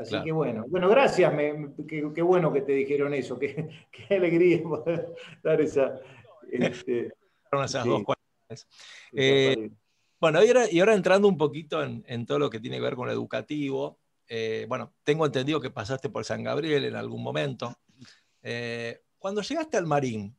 Así 0.00 0.22
que 0.22 0.32
bueno, 0.32 0.64
bueno, 0.68 0.88
gracias, 0.88 1.32
qué, 1.86 2.22
bueno 2.22 2.52
que 2.52 2.62
te 2.62 2.72
dijeron 2.72 3.12
eso, 3.12 3.38
qué, 3.38 3.68
alegría 4.10 4.62
poder 4.62 5.14
dar 5.42 5.60
esa... 5.60 6.00
Este, 6.50 7.12
esas 7.52 7.84
dos 7.84 8.02
eh, 9.12 9.70
bueno, 10.20 10.42
y 10.42 10.48
ahora, 10.48 10.70
y 10.70 10.80
ahora, 10.80 10.94
entrando 10.94 11.28
un 11.28 11.36
poquito 11.36 11.82
en, 11.82 12.26
todo 12.26 12.38
lo 12.38 12.50
que 12.50 12.60
tiene 12.60 12.76
que 12.76 12.82
ver 12.82 12.94
con 12.94 13.06
lo 13.06 13.12
educativo, 13.12 14.00
eh, 14.26 14.66
bueno, 14.68 14.94
tengo 15.02 15.26
entendido 15.26 15.60
que 15.60 15.70
pasaste 15.70 16.08
por 16.08 16.24
San 16.24 16.42
Gabriel 16.42 16.84
en 16.84 16.96
algún 16.96 17.22
momento. 17.22 17.78
Eh, 18.42 19.02
cuando 19.18 19.42
llegaste 19.42 19.76
al 19.76 19.86
Marín, 19.86 20.36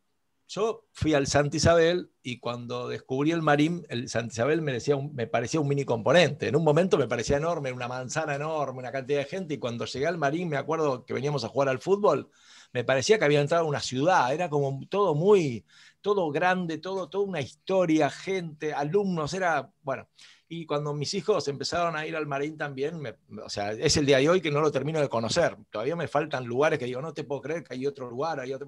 yo 0.53 0.83
fui 0.91 1.13
al 1.13 1.27
Santa 1.27 1.55
Isabel 1.55 2.11
y 2.21 2.39
cuando 2.39 2.89
descubrí 2.89 3.31
el 3.31 3.41
Marín, 3.41 3.85
el 3.87 4.09
Santa 4.09 4.33
Isabel 4.33 4.61
me, 4.61 4.73
decía 4.73 4.97
me 4.97 5.25
parecía 5.25 5.61
un 5.61 5.67
mini 5.69 5.85
componente. 5.85 6.49
En 6.49 6.57
un 6.57 6.63
momento 6.65 6.97
me 6.97 7.07
parecía 7.07 7.37
enorme, 7.37 7.71
una 7.71 7.87
manzana 7.87 8.35
enorme, 8.35 8.79
una 8.79 8.91
cantidad 8.91 9.19
de 9.19 9.25
gente. 9.25 9.53
Y 9.53 9.59
cuando 9.59 9.85
llegué 9.85 10.07
al 10.07 10.17
Marín, 10.17 10.49
me 10.49 10.57
acuerdo 10.57 11.05
que 11.05 11.13
veníamos 11.13 11.45
a 11.45 11.47
jugar 11.47 11.69
al 11.69 11.79
fútbol, 11.79 12.29
me 12.73 12.83
parecía 12.83 13.17
que 13.17 13.23
había 13.23 13.39
entrado 13.39 13.65
una 13.65 13.79
ciudad. 13.79 14.33
Era 14.33 14.49
como 14.49 14.85
todo 14.89 15.15
muy, 15.15 15.65
todo 16.01 16.29
grande, 16.31 16.79
todo, 16.79 17.07
toda 17.07 17.23
una 17.23 17.39
historia, 17.39 18.09
gente, 18.09 18.73
alumnos. 18.73 19.33
Era, 19.33 19.71
bueno. 19.83 20.09
Y 20.49 20.65
cuando 20.65 20.93
mis 20.93 21.13
hijos 21.13 21.47
empezaron 21.47 21.95
a 21.95 22.05
ir 22.05 22.13
al 22.13 22.27
Marín 22.27 22.57
también, 22.57 23.01
o 23.41 23.49
sea, 23.49 23.71
es 23.71 23.95
el 23.95 24.05
día 24.05 24.17
de 24.17 24.27
hoy 24.27 24.41
que 24.41 24.51
no 24.51 24.59
lo 24.59 24.69
termino 24.69 24.99
de 24.99 25.07
conocer. 25.07 25.55
Todavía 25.69 25.95
me 25.95 26.09
faltan 26.09 26.43
lugares 26.43 26.77
que 26.77 26.83
digo, 26.83 27.01
no 27.01 27.13
te 27.13 27.23
puedo 27.23 27.39
creer 27.39 27.63
que 27.63 27.73
hay 27.73 27.87
otro 27.87 28.09
lugar, 28.09 28.41
hay 28.41 28.51
otro. 28.51 28.67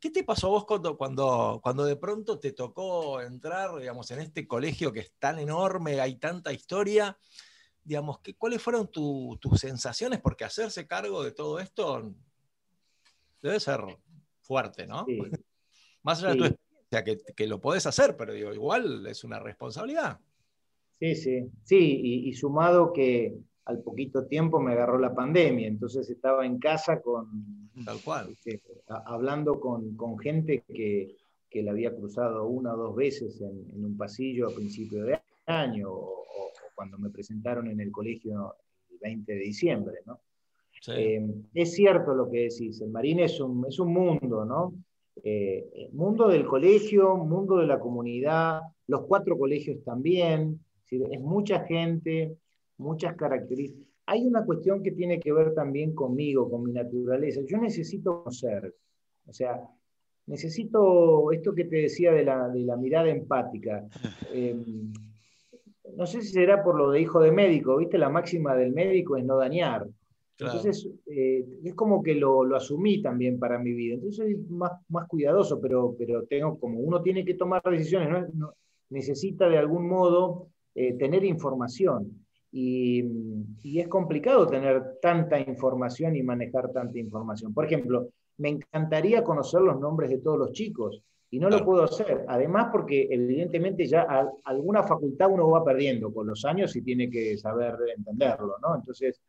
¿Qué 0.00 0.10
te 0.10 0.24
pasó 0.24 0.46
a 0.46 0.50
vos 0.50 0.64
cuando, 0.64 0.96
cuando, 0.96 1.60
cuando 1.62 1.84
de 1.84 1.96
pronto 1.96 2.38
te 2.38 2.52
tocó 2.52 3.20
entrar, 3.20 3.76
digamos, 3.76 4.10
en 4.10 4.20
este 4.20 4.48
colegio 4.48 4.92
que 4.92 5.00
es 5.00 5.12
tan 5.18 5.38
enorme, 5.38 6.00
hay 6.00 6.16
tanta 6.16 6.52
historia? 6.52 7.18
Digamos, 7.84 8.20
¿qué, 8.20 8.34
¿cuáles 8.34 8.62
fueron 8.62 8.90
tus 8.90 9.60
sensaciones? 9.60 10.20
Porque 10.20 10.44
hacerse 10.44 10.86
cargo 10.86 11.22
de 11.22 11.32
todo 11.32 11.60
esto 11.60 12.14
debe 13.42 13.60
ser 13.60 13.82
fuerte, 14.40 14.86
¿no? 14.86 15.06
Más 16.02 16.22
allá 16.22 16.30
de 16.30 16.36
tu 16.36 16.44
experiencia, 16.44 17.04
que, 17.04 17.34
que, 17.34 17.46
lo 17.46 17.60
podés 17.60 17.84
hacer, 17.84 18.16
pero 18.16 18.32
digo, 18.32 18.54
igual 18.54 19.06
es 19.06 19.22
una 19.22 19.38
responsabilidad. 19.38 20.18
Sí, 20.98 21.14
sí, 21.14 21.50
sí, 21.62 22.00
y 22.26 22.32
sumado 22.32 22.92
que 22.92 23.38
al 23.64 23.82
poquito 23.82 24.26
tiempo 24.26 24.60
me 24.60 24.72
agarró 24.72 24.98
la 24.98 25.14
pandemia, 25.14 25.68
entonces 25.68 26.08
estaba 26.10 26.44
en 26.44 26.58
casa 26.58 27.00
con, 27.00 27.60
Tal 27.84 28.00
cual. 28.02 28.30
Este, 28.30 28.62
hablando 29.06 29.60
con, 29.60 29.96
con 29.96 30.18
gente 30.18 30.64
que, 30.66 31.16
que, 31.48 31.62
la 31.62 31.70
había 31.70 31.94
cruzado 31.94 32.46
una 32.46 32.74
o 32.74 32.76
dos 32.76 32.96
veces 32.96 33.40
en, 33.40 33.84
un 33.84 33.96
pasillo 33.96 34.48
a 34.48 34.54
principio 34.54 35.04
de 35.04 35.20
año 35.46 35.90
o, 35.90 36.24
cuando 36.74 36.98
me 36.98 37.10
presentaron 37.10 37.68
en 37.68 37.80
el 37.80 37.92
colegio 37.92 38.54
el 38.90 38.98
20 38.98 39.32
de 39.32 39.38
diciembre, 39.38 39.98
¿no? 40.06 40.20
Eh, 40.88 41.22
es 41.52 41.74
cierto 41.74 42.14
lo 42.14 42.30
que 42.30 42.44
decís, 42.44 42.80
el 42.80 42.90
Marín 42.90 43.20
es 43.20 43.38
un, 43.38 43.66
es 43.68 43.78
un 43.78 43.92
mundo, 43.92 44.46
¿no? 44.46 44.72
Eh, 45.22 45.90
mundo 45.92 46.28
del 46.28 46.46
colegio, 46.46 47.16
mundo 47.16 47.58
de 47.58 47.66
la 47.66 47.78
comunidad, 47.78 48.62
los 48.86 49.02
cuatro 49.02 49.36
colegios 49.36 49.84
también, 49.84 50.58
es 50.90 51.20
mucha 51.20 51.60
gente, 51.66 52.36
muchas 52.80 53.16
características. 53.16 53.86
Hay 54.06 54.26
una 54.26 54.44
cuestión 54.44 54.82
que 54.82 54.92
tiene 54.92 55.20
que 55.20 55.32
ver 55.32 55.54
también 55.54 55.94
conmigo, 55.94 56.50
con 56.50 56.64
mi 56.64 56.72
naturaleza. 56.72 57.40
Yo 57.46 57.58
necesito 57.58 58.22
conocer, 58.22 58.74
o 59.26 59.32
sea, 59.32 59.60
necesito 60.26 61.30
esto 61.32 61.54
que 61.54 61.64
te 61.64 61.76
decía 61.76 62.12
de 62.12 62.24
la, 62.24 62.48
de 62.48 62.60
la 62.60 62.76
mirada 62.76 63.08
empática. 63.08 63.86
Em, 64.32 64.92
no 65.96 66.06
sé 66.06 66.22
si 66.22 66.32
será 66.32 66.62
por 66.62 66.76
lo 66.76 66.90
de 66.90 67.00
hijo 67.00 67.20
de 67.20 67.32
médico, 67.32 67.76
¿viste? 67.76 67.98
La 67.98 68.08
máxima 68.08 68.54
del 68.54 68.72
médico 68.72 69.16
es 69.16 69.24
no 69.24 69.36
dañar. 69.36 69.86
Entonces, 70.38 70.88
eh, 71.06 71.44
es 71.64 71.74
como 71.74 72.02
que 72.02 72.14
lo, 72.14 72.44
lo, 72.44 72.56
asumí 72.56 73.02
también 73.02 73.38
para 73.38 73.58
mi 73.58 73.72
vida. 73.72 73.94
Entonces, 73.94 74.16
soy 74.16 74.36
más, 74.48 74.72
más 74.88 75.06
cuidadoso, 75.06 75.60
pero, 75.60 75.94
pero 75.98 76.24
tengo, 76.24 76.58
como 76.58 76.78
uno 76.78 77.02
tiene 77.02 77.24
que 77.24 77.34
tomar 77.34 77.60
decisiones, 77.62 78.32
¿no? 78.34 78.54
necesita 78.90 79.48
de 79.48 79.58
algún 79.58 79.88
modo 79.88 80.48
eh, 80.74 80.94
tener 80.94 81.24
información. 81.24 82.19
Y, 82.52 83.04
es 83.62 83.88
complicado 83.88 84.46
tener 84.46 84.98
tanta 85.00 85.38
información 85.38 86.16
y 86.16 86.22
manejar 86.22 86.72
tanta 86.72 86.98
información. 86.98 87.54
Por 87.54 87.64
ejemplo, 87.64 88.08
me 88.38 88.48
encantaría 88.48 89.22
conocer 89.22 89.60
los 89.60 89.78
nombres 89.78 90.10
de 90.10 90.18
todos 90.18 90.38
los 90.38 90.52
chicos 90.52 91.02
y 91.30 91.38
no 91.38 91.48
lo 91.48 91.64
puedo 91.64 91.84
hacer. 91.84 92.24
Además, 92.26 92.68
porque 92.72 93.06
evidentemente 93.10 93.86
ya 93.86 94.06
alguna 94.44 94.82
facultad 94.82 95.30
uno 95.30 95.48
va 95.48 95.64
perdiendo 95.64 96.12
con 96.12 96.26
los 96.26 96.44
años 96.44 96.74
y 96.74 96.82
tiene 96.82 97.08
que 97.08 97.36
saber 97.38 97.76
entenderlo, 97.96 98.56
¿no? 98.60 98.74
Entonces, 98.74 99.20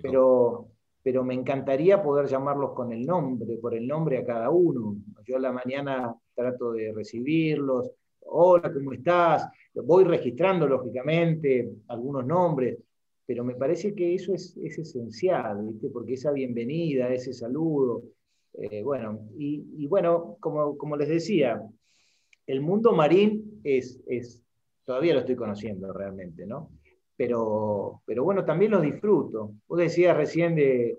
pero, 0.00 0.68
pero 1.02 1.22
me 1.22 1.34
encantaría 1.34 2.02
poder 2.02 2.26
llamarlos 2.26 2.72
con 2.72 2.92
el 2.92 3.04
nombre, 3.04 3.58
por 3.58 3.74
el 3.74 3.86
nombre 3.86 4.18
a 4.18 4.24
cada 4.24 4.48
uno. 4.48 4.96
Yo 5.26 5.36
a 5.36 5.40
la 5.40 5.52
mañana 5.52 6.14
trato 6.34 6.72
de 6.72 6.92
recibirlos, 6.92 7.90
hola, 8.20 8.72
¿cómo 8.72 8.92
estás? 8.92 9.46
Voy 9.74 10.04
registrando, 10.04 10.66
lógicamente, 10.66 11.70
algunos 11.88 12.26
nombres, 12.26 12.78
pero 13.24 13.44
me 13.44 13.54
parece 13.54 13.94
que 13.94 14.14
eso 14.14 14.34
es, 14.34 14.56
esencial, 14.56 15.64
¿viste? 15.64 15.88
porque 15.90 16.14
esa 16.14 16.32
bienvenida, 16.32 17.12
ese 17.12 17.32
saludo, 17.32 18.02
eh, 18.54 18.82
bueno, 18.82 19.28
y, 19.38 19.86
bueno, 19.86 20.36
como, 20.40 20.76
como, 20.76 20.96
les 20.96 21.08
decía, 21.08 21.62
el 22.46 22.60
mundo 22.60 22.92
marín 22.92 23.60
es, 23.62 24.02
es, 24.06 24.42
todavía 24.84 25.14
lo 25.14 25.20
estoy 25.20 25.36
conociendo 25.36 25.92
realmente, 25.92 26.44
¿no? 26.46 26.70
Pero, 27.16 28.02
pero 28.04 28.24
bueno, 28.24 28.44
también 28.44 28.72
lo 28.72 28.80
disfruto. 28.80 29.52
Vos 29.68 29.78
decías 29.78 30.16
recién 30.16 30.56
de, 30.56 30.98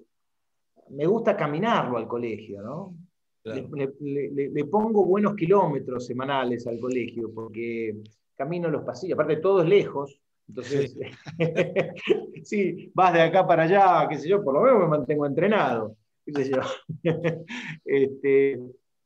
me 0.91 1.05
gusta 1.05 1.36
caminarlo 1.36 1.97
al 1.97 2.07
colegio, 2.07 2.61
¿no? 2.61 2.95
Le, 3.43 4.65
pongo 4.65 5.03
buenos 5.03 5.36
kilómetros 5.36 6.05
semanales 6.05 6.67
al 6.67 6.80
colegio 6.80 7.34
porque 7.34 7.97
camino 8.42 8.70
los 8.70 8.84
pasillos, 8.84 9.14
aparte 9.14 9.38
todo 9.38 9.62
es 9.62 9.70
lejos, 9.70 10.20
entonces, 10.48 10.98
sí. 12.44 12.92
vas 12.96 13.14
de 13.14 13.22
acá 13.22 13.46
para 13.46 13.64
allá, 13.64 14.08
qué 14.10 14.18
sé 14.18 14.28
yo, 14.28 14.44
por 14.44 14.56
lo 14.56 14.62
menos 14.62 14.80
me 14.80 14.88
mantengo 14.88 15.28
entrenado, 15.28 15.96
qué 16.26 16.34
sé 16.34 16.52
yo. 16.52 16.62
este, 17.86 18.60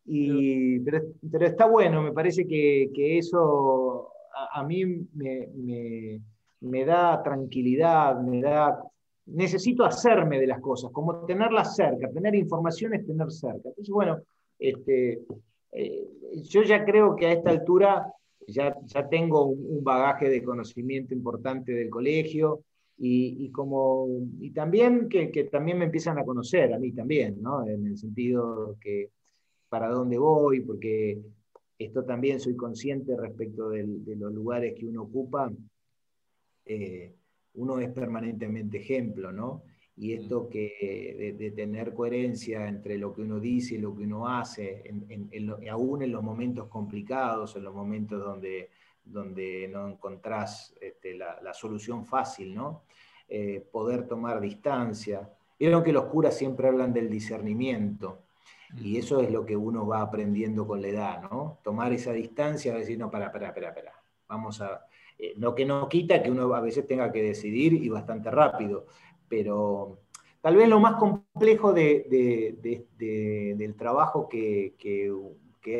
y, 0.05 0.79
pero, 0.79 1.01
está 1.45 1.65
bueno, 1.65 2.01
me 2.01 2.13
parece 2.13 2.47
que, 2.47 2.89
eso 3.17 4.09
a, 4.53 4.63
mí 4.63 4.85
me, 5.13 5.49
me, 6.61 6.85
da 6.85 7.21
tranquilidad, 7.21 8.19
me 8.21 8.41
da... 8.41 8.81
Necesito 9.27 9.83
hacerme 9.83 10.39
de 10.39 10.47
las 10.47 10.61
cosas, 10.61 10.91
como 10.91 11.25
tenerlas 11.25 11.75
cerca, 11.75 12.11
tener 12.11 12.35
información 12.35 12.93
es 12.93 13.05
tener 13.05 13.29
cerca. 13.31 13.69
Entonces, 13.69 13.89
bueno, 13.89 14.21
este, 14.59 15.19
eh, 15.71 16.07
yo 16.43 16.61
ya 16.61 16.85
creo 16.85 17.15
que 17.15 17.25
a 17.25 17.31
esta 17.33 17.49
altura 17.49 18.05
ya, 18.47 18.75
ya 18.85 19.07
tengo 19.07 19.45
un 19.45 19.83
bagaje 19.83 20.29
de 20.29 20.43
conocimiento 20.43 21.13
importante 21.13 21.73
del 21.73 21.89
colegio 21.89 22.63
y, 22.97 23.49
como, 23.51 24.07
y 24.39 24.51
también 24.51 25.09
que, 25.09 25.29
que, 25.31 25.45
también 25.45 25.79
me 25.79 25.85
empiezan 25.85 26.17
a 26.17 26.23
conocer, 26.23 26.73
a 26.73 26.79
mí 26.79 26.93
también, 26.93 27.41
¿no? 27.41 27.67
en 27.67 27.85
el 27.87 27.97
sentido 27.97 28.77
que 28.79 29.09
para 29.67 29.89
dónde 29.89 30.17
voy, 30.17 30.61
porque 30.61 31.19
esto 31.77 32.05
también 32.05 32.39
soy 32.39 32.55
consciente 32.55 33.17
respecto 33.17 33.69
de 33.69 34.15
los 34.15 34.33
lugares 34.33 34.73
que 34.77 34.85
uno 34.85 35.03
ocupa, 35.03 35.51
eh, 36.65 37.13
uno 37.55 37.79
es 37.79 37.89
permanentemente 37.91 38.79
ejemplo, 38.79 39.31
¿no? 39.31 39.63
Y 39.97 40.13
esto 40.13 40.49
que 40.49 41.35
de, 41.37 41.51
tener 41.51 41.93
coherencia 41.93 42.67
entre 42.67 42.97
lo 42.97 43.13
que 43.13 43.21
uno 43.21 43.39
dice 43.39 43.75
y 43.75 43.77
lo 43.77 43.95
que 43.95 44.03
uno 44.03 44.27
hace, 44.27 44.83
aún 45.71 46.01
en 46.01 46.11
los 46.11 46.21
momentos 46.21 46.67
complicados, 46.67 47.55
en 47.55 47.63
los 47.63 47.73
momentos 47.73 48.21
donde, 48.21 48.71
donde 49.05 49.69
no 49.71 49.87
encontrás 49.87 50.75
este, 50.81 51.15
la, 51.15 51.53
solución 51.53 52.05
fácil, 52.05 52.53
¿no? 52.53 52.83
Eh, 53.29 53.65
poder 53.71 54.05
tomar 54.07 54.41
distancia. 54.41 55.29
Vieron 55.57 55.81
que 55.83 55.93
los 55.93 56.05
curas 56.05 56.37
siempre 56.37 56.67
hablan 56.67 56.91
del 56.91 57.09
discernimiento, 57.09 58.19
y 58.77 58.97
eso 58.97 59.21
es 59.21 59.31
lo 59.31 59.45
que 59.45 59.55
uno 59.55 59.87
va 59.87 60.01
aprendiendo 60.01 60.67
con 60.67 60.81
la 60.81 60.87
edad, 60.89 61.21
¿no? 61.21 61.59
Tomar 61.63 61.93
esa 61.93 62.11
distancia, 62.11 62.73
decir, 62.73 62.97
no, 62.97 63.09
para, 63.09 63.31
para, 63.31 63.53
para, 63.53 63.73
para, 63.73 63.93
vamos 64.27 64.59
a... 64.61 64.85
Eh, 65.17 65.33
lo 65.37 65.55
que 65.55 65.65
no 65.65 65.87
quita 65.87 66.21
que 66.21 66.29
uno 66.29 66.53
a 66.53 66.59
veces 66.59 66.85
tenga 66.85 67.09
que 67.09 67.23
decidir 67.23 67.73
y 67.73 67.87
bastante 67.87 68.29
rápido, 68.29 68.87
pero 69.27 69.99
tal 70.41 70.55
vez 70.55 70.69
lo 70.69 70.79
más 70.79 70.95
complejo 70.95 71.73
del 71.73 72.55
trabajo 73.77 74.29
que, 74.29 74.73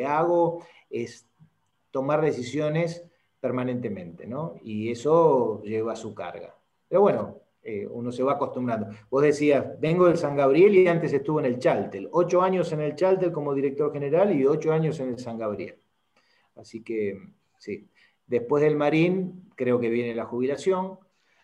hago 0.06 0.64
es 0.90 1.26
tomar 1.90 2.20
decisiones 2.20 3.04
permanentemente, 3.40 4.26
¿no? 4.26 4.54
Y 4.62 4.90
eso 4.90 5.62
lleva 5.62 5.94
su 5.94 6.14
carga. 6.14 6.54
Pero 6.88 7.00
bueno, 7.00 7.40
eh, 7.62 7.86
uno 7.90 8.12
se 8.12 8.22
va 8.22 8.32
acostumbrando. 8.32 8.88
Vos 9.10 9.22
decías, 9.22 9.78
vengo 9.80 10.06
del 10.06 10.16
San 10.16 10.36
Gabriel 10.36 10.74
y 10.76 10.86
antes 10.88 11.12
estuve 11.12 11.42
en 11.42 11.46
el 11.46 11.58
Chaltel. 11.58 12.08
Ocho 12.12 12.42
años 12.42 12.72
en 12.72 12.80
el 12.80 12.94
Chaltel 12.94 13.32
como 13.32 13.54
director 13.54 13.92
general 13.92 14.32
y 14.38 14.46
ocho 14.46 14.72
años 14.72 15.00
en 15.00 15.08
el 15.08 15.18
San 15.18 15.38
Gabriel. 15.38 15.76
Así 16.56 16.82
que, 16.82 17.20
sí. 17.58 17.88
Después 18.26 18.62
del 18.62 18.76
Marín, 18.76 19.50
creo 19.54 19.78
que 19.78 19.90
viene 19.90 20.14
la 20.14 20.26
jubilación. 20.26 20.98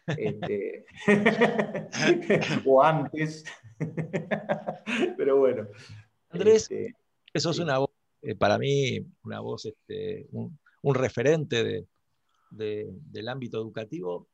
Este, 0.07 0.85
o 2.67 2.83
antes. 2.83 3.45
Pero 5.17 5.39
bueno. 5.39 5.69
Andrés, 6.31 6.63
este, 6.63 6.97
eso 7.33 7.51
es 7.51 7.59
una 7.59 7.79
voz, 7.79 7.91
eh, 8.23 8.35
para 8.35 8.59
mí, 8.59 8.99
una 9.25 9.41
voz, 9.41 9.67
este, 9.67 10.27
un, 10.33 10.59
referente 10.95 11.87
del 12.51 13.29
ámbito 13.29 13.59
educativo. 13.59 14.29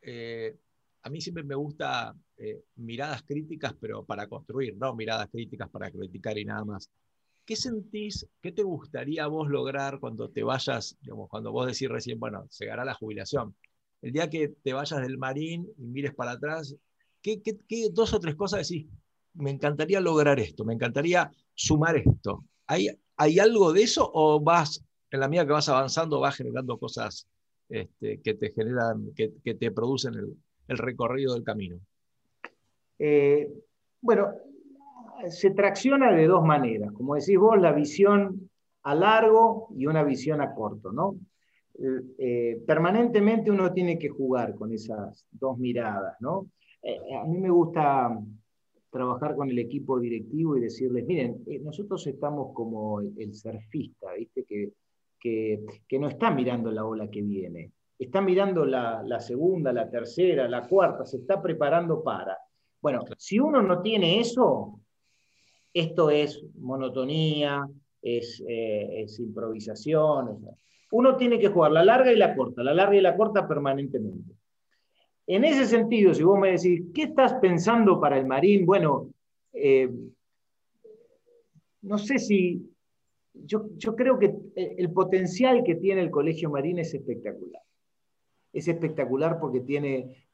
Eh, 0.00 0.56
a 1.02 1.10
mí 1.10 1.20
siempre 1.20 1.44
me 1.44 1.54
gusta 1.54 2.14
eh, 2.36 2.64
miradas 2.76 3.22
críticas, 3.22 3.74
pero 3.80 4.04
para 4.04 4.28
construir, 4.28 4.76
no 4.76 4.94
miradas 4.94 5.28
críticas 5.30 5.68
para 5.70 5.90
criticar 5.90 6.38
y 6.38 6.44
nada 6.44 6.64
más. 6.64 6.90
¿Qué 7.44 7.56
sentís, 7.56 8.26
qué 8.40 8.52
te 8.52 8.62
gustaría 8.62 9.26
vos 9.26 9.48
lograr 9.48 9.98
cuando 9.98 10.30
te 10.30 10.44
vayas, 10.44 10.96
digamos, 11.00 11.28
cuando 11.28 11.50
vos 11.50 11.66
decís 11.66 11.88
recién, 11.88 12.20
bueno, 12.20 12.46
llegará 12.58 12.84
la 12.84 12.94
jubilación? 12.94 13.56
El 14.02 14.12
día 14.12 14.28
que 14.28 14.48
te 14.48 14.72
vayas 14.72 15.00
del 15.00 15.16
marín 15.16 15.68
y 15.78 15.86
mires 15.86 16.14
para 16.14 16.32
atrás, 16.32 16.76
¿qué, 17.22 17.40
dos 17.92 18.12
o 18.12 18.20
tres 18.20 18.34
cosas 18.34 18.68
decís? 18.68 18.86
Me 19.34 19.50
encantaría 19.50 20.00
lograr 20.00 20.38
esto, 20.40 20.64
me 20.64 20.74
encantaría 20.74 21.30
sumar 21.54 21.96
esto. 21.96 22.44
¿Hay, 22.66 22.88
¿Hay 23.16 23.38
algo 23.38 23.72
de 23.72 23.82
eso 23.82 24.10
o 24.12 24.40
vas, 24.40 24.84
en 25.10 25.20
la 25.20 25.28
medida 25.28 25.46
que 25.46 25.52
vas 25.52 25.68
avanzando, 25.68 26.20
vas 26.20 26.36
generando 26.36 26.78
cosas 26.78 27.26
este, 27.68 28.20
que 28.20 28.34
te 28.34 28.50
generan, 28.50 29.12
que, 29.14 29.28
te 29.54 29.70
producen 29.70 30.14
el, 30.14 30.78
recorrido 30.78 31.34
del 31.34 31.44
camino? 31.44 31.78
Eh, 32.98 33.50
bueno, 34.00 34.32
se 35.28 35.50
tracciona 35.50 36.12
de 36.12 36.26
dos 36.26 36.44
maneras. 36.44 36.92
Como 36.92 37.14
decís 37.14 37.38
vos, 37.38 37.60
la 37.60 37.72
visión 37.72 38.50
a 38.82 38.94
largo 38.94 39.68
y 39.76 39.86
una 39.86 40.02
visión 40.02 40.40
a 40.40 40.54
corto, 40.54 40.92
¿no? 40.92 41.16
Eh, 41.78 42.62
permanentemente 42.66 43.50
uno 43.50 43.72
tiene 43.72 43.98
que 43.98 44.08
jugar 44.08 44.54
con 44.54 44.72
esas 44.72 45.26
dos 45.30 45.58
miradas, 45.58 46.16
¿no? 46.20 46.50
Eh, 46.82 46.98
a 47.14 47.24
mí 47.24 47.38
me 47.38 47.50
gusta 47.50 48.18
trabajar 48.90 49.34
con 49.34 49.48
el 49.48 49.58
equipo 49.58 49.98
directivo 49.98 50.56
y 50.56 50.60
decirles, 50.60 51.06
miren, 51.06 51.42
eh, 51.46 51.58
nosotros 51.60 52.06
estamos 52.06 52.52
como 52.52 53.00
el, 53.00 53.34
surfista, 53.34 54.12
¿viste? 54.12 54.44
Que, 54.44 54.72
que, 55.18 55.98
no 55.98 56.08
está 56.08 56.30
mirando 56.30 56.70
la 56.70 56.84
ola 56.84 57.08
que 57.08 57.22
viene, 57.22 57.70
está 57.98 58.20
mirando 58.20 58.66
la, 58.66 59.02
la, 59.04 59.20
segunda, 59.20 59.72
la 59.72 59.88
tercera, 59.88 60.48
la 60.48 60.66
cuarta, 60.66 61.06
se 61.06 61.18
está 61.18 61.40
preparando 61.40 62.02
para. 62.02 62.36
Bueno, 62.80 63.04
si 63.16 63.38
uno 63.38 63.62
no 63.62 63.80
tiene 63.80 64.18
eso, 64.18 64.80
esto 65.72 66.10
es 66.10 66.44
monotonía, 66.56 67.64
es, 68.02 68.42
es 68.46 69.20
improvisación. 69.20 70.40
Uno 70.92 71.16
tiene 71.16 71.38
que 71.38 71.48
jugar 71.48 71.72
la 71.72 71.84
larga 71.84 72.12
y 72.12 72.16
la 72.16 72.34
corta, 72.34 72.62
la 72.62 72.74
larga 72.74 72.96
y 72.96 73.00
la 73.00 73.16
corta 73.16 73.48
permanentemente. 73.48 74.34
En 75.26 75.42
ese 75.44 75.64
sentido, 75.64 76.12
si 76.12 76.22
vos 76.22 76.38
me 76.38 76.52
decís, 76.52 76.82
¿qué 76.94 77.04
estás 77.04 77.34
pensando 77.34 77.98
para 77.98 78.18
el 78.18 78.26
Marín? 78.26 78.66
Bueno, 78.66 79.08
eh, 79.54 79.90
no 81.80 81.96
sé 81.96 82.18
si, 82.18 82.70
yo, 83.32 83.64
creo 83.96 84.18
que 84.18 84.34
el 84.54 84.92
potencial 84.92 85.64
que 85.64 85.76
tiene 85.76 86.02
el 86.02 86.10
Colegio 86.10 86.50
Marín 86.50 86.78
es 86.78 86.92
espectacular. 86.92 87.62
Es 88.52 88.68
espectacular 88.68 89.40
porque 89.40 89.60
tiene, 89.60 90.26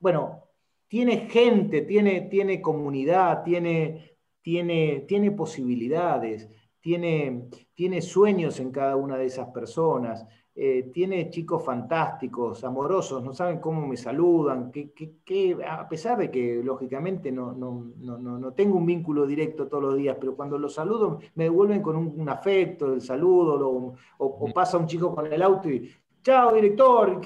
bueno, 0.00 0.48
tiene 0.88 1.28
gente, 1.28 1.82
tiene, 1.82 2.22
tiene 2.22 2.60
comunidad, 2.60 3.44
tiene, 3.44 4.16
tiene, 4.42 5.04
tiene 5.06 5.30
posibilidades 5.30 6.48
tiene, 6.86 7.48
tiene 7.74 8.00
sueños 8.00 8.60
en 8.60 8.70
cada 8.70 8.94
una 8.94 9.16
de 9.16 9.26
esas 9.26 9.48
personas, 9.48 10.24
eh, 10.54 10.92
tiene 10.94 11.30
chicos 11.30 11.64
fantásticos, 11.64 12.62
amorosos, 12.62 13.24
no 13.24 13.34
saben 13.34 13.58
cómo 13.58 13.84
me 13.84 13.96
saludan, 13.96 14.70
que, 14.70 15.58
a 15.68 15.88
pesar 15.88 16.16
de 16.16 16.30
que 16.30 16.62
lógicamente 16.62 17.32
no, 17.32 17.52
no, 17.52 18.52
tengo 18.52 18.76
un 18.76 18.86
vínculo 18.86 19.26
directo 19.26 19.66
todos 19.66 19.82
los 19.82 19.96
días, 19.96 20.16
pero 20.20 20.36
cuando 20.36 20.58
los 20.58 20.74
saludo 20.74 21.18
me 21.34 21.44
devuelven 21.44 21.82
con 21.82 21.96
un, 21.96 22.28
afecto 22.28 22.92
del 22.92 23.00
saludo, 23.00 23.96
o, 24.18 24.52
pasa 24.54 24.78
un 24.78 24.86
chico 24.86 25.12
con 25.12 25.26
el 25.26 25.42
auto 25.42 25.68
y, 25.68 25.90
chao 26.22 26.54
director, 26.54 27.20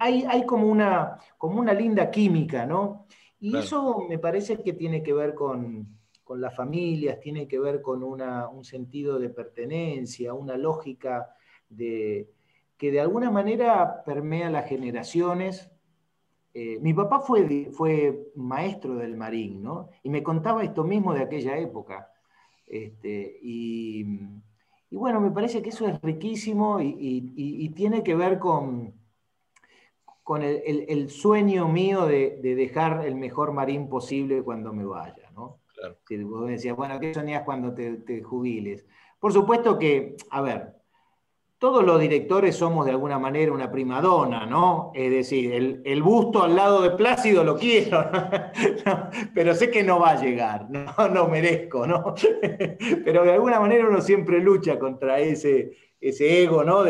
Hay, 0.00 0.26
hay 0.28 0.44
como, 0.44 0.66
una, 0.66 1.16
como 1.38 1.60
una 1.60 1.72
linda 1.72 2.10
química, 2.10 2.66
¿no? 2.66 3.06
Y 3.40 3.56
eso 3.56 4.04
me 4.06 4.18
parece 4.18 4.62
que 4.62 4.74
tiene 4.74 5.02
que 5.02 5.14
ver 5.14 5.34
con, 5.34 5.97
con 6.28 6.42
las 6.42 6.54
familias, 6.54 7.20
tiene 7.20 7.48
que 7.48 7.58
ver 7.58 7.80
con 7.80 8.02
un 8.02 8.62
sentido 8.62 9.18
de 9.18 9.30
pertenencia, 9.30 10.34
una 10.34 10.58
lógica 10.58 11.34
de, 11.70 12.28
que 12.76 12.92
de 12.92 13.00
alguna 13.00 13.30
manera 13.30 14.04
permea 14.04 14.50
las 14.50 14.68
generaciones. 14.68 15.70
Eh, 16.52 16.78
mi 16.82 16.92
papá 16.92 17.20
fue, 17.20 17.70
fue 17.72 18.30
maestro 18.34 18.96
del 18.96 19.16
marín, 19.16 19.62
¿no? 19.62 19.88
Y 20.02 20.10
me 20.10 20.22
contaba 20.22 20.62
esto 20.62 20.84
mismo 20.84 21.14
de 21.14 21.22
aquella 21.22 21.56
época. 21.56 22.12
Este, 22.66 23.38
y, 23.40 24.04
bueno, 24.90 25.22
me 25.22 25.30
parece 25.30 25.62
que 25.62 25.70
eso 25.70 25.88
es 25.88 25.98
riquísimo 26.02 26.78
y, 26.82 27.70
tiene 27.74 28.02
que 28.02 28.14
ver 28.14 28.38
con, 28.38 28.92
con 30.22 30.42
el, 30.42 31.08
sueño 31.08 31.68
mío 31.68 32.04
de, 32.04 32.38
dejar 32.42 33.06
el 33.06 33.14
mejor 33.14 33.52
marín 33.52 33.88
posible 33.88 34.42
cuando 34.42 34.74
me 34.74 34.84
vaya, 34.84 35.27
Claro. 35.78 35.96
vos 36.26 36.48
decías, 36.48 36.76
bueno, 36.76 36.98
¿qué 36.98 37.14
soñás 37.14 37.42
cuando 37.44 37.72
te 37.72 38.22
jubiles? 38.22 38.84
Por 39.20 39.32
supuesto 39.32 39.78
que, 39.78 40.16
a 40.30 40.40
ver, 40.40 40.78
todos 41.58 41.84
los 41.84 42.00
directores 42.00 42.54
somos 42.54 42.86
de 42.86 42.92
alguna 42.92 43.18
manera 43.18 43.52
una 43.52 43.70
primadona, 43.70 44.46
¿no? 44.46 44.92
Es 44.94 45.10
decir, 45.10 45.82
el, 45.84 46.02
busto 46.02 46.44
al 46.44 46.54
lado 46.54 46.82
de 46.82 46.90
Plácido 46.90 47.42
lo 47.42 47.56
quiero, 47.56 48.08
pero 49.34 49.54
sé 49.54 49.68
que 49.68 49.82
no 49.82 49.98
va 49.98 50.10
a 50.10 50.22
llegar, 50.22 50.70
no, 50.70 50.86
no 51.12 51.26
merezco, 51.26 51.84
¿no? 51.84 52.14
pero 53.04 53.24
de 53.24 53.32
alguna 53.32 53.58
manera 53.58 53.88
uno 53.88 54.00
siempre 54.00 54.40
lucha 54.40 54.78
contra 54.78 55.18
ese, 55.18 55.72
ese 56.00 56.44
ego, 56.44 56.62
¿no? 56.62 56.84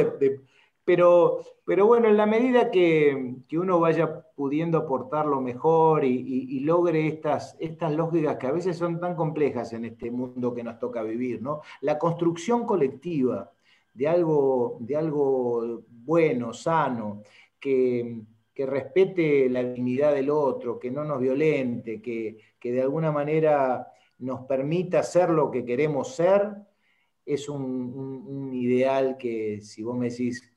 Pero, 0.88 1.44
pero 1.66 1.86
bueno, 1.86 2.08
en 2.08 2.16
la 2.16 2.24
medida 2.24 2.70
que, 2.70 3.34
uno 3.52 3.78
vaya 3.78 4.24
pudiendo 4.34 4.78
aportar 4.78 5.26
lo 5.26 5.38
mejor 5.42 6.02
y, 6.02 6.60
logre 6.60 7.06
estas, 7.06 7.58
estas 7.60 7.92
lógicas 7.92 8.38
que 8.38 8.46
a 8.46 8.52
veces 8.52 8.78
son 8.78 8.98
tan 8.98 9.14
complejas 9.14 9.74
en 9.74 9.84
este 9.84 10.10
mundo 10.10 10.54
que 10.54 10.62
nos 10.62 10.78
toca 10.78 11.02
vivir, 11.02 11.42
¿no? 11.42 11.60
La 11.82 11.98
construcción 11.98 12.64
colectiva 12.64 13.52
de 13.92 14.08
algo, 14.08 14.78
de 14.80 14.96
algo 14.96 15.82
bueno, 15.90 16.54
sano, 16.54 17.22
que, 17.60 18.22
respete 18.56 19.50
la 19.50 19.62
dignidad 19.62 20.14
del 20.14 20.30
otro, 20.30 20.78
que 20.78 20.90
no 20.90 21.04
nos 21.04 21.20
violente, 21.20 22.00
que, 22.00 22.38
de 22.62 22.80
alguna 22.80 23.12
manera 23.12 23.92
nos 24.20 24.46
permita 24.46 25.02
ser 25.02 25.28
lo 25.28 25.50
que 25.50 25.66
queremos 25.66 26.14
ser, 26.16 26.50
es 27.26 27.46
un, 27.50 28.50
ideal 28.54 29.18
que, 29.18 29.60
si 29.60 29.82
vos 29.82 29.94
me 29.94 30.08
decís, 30.08 30.50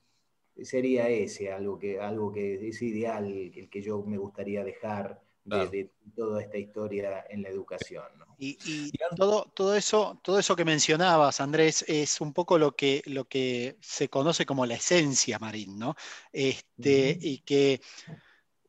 sería 0.62 1.08
ese, 1.08 1.52
algo 1.52 1.78
que, 1.78 2.00
algo 2.00 2.32
que 2.32 2.68
es 2.68 2.82
ideal, 2.82 3.26
el 3.26 3.68
que 3.68 3.82
yo 3.82 4.02
me 4.02 4.18
gustaría 4.18 4.64
dejar 4.64 5.20
de, 5.44 5.90
toda 6.14 6.40
esta 6.42 6.58
historia 6.58 7.24
en 7.28 7.42
la 7.42 7.48
educación. 7.48 8.04
Y, 8.38 8.90
todo, 9.16 9.50
todo, 9.54 9.76
eso, 9.76 10.20
todo 10.22 10.38
eso 10.38 10.56
que 10.56 10.64
mencionabas, 10.64 11.40
Andrés, 11.40 11.84
es 11.88 12.20
un 12.20 12.32
poco 12.32 12.58
lo 12.58 12.74
que, 12.74 13.02
lo 13.06 13.24
que 13.24 13.76
se 13.80 14.08
conoce 14.08 14.46
como 14.46 14.66
la 14.66 14.74
esencia 14.74 15.38
marín, 15.38 15.78
¿no? 15.78 15.94
Este, 16.32 17.18
Y 17.20 17.38
que 17.38 17.80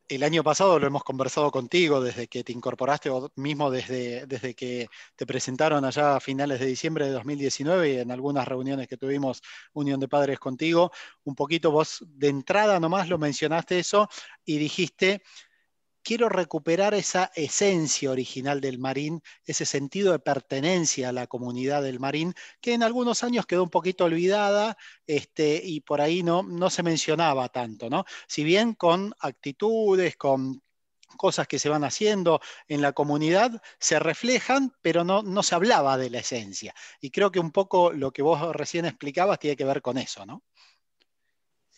el 0.08 0.24
año 0.24 0.43
pasado 0.43 0.80
lo 0.80 0.88
hemos 0.88 1.04
conversado 1.04 1.49
contigo 1.51 2.01
desde 2.01 2.28
que 2.28 2.43
te 2.43 2.51
incorporaste 2.51 3.10
o 3.10 3.32
mismo 3.36 3.72
desde, 3.72 4.26
desde 4.28 4.54
que 4.54 4.88
te 5.16 5.26
presentaron 5.26 5.86
allá 5.86 6.16
a 6.16 6.20
finales 6.20 6.60
de 6.60 6.66
diciembre 6.66 7.06
de 7.06 7.12
2019 7.12 7.93
y 7.93 7.97
en 7.99 8.12
algunas 8.12 8.47
reuniones 8.47 8.88
que 8.88 8.97
tuvimos 8.97 9.41
Unión 9.74 9.99
de 9.99 10.08
Padres 10.08 10.39
contigo, 10.39 10.91
un 11.24 11.36
poquito 11.36 11.72
vos 11.72 12.04
de 12.08 12.30
entrada 12.30 12.80
nomás 12.80 13.08
lo 13.10 13.18
mencionaste 13.18 13.80
eso 13.80 14.10
y 14.45 14.58
dijiste 14.58 15.22
quiero 16.04 16.30
recuperar 16.30 16.93
esa 16.93 17.32
esencia 17.36 18.12
original 18.12 18.62
del 18.62 18.80
marín, 18.80 19.22
ese 19.45 19.66
sentido 19.66 20.12
de 20.12 20.20
pertenencia 20.20 21.10
a 21.10 21.14
la 21.14 21.28
comunidad 21.28 21.82
del 21.84 21.99
marín, 21.99 22.34
que 22.62 22.74
en 22.74 22.84
algunos 22.84 23.24
años 23.24 23.45
quedó 23.45 23.64
un 23.64 23.70
poquito 23.70 24.06
olvidada 24.06 24.78
este, 25.08 25.62
y 25.64 25.82
por 25.82 26.01
ahí 26.01 26.24
no, 26.24 26.43
no 26.43 26.70
se 26.70 26.84
mencionaba 26.84 27.49
tanto, 27.49 27.89
¿no? 27.89 28.06
Si 28.28 28.43
bien 28.43 28.74
con 28.74 29.14
actitudes, 29.20 30.18
con 30.18 30.62
cosas 31.18 31.47
que 31.47 31.60
se 31.60 31.70
van 31.70 31.84
haciendo 31.84 32.41
en 32.68 32.82
la 32.82 32.93
comunidad 32.93 33.62
se 33.80 33.99
reflejan, 33.99 34.74
pero 34.82 35.04
no, 35.04 35.24
no 35.24 35.43
se 35.43 35.56
hablaba 35.56 35.97
de 35.97 36.10
la 36.10 36.20
esencia. 36.20 36.74
Y 36.99 37.12
creo 37.12 37.32
que 37.32 37.39
un 37.39 37.51
poco 37.51 37.91
lo 37.91 38.12
que 38.12 38.22
vos 38.22 38.56
recién 38.56 38.86
explicabas 38.86 39.39
tiene 39.39 39.56
que 39.56 39.66
ver 39.66 39.82
con 39.82 39.97
eso, 39.97 40.26
¿no? 40.26 40.43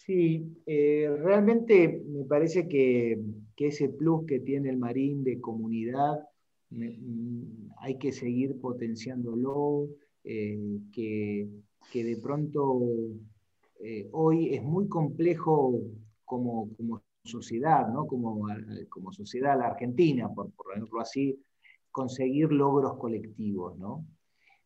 Sí, 0.06 0.62
eh, 0.68 1.10
realmente 1.20 2.04
me 2.08 2.26
parece 2.26 2.68
que, 2.68 3.20
ese 3.58 3.90
plus 3.90 4.26
que 4.28 4.40
tiene 4.40 4.70
el 4.70 4.78
marín 4.78 5.24
de 5.24 5.42
comunidad 5.42 6.20
mm, 6.70 7.72
hay 7.80 7.98
que 7.98 8.12
seguir 8.12 8.60
potenciándolo, 8.62 9.88
eh, 10.24 10.80
que, 10.94 11.50
de 11.94 12.18
pronto 12.22 12.82
eh, 13.80 14.08
hoy 14.12 14.54
es 14.54 14.62
muy 14.62 14.88
complejo 14.88 15.82
como, 16.24 16.70
sociedad, 17.24 17.88
¿no? 17.88 18.06
como, 18.06 18.46
como 18.90 19.12
sociedad 19.12 19.58
la 19.58 19.68
Argentina, 19.68 20.30
por, 20.30 20.52
ejemplo 20.76 21.00
así, 21.00 21.40
conseguir 21.90 22.52
logros 22.52 22.98
colectivos. 23.00 23.76
¿no? 23.80 24.06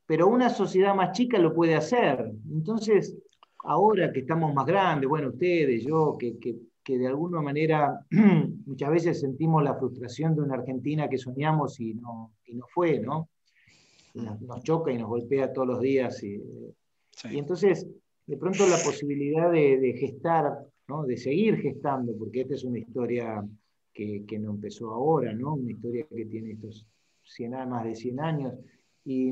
Pero 0.06 0.28
una 0.28 0.50
sociedad 0.50 0.94
más 0.96 1.14
chica 1.14 1.38
lo 1.38 1.54
puede 1.54 1.76
hacer. 1.76 2.30
Entonces, 2.52 3.16
ahora 3.64 4.12
que 4.12 4.22
estamos 4.22 4.54
más 4.54 4.66
grandes, 4.66 5.10
bueno, 5.10 5.30
ustedes, 5.30 5.84
yo, 5.86 6.18
que, 6.18 6.38
de 6.88 7.08
alguna 7.08 7.40
manera 7.40 8.04
muchas 8.66 8.90
veces 8.90 9.20
sentimos 9.20 9.64
la 9.64 9.76
frustración 9.76 10.36
de 10.36 10.42
una 10.42 10.56
Argentina 10.56 11.08
que 11.08 11.20
soñamos 11.20 11.80
y 11.80 11.94
no, 11.94 12.32
no 12.48 12.66
fue, 12.74 13.00
¿no? 13.00 13.30
Nos, 14.16 14.64
choca 14.64 14.92
y 14.92 14.98
nos 14.98 15.08
golpea 15.08 15.54
todos 15.54 15.68
los 15.68 15.82
días. 15.82 16.24
Y, 16.24 16.42
entonces, 17.26 17.88
de 18.26 18.38
pronto 18.38 18.68
la 18.68 18.78
posibilidad 18.84 19.52
de, 19.52 19.96
gestar, 20.00 20.52
¿no? 20.88 21.04
de 21.04 21.16
seguir 21.16 21.58
gestando, 21.58 22.18
porque 22.18 22.42
esta 22.42 22.56
es 22.56 22.64
una 22.64 22.80
historia 22.80 23.48
que, 23.94 24.40
no 24.40 24.52
empezó 24.52 24.92
ahora, 24.92 25.32
¿no? 25.34 25.54
una 25.54 25.72
historia 25.72 26.08
que 26.08 26.26
tiene 26.26 26.54
estos 26.54 26.88
100, 27.24 27.70
más 27.70 27.84
de 27.84 27.94
100 27.94 28.20
años, 28.20 28.54
y, 29.06 29.32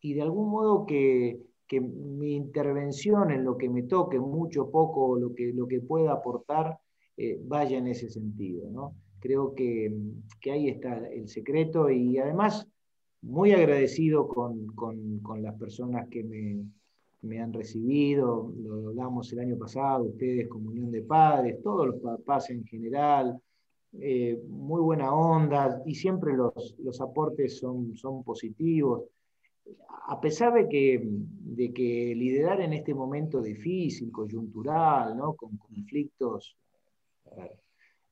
y 0.00 0.14
de 0.14 0.22
algún 0.22 0.48
modo 0.48 0.86
que, 0.86 1.38
que 1.68 1.80
mi 1.80 2.34
intervención 2.34 3.30
en 3.30 3.44
lo 3.44 3.56
que 3.58 3.68
me 3.68 3.82
toque, 3.82 4.18
mucho, 4.18 4.70
poco, 4.70 5.18
lo 5.18 5.34
que, 5.34 5.52
lo 5.52 5.68
que 5.68 5.80
pueda 5.80 6.12
aportar, 6.12 6.78
eh, 7.16 7.38
vaya 7.44 7.76
en 7.78 7.88
ese 7.88 8.08
sentido. 8.08 8.68
¿no? 8.70 8.94
Creo 9.20 9.54
que, 9.54 9.94
ahí 10.50 10.68
está 10.68 11.06
el 11.08 11.28
secreto 11.28 11.90
y 11.90 12.18
además 12.18 12.66
muy 13.20 13.52
agradecido 13.52 14.26
con, 14.26 14.66
las 15.42 15.54
personas 15.56 16.08
que 16.08 16.24
me, 16.24 17.40
han 17.40 17.52
recibido, 17.52 18.50
lo 18.56 18.88
hablamos 18.88 19.30
el 19.32 19.40
año 19.40 19.58
pasado, 19.58 20.04
ustedes, 20.04 20.48
Comunión 20.48 20.90
de 20.90 21.02
Padres, 21.02 21.62
todos 21.62 21.88
los 21.88 21.96
papás 21.96 22.48
en 22.50 22.64
general, 22.64 23.38
eh, 24.00 24.40
muy 24.48 24.80
buena 24.80 25.12
onda 25.12 25.82
y 25.84 25.94
siempre 25.94 26.34
los, 26.34 26.76
los 26.78 27.00
aportes 27.00 27.58
son, 27.58 27.96
son 27.96 28.22
positivos 28.22 29.02
a 30.10 30.20
pesar 30.20 30.54
de 30.54 30.68
que, 30.68 31.00
de 31.02 31.72
que 31.72 32.14
liderar 32.14 32.60
en 32.60 32.72
este 32.72 32.94
momento 32.94 33.42
difícil, 33.42 34.10
coyuntural, 34.10 35.16
¿no? 35.16 35.34
con 35.34 35.56
conflictos, 35.58 36.56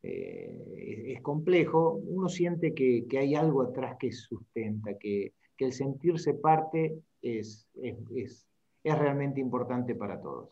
eh, 0.02 1.14
es, 1.14 1.22
complejo, 1.22 1.94
uno 1.94 2.28
siente 2.28 2.74
que, 2.74 3.06
hay 3.18 3.34
algo 3.34 3.62
atrás 3.62 3.96
que 3.98 4.12
sustenta, 4.12 4.96
que, 4.98 5.32
el 5.58 5.72
sentirse 5.72 6.34
parte 6.34 6.98
es, 7.22 7.66
es, 7.82 8.46
realmente 8.84 9.40
importante 9.40 9.94
para 9.94 10.20
todos. 10.20 10.50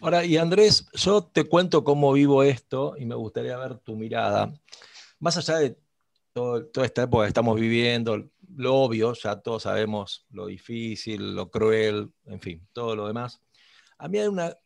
Ahora, 0.00 0.24
y 0.24 0.36
Andrés, 0.36 0.88
yo 0.92 1.22
te 1.22 1.44
cuento 1.44 1.84
cómo 1.84 2.12
vivo 2.12 2.42
esto 2.42 2.96
y 2.98 3.06
me 3.06 3.14
gustaría 3.14 3.56
ver 3.56 3.78
tu 3.78 3.94
mirada. 3.94 4.52
Más 5.20 5.36
allá 5.36 5.58
de 5.58 5.76
toda 6.72 6.86
esta 6.86 7.02
época 7.02 7.24
que 7.24 7.28
estamos 7.28 7.58
viviendo, 7.58 8.30
lo 8.56 8.76
obvio, 8.76 9.12
ya 9.14 9.36
todos 9.36 9.64
sabemos 9.64 10.26
lo 10.30 10.46
difícil, 10.46 11.34
lo 11.34 11.50
cruel, 11.50 12.10
en 12.26 12.40
fin, 12.40 12.66
todo 12.72 12.96
lo 12.96 13.06
demás. 13.06 13.40
A 13.98 14.08
mí 14.08 14.18
hay 14.18 14.28
una, 14.28 14.56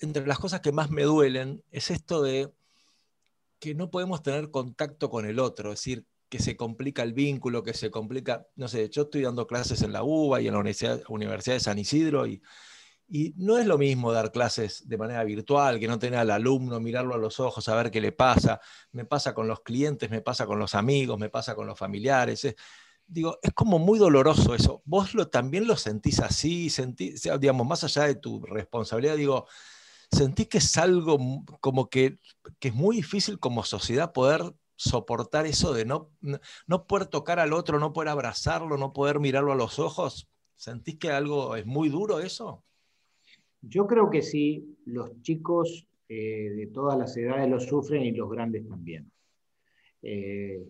entre 0.00 0.26
las 0.26 0.38
cosas 0.38 0.60
que 0.60 0.72
más 0.72 0.90
me 0.90 1.02
duelen, 1.04 1.62
es 1.70 1.90
esto 1.90 2.22
de 2.22 2.52
que 3.58 3.74
no 3.74 3.90
podemos 3.90 4.22
tener 4.22 4.50
contacto 4.50 5.10
con 5.10 5.26
el 5.26 5.38
otro, 5.38 5.72
es 5.72 5.80
decir, 5.80 6.04
que 6.28 6.38
se 6.38 6.56
complica 6.56 7.02
el 7.02 7.14
vínculo, 7.14 7.62
que 7.62 7.74
se 7.74 7.90
complica, 7.90 8.46
no 8.56 8.68
sé, 8.68 8.88
yo 8.90 9.02
estoy 9.02 9.22
dando 9.22 9.46
clases 9.46 9.82
en 9.82 9.92
la 9.92 10.02
UBA 10.02 10.42
y 10.42 10.48
en 10.48 10.52
la 10.52 10.60
Universidad, 10.60 11.02
Universidad 11.08 11.56
de 11.56 11.60
San 11.60 11.78
Isidro 11.78 12.26
y 12.26 12.42
y 13.08 13.32
no 13.36 13.58
es 13.58 13.66
lo 13.66 13.78
mismo 13.78 14.12
dar 14.12 14.30
clases 14.30 14.86
de 14.86 14.98
manera 14.98 15.24
virtual, 15.24 15.80
que 15.80 15.88
no 15.88 15.98
tener 15.98 16.18
al 16.20 16.30
alumno, 16.30 16.78
mirarlo 16.80 17.14
a 17.14 17.18
los 17.18 17.40
ojos, 17.40 17.64
saber 17.64 17.90
qué 17.90 18.00
le 18.00 18.12
pasa. 18.12 18.60
Me 18.92 19.04
pasa 19.06 19.34
con 19.34 19.48
los 19.48 19.60
clientes, 19.60 20.10
me 20.10 20.20
pasa 20.20 20.46
con 20.46 20.58
los 20.58 20.74
amigos, 20.74 21.18
me 21.18 21.30
pasa 21.30 21.54
con 21.54 21.66
los 21.66 21.78
familiares. 21.78 22.54
digo, 23.06 23.38
es 23.42 23.52
como 23.54 23.78
muy 23.78 23.98
doloroso 23.98 24.54
eso. 24.54 24.82
¿Vos 24.84 25.14
lo, 25.14 25.28
también 25.28 25.66
lo 25.66 25.76
sentís 25.76 26.20
así? 26.20 26.70
Sentís, 26.70 27.22
digamos, 27.40 27.66
más 27.66 27.84
allá 27.84 28.04
de 28.04 28.16
tu 28.16 28.42
responsabilidad, 28.42 29.16
digo, 29.16 29.46
¿sentís 30.12 30.48
que 30.48 30.58
es 30.58 30.76
algo 30.76 31.18
como 31.60 31.88
que, 31.90 32.18
que 32.58 32.68
es 32.68 32.74
muy 32.74 32.96
difícil 32.96 33.38
como 33.40 33.64
sociedad 33.64 34.12
poder 34.12 34.54
soportar 34.76 35.46
eso 35.46 35.72
de 35.74 35.84
no, 35.84 36.10
no 36.66 36.86
poder 36.86 37.06
tocar 37.06 37.40
al 37.40 37.52
otro, 37.52 37.78
no 37.80 37.92
poder 37.92 38.10
abrazarlo, 38.10 38.76
no 38.78 38.92
poder 38.92 39.20
mirarlo 39.20 39.52
a 39.52 39.56
los 39.56 39.78
ojos? 39.78 40.28
¿Sentís 40.56 40.98
que 40.98 41.10
algo 41.12 41.56
es 41.56 41.66
muy 41.66 41.88
duro 41.88 42.20
eso? 42.20 42.64
Yo 43.68 43.86
creo 43.86 44.10
que 44.10 44.22
sí, 44.22 44.76
los 44.86 45.20
chicos 45.22 45.86
eh, 46.08 46.50
de 46.56 46.66
todas 46.68 46.98
las 46.98 47.16
edades 47.16 47.48
lo 47.50 47.60
sufren 47.60 48.02
y 48.02 48.12
los 48.12 48.30
grandes 48.30 48.66
también. 48.66 49.10
Eh, 50.02 50.66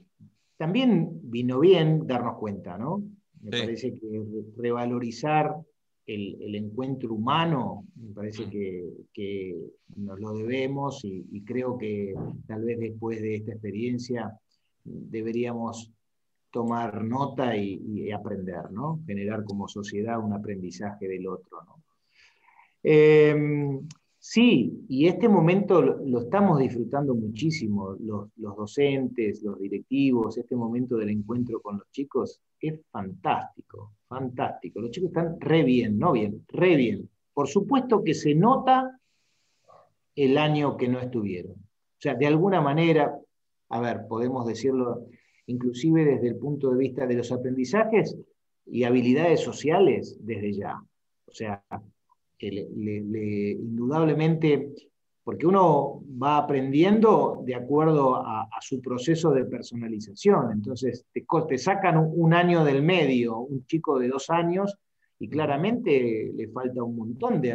también 0.57 1.21
vino 1.23 1.61
bien 1.61 2.07
darnos 2.07 2.37
cuenta, 2.39 2.77
¿no? 2.77 3.05
Me 3.41 3.51
parece 3.51 3.95
que 3.95 4.23
revalorizar 4.57 5.55
el, 6.07 6.55
encuentro 6.55 7.15
humano, 7.15 7.87
me 7.95 8.13
parece 8.13 8.49
que, 8.51 9.55
nos 9.97 10.19
lo 10.19 10.35
debemos 10.35 11.05
y, 11.05 11.43
creo 11.45 11.79
que 11.79 12.15
tal 12.47 12.65
vez 12.65 12.81
después 12.81 13.21
de 13.21 13.37
esta 13.37 13.53
experiencia 13.53 14.37
deberíamos 14.85 15.93
tomar 16.51 17.05
nota 17.05 17.57
y, 17.57 18.11
aprender, 18.11 18.73
¿no? 18.73 19.01
Generar 19.07 19.45
como 19.45 19.69
sociedad 19.69 20.19
un 20.19 20.33
aprendizaje 20.33 21.07
del 21.07 21.29
otro, 21.29 21.59
em, 22.83 23.87
sí, 24.19 24.85
y 24.89 25.07
este 25.07 25.29
momento 25.29 25.83
lo, 25.83 26.21
estamos 26.21 26.59
disfrutando 26.59 27.15
muchísimo, 27.15 27.97
los, 28.01 28.31
los, 28.37 28.57
docentes, 28.57 29.43
los 29.43 29.59
directivos, 29.59 30.39
este 30.39 30.57
momento 30.57 30.97
del 30.97 31.11
encuentro 31.11 31.61
con 31.61 31.79
los 31.79 31.91
chicos 31.91 32.41
es 32.61 32.81
fantástico, 32.91 33.93
fantástico. 34.09 34.81
Los 34.81 34.91
chicos 34.91 35.09
están 35.09 35.41
re 35.41 35.63
bien, 35.63 35.99
no 35.99 36.13
bien, 36.13 36.45
re 36.49 36.77
bien. 36.77 37.09
Por 37.33 37.49
supuesto 37.49 38.03
que 38.03 38.15
se 38.15 38.35
nota 38.35 38.99
el 40.15 40.37
año 40.37 40.77
que 40.77 40.89
no 40.89 40.99
estuvieron. 40.99 41.53
O 41.53 42.01
sea, 42.01 42.15
de 42.15 42.27
alguna 42.27 42.61
manera, 42.61 43.17
a 43.69 43.81
ver, 43.81 44.07
podemos 44.09 44.47
decirlo 44.47 45.07
inclusive 45.47 46.05
desde 46.05 46.29
el 46.29 46.37
punto 46.37 46.71
de 46.71 46.79
vista 46.79 47.07
de 47.07 47.15
los 47.15 47.33
aprendizajes 47.33 48.17
y 48.67 48.85
habilidades 48.85 49.41
sociales 49.41 50.19
desde 50.21 50.53
ya. 50.53 50.83
O 51.27 51.33
sea, 51.33 51.65
indudablemente, 52.41 54.73
porque 55.25 55.47
uno 55.47 56.03
va 56.23 56.39
aprendiendo 56.39 57.43
de 57.45 57.55
acuerdo 57.55 58.17
a, 58.17 58.49
su 58.61 58.81
proceso 58.81 59.31
de 59.31 59.45
personalización. 59.45 60.53
Entonces, 60.53 61.05
te, 61.13 61.25
te 61.49 61.59
sacan 61.59 61.99
un, 61.99 62.33
año 62.33 62.65
del 62.65 62.83
medio, 62.83 63.39
un 63.39 63.67
chico 63.67 63.99
de 63.99 64.09
dos 64.09 64.31
años, 64.31 64.79
y 65.19 65.29
claramente 65.29 66.33
le 66.35 66.49
falta 66.49 66.83
un 66.83 66.97
montón 66.97 67.41
de, 67.41 67.53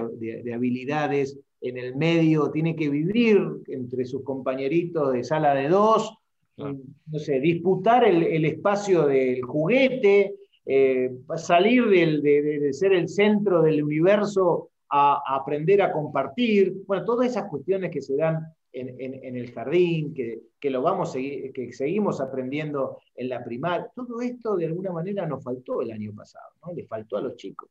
habilidades 0.54 1.40
en 1.62 1.78
el 1.78 1.96
medio, 1.96 2.52
tiene 2.52 2.76
que 2.76 2.90
vivir 2.90 3.40
entre 3.68 4.06
sus 4.06 4.24
compañeritos 4.24 5.14
de 5.14 5.24
sala 5.24 5.56
de 5.56 5.70
dos, 5.70 6.14
no 6.58 7.20
sé, 7.20 7.40
disputar 7.40 8.04
el, 8.04 8.46
espacio 8.46 9.08
del 9.08 9.42
juguete, 9.42 10.36
eh, 10.66 11.12
salir 11.38 11.88
de, 11.88 12.74
ser 12.74 12.94
el 12.94 13.08
centro 13.08 13.62
del 13.62 13.84
universo 13.84 14.70
a, 14.96 15.36
aprender 15.36 15.82
a 15.82 15.92
compartir, 15.92 16.84
bueno, 16.86 17.04
todas 17.04 17.28
esas 17.28 17.50
cuestiones 17.50 17.90
que 17.90 18.02
se 18.02 18.16
dan 18.16 18.46
en, 18.72 19.36
el 19.36 19.52
jardín, 19.52 20.14
que, 20.14 20.70
lo 20.70 20.82
vamos 20.82 21.14
que 21.14 21.70
seguimos 21.74 22.22
aprendiendo 22.22 23.00
en 23.16 23.30
la 23.30 23.44
primaria, 23.44 23.92
todo 23.96 24.22
esto 24.22 24.56
de 24.56 24.66
alguna 24.68 24.92
manera 24.92 25.26
nos 25.26 25.44
faltó 25.44 25.82
el 25.82 25.92
año 25.92 26.14
pasado, 26.14 26.54
le 26.76 26.86
faltó 26.86 27.18
a 27.18 27.22
los 27.22 27.36
chicos. 27.36 27.70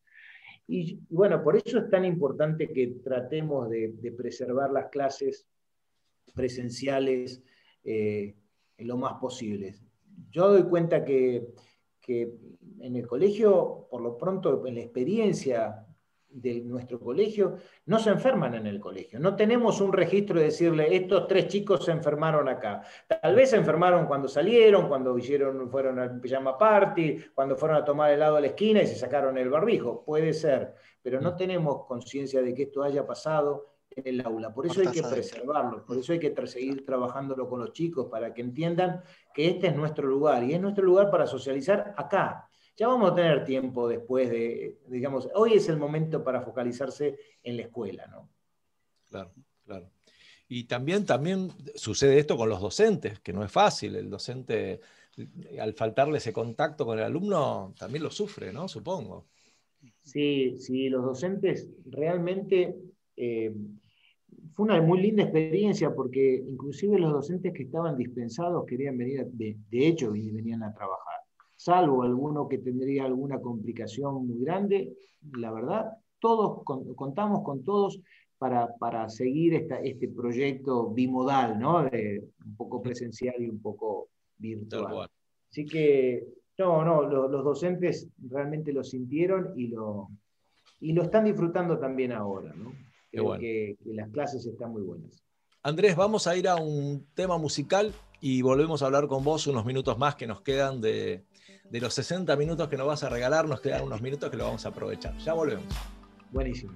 Y 0.66 0.98
bueno, 1.10 1.42
por 1.42 1.56
eso 1.56 1.78
es 1.78 1.90
tan 1.90 2.04
importante 2.04 2.72
que 2.72 2.98
tratemos 3.04 3.68
de, 3.68 4.14
preservar 4.16 4.72
las 4.72 4.88
clases 4.88 5.46
presenciales, 6.34 7.42
eh, 7.84 8.34
lo 8.78 8.96
más 8.96 9.14
posible. 9.20 9.76
Yo 10.30 10.48
doy 10.48 10.64
cuenta 10.64 11.04
que, 11.04 11.46
en 12.08 12.96
el 12.96 13.06
colegio, 13.06 13.86
por 13.90 14.02
lo 14.02 14.18
pronto, 14.18 14.66
en 14.66 14.74
la 14.74 14.80
experiencia 14.80 15.86
de 16.32 16.60
nuestro 16.62 16.98
colegio, 16.98 17.56
no 17.86 17.98
se 17.98 18.10
enferman 18.10 18.54
en 18.54 18.66
el 18.66 18.80
colegio. 18.80 19.20
No 19.20 19.36
tenemos 19.36 19.80
un 19.80 19.92
registro 19.92 20.38
de 20.38 20.46
decirle, 20.46 20.94
estos 20.94 21.26
tres 21.26 21.48
chicos 21.48 21.84
se 21.84 21.92
enfermaron 21.92 22.48
acá. 22.48 22.82
Tal 23.06 23.34
vez 23.34 23.50
se 23.50 23.56
enfermaron 23.56 24.06
cuando 24.06 24.28
salieron, 24.28 24.88
cuando 24.88 25.16
hicieron, 25.16 25.70
fueron 25.70 25.98
al 25.98 26.20
pijama 26.20 26.56
party, 26.56 27.18
cuando 27.34 27.56
fueron 27.56 27.78
a 27.78 27.84
tomar 27.84 28.10
helado 28.10 28.36
a 28.36 28.40
la 28.40 28.48
esquina 28.48 28.82
y 28.82 28.86
se 28.86 28.96
sacaron 28.96 29.36
el 29.38 29.50
barbijo. 29.50 30.04
Puede 30.04 30.32
ser, 30.32 30.74
pero 31.02 31.20
no 31.20 31.36
tenemos 31.36 31.86
conciencia 31.86 32.42
de 32.42 32.54
que 32.54 32.64
esto 32.64 32.82
haya 32.82 33.06
pasado 33.06 33.72
en 33.96 34.06
el 34.06 34.26
aula. 34.26 34.52
Por 34.52 34.66
eso 34.66 34.80
hay 34.80 34.88
que 34.88 35.02
preservarlo, 35.02 35.84
por 35.84 35.98
eso 35.98 36.12
hay 36.12 36.18
que 36.18 36.34
seguir 36.46 36.84
trabajándolo 36.84 37.48
con 37.48 37.60
los 37.60 37.72
chicos 37.72 38.06
para 38.10 38.32
que 38.32 38.40
entiendan 38.40 39.02
que 39.34 39.48
este 39.48 39.68
es 39.68 39.76
nuestro 39.76 40.06
lugar 40.06 40.42
y 40.44 40.54
es 40.54 40.60
nuestro 40.60 40.84
lugar 40.84 41.10
para 41.10 41.26
socializar 41.26 41.94
acá. 41.96 42.48
Ya 42.76 42.88
vamos 42.88 43.12
a 43.12 43.14
tener 43.14 43.44
tiempo 43.44 43.88
después 43.88 44.30
de, 44.30 44.78
digamos, 44.88 45.28
hoy 45.34 45.54
es 45.54 45.68
el 45.68 45.76
momento 45.76 46.24
para 46.24 46.40
focalizarse 46.40 47.18
en 47.42 47.56
la 47.56 47.64
escuela, 47.64 48.06
¿no? 48.06 48.28
Claro, 49.08 49.32
claro. 49.64 49.90
Y 50.48 50.64
también, 50.64 51.06
también 51.06 51.50
sucede 51.74 52.18
esto 52.18 52.36
con 52.36 52.48
los 52.48 52.60
docentes, 52.60 53.20
que 53.20 53.32
no 53.32 53.44
es 53.44 53.50
fácil. 53.50 53.96
El 53.96 54.10
docente, 54.10 54.80
al 55.58 55.74
faltarle 55.74 56.18
ese 56.18 56.32
contacto 56.32 56.84
con 56.84 56.98
el 56.98 57.04
alumno, 57.04 57.74
también 57.78 58.02
lo 58.02 58.10
sufre, 58.10 58.52
¿no? 58.52 58.68
Supongo. 58.68 59.26
Sí, 60.02 60.56
sí, 60.58 60.88
los 60.88 61.04
docentes 61.04 61.68
realmente 61.86 62.76
eh, 63.16 63.54
fue 64.52 64.66
una 64.66 64.80
muy 64.80 65.00
linda 65.00 65.22
experiencia 65.22 65.94
porque 65.94 66.44
inclusive 66.46 66.98
los 66.98 67.12
docentes 67.12 67.52
que 67.52 67.64
estaban 67.64 67.96
dispensados 67.96 68.66
querían 68.66 68.98
venir, 68.98 69.26
de, 69.26 69.56
hecho 69.70 70.12
venían 70.12 70.62
a 70.62 70.74
trabajar, 70.74 71.20
salvo 71.64 72.02
alguno 72.02 72.48
que 72.48 72.58
tendría 72.58 73.04
alguna 73.04 73.40
complicación 73.40 74.26
muy 74.26 74.44
grande, 74.44 74.92
la 75.38 75.52
verdad, 75.52 75.92
todos 76.18 76.62
contamos 76.64 77.42
con 77.44 77.64
todos 77.64 78.00
para, 78.36 78.74
para 78.78 79.08
seguir 79.08 79.54
esta, 79.54 79.76
este 79.76 80.08
proyecto 80.08 80.90
bimodal, 80.90 81.60
¿no? 81.60 81.82
un 81.82 82.56
poco 82.56 82.82
presencial 82.82 83.36
y 83.38 83.48
un 83.48 83.62
poco 83.62 84.08
virtual. 84.38 85.08
Así 85.48 85.64
que, 85.64 86.26
no, 86.58 86.84
no, 86.84 87.02
los 87.02 87.44
docentes 87.44 88.08
realmente 88.28 88.72
lo 88.72 88.82
sintieron 88.82 89.52
y 89.56 89.68
lo, 89.68 90.08
y 90.80 90.92
lo 90.92 91.02
están 91.02 91.24
disfrutando 91.26 91.78
también 91.78 92.10
ahora, 92.10 92.52
¿no? 92.54 92.72
que, 93.38 93.76
las 93.84 94.10
clases 94.10 94.44
están 94.46 94.72
muy 94.72 94.82
buenas. 94.82 95.22
Andrés, 95.62 95.94
vamos 95.94 96.26
a 96.26 96.36
ir 96.36 96.48
a 96.48 96.56
un 96.56 97.06
tema 97.14 97.38
musical 97.38 97.92
y 98.22 98.40
volvemos 98.40 98.82
a 98.82 98.86
hablar 98.86 99.08
con 99.08 99.24
vos 99.24 99.48
unos 99.48 99.64
minutos 99.64 99.98
más 99.98 100.14
que 100.14 100.28
nos 100.28 100.42
quedan 100.42 100.80
de, 100.80 101.24
de 101.68 101.80
los 101.80 101.92
60 101.92 102.36
minutos 102.36 102.68
que 102.68 102.76
nos 102.76 102.86
vas 102.86 103.02
a 103.02 103.08
regalar, 103.08 103.48
nos 103.48 103.60
quedan 103.60 103.82
unos 103.82 104.00
minutos 104.00 104.30
que 104.30 104.36
lo 104.36 104.44
vamos 104.44 104.64
a 104.64 104.68
aprovechar. 104.68 105.18
Ya 105.18 105.32
volvemos. 105.32 105.66
Buenísimo. 106.30 106.72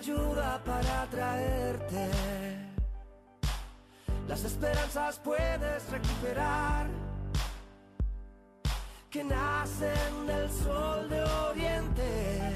Ayuda 0.00 0.58
para 0.64 1.02
atraerte, 1.02 2.10
las 4.26 4.44
esperanzas 4.44 5.20
puedes 5.22 5.90
recuperar 5.90 6.86
que 9.10 9.22
nacen 9.22 10.26
del 10.26 10.48
sol 10.50 11.06
de 11.10 11.22
oriente 11.50 12.54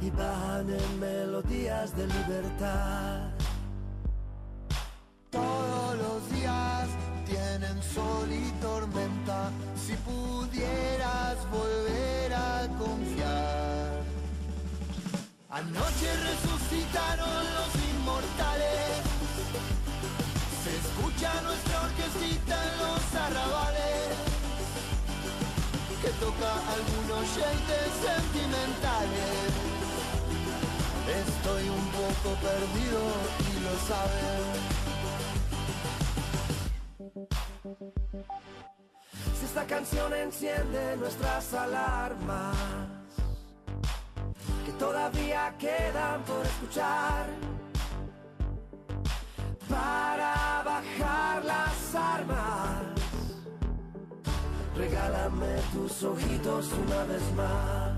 y 0.00 0.10
van 0.10 0.68
en 0.68 0.98
melodías 0.98 1.96
de 1.96 2.08
libertad. 2.08 3.30
Anoche 15.62 16.10
resucitaron 16.30 17.44
los 17.54 17.72
inmortales, 17.94 18.98
se 20.64 20.70
escucha 20.76 21.30
nuestra 21.42 21.82
orquestita 21.82 22.56
en 22.66 22.78
los 22.78 23.14
arrabales 23.14 24.32
que 26.02 26.08
toca 26.18 26.50
algunos 26.74 27.22
shades 27.36 27.92
sentimentales. 28.02 29.50
Estoy 31.22 31.68
un 31.68 31.86
poco 32.00 32.28
perdido 32.42 33.02
y 33.48 33.52
lo 33.62 33.74
sabes. 33.86 34.42
Si 39.38 39.44
esta 39.44 39.64
canción 39.66 40.12
enciende 40.12 40.96
nuestras 40.96 41.54
alarmas, 41.54 42.56
que 44.64 44.72
todavía 44.72 45.54
quedan 45.58 46.22
por 46.22 46.44
escuchar. 46.46 47.26
Para 49.68 50.62
bajar 50.64 51.44
las 51.44 51.94
armas, 51.94 52.82
regálame 54.76 55.54
tus 55.72 56.02
ojitos 56.02 56.72
una 56.72 57.04
vez 57.04 57.22
más. 57.34 57.92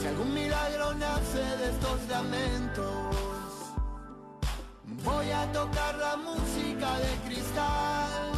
Si 0.00 0.06
algún 0.06 0.34
milagro 0.34 0.94
nace 0.94 1.44
de 1.60 1.70
estos 1.70 2.08
lamentos, 2.08 3.16
voy 5.04 5.30
a 5.30 5.52
tocar 5.52 5.94
la 5.96 6.16
música 6.16 6.98
de 6.98 7.14
cristal 7.26 8.32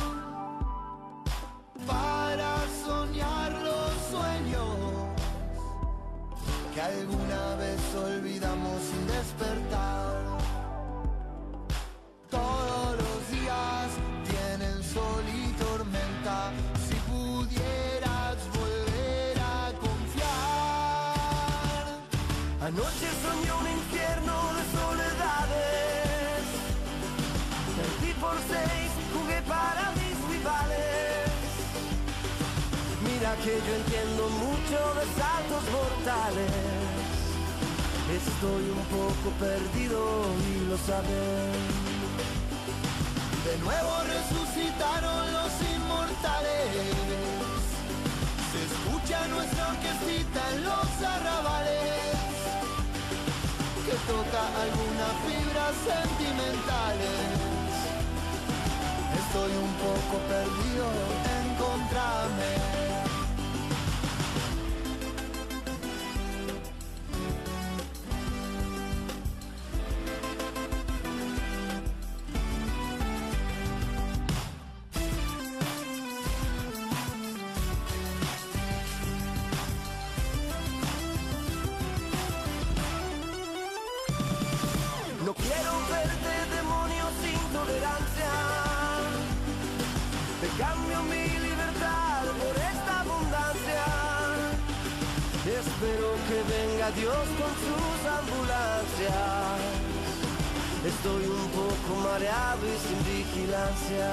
para 1.86 2.56
soñar 2.84 3.52
los 3.52 3.92
sueños 4.10 4.95
que 6.76 6.82
alguna 6.82 7.56
vez 7.56 7.80
olvidamos 7.94 8.82
sin 8.82 9.06
despertar. 9.06 10.14
Todos 12.28 12.96
los 13.02 13.30
días 13.30 13.88
tienen 14.28 14.82
sol 14.82 15.24
y 15.26 15.52
tormenta. 15.64 16.52
Si 16.86 16.96
pudieras 17.10 18.36
volver 18.60 19.38
a 19.38 19.72
confiar. 19.86 21.84
Anoche 22.60 23.08
que 33.42 33.54
yo 33.66 33.74
entiendo 33.74 34.28
mucho 34.28 34.78
de 34.98 35.04
saltos 35.20 35.64
mortales. 35.72 36.50
Estoy 38.06 38.64
un 38.70 38.84
poco 38.86 39.30
perdido 39.38 40.00
y 40.46 40.68
lo 40.70 40.78
sabes. 40.78 41.86
De 43.46 43.58
nuevo 43.58 43.92
resucitaron 44.14 45.32
los 45.32 45.52
inmortales. 45.74 46.66
Se 48.50 48.60
escucha 48.70 49.26
nuestra 49.28 49.68
orquestita 49.68 50.40
en 50.54 50.64
los 50.64 50.88
arrabales. 51.02 52.16
Que 53.86 53.96
toca 54.10 54.42
algunas 54.64 55.14
fibras 55.26 55.74
sentimentales. 55.86 57.46
Estoy 59.20 59.52
un 59.66 59.72
poco 59.86 60.14
perdido, 60.26 60.86
encontrame. 61.42 62.95
Espero 95.76 96.08
que 96.26 96.40
venga 96.56 96.90
Dios 96.92 97.26
con 97.36 97.52
sus 97.60 97.98
ambulancias. 98.08 99.60
Estoy 100.86 101.24
un 101.26 101.48
poco 101.50 102.00
mareado 102.00 102.64
y 102.64 102.76
sin 102.80 103.00
vigilancia. 103.04 104.08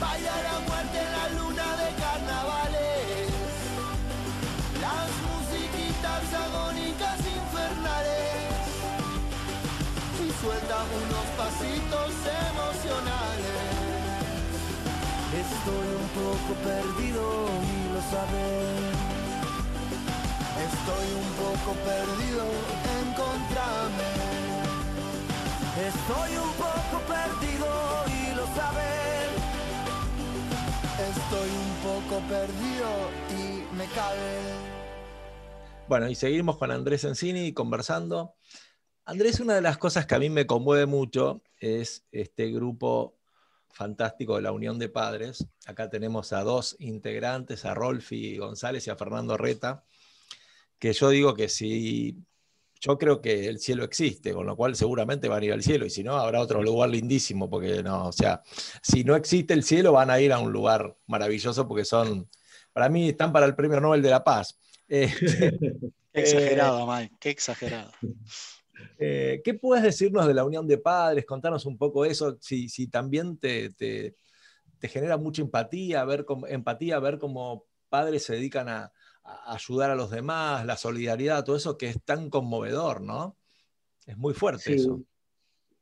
Bailar 0.00 0.46
a 0.46 0.58
muerte 0.66 0.96
en 1.04 1.12
la 1.12 1.28
luna 1.36 1.68
de 1.76 1.88
carnavales. 2.00 3.28
Las 4.80 5.10
musiquitas 5.28 6.24
agónicas 6.32 7.18
infernales. 7.20 8.56
Y 10.16 10.32
suelta 10.40 10.76
unos 10.96 11.26
pasitos 11.36 12.12
emocionales. 12.48 13.60
Estoy 15.44 15.88
un 16.00 16.08
poco 16.16 16.50
perdido 16.64 17.48
y 17.60 17.92
lo 17.92 18.00
sabes. 18.10 19.21
Estoy 20.62 21.08
un 21.22 21.30
poco 21.42 21.72
perdido, 21.84 22.44
encontrame. 23.00 24.10
Estoy 25.88 26.36
un 26.36 26.52
poco 26.52 26.96
perdido 27.08 27.68
y 28.06 28.34
lo 28.36 28.46
sabes. 28.54 29.12
Estoy 31.10 31.50
un 31.50 31.74
poco 31.82 32.20
perdido 32.28 32.88
y 33.30 33.76
me 33.76 33.86
cabe. 33.86 34.72
Bueno, 35.88 36.08
y 36.08 36.14
seguimos 36.14 36.58
con 36.58 36.70
Andrés 36.70 37.04
Encini 37.04 37.52
conversando. 37.52 38.36
Andrés, 39.04 39.40
una 39.40 39.56
de 39.56 39.62
las 39.62 39.78
cosas 39.78 40.06
que 40.06 40.14
a 40.14 40.20
mí 40.20 40.30
me 40.30 40.46
conmueve 40.46 40.86
mucho 40.86 41.42
es 41.58 42.06
este 42.12 42.52
grupo 42.52 43.18
fantástico 43.72 44.36
de 44.36 44.42
la 44.42 44.52
Unión 44.52 44.78
de 44.78 44.88
Padres. 44.88 45.44
Acá 45.66 45.90
tenemos 45.90 46.32
a 46.32 46.42
dos 46.44 46.76
integrantes, 46.78 47.64
a 47.64 47.74
Rolfi 47.74 48.36
González 48.36 48.86
y 48.86 48.90
a 48.90 48.96
Fernando 48.96 49.36
Reta, 49.36 49.84
que 50.82 50.92
yo 50.92 51.10
digo 51.10 51.32
que 51.32 51.48
si 51.48 52.16
yo 52.80 52.98
creo 52.98 53.20
que 53.20 53.46
el 53.46 53.60
cielo 53.60 53.84
existe, 53.84 54.32
con 54.34 54.46
lo 54.46 54.56
cual 54.56 54.74
seguramente 54.74 55.28
van 55.28 55.40
a 55.40 55.46
ir 55.46 55.52
al 55.52 55.62
cielo, 55.62 55.86
y 55.86 55.90
si 55.90 56.02
no, 56.02 56.16
habrá 56.16 56.40
otro 56.40 56.60
lugar 56.60 56.90
lindísimo, 56.90 57.48
porque 57.48 57.84
no, 57.84 58.08
o 58.08 58.12
sea, 58.12 58.42
si 58.82 59.04
no 59.04 59.14
existe 59.14 59.54
el 59.54 59.62
cielo, 59.62 59.92
van 59.92 60.10
a 60.10 60.18
ir 60.20 60.32
a 60.32 60.40
un 60.40 60.50
lugar 60.50 60.96
maravilloso, 61.06 61.68
porque 61.68 61.84
son, 61.84 62.28
para 62.72 62.88
mí, 62.88 63.10
están 63.10 63.32
para 63.32 63.46
el 63.46 63.54
Premio 63.54 63.80
Nobel 63.80 64.02
de 64.02 64.10
la 64.10 64.24
Paz. 64.24 64.58
Eh, 64.88 65.08
Qué 66.12 66.20
exagerado, 66.20 66.84
Mike, 66.84 67.14
qué 67.20 67.30
exagerado. 67.30 67.92
eh, 68.98 69.40
¿Qué 69.44 69.54
puedes 69.54 69.84
decirnos 69.84 70.26
de 70.26 70.34
la 70.34 70.44
Unión 70.44 70.66
de 70.66 70.78
Padres? 70.78 71.24
Contanos 71.24 71.64
un 71.64 71.78
poco 71.78 72.04
eso, 72.04 72.38
si, 72.40 72.68
si 72.68 72.88
también 72.88 73.38
te, 73.38 73.70
te- 73.70 74.16
te 74.80 74.88
genera 74.88 75.16
mucha 75.16 75.42
empatía, 75.42 76.04
ver 76.04 76.24
cómo, 76.24 76.48
empatía, 76.48 76.98
ver 76.98 77.18
cómo 77.20 77.66
padres 77.88 78.24
se 78.24 78.34
dedican 78.34 78.68
a, 78.68 78.92
a 79.24 79.54
ayudar 79.54 79.90
a 79.90 79.94
los 79.96 80.10
demás, 80.10 80.66
la 80.66 80.76
solidaridad, 80.76 81.44
todo 81.44 81.56
eso 81.56 81.78
que 81.78 81.88
es 81.88 82.02
tan 82.04 82.30
conmovedor, 82.30 83.00
¿no? 83.02 83.36
Es 84.06 84.18
muy 84.18 84.34
fuerte 84.34 84.64
Sí, 84.64 84.74
eso. 84.74 85.02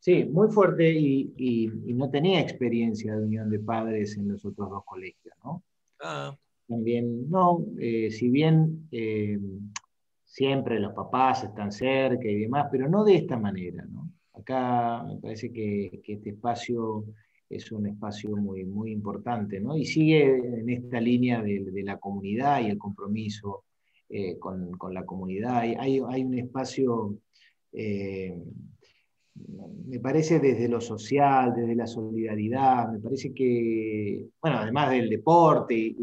sí, 0.01 0.25
muy 0.25 0.49
fuerte 0.51 0.91
y, 0.93 1.33
y- 1.37 1.73
y 1.91 1.95
no 1.95 2.11
tenía 2.11 2.41
experiencia 2.41 3.17
de 3.17 3.25
unión 3.25 3.51
de 3.51 3.61
padres 3.61 4.17
en 4.17 4.29
los 4.29 4.45
otros 4.45 4.71
dos 4.71 4.85
colegios, 4.85 5.35
¿no? 5.45 5.65
Ah, 6.01 6.37
También, 6.69 7.29
no, 7.29 7.67
eh, 7.81 8.11
si 8.11 8.31
bien 8.31 8.89
eh, 8.93 9.39
siempre 10.25 10.79
los 10.79 10.93
papás 10.95 11.43
están 11.45 11.73
cerca 11.73 12.29
y 12.29 12.41
demás, 12.43 12.69
pero 12.71 12.89
no 12.89 13.05
de 13.05 13.17
esta 13.17 13.37
manera, 13.37 13.85
¿no? 13.87 14.09
Acá 14.35 15.03
me 15.03 15.17
parece 15.21 15.53
que, 15.53 16.01
que 16.05 16.15
este 16.15 16.31
espacio 16.31 17.05
es 17.51 17.73
un 17.73 17.89
espacio 17.89 18.37
muy, 18.37 18.65
muy 18.65 18.93
importante, 18.93 19.61
¿no? 19.61 19.77
Y 19.77 19.85
sigue 19.85 20.37
en 20.37 20.71
esta 20.71 21.01
línea 21.01 21.43
de, 21.43 21.83
la 21.83 21.99
comunidad 21.99 22.61
y 22.63 22.67
el 22.67 22.79
compromiso 22.79 23.65
eh, 24.09 24.39
con, 24.39 24.71
con 24.79 24.95
la 24.95 25.05
comunidad. 25.05 25.59
Hay, 25.59 25.75
hay, 25.75 26.25
un 26.25 26.39
espacio, 26.39 27.19
eh, 27.73 28.41
me 29.35 29.99
parece 29.99 30.39
desde 30.39 30.69
lo 30.69 30.81
social, 30.81 31.53
desde 31.57 31.75
la 31.75 31.89
solidaridad, 31.89 32.93
me 32.93 33.01
parece 33.01 33.35
que, 33.35 34.29
bueno, 34.41 34.59
además 34.59 34.91
del 34.91 35.11
deporte, 35.11 35.97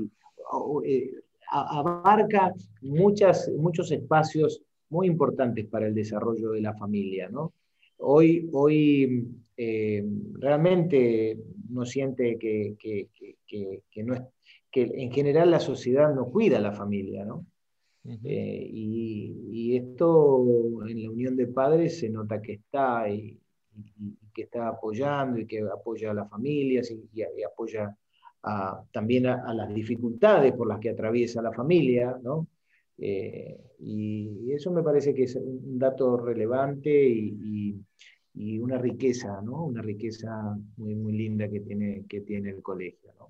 eh, 0.83 1.11
abarca 1.49 2.53
muchas, 2.81 3.49
muchos 3.57 3.89
espacios 3.91 4.61
muy 4.89 5.07
importantes 5.07 5.65
para 5.67 5.87
el 5.87 5.95
desarrollo 5.95 6.51
de 6.51 6.61
la 6.61 6.73
familia, 6.73 7.29
¿no? 7.29 7.53
Hoy, 7.99 8.49
hoy 8.51 9.27
eh, 9.57 10.05
realmente 10.33 11.37
uno 11.69 11.85
siente 11.85 12.37
que, 12.37 12.75
que- 12.79 13.09
que- 13.45 14.03
no 14.03 14.13
es, 14.13 14.21
que 14.71 14.83
en 14.83 15.11
general 15.11 15.49
la 15.51 15.59
sociedad 15.59 16.13
no 16.13 16.25
cuida 16.29 16.57
a 16.57 16.61
la 16.61 16.71
familia, 16.73 17.25
¿no? 17.25 17.45
Eh, 18.23 18.69
y, 18.71 19.35
y 19.51 19.75
esto 19.75 20.87
en 20.87 21.03
la 21.03 21.09
unión 21.11 21.35
de 21.35 21.47
padres 21.47 21.99
se 21.99 22.09
nota 22.09 22.41
que 22.41 22.53
está 22.53 23.09
y, 23.09 23.37
y- 23.75 24.17
y 24.21 24.31
que 24.33 24.43
está 24.43 24.69
apoyando 24.69 25.39
y 25.39 25.45
que 25.45 25.59
apoya 25.61 26.11
a 26.11 26.13
las 26.13 26.29
familias 26.29 26.89
y, 26.91 27.21
apoya 27.43 27.97
a- 28.43 28.83
también 28.93 29.25
a, 29.27 29.43
a 29.45 29.53
las 29.53 29.73
dificultades 29.73 30.53
por 30.53 30.67
las 30.67 30.79
que 30.79 30.89
atraviesa 30.91 31.41
la 31.41 31.51
familia, 31.51 32.17
¿no? 32.23 32.47
Eh, 32.97 33.57
y 33.79 34.51
eso 34.53 34.71
me 34.71 34.83
parece 34.83 35.13
que 35.13 35.23
es 35.23 35.35
un 35.35 35.77
dato 35.77 36.17
relevante 36.17 36.89
y, 37.09 37.75
y- 38.37 38.59
una 38.59 38.77
riqueza, 38.77 39.41
¿no? 39.41 39.65
Una 39.65 39.81
riqueza 39.81 40.57
muy, 40.77 40.95
muy 40.95 41.13
linda 41.13 41.49
que 41.49 41.59
tiene, 41.61 42.05
que 42.07 42.21
tiene 42.21 42.49
el 42.51 42.61
colegio, 42.61 43.11
¿no? 43.19 43.29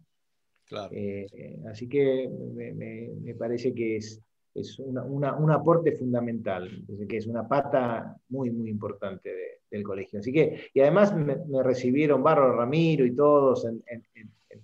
Claro. 0.66 0.94
Eh, 0.94 1.28
eh, 1.32 1.60
así 1.72 1.88
que 1.88 2.30
me, 2.30 2.74
me- 2.74 3.10
me 3.22 3.34
parece 3.36 3.74
que 3.74 3.96
es, 3.98 4.22
es 4.54 4.80
una- 4.80 5.04
una- 5.04 5.36
un 5.36 5.52
aporte 5.52 5.92
fundamental, 5.94 6.84
que 7.08 7.18
es 7.18 7.28
una 7.28 7.48
pata 7.48 8.16
muy, 8.30 8.50
muy 8.50 8.70
importante 8.70 9.30
de- 9.30 9.62
del 9.70 9.84
colegio. 9.84 10.20
Así 10.20 10.32
que, 10.34 10.70
y 10.74 10.80
además 10.82 11.16
me, 11.16 11.36
me 11.46 11.62
recibieron 11.64 12.24
Barro 12.24 12.56
Ramiro 12.56 13.06
y 13.06 13.16
todos 13.16 13.66
en, 13.66 13.84
en- 13.88 14.04
en- 14.16 14.32
en- 14.50 14.62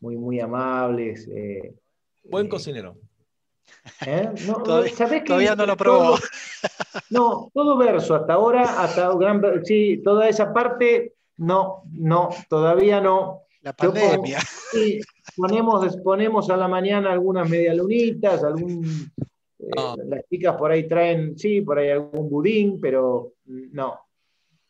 muy, 0.00 0.16
muy 0.16 0.38
amables. 0.40 1.28
eh, 1.34 1.74
Buen 2.30 2.48
cocinero. 2.48 2.96
No, 4.46 4.62
Todavía- 4.62 4.94
¿sabés 4.94 5.20
qué? 5.22 5.26
todavía 5.26 5.54
no 5.56 5.66
lo 5.66 5.76
probó. 5.76 6.16
No, 7.10 7.50
todo 7.54 7.76
verso 7.76 8.14
hasta 8.14 8.34
ahora, 8.34 8.82
hasta 8.82 9.12
gran, 9.16 9.64
sí, 9.64 10.00
toda 10.04 10.28
esa 10.28 10.52
parte, 10.52 11.14
no, 11.36 11.82
no, 11.92 12.30
todavía 12.48 13.00
no. 13.00 13.42
La 13.62 13.70
Yo 13.72 13.92
pandemia. 13.92 14.38
sí, 14.72 15.00
ponemos, 15.36 15.96
ponemos 15.98 16.50
a 16.50 16.56
la 16.56 16.68
mañana 16.68 17.12
algunas 17.12 17.48
medialunitas, 17.48 18.42
algún, 18.44 18.84
eh, 19.58 19.70
No. 19.76 19.96
las 20.06 20.22
chicas 20.28 20.56
por 20.56 20.70
ahí 20.70 20.86
traen, 20.88 21.38
sí, 21.38 21.60
por 21.62 21.78
ahí 21.78 21.90
algún 21.90 22.28
budín, 22.28 22.80
pero 22.80 23.32
no. 23.46 23.98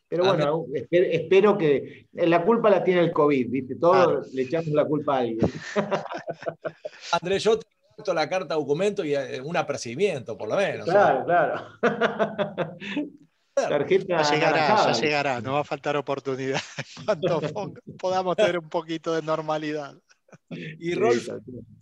Pero 0.07 0.23
A 0.25 0.27
bueno, 0.29 0.65
espero, 0.73 1.05
espero 1.11 1.57
que 1.57 2.07
la 2.13 2.45
culpa 2.45 2.69
la 2.69 2.83
tiene 2.83 3.01
el 3.01 3.11
COVID, 3.11 3.49
¿viste? 3.49 3.75
Todos 3.75 3.95
Claro. 4.05 4.21
le 4.33 4.41
echamos 4.43 4.67
la 4.69 4.85
culpa 4.85 5.15
a 5.15 5.19
alguien. 5.19 5.39
Andrés, 7.11 7.43
yo 7.43 7.57
te 7.59 7.65
he 7.97 8.13
la 8.13 8.29
carta 8.29 8.55
documento 8.55 9.03
y 9.03 9.15
eh, 9.15 9.41
un 9.41 9.55
apercibimiento, 9.57 10.37
por 10.37 10.49
lo 10.49 10.55
menos. 10.55 10.85
Claro, 10.85 11.25
claro. 11.25 11.77
Tarjeta 13.53 14.21
Ya 14.21 14.31
llegará, 14.33 14.91
ya 14.91 15.01
llegará, 15.01 15.41
no 15.41 15.53
va 15.53 15.59
a 15.61 15.63
faltar 15.63 15.95
oportunidad 15.95 16.59
cuando 17.05 17.39
podamos 17.99 18.35
tener 18.35 18.59
un 18.59 18.69
poquito 18.69 19.13
de 19.15 19.21
normalidad. 19.21 19.95
Y 20.49 20.93
Rolf, 20.95 21.29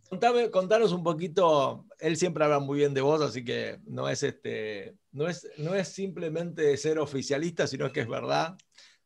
contame- 0.10 0.52
contanos 0.52 0.92
un 0.92 1.04
poquito, 1.04 1.86
él 2.00 2.16
siempre 2.18 2.44
habla 2.44 2.60
muy 2.60 2.78
bien 2.80 2.94
de 2.94 3.02
vos, 3.02 3.22
así 3.22 3.44
que 3.44 3.80
no 3.86 4.08
es, 4.08 4.22
este, 4.22 4.96
no 5.12 5.28
es, 5.28 5.50
no 5.58 5.74
es 5.74 5.88
simplemente 5.88 6.78
ser 6.78 7.00
oficialista, 7.00 7.66
sino 7.66 7.92
que 7.92 8.02
es 8.02 8.08
verdad. 8.08 8.56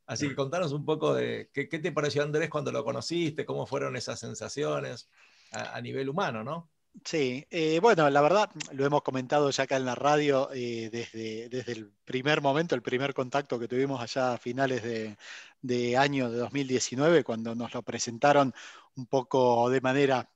Así 0.06 0.28
que 0.30 0.36
contanos 0.36 0.74
un 0.74 0.86
poco 0.86 1.14
de 1.14 1.50
qué, 1.54 1.68
qué 1.70 1.80
te 1.80 1.92
pareció 1.94 2.24
Andrés 2.24 2.50
cuando 2.50 2.72
lo 2.72 2.84
conociste, 2.84 3.46
cómo 3.46 3.66
fueron 3.66 3.96
esas 3.96 4.20
sensaciones 4.20 5.10
a, 5.54 5.76
a 5.78 5.82
nivel 5.82 6.10
humano, 6.10 6.44
¿no? 6.44 6.70
Sí, 7.06 7.46
eh, 7.52 7.80
bueno, 7.80 8.10
la 8.10 8.22
verdad, 8.22 8.50
lo 8.74 8.86
hemos 8.86 9.02
comentado 9.02 9.50
ya 9.50 9.64
acá 9.64 9.78
en 9.78 9.86
la 9.86 9.96
radio 9.96 10.50
eh, 10.54 10.90
desde, 10.92 11.48
desde 11.48 11.72
el 11.74 11.92
primer 12.04 12.42
momento, 12.42 12.76
el 12.76 12.82
primer 12.82 13.14
contacto 13.14 13.58
que 13.60 13.68
tuvimos 13.68 14.02
allá 14.02 14.34
a 14.34 14.38
finales 14.38 14.84
de, 14.84 15.18
de 15.62 15.96
año 15.96 16.30
de 16.30 16.38
2019, 16.40 17.24
cuando 17.24 17.56
nos 17.56 17.74
lo 17.74 17.82
presentaron 17.84 18.54
un 18.96 19.06
poco 19.08 19.70
de 19.70 19.80
manera 19.80 20.30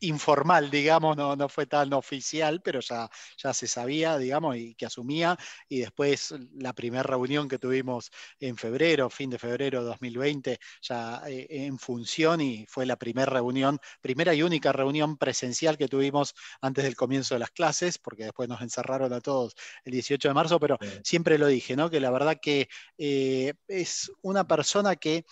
informal, 0.00 0.70
digamos, 0.70 1.16
no, 1.16 1.36
no 1.36 1.48
fue 1.48 1.66
tan 1.66 1.92
oficial, 1.92 2.60
pero 2.62 2.80
ya, 2.80 3.08
ya 3.36 3.52
se 3.54 3.66
sabía, 3.66 4.18
digamos, 4.18 4.56
y 4.56 4.74
que 4.74 4.86
asumía. 4.86 5.36
Y 5.68 5.80
después 5.80 6.34
la 6.54 6.72
primera 6.72 7.02
reunión 7.02 7.48
que 7.48 7.58
tuvimos 7.58 8.10
en 8.40 8.56
febrero, 8.56 9.10
fin 9.10 9.30
de 9.30 9.38
febrero 9.38 9.80
de 9.80 9.86
2020, 9.86 10.58
ya 10.82 11.22
eh, 11.28 11.46
en 11.50 11.78
función 11.78 12.40
y 12.40 12.66
fue 12.68 12.86
la 12.86 12.96
primera 12.96 13.30
reunión, 13.30 13.78
primera 14.00 14.34
y 14.34 14.42
única 14.42 14.72
reunión 14.72 15.16
presencial 15.16 15.76
que 15.78 15.88
tuvimos 15.88 16.34
antes 16.60 16.84
del 16.84 16.96
comienzo 16.96 17.34
de 17.34 17.40
las 17.40 17.50
clases, 17.50 17.98
porque 17.98 18.24
después 18.24 18.48
nos 18.48 18.60
encerraron 18.62 19.12
a 19.12 19.20
todos 19.20 19.54
el 19.84 19.92
18 19.92 20.28
de 20.28 20.34
marzo, 20.34 20.58
pero 20.60 20.78
Sí. 20.80 20.88
siempre 21.02 21.38
lo 21.38 21.46
dije, 21.46 21.76
¿no? 21.76 21.90
Que 21.90 22.00
la 22.00 22.10
verdad 22.10 22.36
que 22.40 22.68
eh, 22.98 23.54
es 23.68 24.10
una 24.22 24.46
persona 24.46 24.96
que 24.96 25.24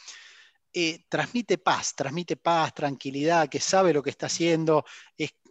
eh, 0.79 1.07
transmite 1.09 1.57
paz, 1.57 1.95
transmite 1.95 2.37
paz, 2.37 2.75
tranquilidad, 2.75 3.49
que 3.49 3.61
sabe 3.61 3.95
lo 3.95 4.03
que 4.03 4.11
está 4.11 4.27
haciendo, 4.27 4.85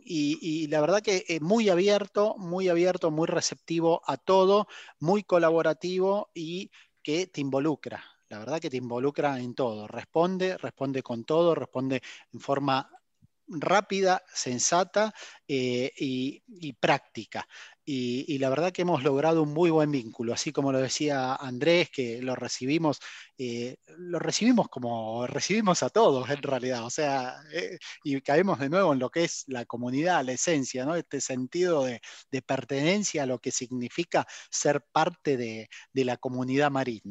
y, 0.08 0.68
la 0.68 0.82
verdad 0.82 1.02
que 1.02 1.26
eh, 1.28 1.40
muy 1.40 1.68
abierto, 1.70 2.36
muy 2.38 2.70
abierto, 2.70 3.10
muy 3.10 3.26
receptivo 3.26 4.04
a 4.06 4.18
todo, 4.18 4.68
muy 5.00 5.24
colaborativo 5.24 6.30
y 6.36 6.70
que 7.02 7.26
te 7.26 7.42
involucra. 7.42 8.04
La 8.30 8.38
verdad 8.38 8.60
que 8.60 8.70
te 8.70 8.78
involucra 8.78 9.40
en 9.40 9.56
todo, 9.56 9.88
responde, 9.88 10.60
responde 10.60 11.02
con 11.02 11.24
todo, 11.26 11.56
responde 11.56 12.04
en 12.32 12.40
forma 12.40 12.88
rápida, 13.48 14.22
sensata 14.32 15.12
eh, 15.48 15.92
y 15.98 16.74
práctica. 16.74 17.48
Y, 17.88 18.40
la 18.40 18.50
verdad 18.50 18.72
que 18.72 18.82
hemos 18.82 19.04
logrado 19.04 19.44
un 19.44 19.54
muy 19.54 19.70
buen 19.70 19.92
vínculo, 19.92 20.34
así 20.34 20.52
como 20.52 20.72
lo 20.72 20.80
decía 20.80 21.36
Andrés, 21.36 21.90
que 21.92 22.20
lo 22.22 22.36
recibimos, 22.36 23.00
eh, 23.38 23.78
lo 23.98 24.18
recibimos 24.18 24.70
como 24.70 25.28
recibimos 25.28 25.84
a 25.84 25.90
todos 25.90 26.30
en 26.32 26.42
realidad, 26.42 26.84
o 26.84 26.90
sea, 26.90 27.36
eh, 27.54 27.78
y 28.04 28.20
caemos 28.22 28.60
de 28.60 28.70
nuevo 28.70 28.94
en 28.94 29.00
lo 29.00 29.12
que 29.12 29.26
es 29.26 29.44
la 29.48 29.66
comunidad, 29.66 30.26
la 30.26 30.32
esencia, 30.34 30.84
¿no? 30.86 30.96
Este 30.96 31.22
sentido 31.22 31.84
de, 31.84 32.02
pertenencia 32.46 33.24
a 33.24 33.26
lo 33.26 33.40
que 33.40 33.52
significa 33.52 34.28
ser 34.50 34.84
parte 34.92 35.38
de, 35.38 35.70
la 35.94 36.18
comunidad 36.18 36.72
marín. 36.72 37.02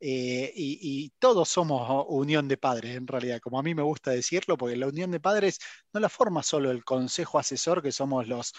Eh, 0.00 0.52
y, 0.54 0.78
y 1.04 1.10
todos 1.18 1.48
somos 1.48 2.04
unión 2.08 2.48
de 2.48 2.56
padres, 2.56 2.96
en 2.96 3.06
realidad, 3.06 3.40
como 3.40 3.58
a 3.58 3.62
mí 3.62 3.74
me 3.74 3.82
gusta 3.82 4.10
decirlo, 4.12 4.56
porque 4.56 4.76
la 4.76 4.88
unión 4.88 5.10
de 5.10 5.20
padres 5.20 5.58
no 5.92 6.00
la 6.00 6.08
forma 6.08 6.42
solo 6.42 6.70
el 6.70 6.84
consejo 6.84 7.38
asesor, 7.38 7.82
que 7.82 7.92
somos 7.92 8.28
los 8.28 8.52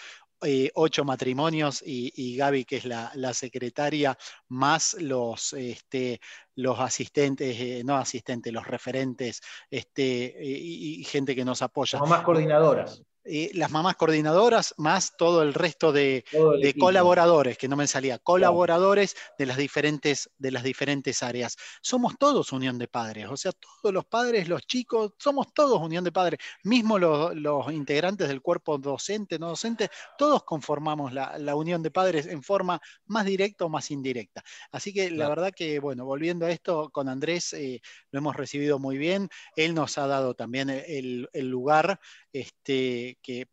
eh, 0.46 0.72
ocho 0.76 1.04
matrimonios 1.06 1.84
y, 1.86 2.36
Gaby, 2.38 2.66
que 2.66 2.78
es 2.78 2.86
la, 2.86 3.34
secretaria, 3.34 4.18
más 4.50 4.96
los, 5.00 5.54
este, 5.54 6.20
los 6.56 6.80
asistentes, 6.80 7.60
eh, 7.60 7.82
no 7.84 7.96
asistentes, 7.96 8.52
los 8.52 8.68
referentes 8.68 9.42
este, 9.70 10.36
y, 10.40 11.02
y 11.02 11.04
gente 11.04 11.36
que 11.36 11.46
nos 11.46 11.62
apoya. 11.62 12.00
Más 12.00 12.22
coordinadoras. 12.22 13.04
Eh, 13.26 13.52
las 13.54 13.72
mamás 13.72 13.96
coordinadoras, 13.96 14.74
más 14.78 15.16
todo 15.16 15.44
el 15.44 15.54
resto 15.54 15.94
de, 15.94 16.26
el 16.32 16.78
colaboradores, 16.78 17.58
que 17.58 17.70
no 17.70 17.78
me 17.78 17.88
salía, 17.88 18.20
colaboradores 18.20 19.16
de 19.38 19.46
las 19.46 19.56
diferentes, 19.56 20.30
de 20.38 20.52
las 20.52 20.64
diferentes 20.64 21.24
áreas. 21.24 21.56
Somos 21.82 22.18
todos 22.20 22.52
unión 22.52 22.78
de 22.78 22.90
padres, 22.90 23.28
o 23.30 23.38
sea, 23.38 23.54
todos 23.54 23.94
los 23.94 24.06
padres, 24.06 24.50
los 24.50 24.68
chicos, 24.68 25.14
somos 25.18 25.54
todos 25.54 25.80
unión 25.80 26.04
de 26.04 26.12
padres, 26.12 26.40
mismo 26.64 27.00
los, 27.00 27.34
los 27.36 27.72
integrantes 27.72 28.28
del 28.28 28.42
cuerpo 28.42 28.78
docente, 28.78 29.40
no 29.40 29.48
docente, 29.50 29.90
todos 30.18 30.44
conformamos 30.44 31.14
la, 31.14 31.38
la 31.38 31.56
unión 31.56 31.82
de 31.82 31.92
padres 31.92 32.26
en 32.26 32.44
forma 32.44 32.82
más 33.06 33.26
directa 33.26 33.64
o 33.64 33.70
más 33.70 33.90
indirecta. 33.90 34.44
Así 34.70 34.94
que 34.94 35.10
la 35.12 35.30
verdad 35.30 35.54
que, 35.56 35.80
bueno, 35.80 36.04
volviendo 36.04 36.46
a 36.46 36.52
esto, 36.52 36.90
con 36.90 37.08
Andrés 37.08 37.54
eh, 37.54 37.82
lo 38.12 38.20
hemos 38.20 38.36
recibido 38.36 38.80
muy 38.80 38.98
bien, 38.98 39.30
él 39.56 39.74
nos 39.74 39.98
ha 39.98 40.08
dado 40.08 40.34
también 40.34 40.70
el, 40.70 41.30
el 41.32 41.48
lugar 41.48 42.02
este, 42.34 43.18
que 43.22 43.48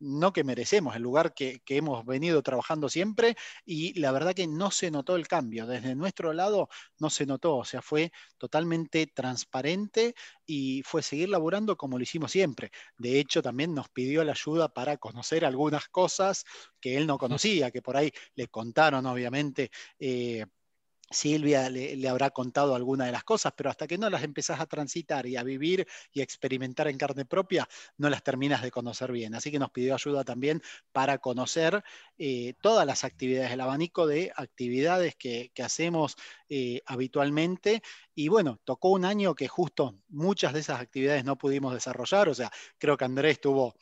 no 0.00 0.32
que 0.32 0.44
merecemos, 0.44 0.96
el 0.96 1.02
lugar 1.02 1.34
que, 1.34 1.60
que, 1.60 1.76
hemos 1.76 2.04
venido 2.06 2.42
trabajando 2.42 2.88
siempre 2.88 3.36
y 3.66 3.98
la 4.00 4.12
verdad 4.12 4.34
que 4.34 4.46
no 4.46 4.70
se 4.70 4.90
notó 4.90 5.16
el 5.16 5.28
cambio. 5.28 5.66
Desde 5.66 5.94
nuestro 5.94 6.32
lado 6.32 6.68
no 6.98 7.10
se 7.10 7.26
notó, 7.26 7.56
o 7.58 7.64
sea, 7.64 7.82
fue 7.82 8.10
totalmente 8.38 9.06
transparente 9.06 10.14
y 10.46 10.82
fue 10.84 11.02
seguir 11.02 11.28
laburando 11.28 11.76
como 11.76 11.98
lo 11.98 12.02
hicimos 12.02 12.32
siempre. 12.32 12.70
De 12.98 13.20
hecho, 13.20 13.42
también 13.42 13.74
nos 13.74 13.88
pidió 13.90 14.24
la 14.24 14.32
ayuda 14.32 14.68
para 14.68 14.96
conocer 14.96 15.44
algunas 15.44 15.88
cosas 15.88 16.44
que 16.80 16.96
él 16.96 17.06
no 17.06 17.18
conocía, 17.18 17.70
que 17.70 17.82
por 17.82 17.96
ahí 17.96 18.10
le 18.34 18.48
contaron, 18.48 19.04
obviamente. 19.06 19.70
Eh, 19.98 20.46
Silvia 21.10 21.68
le, 21.68 22.08
habrá 22.08 22.30
contado 22.30 22.74
alguna 22.74 23.06
de 23.06 23.12
las 23.12 23.24
cosas, 23.24 23.52
pero 23.56 23.68
hasta 23.68 23.86
que 23.86 23.98
no 23.98 24.08
las 24.08 24.22
empezás 24.22 24.60
a 24.60 24.66
transitar 24.66 25.26
y 25.26 25.36
a 25.36 25.42
vivir 25.42 25.86
y 26.12 26.20
a 26.20 26.22
experimentar 26.22 26.88
en 26.88 26.98
carne 26.98 27.24
propia, 27.24 27.68
no 27.96 28.08
las 28.08 28.22
terminas 28.22 28.62
de 28.62 28.70
conocer 28.70 29.10
bien. 29.12 29.34
Así 29.34 29.50
que 29.50 29.58
nos 29.58 29.70
pidió 29.70 29.94
ayuda 29.94 30.24
también 30.24 30.62
para 30.92 31.18
conocer 31.18 31.82
eh, 32.18 32.54
todas 32.60 32.86
las 32.86 33.04
actividades, 33.04 33.50
el 33.52 33.60
abanico 33.60 34.06
de 34.06 34.32
actividades 34.36 35.16
que, 35.16 35.50
que 35.54 35.62
hacemos 35.62 36.16
eh, 36.48 36.80
habitualmente. 36.86 37.82
Y 38.14 38.28
bueno, 38.28 38.60
tocó 38.64 38.90
un 38.90 39.04
año 39.04 39.34
que 39.34 39.48
justo 39.48 39.98
muchas 40.08 40.52
de 40.52 40.60
esas 40.60 40.80
actividades 40.80 41.24
no 41.24 41.36
pudimos 41.36 41.74
desarrollar, 41.74 42.28
o 42.28 42.34
sea, 42.34 42.50
creo 42.78 42.96
que 42.96 43.04
Andrés 43.04 43.40
tuvo 43.40 43.74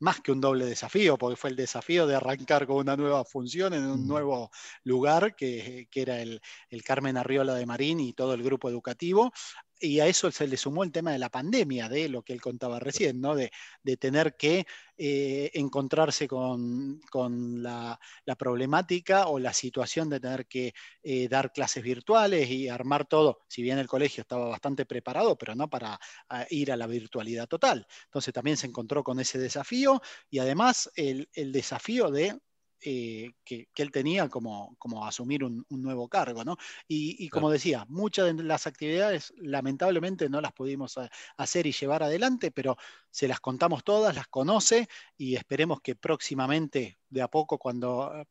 más 0.00 0.20
que 0.20 0.32
un 0.32 0.40
doble 0.40 0.66
desafío, 0.66 1.16
porque 1.16 1.36
fue 1.36 1.50
el 1.50 1.56
desafío 1.56 2.06
de 2.06 2.16
arrancar 2.16 2.66
con 2.66 2.76
una 2.76 2.96
nueva 2.96 3.24
función 3.24 3.74
en 3.74 3.86
un 3.86 4.06
nuevo 4.06 4.50
lugar, 4.84 5.36
que, 5.36 5.86
que 5.90 6.02
era 6.02 6.20
el, 6.20 6.40
el, 6.70 6.82
Carmen 6.82 7.16
Arriola 7.16 7.54
de 7.54 7.66
Marín 7.66 8.00
y 8.00 8.12
todo 8.12 8.34
el 8.34 8.42
grupo 8.42 8.68
educativo. 8.68 9.32
Y 9.80 10.00
a 10.00 10.06
eso 10.06 10.30
se 10.30 10.46
le 10.46 10.58
sumó 10.58 10.84
el 10.84 10.92
tema 10.92 11.12
de 11.12 11.18
la 11.18 11.30
pandemia, 11.30 11.88
de 11.88 12.08
lo 12.08 12.22
que 12.22 12.34
él 12.34 12.40
contaba 12.40 12.78
recién, 12.78 13.20
¿no? 13.20 13.34
de, 13.34 13.50
de 13.82 13.96
tener 13.96 14.36
que 14.36 14.66
eh, 14.98 15.50
encontrarse 15.54 16.28
con, 16.28 17.00
con 17.10 17.62
la, 17.62 17.98
la, 18.26 18.36
problemática 18.36 19.28
o 19.28 19.38
la 19.38 19.54
situación 19.54 20.10
de 20.10 20.20
tener 20.20 20.46
que 20.46 20.74
eh, 21.02 21.28
dar 21.28 21.52
clases 21.52 21.82
virtuales 21.82 22.50
y 22.50 22.68
armar 22.68 23.06
todo, 23.06 23.40
si 23.48 23.62
bien 23.62 23.78
el 23.78 23.88
colegio 23.88 24.20
estaba 24.20 24.48
bastante 24.48 24.84
preparado, 24.84 25.38
pero 25.38 25.54
no 25.54 25.70
para 25.70 25.98
a 26.28 26.46
ir 26.50 26.70
a 26.70 26.76
la 26.76 26.86
virtualidad 26.86 27.48
total. 27.48 27.86
Entonces 28.04 28.34
también 28.34 28.58
se 28.58 28.66
encontró 28.66 29.02
con 29.02 29.18
ese 29.18 29.38
desafío 29.38 30.02
y 30.28 30.40
además 30.40 30.90
el, 30.94 31.30
el 31.32 31.52
desafío 31.52 32.10
de 32.10 32.38
eh, 32.82 33.32
que, 33.44 33.68
que, 33.74 33.82
él 33.82 33.90
tenía 33.90 34.28
como, 34.28 34.74
como 34.78 35.06
asumir 35.06 35.44
un, 35.44 35.64
un, 35.68 35.82
nuevo 35.82 36.08
cargo. 36.08 36.44
¿no? 36.44 36.56
Y, 36.88 37.24
y 37.24 37.28
como 37.28 37.46
claro. 37.46 37.52
decía, 37.52 37.86
muchas 37.88 38.36
de 38.36 38.42
las 38.42 38.66
actividades 38.66 39.32
lamentablemente 39.38 40.28
no 40.28 40.40
las 40.40 40.52
pudimos 40.52 40.98
hacer 41.36 41.66
y 41.66 41.72
llevar 41.72 42.02
adelante, 42.02 42.50
pero 42.50 42.76
se 43.10 43.28
las 43.28 43.40
contamos 43.40 43.84
todas, 43.84 44.14
las 44.14 44.28
conoce 44.28 44.88
y 45.16 45.36
esperemos 45.36 45.80
que 45.80 45.96
próximamente, 45.96 46.98
de 47.08 47.22
a 47.22 47.28
poco, 47.28 47.58
cuando 47.58 48.12
eh, 48.14 48.26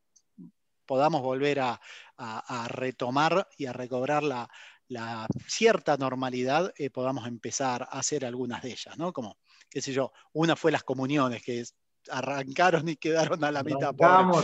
podamos 0.85 1.21
volver 1.21 1.59
a, 1.59 1.79
a, 2.17 2.63
a 2.63 2.67
retomar 2.67 3.47
y 3.57 3.65
a 3.65 3.73
recobrar 3.73 4.23
la, 4.23 4.49
la 4.89 5.27
cierta 5.47 5.97
normalidad, 5.97 6.73
eh, 6.77 6.89
podamos 6.89 7.27
empezar 7.27 7.83
a 7.83 7.99
hacer 7.99 8.25
algunas 8.25 8.63
de 8.63 8.71
ellas, 8.71 8.97
¿no? 8.97 9.13
Como 9.13 9.37
qué 9.69 9.81
sé 9.81 9.93
yo, 9.93 10.11
una 10.33 10.55
fue 10.55 10.71
las 10.71 10.83
comuniones, 10.83 11.43
que 11.43 11.63
arrancaron 12.09 12.87
y 12.89 12.95
quedaron 12.95 13.43
a 13.43 13.51
la 13.51 13.63
mitad. 13.63 13.93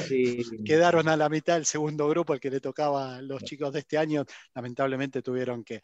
Y... 0.10 0.64
Quedaron 0.64 1.08
a 1.08 1.18
la 1.18 1.30
mitad 1.30 1.58
el 1.58 1.66
segundo 1.66 2.08
grupo, 2.08 2.34
el 2.34 2.40
que 2.40 2.50
le 2.50 2.60
tocaba 2.60 3.18
a 3.18 3.22
los 3.22 3.44
chicos 3.44 3.74
de 3.74 3.80
este 3.80 3.98
año, 3.98 4.26
lamentablemente 4.54 5.22
tuvieron 5.22 5.64
que, 5.64 5.82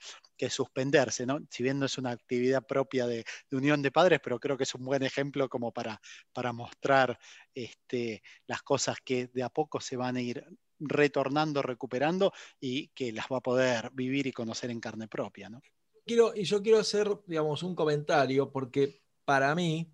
suspenderse, 0.50 1.26
¿no? 1.26 1.40
Si 1.52 1.62
bien 1.62 1.78
no 1.78 1.86
es 1.86 1.98
una 2.00 2.12
actividad 2.12 2.66
propia 2.66 3.06
de, 3.06 3.24
unión 3.52 3.82
de 3.82 3.92
padres, 3.92 4.20
pero 4.24 4.40
creo 4.40 4.58
que 4.58 4.64
es 4.64 4.74
un 4.74 4.84
buen 4.84 5.04
ejemplo 5.04 5.48
como 5.48 5.72
para, 5.72 6.02
para 6.34 6.52
mostrar 6.52 7.20
este, 7.54 8.24
las 8.48 8.64
cosas 8.64 8.98
que 9.04 9.28
de 9.28 9.44
a 9.44 9.50
poco 9.50 9.80
se 9.80 9.98
van 9.98 10.16
a 10.16 10.22
ir 10.22 10.44
retornando, 10.80 11.62
recuperando 11.62 12.34
y 12.60 12.88
que 12.90 13.12
las 13.12 13.28
va 13.32 13.38
a 13.38 13.42
poder 13.42 13.92
vivir 13.94 14.26
y 14.26 14.32
conocer 14.32 14.72
en 14.72 14.80
carne 14.80 15.08
propia, 15.08 15.50
¿no? 15.50 15.62
Quiero, 16.06 16.34
y 16.36 16.44
yo 16.44 16.64
quiero 16.64 16.80
hacer, 16.80 17.08
digamos, 17.28 17.62
un 17.62 17.76
comentario 17.76 18.52
porque 18.52 19.02
para 19.24 19.54
mí, 19.54 19.94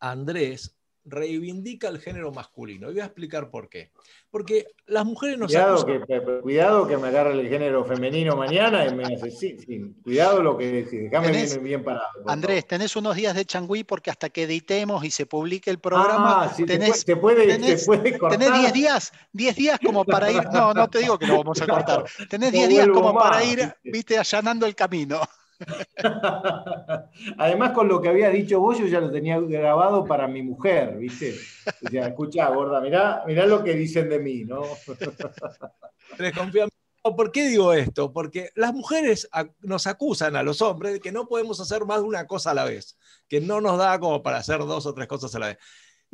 Andrés 0.00 0.76
reivindica 1.04 1.88
el 1.88 1.98
género 1.98 2.32
masculino. 2.32 2.90
Y 2.90 2.94
voy 2.94 3.02
a 3.02 3.06
explicar 3.06 3.50
por 3.50 3.68
qué. 3.68 3.90
Porque 4.30 4.66
las 4.86 5.04
mujeres 5.04 5.38
nos 5.38 5.48
cuidado 5.48 5.84
que, 5.84 6.00
cuidado 6.40 6.86
que 6.86 6.96
me 6.96 7.08
agarre 7.08 7.32
el 7.32 7.48
género 7.48 7.84
femenino 7.84 8.36
mañana 8.36 8.86
y 8.86 8.94
me 8.94 9.04
asesine. 9.04 9.92
Cuidado 10.02 10.42
lo 10.42 10.56
que 10.56 10.66
decís. 10.70 11.10
Déjame 11.10 11.30
bien, 11.30 11.62
bien, 11.62 11.84
parado. 11.84 12.06
Andrés, 12.26 12.66
tenés 12.66 12.96
unos 12.96 13.16
días 13.16 13.34
de 13.34 13.44
changüí 13.44 13.84
porque 13.84 14.10
hasta 14.10 14.30
que 14.30 14.44
editemos 14.44 15.04
y 15.04 15.10
se 15.10 15.26
publique 15.26 15.70
el 15.70 15.78
programa. 15.78 16.44
Ah, 16.44 16.56
tenés, 16.66 17.04
te 17.04 17.16
puede, 17.16 17.46
tenés, 17.46 17.86
cortar. 17.86 18.38
Tenés 18.38 18.60
10 18.60 18.72
días, 18.72 19.12
10 19.32 19.56
días 19.56 19.78
como 19.84 20.04
para 20.04 20.30
ir. 20.30 20.44
No, 20.52 20.72
no 20.72 20.88
te 20.88 21.00
digo 21.00 21.18
que 21.18 21.26
lo 21.26 21.38
vamos 21.38 21.60
a 21.60 21.66
cortar. 21.66 22.04
Tenés 22.30 22.52
10 22.52 22.68
días 22.68 22.88
como 22.88 23.14
para 23.14 23.44
ir, 23.44 23.74
viste, 23.82 24.18
allanando 24.18 24.66
el 24.66 24.74
camino. 24.74 25.20
Además, 27.38 27.72
con 27.72 27.88
lo 27.88 28.00
que 28.00 28.08
había 28.08 28.30
dicho 28.30 28.60
vos, 28.60 28.78
yo 28.78 28.86
ya 28.86 29.00
lo 29.00 29.10
tenía 29.10 29.38
grabado 29.40 30.04
para 30.04 30.28
mi 30.28 30.42
mujer, 30.42 30.96
¿viste? 30.96 31.34
O 31.84 31.88
sea, 31.88 32.08
escuchá, 32.08 32.48
gorda, 32.48 32.80
mirá, 32.80 33.22
mirá 33.26 33.46
lo 33.46 33.62
que 33.62 33.74
dicen 33.74 34.08
de 34.08 34.18
mí, 34.18 34.44
¿no? 34.44 34.62
¿Por 37.02 37.32
qué 37.32 37.48
digo 37.48 37.72
esto? 37.72 38.12
Porque 38.12 38.50
las 38.54 38.72
mujeres 38.72 39.28
nos 39.60 39.88
acusan 39.88 40.36
a 40.36 40.44
los 40.44 40.62
hombres 40.62 40.92
de 40.92 41.00
que 41.00 41.10
no 41.10 41.26
podemos 41.26 41.60
hacer 41.60 41.84
más 41.84 42.00
de 42.00 42.06
una 42.06 42.28
cosa 42.28 42.52
a 42.52 42.54
la 42.54 42.64
vez, 42.64 42.96
que 43.28 43.40
no 43.40 43.60
nos 43.60 43.76
da 43.76 43.98
como 43.98 44.22
para 44.22 44.38
hacer 44.38 44.60
dos 44.60 44.86
o 44.86 44.94
tres 44.94 45.08
cosas 45.08 45.34
a 45.34 45.38
la 45.40 45.46
vez. 45.48 45.58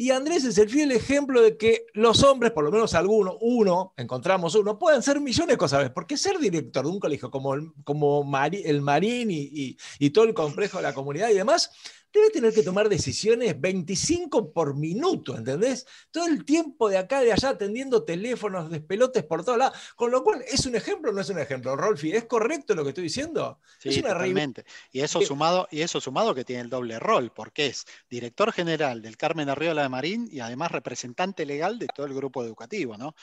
Y 0.00 0.12
Andrés 0.12 0.44
es 0.44 0.56
el 0.58 0.70
fiel 0.70 0.92
ejemplo 0.92 1.42
de 1.42 1.56
que 1.56 1.86
los 1.92 2.22
hombres, 2.22 2.52
por 2.52 2.62
lo 2.62 2.70
menos 2.70 2.94
algunos, 2.94 3.34
uno, 3.40 3.94
encontramos 3.96 4.54
uno, 4.54 4.78
pueden 4.78 5.02
ser 5.02 5.20
millones 5.20 5.54
de 5.54 5.58
cosas. 5.58 5.90
Porque 5.90 6.16
ser 6.16 6.38
director 6.38 6.84
de 6.84 6.92
un 6.92 7.00
colegio 7.00 7.32
como 7.32 7.54
el, 7.54 7.72
como 7.82 8.24
el 8.52 8.80
Marín 8.80 9.32
y, 9.32 9.76
y, 9.98 10.10
todo 10.10 10.24
el 10.26 10.34
complejo 10.34 10.76
de 10.76 10.84
la 10.84 10.94
comunidad 10.94 11.30
y 11.30 11.34
demás, 11.34 11.72
debe 12.12 12.30
tener 12.30 12.52
que 12.52 12.62
tomar 12.62 12.88
decisiones 12.88 13.60
25 13.60 14.52
por 14.52 14.74
minuto, 14.74 15.36
¿entendés? 15.36 15.86
Todo 16.10 16.26
el 16.26 16.44
tiempo 16.44 16.88
de 16.88 16.98
acá, 16.98 17.20
de 17.20 17.32
allá, 17.32 17.50
atendiendo 17.50 18.04
teléfonos, 18.04 18.70
despelotes 18.70 19.24
por 19.24 19.44
todos 19.44 19.58
lados. 19.58 19.78
Con 19.96 20.10
lo 20.10 20.22
cual, 20.22 20.42
¿es 20.48 20.66
un 20.66 20.74
ejemplo 20.74 21.10
o 21.10 21.14
no 21.14 21.20
es 21.20 21.28
un 21.30 21.38
ejemplo? 21.38 21.76
Rolfi, 21.76 22.12
¿es 22.12 22.24
correcto 22.24 22.74
lo 22.74 22.82
que 22.82 22.90
estoy 22.90 23.04
diciendo? 23.04 23.60
Sí, 23.78 23.90
es 23.90 24.02
totalmente. 24.02 24.64
Y 24.90 25.00
eso, 25.00 25.20
sumado, 25.20 25.68
y 25.70 25.80
eso 25.80 26.00
sumado 26.00 26.34
que 26.34 26.44
tiene 26.44 26.62
el 26.62 26.70
doble 26.70 26.98
rol, 26.98 27.32
porque 27.34 27.66
es 27.66 27.86
director 28.08 28.52
general 28.52 29.02
del 29.02 29.16
Carmen 29.16 29.48
Arriola 29.48 29.82
de 29.82 29.88
Marín 29.88 30.28
y 30.30 30.40
además 30.40 30.72
representante 30.72 31.44
legal 31.46 31.78
de 31.78 31.86
todo 31.94 32.06
el 32.06 32.14
grupo 32.14 32.42
educativo, 32.42 32.96
¿no? 32.96 33.14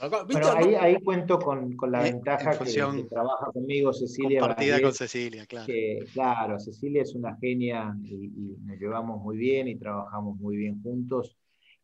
Bueno, 0.00 0.48
ahí, 0.56 0.96
cuento 1.02 1.38
con, 1.38 1.76
la 1.88 2.06
eh, 2.06 2.12
ventaja 2.12 2.58
que, 2.58 3.04
trabaja 3.08 3.46
conmigo 3.52 3.92
Cecilia. 3.92 4.40
Compartida 4.40 4.80
con 4.80 4.92
Cecilia, 4.92 5.46
claro. 5.46 5.72
claro, 6.12 6.58
Cecilia 6.58 7.02
es 7.02 7.14
una 7.14 7.36
genia 7.36 7.94
y, 8.02 8.56
nos 8.64 8.78
llevamos 8.78 9.20
muy 9.22 9.36
bien 9.36 9.68
y 9.68 9.76
trabajamos 9.76 10.36
muy 10.38 10.56
bien 10.56 10.82
juntos. 10.82 11.36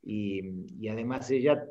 Y, 0.03 0.89
además 0.89 1.31
ella, 1.31 1.65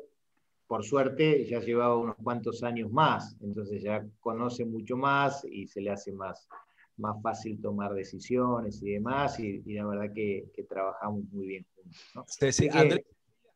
por 0.66 0.84
suerte, 0.84 1.44
ya 1.46 1.60
llevaba 1.60 1.96
unos 1.96 2.16
cuantos 2.22 2.62
años 2.62 2.90
más, 2.90 3.36
entonces 3.42 3.82
ya 3.82 4.06
conoce 4.20 4.64
mucho 4.64 4.96
más 4.96 5.44
y 5.44 5.66
se 5.66 5.80
le 5.80 5.90
hace 5.90 6.12
más, 6.12 6.48
más 6.96 7.20
fácil 7.20 7.60
tomar 7.60 7.94
decisiones 7.94 8.80
y 8.82 8.92
demás. 8.92 9.38
Y, 9.40 9.60
la 9.74 9.86
verdad 9.86 10.12
que, 10.14 10.46
trabajamos 10.68 11.24
muy 11.32 11.46
bien 11.48 11.66
juntos. 11.74 12.06
¿no? 12.14 12.24
Sí, 12.28 12.68
Andrés, 12.72 13.04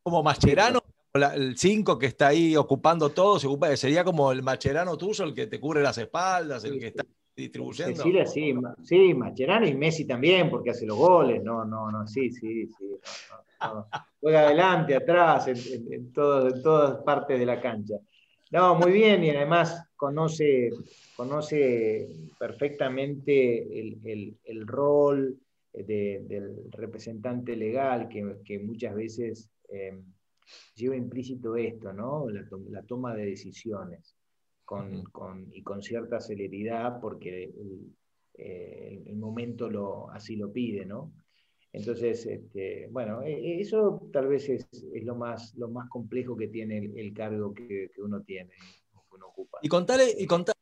como 0.02 0.22
Mascherano 0.22 0.82
el 1.14 1.56
5 1.56 1.98
que 1.98 2.06
está 2.06 2.28
ahí 2.28 2.56
ocupando 2.56 3.10
todo, 3.10 3.38
se 3.38 3.46
ocupa, 3.46 3.74
sería 3.76 4.02
como 4.02 4.32
el 4.32 4.42
macherano 4.42 4.96
tuyo, 4.96 5.24
el 5.24 5.34
que 5.34 5.46
te 5.46 5.60
cubre 5.60 5.82
las 5.82 5.98
espaldas, 5.98 6.64
el 6.64 6.78
que 6.78 6.86
está 6.88 7.04
distribuyendo. 7.36 7.96
Cecilia, 7.96 8.26
sí, 8.26 8.54
sí, 8.82 9.14
Macherano 9.14 9.66
y 9.66 9.74
Messi 9.74 10.06
también, 10.06 10.48
porque 10.48 10.70
hace 10.70 10.86
los 10.86 10.96
goles, 10.96 11.42
no, 11.42 11.64
no, 11.64 11.90
no, 11.90 12.06
sí, 12.06 12.30
sí, 12.30 12.66
sí. 12.66 12.98
Juega 14.20 14.40
adelante, 14.40 14.94
atrás, 14.94 15.48
en, 15.48 15.92
en, 15.92 16.12
todas 16.12 17.02
partes 17.04 17.38
de 17.38 17.46
la 17.46 17.60
cancha. 17.60 17.96
No, 18.50 18.74
muy 18.74 18.92
bien, 18.92 19.24
y 19.24 19.30
además 19.30 19.88
conoce, 19.96 20.70
conoce 21.16 22.08
perfectamente 22.38 23.80
el, 23.80 24.66
rol 24.66 25.38
del 25.72 26.70
representante 26.70 27.56
legal 27.56 28.08
que, 28.08 28.58
muchas 28.58 28.94
veces 28.94 29.48
eh, 29.70 29.98
lleva 30.74 30.96
implícito 30.96 31.56
esto, 31.56 31.92
¿no? 31.92 32.26
La, 32.30 32.82
toma 32.82 33.14
de 33.14 33.26
decisiones 33.26 34.16
con, 34.64 35.04
y 35.52 35.62
con 35.62 35.82
cierta 35.82 36.20
celeridad 36.20 37.00
porque 37.00 37.44
el, 37.44 39.04
el, 39.06 39.16
momento 39.16 39.68
lo, 39.68 40.10
así 40.10 40.36
lo 40.36 40.52
pide, 40.52 40.86
¿no? 40.86 41.12
Entonces, 41.72 42.26
este, 42.26 42.88
bueno, 42.90 43.22
e, 43.22 43.32
e, 43.32 43.60
eso 43.60 44.08
tal 44.12 44.28
vez 44.28 44.48
es, 44.48 44.68
es, 44.72 45.04
lo, 45.04 45.14
más, 45.14 45.54
lo 45.56 45.68
más 45.68 45.88
complejo 45.88 46.36
que 46.36 46.48
tiene 46.48 46.78
el, 46.78 47.14
cargo 47.14 47.54
que, 47.54 47.90
que, 47.94 48.02
uno 48.02 48.22
tiene, 48.22 48.50
que 48.50 49.14
uno 49.14 49.28
ocupa. 49.28 49.58
Y 49.62 49.68
contale, 49.68 50.14
y 50.18 50.26
contale 50.26 50.58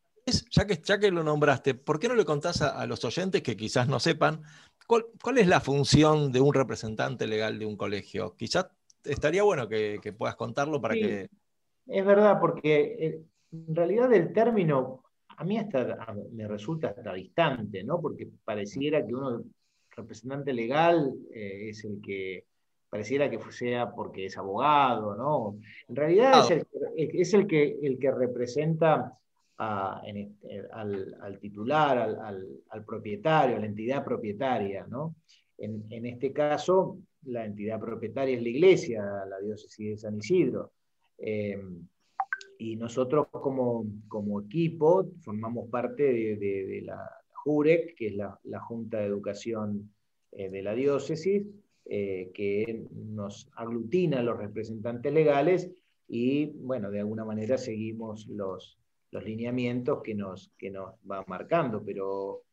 ya 0.51 0.65
que, 0.65 0.81
ya 0.83 0.99
que 0.99 1.11
lo 1.11 1.23
nombraste, 1.23 1.73
¿por 1.73 1.99
qué 1.99 2.07
no 2.07 2.15
le 2.15 2.25
contás 2.25 2.61
a, 2.61 2.85
los 2.85 3.03
oyentes 3.03 3.41
que 3.41 3.57
quizás 3.57 3.87
no 3.87 3.99
sepan 3.99 4.43
cuál, 4.87 5.05
cuál, 5.21 5.37
es 5.37 5.47
la 5.47 5.59
función 5.59 6.31
de 6.31 6.39
un 6.41 6.53
representante 6.53 7.27
legal 7.27 7.59
de 7.59 7.65
un 7.65 7.75
colegio? 7.75 8.35
Quizás 8.37 8.67
estaría 9.03 9.43
bueno 9.43 9.67
que, 9.67 10.13
puedas 10.17 10.35
contarlo 10.35 10.81
para 10.81 10.95
que... 10.95 11.29
Es 11.87 12.05
verdad, 12.05 12.39
porque 12.39 12.95
eh, 12.99 13.21
en 13.51 13.75
realidad 13.75 14.13
el 14.13 14.31
término 14.33 15.03
a 15.37 15.43
mí 15.43 15.57
hasta 15.57 16.13
me 16.31 16.47
resulta 16.47 16.89
hasta 16.89 17.13
distante, 17.13 17.83
¿no? 17.83 17.99
Porque 17.99 18.29
pareciera 18.45 19.05
que 19.05 19.15
uno, 19.15 19.43
representante 19.89 20.53
legal, 20.53 21.13
eh, 21.33 21.69
es 21.69 21.83
el 21.83 21.99
que, 22.01 22.45
pareciera 22.89 23.29
que 23.29 23.39
sea 23.51 23.91
porque 23.91 24.25
es 24.25 24.37
abogado, 24.37 25.15
¿no? 25.15 25.57
En 25.87 25.95
realidad 25.95 26.45
es, 26.95 27.33
el, 27.33 27.47
que, 27.47 27.79
el 27.81 27.97
que 27.97 28.11
representa 28.11 29.17
este, 30.05 30.67
al, 30.71 31.39
titular, 31.39 31.97
al, 31.97 32.85
propietario, 32.85 33.57
a 33.57 33.59
la 33.59 33.65
entidad 33.65 34.03
propietaria, 34.03 34.85
¿no? 34.87 35.15
En, 35.57 35.85
en 35.89 36.05
este 36.05 36.33
caso, 36.33 36.97
la 37.23 37.45
entidad 37.45 37.79
propietaria 37.79 38.35
es 38.35 38.43
la 38.43 38.49
iglesia, 38.49 39.03
la 39.29 39.39
diócesis 39.39 39.89
de 39.89 39.97
San 39.97 40.17
Isidro. 40.17 40.71
Eh, 41.17 41.59
y 42.57 42.75
nosotros 42.75 43.27
como, 43.31 44.41
equipo 44.41 45.11
formamos 45.21 45.69
parte 45.69 46.03
de, 46.03 46.81
la 46.85 47.09
JUREC, 47.43 47.95
que 47.95 48.07
es 48.07 48.15
la, 48.15 48.59
Junta 48.59 48.99
de 48.99 49.05
Educación 49.05 49.91
eh, 50.31 50.49
de 50.49 50.61
la 50.61 50.75
diócesis, 50.75 51.43
eh, 51.85 52.31
que 52.33 52.85
nos 52.91 53.49
aglutina 53.55 54.21
los 54.21 54.37
representantes 54.37 55.11
legales 55.11 55.71
y, 56.07 56.51
bueno, 56.57 56.91
de 56.91 56.99
alguna 56.99 57.25
manera 57.25 57.57
seguimos 57.57 58.27
los, 58.27 58.77
los 59.09 59.23
lineamientos 59.23 60.01
que 60.03 60.13
nos, 60.13 60.51
que 60.57 60.69
nos 60.69 60.93
van 61.03 61.23
marcando, 61.27 61.83
pero 61.83 62.43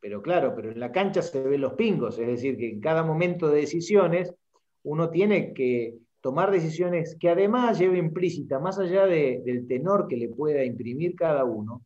pero 0.00 0.22
claro, 0.22 0.54
pero 0.56 0.70
en 0.70 0.80
la 0.80 0.92
cancha 0.92 1.22
se 1.22 1.40
ven 1.42 1.60
los 1.60 1.74
pingos, 1.74 2.18
es 2.18 2.26
decir, 2.26 2.56
que 2.56 2.70
en 2.70 2.80
cada 2.80 3.02
momento 3.02 3.48
de 3.48 3.60
decisiones 3.60 4.34
uno 4.82 5.10
tiene 5.10 5.52
que 5.52 5.98
tomar 6.20 6.50
decisiones 6.50 7.16
que 7.18 7.28
además 7.28 7.78
lleve 7.78 7.98
implícita, 7.98 8.58
más 8.58 8.78
allá 8.78 9.06
del 9.06 9.66
tenor 9.66 10.06
que 10.08 10.16
le 10.16 10.28
pueda 10.28 10.64
imprimir 10.64 11.14
cada 11.14 11.44
uno, 11.44 11.82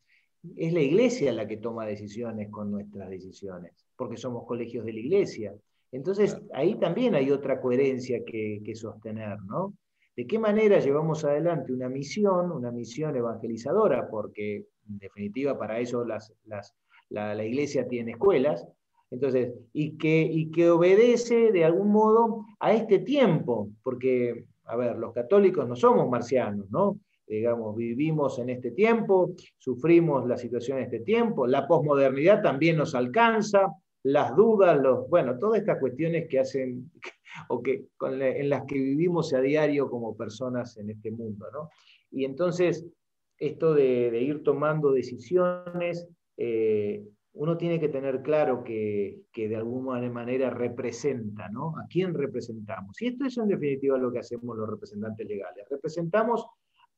es 0.57 0.73
la 0.73 0.81
iglesia 0.81 1.33
la 1.33 1.47
que 1.47 1.57
toma 1.57 1.87
decisiones 1.87 2.51
con 2.51 2.71
nuestras 2.71 3.09
decisiones, 3.09 3.87
porque 3.97 4.17
somos 4.17 4.45
colegios 4.47 4.85
de 4.85 4.93
la 4.93 5.01
iglesia. 5.01 5.55
Entonces, 5.93 6.37
ahí 6.53 6.75
también 6.75 7.15
hay 7.15 7.31
otra 7.31 7.61
coherencia 7.61 8.25
que, 8.25 8.75
sostener, 8.75 9.41
¿no? 9.43 9.75
¿De 10.17 10.27
qué 10.27 10.39
manera 10.39 10.79
llevamos 10.79 11.25
adelante 11.25 11.73
una 11.73 11.89
misión, 11.89 12.53
una 12.53 12.71
misión 12.71 13.17
evangelizadora? 13.17 14.09
Porque, 14.09 14.67
en 14.89 14.99
definitiva, 14.99 15.59
para 15.59 15.79
eso 15.81 16.05
las, 16.05 16.33
las, 16.45 16.75
la, 17.11 17.45
iglesia 17.45 17.87
tiene 17.87 18.13
escuelas, 18.13 18.67
entonces, 19.11 19.53
y 19.73 19.97
que, 19.97 20.23
y 20.23 20.51
que 20.51 20.71
obedece 20.71 21.53
de 21.53 21.65
algún 21.65 21.93
modo 21.93 22.45
a 22.59 22.73
este 22.73 22.99
tiempo, 22.99 23.69
porque, 23.83 24.47
a 24.65 24.77
ver, 24.77 24.97
los 24.97 25.13
católicos 25.13 25.69
no 25.69 25.77
somos 25.77 26.09
marcianos, 26.09 26.71
¿no? 26.71 26.99
Digamos, 27.27 27.77
vivimos 27.77 28.39
en 28.39 28.51
este 28.51 28.73
tiempo, 28.73 29.35
sufrimos 29.57 30.27
la 30.27 30.37
situación 30.37 30.79
en 30.79 30.85
este 30.85 31.01
tiempo, 31.01 31.47
la 31.47 31.67
posmodernidad 31.67 32.43
también 32.43 32.77
nos 32.77 32.95
alcanza, 32.95 33.73
las 34.05 34.37
dudas, 34.37 34.79
los, 34.81 35.09
bueno, 35.09 35.39
todas 35.39 35.61
estas 35.61 35.79
cuestiones 35.81 36.29
que 36.29 36.39
hacen, 36.39 36.91
o 37.49 37.63
que, 37.63 37.87
en 38.01 38.49
las 38.51 38.65
que 38.65 38.75
vivimos 38.75 39.33
a 39.33 39.41
diario 39.41 39.89
como 39.89 40.17
personas 40.17 40.77
en 40.77 40.91
este 40.91 41.11
mundo. 41.11 41.47
¿no? 41.53 41.71
Y 42.11 42.25
entonces, 42.25 42.87
esto 43.39 43.75
de, 43.75 44.21
ir 44.21 44.43
tomando 44.43 44.93
decisiones, 44.93 46.07
eh, 46.37 47.05
uno 47.35 47.57
tiene 47.57 47.81
que 47.81 47.89
tener 47.89 48.23
claro 48.23 48.63
que, 48.63 49.25
de 49.35 49.57
alguna 49.57 50.09
manera 50.09 50.51
representa, 50.51 51.49
¿no? 51.49 51.75
¿A 51.77 51.87
quién 51.89 52.15
representamos? 52.15 53.01
Y 53.03 53.09
esto 53.09 53.25
es 53.27 53.37
en 53.39 53.49
definitiva 53.49 53.99
lo 53.99 54.13
que 54.13 54.21
hacemos 54.21 54.57
los 54.57 54.71
representantes 54.71 55.27
legales. 55.27 55.67
Representamos 55.69 56.47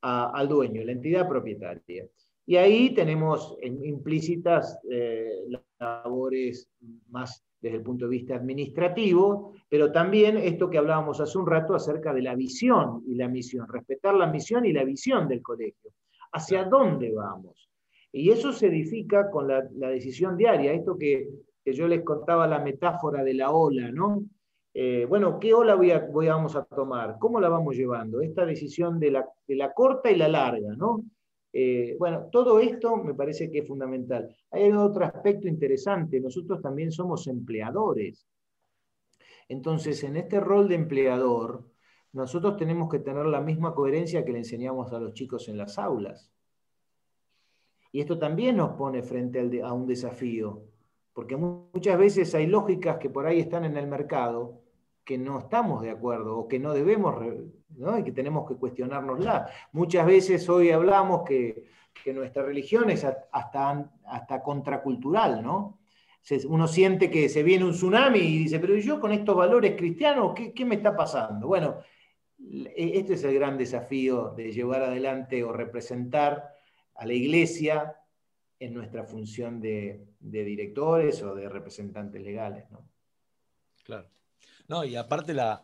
al 0.03 0.49
dueño, 0.49 0.85
la 0.85 0.93
entidad 0.93 1.27
propietaria. 1.27 2.07
Y 2.45 2.57
ahí 2.57 2.95
tenemos 2.95 3.57
implícitas 3.63 4.79
eh, 4.91 5.47
labores 5.81 6.71
más 7.09 7.43
desde 7.61 7.79
el 7.79 7.83
punto 7.83 8.05
de 8.05 8.11
vista 8.11 8.37
administrativo, 8.37 9.55
pero 9.69 9.91
también 9.91 10.37
esto 10.37 10.69
que 10.69 10.79
hablábamos 10.79 11.21
hace 11.21 11.39
un 11.39 11.47
rato 11.47 11.75
acerca 11.75 12.13
de 12.13 12.23
la 12.23 12.35
visión 12.35 13.03
y 13.07 13.15
la 13.15 13.27
misión, 13.27 13.67
respetar 13.69 14.15
la 14.15 14.27
misión 14.27 14.67
y 14.67 14.73
la 14.73 14.85
visión 14.85 15.27
del 15.27 15.43
colegio. 15.43 15.91
¿Hacia 16.33 16.65
dónde 16.65 17.11
vamos? 17.13 17.66
Y 18.13 18.31
eso 18.31 18.53
se 18.53 18.69
edifica 18.69 19.31
con 19.31 19.49
la, 19.49 19.63
decisión 19.63 20.37
diaria, 20.37 20.73
esto 20.73 20.97
que, 20.97 21.29
yo 21.65 21.89
les 21.89 22.03
contaba 22.03 22.47
la 22.47 22.61
metáfora 22.61 23.25
de 23.25 23.35
la 23.35 23.51
ola, 23.51 23.91
¿no? 23.91 24.25
Eh, 24.73 25.05
bueno, 25.09 25.41
¿qué 25.41 25.53
ola 25.53 25.75
voy 25.75 25.91
a, 25.91 26.09
vamos 26.09 26.55
a 26.55 26.65
tomar? 26.65 27.17
¿Cómo 27.19 27.41
la 27.41 27.49
vamos 27.49 27.77
llevando? 27.77 28.21
Esta 28.21 28.47
decisión 28.47 29.01
de 29.01 29.11
la, 29.11 29.29
de 29.49 29.57
la 29.57 29.73
corta 29.73 30.11
y 30.11 30.17
la 30.17 30.29
larga, 30.29 30.77
¿no? 30.77 31.05
Eh, 31.53 31.97
bueno, 31.99 32.29
todo 32.31 32.61
esto 32.61 32.97
me 32.99 33.15
parece 33.15 33.51
que 33.51 33.61
es 33.61 33.67
fundamental. 33.67 34.29
Hay 34.51 34.71
otro 34.73 35.05
aspecto 35.07 35.49
interesante, 35.49 36.21
nosotros 36.21 36.61
también 36.61 36.93
somos 36.93 37.27
empleadores. 37.27 38.29
Entonces, 39.49 40.05
en 40.05 40.17
este 40.17 40.41
rol 40.41 40.69
de 40.69 40.75
empleador, 40.75 41.65
nosotros 42.13 42.57
tenemos 42.57 42.91
que 42.91 42.99
tener 42.99 43.27
la 43.27 43.41
misma 43.41 43.75
coherencia 43.75 44.25
que 44.25 44.33
le 44.33 44.39
enseñamos 44.39 44.93
a 44.93 45.01
los 45.01 45.15
chicos 45.15 45.49
en 45.49 45.59
las 45.59 45.79
aulas. 45.79 46.31
Y 47.97 48.01
esto 48.01 48.19
también 48.19 48.59
nos 48.59 48.73
pone 48.73 49.03
frente 49.03 49.63
a 49.63 49.73
un 49.73 49.87
desafío, 49.87 50.61
porque 51.15 51.35
muchas 51.35 51.97
veces 51.97 52.35
hay 52.35 52.47
lógicas 52.47 52.99
que 52.99 53.09
por 53.09 53.27
ahí 53.27 53.41
están 53.41 53.65
en 53.65 53.75
el 53.79 53.87
mercado 53.87 54.61
que 55.03 55.17
no 55.17 55.39
estamos 55.39 55.81
de 55.81 55.89
acuerdo 55.89 56.41
o 56.41 56.47
que 56.47 56.59
no 56.59 56.75
debemos, 56.75 57.15
¿no? 57.71 57.99
y 57.99 58.05
que 58.05 58.13
tenemos 58.13 58.47
que 58.47 58.57
cuestionárnosla. 58.57 59.49
Muchas 59.73 60.05
veces 60.05 60.47
hoy 60.51 60.73
hablamos 60.73 61.23
que, 61.23 61.65
que 62.05 62.13
nuestra 62.13 62.43
religión 62.43 62.91
es 62.91 63.03
hasta, 63.03 63.91
hasta 64.05 64.43
contracultural, 64.43 65.43
¿no? 65.43 65.79
Uno 66.49 66.69
siente 66.69 67.11
que 67.11 67.31
se 67.31 67.43
viene 67.43 67.65
un 67.65 67.73
tsunami 67.73 68.19
y 68.19 68.39
dice, 68.41 68.59
pero 68.59 68.77
yo 68.77 69.01
con 69.01 69.13
estos 69.13 69.35
valores 69.35 69.75
cristianos, 69.75 70.35
¿qué, 70.35 70.53
qué 70.53 70.67
me 70.67 70.75
está 70.75 70.95
pasando? 70.95 71.47
Bueno, 71.47 71.77
e, 72.39 72.99
este 72.99 73.15
es 73.15 73.25
el 73.25 73.33
gran 73.33 73.57
desafío 73.57 74.35
de 74.37 74.53
llevar 74.53 74.83
adelante 74.83 75.43
o 75.43 75.51
representar 75.51 76.56
a 76.97 77.07
la 77.07 77.13
iglesia 77.13 77.97
en 78.59 78.75
nuestra 78.75 79.05
función 79.05 79.61
de, 79.61 80.07
de 80.19 80.45
directores 80.45 81.23
o 81.23 81.35
de 81.35 81.49
representantes 81.49 82.23
legales. 82.23 82.71
¿no? 82.71 82.89
Claro. 83.85 84.09
No, 84.69 84.85
y 84.85 84.97
aparte 84.97 85.33
la, 85.33 85.63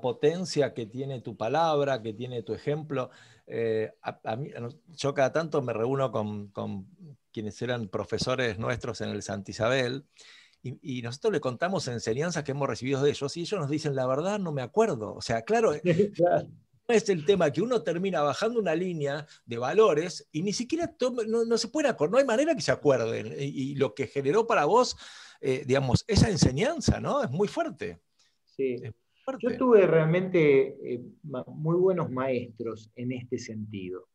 potencia 0.00 0.72
que 0.72 0.86
tiene 0.86 1.20
tu 1.20 1.36
palabra, 1.36 2.02
que 2.02 2.14
tiene 2.14 2.42
tu 2.42 2.54
ejemplo. 2.54 3.10
Eh, 3.46 3.92
a, 4.02 4.36
mí, 4.36 4.50
yo 4.88 5.14
cada 5.14 5.32
tanto 5.32 5.62
me 5.62 5.72
reúno 5.72 6.10
con, 6.10 6.86
quienes 7.30 7.60
eran 7.62 7.88
profesores 7.88 8.58
nuestros 8.58 9.00
en 9.00 9.10
el 9.10 9.22
Santa 9.22 9.50
Isabel 9.50 10.04
y, 10.62 11.02
nosotros 11.02 11.32
le 11.32 11.40
contamos 11.40 11.86
enseñanzas 11.88 12.42
que 12.42 12.50
hemos 12.50 12.68
recibido 12.68 13.00
de 13.02 13.10
ellos 13.10 13.36
y 13.36 13.42
ellos 13.42 13.60
nos 13.60 13.70
dicen, 13.70 13.94
la 13.94 14.06
verdad 14.06 14.38
no 14.38 14.52
me 14.52 14.62
acuerdo. 14.62 15.14
O 15.14 15.20
sea, 15.22 15.42
claro, 15.42 15.72
no 15.84 16.58
es 16.88 17.08
el 17.08 17.24
tema 17.24 17.50
que 17.50 17.60
uno 17.60 17.82
termina 17.82 18.22
bajando 18.22 18.60
una 18.60 18.74
línea 18.74 19.26
de 19.44 19.58
valores 19.58 20.28
y 20.32 20.42
ni 20.42 20.52
siquiera 20.52 20.94
no, 21.26 21.58
se 21.58 21.68
puede 21.68 21.88
acordar, 21.88 22.12
no 22.12 22.18
hay 22.18 22.24
manera 22.24 22.54
que 22.54 22.62
se 22.62 22.72
acuerden. 22.72 23.34
Y, 23.38 23.74
lo 23.74 23.94
que 23.94 24.06
generó 24.06 24.46
para 24.46 24.64
vos, 24.64 24.96
eh, 25.40 25.64
digamos, 25.66 26.04
esa 26.08 26.30
enseñanza, 26.30 27.00
¿no? 27.00 27.22
Es 27.22 27.30
muy 27.30 27.48
fuerte. 27.48 28.00
Sí. 28.44 28.76
Yo 29.40 29.58
tuve 29.58 29.86
realmente 29.86 30.78
eh, 30.82 31.02
muy 31.46 31.76
buenos 31.76 32.10
maestros 32.10 32.90
en 32.96 33.12
este 33.12 33.38
sentido. 33.38 34.08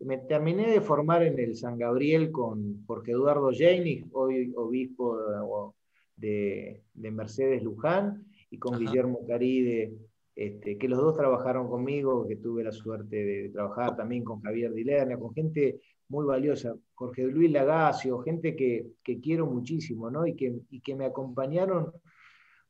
Me 0.00 0.18
terminé 0.18 0.70
de 0.70 0.80
formar 0.80 1.22
en 1.22 1.38
el 1.38 1.56
San 1.56 1.78
Gabriel 1.78 2.32
con 2.32 2.84
Jorge 2.86 3.12
Eduardo 3.12 3.50
Jainig, 3.56 4.06
hoy 4.12 4.52
obispo 4.56 5.74
de, 6.16 6.82
Mercedes 6.94 7.62
Luján, 7.62 8.26
y 8.50 8.58
con 8.58 8.78
Guillermo 8.78 9.26
Caride, 9.26 9.92
este, 10.38 10.78
que 10.78 10.86
los 10.86 11.00
dos 11.00 11.16
trabajaron 11.16 11.68
conmigo, 11.68 12.24
que 12.28 12.36
tuve 12.36 12.62
la 12.62 12.70
suerte 12.70 13.16
de 13.16 13.48
trabajar 13.48 13.96
también 13.96 14.22
con 14.22 14.40
Javier 14.40 14.72
Dilerna, 14.72 15.18
con 15.18 15.34
gente 15.34 15.80
muy 16.08 16.24
valiosa, 16.24 16.76
Jorge 16.94 17.24
Luis 17.24 17.50
Lagacio, 17.50 18.20
gente 18.20 18.54
que, 18.54 18.92
quiero 19.20 19.46
muchísimo, 19.46 20.12
¿no? 20.12 20.28
Y 20.28 20.36
que, 20.36 20.60
y 20.70 20.80
que 20.80 20.94
me 20.94 21.06
acompañaron 21.06 21.90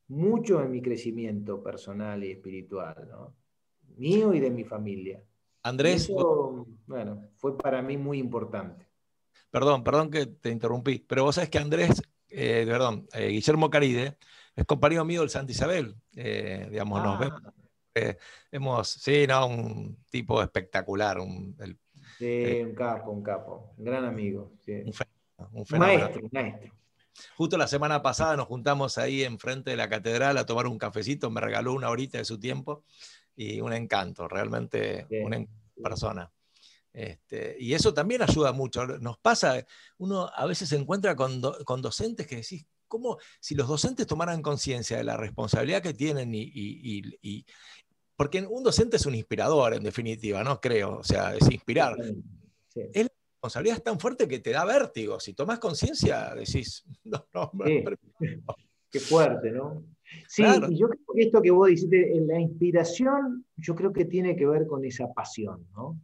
mucho 0.09 0.63
en 0.63 0.71
mi 0.71 0.81
crecimiento 0.81 1.63
personal 1.63 2.25
y 2.25 2.31
espiritual, 2.31 3.07
¿no? 3.11 3.35
mío 3.99 4.33
y 4.33 4.41
de 4.41 4.51
mi 4.51 4.65
familia. 4.65 5.23
Andrés. 5.63 6.11
bueno, 6.87 7.29
fue 7.37 7.59
para 7.59 7.83
mí 7.83 7.99
muy 7.99 8.19
importante. 8.19 8.87
Perdón, 9.51 9.85
perdón 9.85 10.11
que 10.11 10.25
te 10.25 10.49
interrumpí, 10.49 11.01
pero 11.07 11.25
vos 11.25 11.35
sabés 11.35 11.51
que 11.51 11.59
Andrés, 11.59 12.01
eh, 12.31 12.65
perdón, 12.67 13.07
eh, 13.13 13.29
Guillermo 13.29 13.69
Caride, 13.69 14.17
es 14.57 14.65
compañero 14.65 15.05
mío 15.05 15.21
del 15.21 15.29
Santa 15.29 15.53
Isabel. 15.53 15.95
Eh, 16.17 16.67
digamos, 16.71 17.03
nos 17.03 17.19
vemos. 17.19 17.43
Ah. 17.99 18.17
hemos, 18.51 18.89
sí, 18.89 19.27
no, 19.27 19.47
un 19.47 20.05
tipo 20.11 20.43
espectacular. 20.43 21.19
Un, 21.19 21.57
sí, 22.19 22.63
un 22.63 22.75
capo, 22.75 23.11
un 23.11 23.23
capo, 23.23 23.75
un 23.77 23.85
gran 23.85 24.05
amigo. 24.05 24.53
Un, 24.67 24.93
un 25.53 25.79
maestro, 25.79 26.29
maestro. 26.33 26.79
Justo 27.37 27.57
la 27.57 27.67
semana 27.67 28.03
pasada 28.03 28.37
nos 28.37 28.47
juntamos 28.47 28.99
ahí 28.99 29.25
enfrente 29.25 29.71
de 29.71 29.77
la 29.77 29.89
catedral 29.89 30.39
a 30.39 30.47
tomar 30.47 30.67
un 30.67 30.79
cafecito, 30.79 31.31
me 31.31 31.41
regaló 31.41 31.73
una 31.73 31.91
horita 31.91 32.19
de 32.19 32.25
su 32.25 32.39
tiempo 32.39 32.85
y 33.37 33.61
un 33.61 33.73
encanto, 33.73 34.29
realmente 34.29 35.07
una 35.23 35.45
persona. 35.83 36.31
Este, 36.93 37.57
y 37.61 37.75
eso 37.75 37.95
también 37.95 38.23
ayuda 38.23 38.53
mucho. 38.53 38.85
Nos 38.87 39.19
pasa, 39.19 39.65
uno 39.99 40.29
a 40.35 40.47
veces 40.47 40.69
se 40.69 40.77
encuentra 40.77 41.15
con, 41.15 41.41
docentes 41.41 42.27
que 42.27 42.37
decís, 42.37 42.67
¿cómo 42.89 43.19
si 43.41 43.55
los 43.55 43.69
docentes 43.69 44.07
tomaran 44.07 44.43
conciencia 44.43 44.97
de 44.97 45.05
la 45.05 45.17
responsabilidad 45.17 45.83
que 45.83 45.95
tienen 45.95 46.33
y, 46.35 47.45
porque 48.19 48.45
un 48.45 48.63
docente 48.63 48.97
es 48.97 49.07
un 49.07 49.15
inspirador, 49.15 49.73
en 49.73 49.83
definitiva, 49.83 50.45
¿no? 50.45 50.61
Creo, 50.61 50.99
o 50.99 51.05
sea, 51.05 51.35
es 51.35 51.51
inspirar 51.51 51.97
responsabilidad 53.39 53.77
es 53.77 53.85
tan 53.85 54.01
fuerte 54.01 54.27
que 54.27 54.41
te 54.41 54.51
da 54.51 54.65
vértigo. 54.65 55.21
Si 55.21 55.33
tomas 55.33 55.61
conciencia, 55.61 56.35
decís, 56.35 56.85
no, 57.05 57.25
no, 57.33 57.53
Qué 58.91 59.01
fuerte, 59.01 59.53
¿no? 59.53 59.85
Sí, 60.27 60.43
y 60.43 60.79
yo 60.79 60.89
creo 60.89 61.05
que 61.15 61.23
esto 61.23 61.43
que 61.43 61.51
vos 61.51 61.69
dijiste, 61.69 62.11
la 62.27 62.41
inspiración, 62.41 63.45
yo 63.57 63.75
creo 63.75 63.93
que 63.93 64.07
tiene 64.07 64.35
que 64.35 64.47
ver 64.47 64.67
con 64.67 64.83
esa 64.83 65.13
pasión, 65.13 65.67
¿no? 65.75 66.01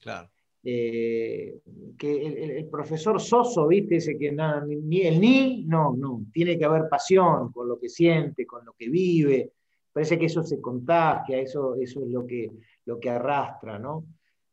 Claro. 0.00 0.28
Eh, 0.64 1.60
que 1.96 2.26
el, 2.58 2.66
profesor 2.66 3.20
Soso, 3.20 3.68
¿viste? 3.68 3.96
Ese 3.96 4.18
que 4.18 4.32
nada, 4.32 4.66
ni 4.66 5.02
el 5.02 5.20
ni, 5.20 5.64
no, 5.66 5.94
no, 5.96 6.26
tiene 6.32 6.58
que 6.58 6.64
haber 6.64 6.88
pasión 6.88 7.52
con 7.52 7.68
lo 7.68 7.78
que 7.78 7.88
siente, 7.88 8.44
con 8.44 8.64
lo 8.66 8.72
que 8.72 8.88
vive. 8.88 9.52
Parece 9.96 10.18
que 10.18 10.26
eso 10.26 10.42
se 10.42 10.60
contagia, 10.60 11.38
eso, 11.38 11.74
eso 11.76 12.02
es 12.02 12.10
lo 12.10 12.26
que, 12.26 12.52
lo 12.84 13.00
que 13.00 13.08
arrastra, 13.08 13.78
¿no? 13.78 14.04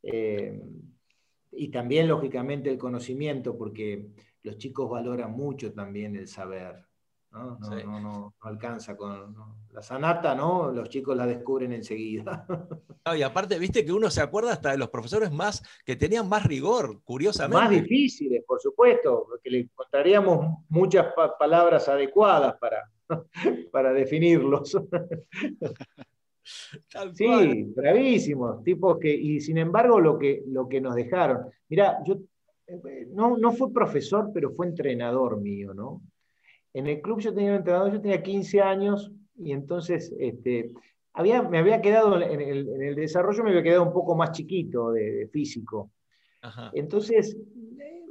Eh, 0.02 0.58
y 1.52 1.68
también, 1.68 2.08
lógicamente, 2.08 2.70
el 2.70 2.78
conocimiento, 2.78 3.58
porque 3.58 4.08
los 4.42 4.58
chicos 4.58 4.90
valoran 4.90 5.34
mucho 5.34 5.74
también 5.74 6.16
el 6.16 6.30
saber. 6.30 6.86
No, 7.30 7.60
no, 7.60 8.00
no, 8.00 8.36
alcanza 8.40 8.96
con 8.96 9.36
la 9.74 9.82
sanata, 9.82 10.34
¿no? 10.34 10.72
Los 10.72 10.88
chicos 10.88 11.18
la 11.18 11.28
descubren 11.28 11.74
enseguida. 11.74 12.48
y 13.14 13.22
aparte, 13.22 13.60
viste 13.60 13.84
que 13.84 13.92
uno 13.92 14.10
se 14.10 14.22
acuerda 14.22 14.54
hasta 14.54 14.72
de 14.72 14.78
los 14.78 14.92
profesores 14.92 15.30
más 15.30 15.62
que 15.84 15.98
tenían 15.98 16.30
más 16.30 16.46
rigor, 16.46 17.02
curiosamente. 17.04 17.62
Más 17.62 17.70
difíciles, 17.70 18.46
por 18.48 18.62
supuesto, 18.62 19.26
porque 19.28 19.50
le 19.50 19.60
encontraríamos 19.60 20.60
muchas 20.70 21.08
palabras 21.38 21.90
adecuadas 21.90 22.56
para, 22.62 22.93
para 23.72 23.94
definirlos. 23.94 24.78
sí, 27.14 27.64
bravísimos, 27.76 28.64
tipos 28.64 28.98
que, 29.00 29.14
y 29.14 29.40
sin 29.40 29.58
embargo 29.58 30.00
lo 30.00 30.18
que, 30.18 30.44
lo 30.48 30.68
que 30.68 30.82
nos 30.82 30.96
dejaron. 30.96 31.46
Mira, 31.70 32.00
yo 32.06 32.20
eh, 32.68 33.08
no, 33.12 33.38
no 33.38 33.52
fue 33.52 33.72
profesor, 33.72 34.32
pero 34.34 34.52
fue 34.52 34.68
entrenador 34.68 35.40
mío, 35.40 35.74
¿no? 35.74 36.02
En 36.74 36.88
el 36.88 37.02
club 37.02 37.20
yo 37.20 37.34
tenía 37.34 37.52
un 37.52 37.58
entrenador, 37.58 37.94
yo 37.94 38.02
tenía 38.02 38.24
15 38.24 38.62
años 38.62 39.12
y 39.38 39.52
entonces 39.52 40.14
este, 40.20 40.72
había, 41.14 41.44
me 41.44 41.60
había 41.60 41.82
quedado 41.82 42.20
en 42.20 42.42
el, 42.42 42.96
desarrollo, 42.96 43.44
me 43.44 43.52
había 43.52 43.64
quedado 43.64 43.84
un 43.84 43.94
poco 43.94 44.16
más 44.16 44.32
chiquito 44.32 44.92
de, 44.92 45.30
físico. 45.32 45.92
Entonces, 46.74 47.38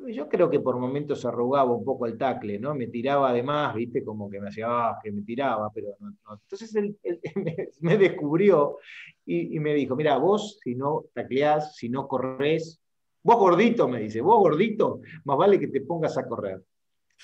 yo 0.08 0.28
creo 0.28 0.50
que 0.50 0.60
por 0.60 0.78
momentos 0.78 1.24
arrugaba 1.24 1.72
un 1.72 1.84
poco 1.84 2.06
el 2.06 2.16
tacle, 2.16 2.58
¿no? 2.58 2.74
Me 2.74 2.88
tiraba 2.88 3.30
además, 3.30 3.74
viste, 3.74 4.04
como 4.04 4.28
que 4.30 4.40
me 4.40 4.48
hacía, 4.48 4.66
ah, 4.68 4.98
que 5.02 5.12
me 5.12 5.22
tiraba, 5.22 5.70
pero 5.72 5.88
no. 6.00 6.10
no. 6.10 6.34
Entonces 6.34 6.74
él, 6.74 6.96
él 7.02 7.20
me, 7.36 7.68
me, 7.80 7.98
descubrió 7.98 8.78
y, 9.24 9.56
y, 9.56 9.60
me 9.60 9.74
dijo, 9.74 9.96
mira, 9.96 10.16
vos 10.18 10.58
si 10.62 10.74
no 10.74 11.04
tacleás, 11.14 11.76
si 11.76 11.88
no 11.88 12.08
corres, 12.08 12.80
vos 13.22 13.36
gordito, 13.36 13.88
me 13.88 14.00
dice, 14.00 14.20
vos 14.20 14.38
gordito, 14.38 15.00
más 15.24 15.36
vale 15.36 15.58
que 15.58 15.68
te 15.68 15.80
pongas 15.80 16.16
a 16.18 16.26
correr. 16.26 16.62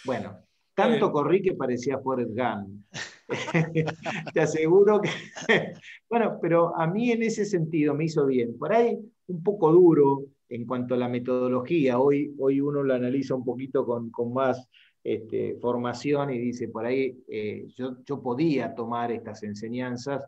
Bueno, 0.05 0.39
tanto 0.75 1.11
corrí 1.11 1.43
que 1.43 1.55
parecía 1.55 1.99
Forrest 1.99 2.31
Gump. 2.37 2.85
te 4.33 4.41
aseguro 4.41 5.01
que... 5.01 5.11
bueno, 6.09 6.39
pero 6.41 6.77
a 6.77 6.87
mí 6.87 7.11
en 7.11 7.25
ese 7.25 7.45
sentido 7.45 7.95
me 7.95 8.05
hizo 8.05 8.25
bien. 8.27 8.57
Por 8.57 8.73
ahí 8.73 8.97
un 9.27 9.43
poco 9.43 9.73
duro, 9.73 10.25
en 10.49 10.67
cuanto 10.67 10.95
a 10.95 10.99
la 10.99 11.09
metodología. 11.09 11.99
Hoy, 11.99 12.35
hoy 12.39 12.61
uno 12.61 12.83
lo 12.83 12.95
analiza 12.95 13.35
un 13.35 13.45
poquito 13.45 13.85
con, 13.85 14.11
con 14.11 14.33
más 14.33 14.69
este, 15.03 15.57
formación 15.61 16.33
y 16.33 16.39
dice, 16.39 16.69
por 16.69 16.87
ahí 16.87 17.17
eh, 17.29 17.67
yo, 17.77 17.97
yo, 18.05 18.23
podía 18.23 18.75
tomar 18.75 19.13
estas 19.13 19.43
enseñanzas, 19.43 20.23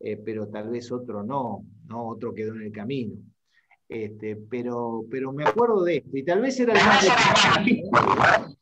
eh, 0.00 0.16
pero 0.16 0.48
tal 0.48 0.70
vez 0.70 0.90
otro 0.92 1.22
no, 1.22 1.64
no, 1.86 2.08
otro 2.08 2.32
quedó 2.34 2.54
en 2.54 2.62
el 2.62 2.72
camino. 2.72 3.16
Este, 3.88 4.36
pero, 4.36 5.04
pero 5.10 5.32
me 5.32 5.44
acuerdo 5.44 5.84
de 5.84 5.98
esto, 5.98 6.16
y 6.16 6.24
tal 6.24 6.40
vez 6.40 6.58
era 6.58 6.72
el 6.72 6.78
más. 6.84 8.56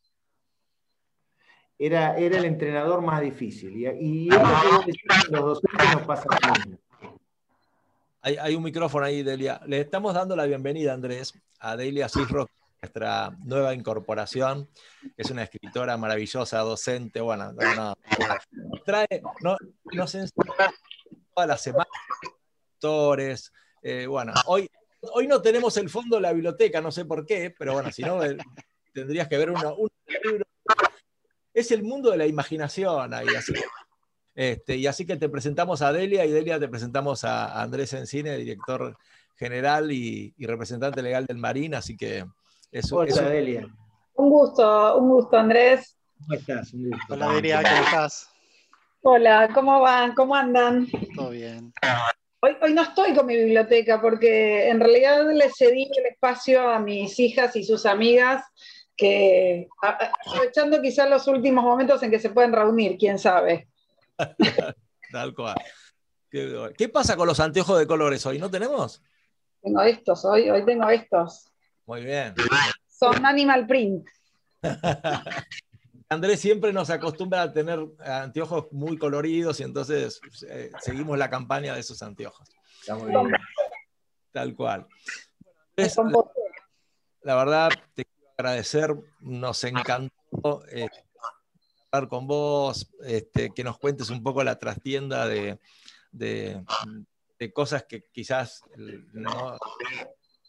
Era, 1.78 2.18
era 2.18 2.38
el 2.38 2.44
entrenador 2.44 3.00
más 3.00 3.22
difícil. 3.22 3.74
Y, 3.76 3.86
y 3.86 4.28
los 4.28 5.30
docentes 5.30 5.94
nos 5.94 6.02
pasa 6.02 6.26
lo 6.28 6.89
hay, 8.22 8.36
hay, 8.36 8.54
un 8.54 8.62
micrófono 8.62 9.04
ahí, 9.04 9.22
Delia. 9.22 9.60
Le 9.66 9.80
estamos 9.80 10.14
dando 10.14 10.36
la 10.36 10.46
bienvenida, 10.46 10.92
Andrés, 10.92 11.34
a 11.58 11.76
Delia 11.76 12.08
Cisrock, 12.08 12.50
nuestra 12.82 13.30
nueva 13.44 13.74
incorporación. 13.74 14.68
Es 15.16 15.30
una 15.30 15.42
escritora 15.42 15.96
maravillosa, 15.96 16.58
docente. 16.58 17.20
Bueno, 17.20 17.52
no, 17.52 17.74
no, 17.74 17.94
trae, 18.84 19.22
no, 19.40 19.56
nos 19.92 20.14
enseña 20.14 20.72
toda 21.34 21.46
la 21.46 21.56
semana, 21.56 21.88
autores. 22.74 23.52
Eh, 23.82 24.06
bueno, 24.06 24.34
hoy, 24.46 24.70
hoy 25.12 25.26
no 25.26 25.40
tenemos 25.40 25.76
el 25.78 25.88
fondo 25.88 26.16
de 26.16 26.22
la 26.22 26.32
biblioteca, 26.32 26.80
no 26.80 26.92
sé 26.92 27.04
por 27.06 27.24
qué, 27.24 27.54
pero 27.58 27.72
bueno, 27.72 27.90
si 27.90 28.02
no, 28.02 28.20
tendrías 28.92 29.28
que 29.28 29.38
ver 29.38 29.50
uno, 29.50 29.74
un 29.76 29.88
libro. 30.24 30.44
Es 31.54 31.70
el 31.70 31.82
mundo 31.82 32.10
de 32.10 32.18
la 32.18 32.26
imaginación 32.26 33.12
ahí, 33.14 33.28
así 33.36 33.52
este, 34.40 34.76
y 34.76 34.86
así 34.86 35.04
que 35.04 35.18
te 35.18 35.28
presentamos 35.28 35.82
a 35.82 35.92
Delia 35.92 36.24
y 36.24 36.30
Delia 36.30 36.58
te 36.58 36.66
presentamos 36.66 37.24
a 37.24 37.60
Andrés 37.60 37.92
Encine, 37.92 38.38
director 38.38 38.96
general 39.36 39.92
y, 39.92 40.32
y 40.38 40.46
representante 40.46 41.02
legal 41.02 41.26
del 41.26 41.36
Marín, 41.36 41.74
así 41.74 41.94
que 41.94 42.24
eso. 42.72 42.96
Hola, 42.96 43.10
eso... 43.10 43.22
Delia. 43.22 43.68
Un 44.14 44.30
gusto, 44.30 44.96
un 44.96 45.10
gusto, 45.10 45.36
Andrés. 45.36 45.94
¿Cómo 46.22 46.38
estás? 46.38 46.72
Un 46.72 46.88
gusto. 46.88 47.12
Hola, 47.12 47.34
Delia, 47.34 47.62
¿cómo 47.62 47.84
estás? 47.84 48.30
Hola, 49.02 49.50
¿cómo 49.52 49.80
van? 49.82 50.14
¿Cómo 50.14 50.34
andan? 50.34 50.88
Todo 51.14 51.28
bien. 51.28 51.74
Hoy, 52.40 52.56
hoy, 52.62 52.72
no 52.72 52.80
estoy 52.80 53.12
con 53.12 53.26
mi 53.26 53.36
biblioteca 53.36 54.00
porque 54.00 54.70
en 54.70 54.80
realidad 54.80 55.30
le 55.30 55.50
cedí 55.54 55.82
el 55.82 56.06
espacio 56.06 56.66
a 56.66 56.78
mis 56.78 57.18
hijas 57.20 57.54
y 57.56 57.64
sus 57.64 57.84
amigas 57.84 58.42
que, 58.96 59.68
aprovechando 59.82 60.80
quizás 60.80 61.10
los 61.10 61.26
últimos 61.26 61.62
momentos 61.62 62.02
en 62.02 62.10
que 62.10 62.18
se 62.18 62.30
pueden 62.30 62.54
reunir, 62.54 62.96
quién 62.96 63.18
sabe. 63.18 63.69
Tal 65.12 65.34
cual. 65.34 65.56
¿Qué, 66.30 66.72
¿Qué, 66.76 66.88
pasa 66.88 67.16
con 67.16 67.26
los 67.26 67.40
anteojos 67.40 67.78
de 67.78 67.86
colores 67.86 68.24
hoy? 68.26 68.38
¿No 68.38 68.50
tenemos? 68.50 69.02
Tengo 69.62 69.82
estos, 69.82 70.24
hoy, 70.24 70.48
hoy 70.48 70.64
tengo 70.64 70.88
estos. 70.88 71.52
Muy 71.86 72.04
bien. 72.04 72.34
Son 72.88 73.26
animal 73.26 73.66
print. 73.66 74.06
Andrés 76.08 76.40
siempre 76.40 76.72
nos 76.72 76.90
acostumbra 76.90 77.42
a 77.42 77.52
tener 77.52 77.78
anteojos 78.00 78.66
muy 78.72 78.98
coloridos 78.98 79.60
y 79.60 79.62
entonces 79.62 80.20
eh, 80.48 80.70
seguimos 80.80 81.16
la 81.16 81.30
campaña 81.30 81.74
de 81.74 81.80
esos 81.80 82.02
anteojos. 82.02 82.48
Tal 84.32 84.54
cual. 84.56 84.86
Entonces, 85.76 85.96
la, 86.12 86.24
la, 87.22 87.36
verdad, 87.36 87.70
te 87.94 88.04
quiero 88.04 88.32
agradecer, 88.38 88.96
nos 89.20 89.62
encantó. 89.64 90.64
Eh, 90.72 90.88
con 92.08 92.26
vos, 92.26 92.88
este, 93.04 93.50
que 93.50 93.64
nos 93.64 93.78
cuentes 93.78 94.10
un 94.10 94.22
poco 94.22 94.44
la 94.44 94.58
trastienda 94.58 95.26
de, 95.26 95.58
de, 96.12 96.62
cosas 97.52 97.84
que 97.84 98.04
quizás 98.12 98.62
no 99.12 99.56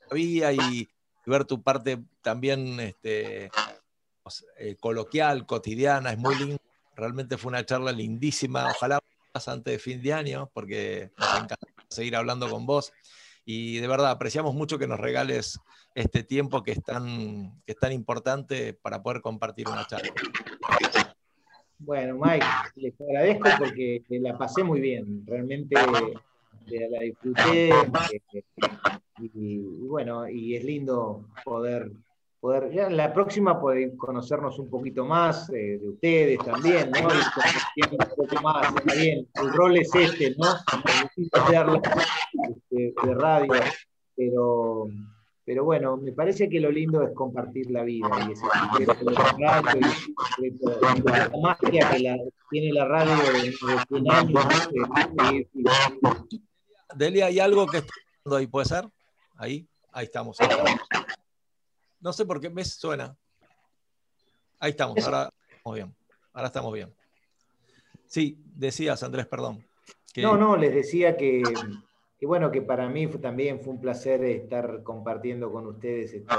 había 0.10 0.52
y 0.54 0.88
ver 1.26 1.46
tu 1.46 1.64
parte 1.64 2.04
también 2.22 2.80
este, 2.80 3.50
eh, 4.58 4.76
coloquial, 4.80 5.46
cotidiana, 5.46 6.12
es 6.12 6.18
muy 6.18 6.36
lindo. 6.36 6.62
Realmente 6.96 7.38
fue 7.38 7.50
una 7.50 7.66
charla 7.66 7.92
lindísima. 7.92 8.70
Ojalá 8.70 9.00
más 9.34 9.48
antes 9.48 9.74
de 9.74 9.80
fin 9.80 10.02
de 10.02 10.14
año, 10.14 10.52
porque 10.54 11.12
nos 11.18 11.30
encanta 11.36 11.58
seguir 11.90 12.16
hablando 12.16 12.50
con 12.50 12.66
vos. 12.66 12.94
Y 13.46 13.80
de 13.80 13.88
verdad, 13.88 14.12
apreciamos 14.12 14.54
mucho 14.54 14.78
que 14.78 14.88
nos 14.88 15.00
regales 15.00 15.60
este 15.96 16.24
tiempo 16.24 16.62
que 16.62 16.72
es 16.72 16.84
tan, 16.84 17.62
que 17.66 17.72
es 17.72 17.80
tan 17.80 17.92
importante 17.92 18.74
para 18.74 19.02
poder 19.02 19.22
compartir 19.22 19.68
una 19.68 19.88
charla. 19.88 20.14
Bueno, 21.84 22.16
Mike, 22.24 22.46
les 22.76 22.94
agradezco 23.02 23.50
porque 23.58 24.04
la 24.10 24.38
pasé 24.38 24.64
muy 24.64 24.80
bien, 24.80 25.24
realmente 25.26 25.76
la 25.76 27.00
disfruté 27.00 27.70
eh, 27.70 28.44
y, 29.20 29.58
bueno, 29.88 30.30
y 30.30 30.56
es 30.56 30.64
lindo 30.64 31.26
poder, 31.44 31.92
poder 32.40 32.72
ya 32.72 32.86
en 32.86 32.98
la 32.98 33.12
próxima 33.12 33.60
poder 33.60 33.98
conocernos 33.98 34.60
un 34.60 34.70
poquito 34.70 35.06
más 35.06 35.50
eh, 35.50 35.80
de 35.82 35.90
ustedes 35.90 36.38
también, 36.46 36.92
¿no? 36.92 37.00
Y 37.76 37.82
un 37.84 37.98
poco 37.98 38.42
más, 38.44 38.76
está 38.76 38.94
bien, 38.94 39.28
el 39.34 39.54
rol 39.54 39.78
es 39.78 39.94
este, 39.96 40.36
¿no? 40.38 40.54
De, 42.70 42.94
de 43.04 43.14
radio, 43.16 43.54
pero 44.16 44.88
pero 45.46 45.64
bueno, 45.64 45.98
me 45.98 46.12
parece 46.12 46.48
que 46.48 46.60
lo 46.60 46.72
lindo 46.72 47.02
es 47.02 47.14
compartir 47.14 47.72
la 47.72 47.84
vida 47.84 48.08
y 48.28 48.32
ese 48.32 48.46
secreto 48.78 49.06
del 49.06 49.16
rato 49.16 49.78
y 49.78 51.02
la 51.02 51.32
magia 51.42 51.90
que 51.90 52.00
la, 52.00 52.18
tiene 52.50 52.74
la 52.74 52.86
radio 52.86 53.16
de, 53.16 53.50
de 53.50 53.52
100 53.88 54.12
años. 54.12 54.46
Delia, 56.96 57.26
¿hay 57.28 57.40
algo 57.40 57.66
que 57.66 57.78
está 57.78 58.38
ahí? 58.38 58.48
¿Puede 58.48 58.66
ser? 58.66 58.88
Ahí, 59.38 59.68
ahí 59.92 60.06
estamos, 60.06 60.40
ahí 60.40 60.48
estamos. 60.50 60.80
No 62.00 62.14
sé 62.14 62.26
por 62.26 62.40
qué 62.40 62.50
me 62.50 62.64
suena. 62.64 63.16
Ahí 64.60 64.72
estamos, 64.72 65.04
ahora 65.04 65.32
estamos 65.50 65.76
bien. 65.76 65.96
Ahora 66.34 66.48
estamos 66.48 66.74
bien. 66.74 66.94
Sí, 68.06 68.38
decías, 68.56 69.02
Andrés, 69.04 69.26
perdón. 69.26 69.66
Que... 70.14 70.22
No, 70.22 70.38
no, 70.38 70.56
les 70.56 70.74
decía 70.74 71.18
que 71.18 71.42
y 72.22 72.26
bueno, 72.28 72.52
que 72.52 72.62
para 72.62 72.88
mí 72.88 73.08
fue, 73.08 73.20
también 73.20 73.60
fue 73.60 73.74
un 73.74 73.82
placer 73.82 74.24
estar 74.24 74.84
compartiendo 74.84 75.52
con 75.52 75.66
ustedes 75.66 76.14
este, 76.14 76.36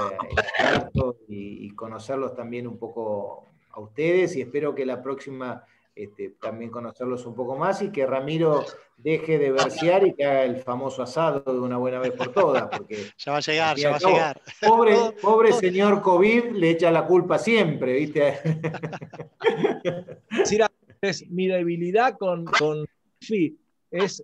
este 0.57 0.99
y, 1.27 1.67
y, 1.67 1.69
conocerlos 1.71 2.33
también 2.33 2.67
un 2.67 2.77
poco 2.77 3.49
a 3.69 3.81
ustedes 3.81 4.37
y 4.37 4.41
espero 4.41 4.73
que 4.73 4.85
la 4.85 5.03
próxima 5.03 5.65
este, 5.93 6.35
también 6.41 6.71
conocerlos 6.71 7.25
un 7.25 7.35
poco 7.35 7.57
más 7.57 7.81
y 7.81 7.91
que 7.91 8.05
Ramiro 8.05 8.63
deje 8.97 9.37
de 9.37 9.51
versear 9.51 10.07
y 10.07 10.13
que 10.13 10.25
haga 10.25 10.45
el 10.45 10.63
famoso 10.63 11.03
asado 11.03 11.53
de 11.53 11.59
una 11.59 11.77
buena 11.77 11.99
vez 11.99 12.13
por 12.13 12.31
todas. 12.31 12.65
Porque 12.75 13.11
ya 13.17 13.33
va 13.33 13.39
a 13.39 13.41
llegar, 13.41 13.77
ya 13.77 13.89
va 13.91 13.97
a 13.97 13.99
llegar. 13.99 14.41
Pobre, 14.65 14.95
pobre 15.21 15.51
señor 15.51 16.01
COVID 16.01 16.51
le 16.51 16.69
echa 16.71 16.91
la 16.91 17.05
culpa 17.05 17.37
siempre, 17.37 17.93
¿viste? 17.93 18.39
es 21.01 21.29
mi 21.29 21.47
debilidad 21.47 22.17
con, 22.17 22.45
con 22.45 22.85
sí, 23.19 23.59
es 23.91 24.23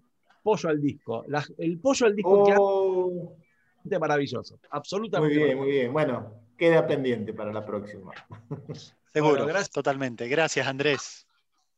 pollo 0.50 0.70
al 0.70 0.82
disco. 0.82 1.24
La, 1.28 1.46
el 1.58 1.80
pollo 1.80 2.06
al 2.08 2.16
disco 2.16 2.44
oh. 2.44 3.36
que 3.84 3.88
hace 3.88 4.00
maravilloso. 4.00 4.60
Absolutamente. 4.72 5.36
Muy 5.36 5.44
bien, 5.44 5.58
muy 5.58 5.72
bien. 5.72 5.94
Bueno, 5.94 6.34
queda 6.58 6.86
pendiente 6.88 7.34
para 7.34 7.54
la 7.54 7.64
próxima. 7.66 8.12
Seguro, 9.14 9.34
bueno, 9.34 9.46
gracias. 9.46 9.72
totalmente. 9.72 10.28
Gracias, 10.28 10.68
Andrés. 10.68 11.26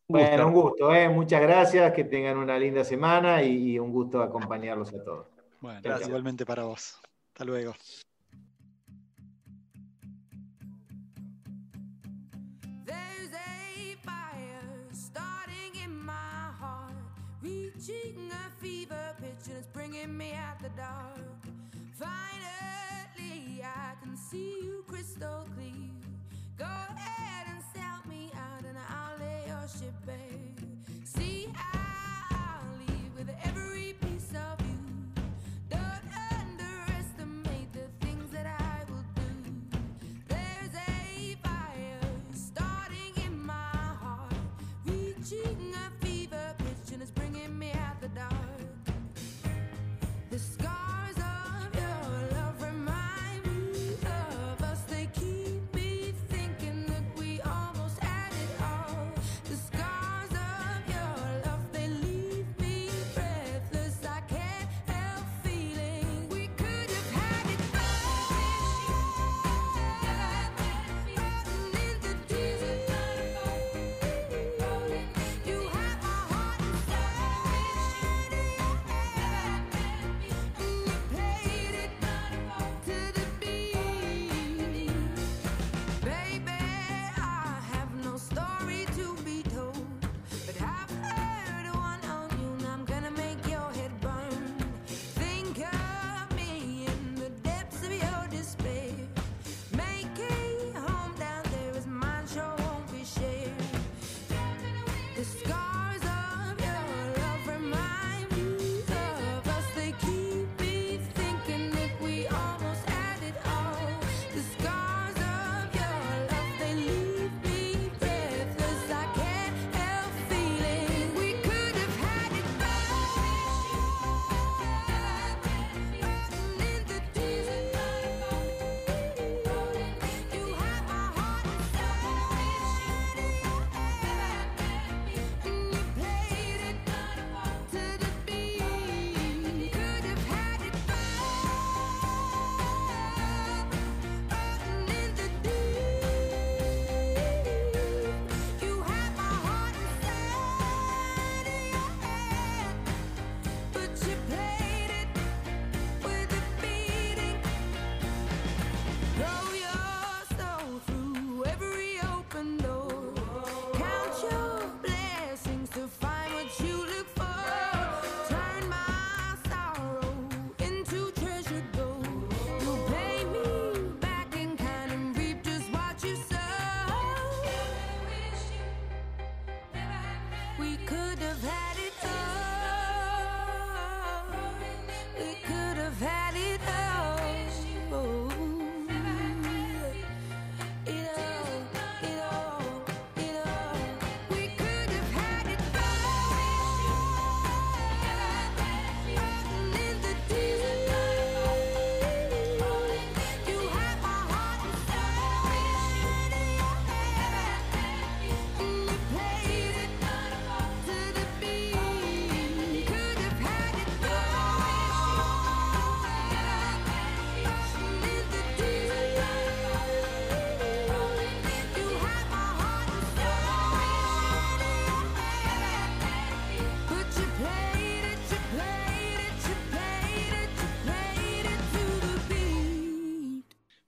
Bueno, 0.07 0.48
un 0.48 0.53
gusto, 0.53 0.93
¿eh? 0.93 1.07
muchas 1.07 1.41
gracias, 1.41 1.93
que 1.93 2.03
tengan 2.03 2.38
una 2.38 2.60
linda 2.60 2.84
semana 2.84 3.41
y, 3.43 3.72
y 3.72 3.80
un 3.80 3.93
gusto 3.93 4.22
acompañarlos 4.22 4.93
a 4.93 5.03
todos. 5.03 5.27
Bueno, 5.61 5.80
gracias. 5.81 6.10
igualmente 6.10 6.45
para 6.45 6.64
vos. 6.64 6.99
Hasta 7.30 7.45
luego. 7.45 7.73
reaching 17.81 18.41
bringing 20.02 20.18
me 20.18 20.34
out 20.34 20.60
the 20.61 20.69
dark. 20.69 21.19
Finally, 21.94 23.64
I 23.64 23.94
can 24.02 24.15
see 24.15 24.57
you 24.61 24.84
crystal 24.88 25.48
clear. 25.56 25.73
Go 26.57 26.65
ahead 26.65 27.48
and 27.49 27.64
sell 27.73 28.02
me 28.10 28.32
out, 28.36 28.65
and 28.65 28.78
I'll 28.78 29.19
lay 29.19 29.44
your 29.48 29.68
ship 29.68 29.94
bare. 30.06 30.51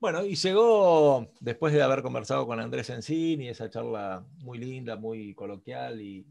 Bueno, 0.04 0.26
y 0.26 0.36
llegó, 0.36 1.32
después 1.40 1.74
de 1.74 1.82
haber 1.82 2.02
conversado 2.02 2.46
con 2.46 2.60
Andrés 2.60 2.90
Encini, 2.90 3.48
esa 3.48 3.70
charla 3.70 4.22
muy 4.40 4.58
linda, 4.58 4.98
muy 4.98 5.34
coloquial 5.34 6.02
y, 6.02 6.28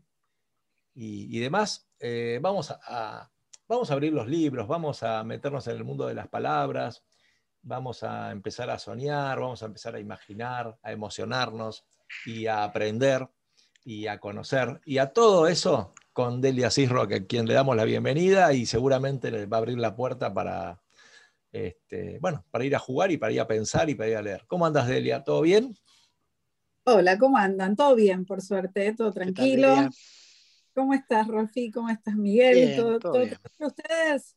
y, 0.94 1.38
demás, 1.38 1.88
eh, 1.98 2.38
vamos, 2.42 2.70
a, 2.70 3.30
vamos 3.66 3.90
a 3.90 3.94
abrir 3.94 4.12
los 4.12 4.28
libros, 4.28 4.68
vamos 4.68 5.02
a 5.02 5.24
meternos 5.24 5.66
en 5.68 5.76
el 5.78 5.84
mundo 5.84 6.06
de 6.06 6.12
las 6.12 6.28
palabras, 6.28 7.02
vamos 7.62 8.02
a 8.02 8.30
empezar 8.30 8.68
a 8.68 8.78
soñar, 8.78 9.40
vamos 9.40 9.62
a 9.62 9.66
empezar 9.66 9.94
a 9.94 10.00
imaginar, 10.00 10.78
a 10.82 10.92
emocionarnos 10.92 11.86
y 12.26 12.48
a 12.48 12.64
aprender 12.64 13.26
y 13.86 14.06
a 14.06 14.20
conocer. 14.20 14.82
Y 14.84 14.98
a 14.98 15.14
todo 15.14 15.46
eso 15.46 15.94
con 16.12 16.42
Delia 16.42 16.70
Cisro, 16.70 17.00
a 17.00 17.08
quien 17.08 17.46
le 17.46 17.54
damos 17.54 17.74
la 17.74 17.84
bienvenida 17.84 18.52
y 18.52 18.66
seguramente 18.66 19.30
le 19.30 19.46
va 19.46 19.56
a 19.56 19.60
abrir 19.60 19.78
la 19.78 19.96
puerta 19.96 20.34
para, 20.34 20.81
este, 21.52 22.18
bueno, 22.18 22.44
para 22.50 22.64
ir 22.64 22.74
a 22.74 22.78
jugar 22.78 23.10
y 23.12 23.18
para 23.18 23.32
ir 23.32 23.40
a 23.40 23.46
pensar 23.46 23.88
y 23.90 23.94
para 23.94 24.10
ir 24.10 24.16
a 24.16 24.22
leer. 24.22 24.44
¿Cómo 24.46 24.66
andas, 24.66 24.88
Delia? 24.88 25.22
¿Todo 25.22 25.42
bien? 25.42 25.76
Hola, 26.84 27.18
¿cómo 27.18 27.36
andan? 27.36 27.76
Todo 27.76 27.94
bien, 27.94 28.24
por 28.24 28.40
suerte, 28.40 28.92
todo 28.94 29.12
tranquilo. 29.12 29.88
¿Cómo 30.74 30.94
estás, 30.94 31.28
Rolfi? 31.28 31.70
¿Cómo 31.70 31.90
estás, 31.90 32.16
Miguel? 32.16 32.74
¿Todo, 32.76 32.98
todo, 32.98 33.12
tranquilo 33.12 33.66
ustedes? 33.66 34.36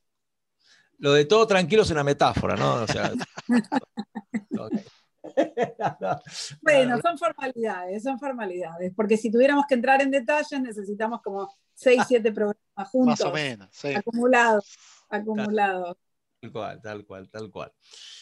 Lo 0.98 1.14
de 1.14 1.26
todo 1.26 1.48
tranquilo 1.48 1.82
es 1.84 1.90
una 1.90 2.04
metáfora, 2.04 2.56
¿no? 2.56 2.84
O 2.84 2.88
sea, 2.88 3.12
bueno, 6.62 7.02
son 7.02 7.18
formalidades, 7.18 8.04
son 8.04 8.20
formalidades, 8.20 8.94
porque 8.96 9.18
si 9.18 9.32
tuviéramos 9.32 9.66
que 9.68 9.76
entrar 9.76 10.02
en 10.02 10.12
detalles 10.12 10.62
necesitamos 10.62 11.22
como 11.22 11.52
6, 11.74 12.04
7 12.08 12.32
programas 12.32 12.90
juntos. 12.90 13.20
Más 13.20 13.22
o 13.22 13.32
menos, 13.34 13.70
sí. 13.72 13.94
Acumulados, 13.94 14.78
acumulados. 15.10 15.98
Tal 16.46 16.52
cual, 16.52 16.82
tal 16.82 17.06
cual, 17.06 17.30
tal 17.30 17.52
cual. 17.52 17.74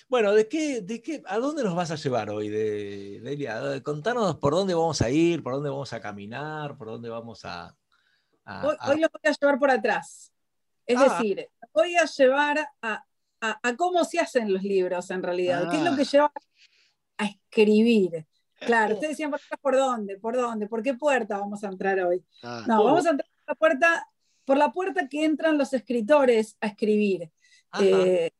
Bueno, 0.07 0.33
¿de 0.33 0.47
qué, 0.47 0.81
de 0.81 1.01
qué, 1.01 1.21
¿a 1.25 1.39
dónde 1.39 1.63
nos 1.63 1.75
vas 1.75 1.91
a 1.91 1.95
llevar 1.95 2.29
hoy, 2.29 2.49
de, 2.49 3.19
Delia? 3.21 3.81
Contanos 3.83 4.37
por 4.37 4.53
dónde 4.53 4.73
vamos 4.73 5.01
a 5.01 5.09
ir, 5.09 5.43
por 5.43 5.53
dónde 5.53 5.69
vamos 5.69 5.91
a 5.91 5.99
caminar, 5.99 6.77
por 6.77 6.87
dónde 6.87 7.09
vamos 7.09 7.43
a... 7.43 7.75
hoy, 8.45 8.75
hoy 8.87 8.99
los 8.99 9.09
voy 9.11 9.21
a 9.31 9.31
llevar 9.31 9.59
por 9.59 9.71
atrás. 9.71 10.31
Es 10.85 10.97
ah. 10.97 11.03
decir, 11.03 11.49
voy 11.73 11.95
a 11.95 12.05
llevar 12.05 12.65
a, 12.81 13.05
cómo 13.77 14.03
se 14.05 14.19
hacen 14.19 14.53
los 14.53 14.63
libros 14.63 15.09
en 15.09 15.23
realidad. 15.23 15.69
¿Qué 15.69 15.77
es 15.77 15.83
lo 15.83 15.91
Ah. 15.91 15.95
que 15.97 16.05
lleva 16.05 16.31
a 17.17 17.25
escribir? 17.25 18.25
Claro, 18.59 18.93
ustedes 18.95 19.17
decían, 19.17 19.33
¿por 19.61 19.75
dónde? 19.75 20.17
¿Por 20.17 20.35
dónde? 20.35 20.67
¿Por 20.67 20.81
qué 20.81 20.93
puerta 20.93 21.39
vamos 21.39 21.63
a 21.63 21.67
entrar 21.67 21.99
hoy? 21.99 22.23
Ah, 22.41 22.63
No, 22.67 22.83
vamos 22.83 23.05
a 23.05 23.11
entrar 23.11 23.29
por 23.29 23.47
la 23.47 23.55
puerta, 23.55 24.07
por 24.45 24.57
la 24.57 24.71
puerta 24.71 25.07
que 25.09 25.25
entran 25.25 25.57
los 25.57 25.73
escritores 25.73 26.57
a 26.61 26.67
escribir. 26.67 27.29
Eh, 27.81 28.31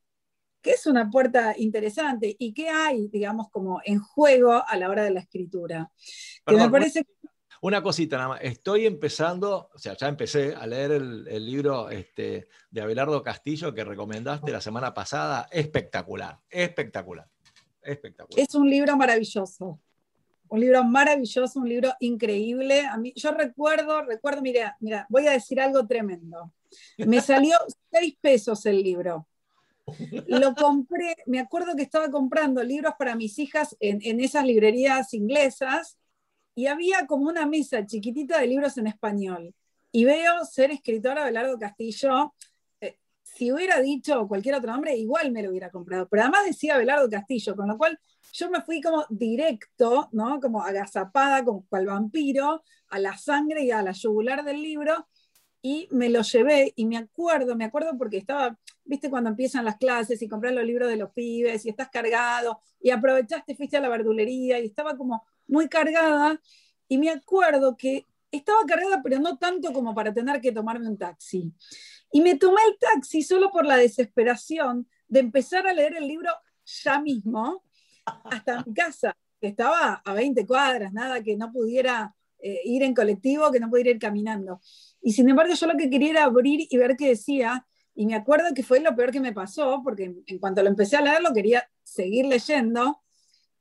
que 0.62 0.72
es 0.72 0.88
una 0.88 1.10
puerta 1.10 1.54
interesante 1.58 2.36
y 2.40 2.54
qué 2.54 2.70
hay, 2.70 3.10
digamos, 3.10 3.50
como 3.50 3.82
en 3.84 4.00
juego 4.00 4.64
a 4.66 4.78
la 4.78 4.90
hora 4.90 5.04
de 5.04 5.12
la 5.12 5.20
escritura. 5.20 5.92
Que 6.46 6.56
me 6.56 6.70
parece 6.70 7.06
Una 7.62 7.84
cosita 7.84 8.16
nada 8.16 8.30
más. 8.30 8.40
Estoy 8.42 8.86
empezando, 8.86 9.70
o 9.74 9.78
sea, 9.78 9.98
ya 9.98 10.08
empecé 10.08 10.56
a 10.56 10.66
leer 10.66 10.92
el, 10.92 11.28
el 11.28 11.46
libro 11.46 11.90
este, 11.90 12.48
de 12.72 12.82
Abelardo 12.82 13.22
Castillo 13.22 13.74
que 13.74 13.84
recomendaste 13.84 14.52
la 14.52 14.62
semana 14.62 14.94
pasada. 14.94 15.50
Espectacular, 15.52 16.40
espectacular, 16.50 17.28
espectacular. 17.82 18.40
es 18.40 18.56
un 18.56 18.70
libro 18.70 18.96
maravilloso. 18.96 19.82
Un 20.54 20.60
libro 20.60 20.84
maravilloso, 20.84 21.60
un 21.60 21.68
libro 21.68 21.96
increíble. 22.00 22.82
A 22.86 22.96
mí, 22.96 23.12
yo 23.16 23.32
recuerdo, 23.32 24.04
recuerdo, 24.04 24.44
mira, 24.44 24.78
mira, 24.80 25.08
voy 25.10 25.26
a 25.26 25.32
decir 25.32 25.60
algo 25.60 25.88
tremendo. 25.88 26.54
Me 27.00 27.22
salió 27.22 27.58
seis 27.92 28.16
pesos 28.22 28.64
el 28.68 28.84
libro. 28.84 29.28
Lo 30.28 30.54
compré, 30.54 31.16
me 31.26 31.40
acuerdo 31.40 31.76
que 31.76 31.82
estaba 31.82 32.12
comprando 32.12 32.64
libros 32.64 32.94
para 33.00 33.16
mis 33.16 33.40
hijas 33.40 33.76
en, 33.80 33.98
en 34.04 34.20
esas 34.20 34.46
librerías 34.46 35.16
inglesas 35.16 35.98
y 36.54 36.68
había 36.68 37.08
como 37.08 37.30
una 37.30 37.48
mesa 37.48 37.84
chiquitita 37.84 38.40
de 38.40 38.46
libros 38.46 38.78
en 38.78 38.86
español. 38.86 39.56
Y 39.92 40.06
veo 40.06 40.46
ser 40.46 40.70
escritora 40.70 41.26
Belardo 41.26 41.58
Castillo. 41.58 42.36
Si 43.36 43.52
hubiera 43.52 43.82
dicho 43.82 44.28
cualquier 44.28 44.56
otro 44.56 44.72
nombre, 44.72 44.96
igual 44.96 45.32
me 45.32 45.42
lo 45.42 45.50
hubiera 45.50 45.72
comprado. 45.72 46.08
Pero 46.10 46.24
además 46.24 46.46
decía 46.46 46.78
Belardo 46.78 47.10
Castillo, 47.10 47.56
con 47.56 47.68
lo 47.68 47.78
cual 47.78 48.00
yo 48.32 48.50
me 48.50 48.62
fui 48.62 48.82
como 48.82 49.06
directo, 49.10 50.10
¿no? 50.12 50.40
Como 50.40 50.62
agazapada, 50.62 51.44
como 51.44 51.66
cual 51.68 51.88
vampiro, 51.88 52.64
a 52.90 53.00
la 53.00 53.18
sangre 53.18 53.64
y 53.64 53.72
a 53.72 53.82
la 53.82 53.92
yugular 53.92 54.44
del 54.44 54.62
libro. 54.62 55.08
Y 55.62 55.88
me 55.92 56.10
lo 56.10 56.22
llevé 56.22 56.74
y 56.76 56.86
me 56.86 56.98
acuerdo, 56.98 57.56
me 57.56 57.66
acuerdo 57.66 57.98
porque 57.98 58.18
estaba, 58.18 58.58
viste, 58.84 59.10
cuando 59.10 59.30
empiezan 59.30 59.66
las 59.66 59.78
clases 59.78 60.22
y 60.22 60.28
compras 60.28 60.54
los 60.54 60.66
libros 60.66 60.90
de 60.90 60.98
los 60.98 61.12
pibes 61.12 61.66
y 61.66 61.70
estás 61.70 61.90
cargado 61.90 62.60
y 62.82 62.90
aprovechaste, 62.90 63.56
fuiste 63.56 63.78
a 63.78 63.82
la 63.82 63.90
verdulería 63.90 64.60
y 64.60 64.66
estaba 64.66 64.98
como 64.98 65.26
muy 65.48 65.70
cargada. 65.70 66.42
Y 66.88 66.98
me 66.98 67.10
acuerdo 67.10 67.78
que 67.78 68.06
estaba 68.30 68.60
cargada, 68.68 69.02
pero 69.04 69.20
no 69.20 69.38
tanto 69.38 69.72
como 69.72 69.94
para 69.96 70.14
tener 70.14 70.42
que 70.42 70.52
tomarme 70.52 70.88
un 70.88 70.98
taxi. 70.98 71.54
Y 72.14 72.22
me 72.22 72.36
tomé 72.36 72.62
el 72.70 72.78
taxi 72.78 73.24
solo 73.24 73.50
por 73.52 73.66
la 73.66 73.76
desesperación 73.76 74.88
de 75.08 75.20
empezar 75.20 75.66
a 75.66 75.74
leer 75.74 75.96
el 75.98 76.08
libro 76.08 76.30
ya 76.64 77.02
mismo 77.02 77.64
hasta 78.06 78.64
mi 78.64 78.72
casa, 78.72 79.18
que 79.42 79.48
estaba 79.48 79.96
a 80.06 80.14
20 80.14 80.46
cuadras, 80.46 80.94
nada 80.94 81.24
que 81.24 81.36
no 81.36 81.52
pudiera 81.52 82.16
eh, 82.38 82.62
ir 82.66 82.84
en 82.84 82.94
colectivo, 82.94 83.52
que 83.52 83.60
no 83.60 83.68
pudiera 83.68 83.90
ir 83.90 83.98
caminando. 83.98 84.62
Y 85.02 85.14
sin 85.14 85.28
embargo, 85.28 85.56
yo 85.56 85.66
lo 85.66 85.76
que 85.76 85.90
quería 85.90 86.12
era 86.12 86.24
abrir 86.26 86.68
y 86.70 86.78
ver 86.78 86.96
qué 86.96 87.08
decía. 87.08 87.66
Y 87.96 88.06
me 88.06 88.14
acuerdo 88.14 88.54
que 88.54 88.62
fue 88.62 88.80
lo 88.80 88.96
peor 88.96 89.12
que 89.12 89.20
me 89.20 89.34
pasó, 89.34 89.82
porque 89.84 90.14
en, 90.28 90.38
cuanto 90.38 90.62
lo 90.62 90.70
empecé 90.70 90.98
a 90.98 91.02
leer, 91.02 91.24
lo 91.24 91.34
quería 91.34 91.68
seguir 91.82 92.28
leyendo. 92.28 93.02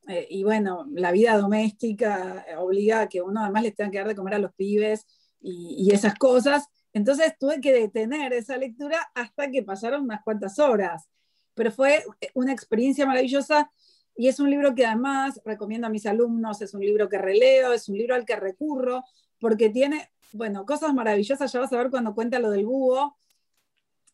Eh, 0.09 0.27
y 0.29 0.45
bueno, 0.45 0.87
la 0.93 1.11
vida 1.11 1.39
doméstica 1.39 2.45
obliga 2.59 3.01
a 3.01 3.09
que 3.09 3.23
uno 3.23 3.41
además 3.41 3.63
le 3.63 3.71
tenga 3.71 3.91
que 3.91 3.99
dar 3.99 4.09
de 4.09 4.15
comer 4.15 4.35
a 4.35 4.39
los 4.41 4.53
pibes 4.53 5.07
y 5.41 5.91
esas 5.91 6.17
cosas. 6.17 6.69
Entonces 6.93 7.35
tuve 7.39 7.61
que 7.61 7.73
detener 7.73 8.33
esa 8.33 8.57
lectura 8.57 9.11
hasta 9.15 9.51
que 9.51 9.63
pasaron 9.63 10.03
unas 10.03 10.23
cuantas 10.23 10.59
horas. 10.59 11.09
Pero 11.55 11.71
fue 11.71 12.05
una 12.35 12.53
experiencia 12.53 13.07
maravillosa 13.07 13.71
y 14.17 14.29
es 14.29 14.41
un 14.41 14.51
libro 14.51 14.75
que 14.75 14.85
además 14.85 15.41
recomiendo 15.45 15.87
a 15.87 15.91
mis 15.91 16.07
alumnos, 16.07 16.61
es 16.61 16.75
un 16.75 16.81
libro 16.81 17.09
que 17.09 17.19
releo, 17.19 17.73
es 17.73 17.89
un 17.89 17.97
libro 17.97 18.15
al 18.15 18.27
que 18.27 18.37
recurro, 18.37 19.05
porque 19.39 19.71
tiene, 19.71 20.11
bueno, 20.33 20.67
cosas 20.67 20.93
maravillosas, 20.93 21.51
ya 21.51 21.61
vas 21.61 21.73
a 21.73 21.79
ver 21.79 21.91
cuando 21.91 22.15
cuenta 22.15 22.39
lo 22.39 22.51
del 22.51 22.67
búho, 22.67 23.17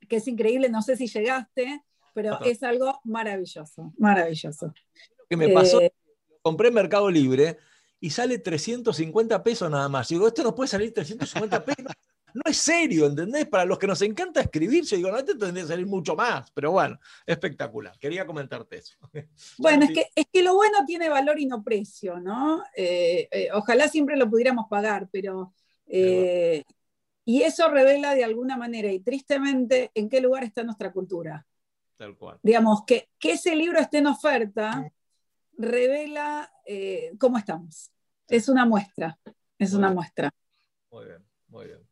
que 0.09 0.17
es 0.17 0.29
increíble, 0.29 0.69
no 0.69 0.83
sé 0.83 0.97
si 0.97 1.09
llegaste, 1.09 1.83
pero 2.15 2.35
Ajá. 2.35 2.45
es 2.47 2.63
algo 2.63 3.01
maravilloso, 3.05 3.93
maravilloso. 3.99 4.73
que 5.29 5.37
me 5.37 5.49
pasó, 5.51 5.81
Eh, 5.81 5.93
compré 6.43 6.69
en 6.69 6.75
Mercado 6.75 7.11
Libre 7.11 7.59
y 8.01 8.11
sale 8.11 8.39
350 8.39 9.43
pesos 9.43 9.71
nada 9.71 9.89
más. 9.89 10.11
Y 10.11 10.15
digo, 10.15 10.29
esto 10.29 10.43
no 10.43 10.55
puede 10.55 10.69
salir 10.69 10.95
350 10.95 11.65
pesos. 11.65 11.93
No, 12.35 12.43
es 12.45 12.57
serio, 12.59 13.07
¿entendés? 13.07 13.47
Para 13.47 13.65
los 13.65 13.79
que 13.79 13.87
nos 13.87 14.03
encanta 14.03 14.41
escribir, 14.41 14.85
yo 14.85 14.97
digo, 14.97 15.11
no, 15.11 15.19
esto 15.19 15.37
tendría 15.37 15.65
que 15.65 15.69
salir 15.69 15.87
mucho 15.87 16.15
más. 16.15 16.51
Pero 16.53 16.73
bueno, 16.73 16.99
espectacular. 17.27 17.99
Quería 17.99 18.27
comentarte 18.27 18.79
eso. 18.79 18.97
Bueno, 19.59 19.85
es 19.85 19.93
que, 19.93 20.07
es 20.15 20.27
que 20.33 20.43
lo 20.43 20.55
bueno 20.55 20.79
tiene 20.87 21.09
valor 21.09 21.39
y 21.41 21.47
no 21.47 21.63
precio, 21.63 22.21
¿no? 22.21 22.63
Eh, 22.77 23.29
eh, 23.31 23.49
ojalá 23.53 23.89
siempre 23.89 24.17
lo 24.17 24.29
pudiéramos 24.29 24.67
pagar, 24.69 25.09
pero... 25.11 25.53
eh, 25.87 26.65
y 27.25 27.43
eso 27.43 27.69
revela 27.69 28.15
de 28.15 28.25
alguna 28.25 28.57
manera 28.57 28.91
y 28.91 29.01
tristemente 29.01 29.91
en 29.93 30.09
qué 30.09 30.23
lugar 30.23 30.45
está 30.45 30.63
nuestra 30.63 30.91
cultura. 30.93 31.47
Tal 31.99 32.17
cual. 32.17 32.39
Digamos, 32.43 32.85
que, 32.87 33.11
que 33.19 33.33
ese 33.33 33.55
libro 33.55 33.79
esté 33.79 33.99
en 33.99 34.07
oferta 34.07 34.91
revela 35.59 36.51
eh, 36.65 37.13
cómo 37.19 37.37
estamos. 37.37 37.93
Es 38.29 38.49
una 38.49 38.65
muestra, 38.65 39.19
es 39.59 39.75
una 39.75 39.91
muestra. 39.91 40.31
Muy 40.91 41.05
bien, 41.05 41.27
muy 41.49 41.67
bien. 41.67 41.88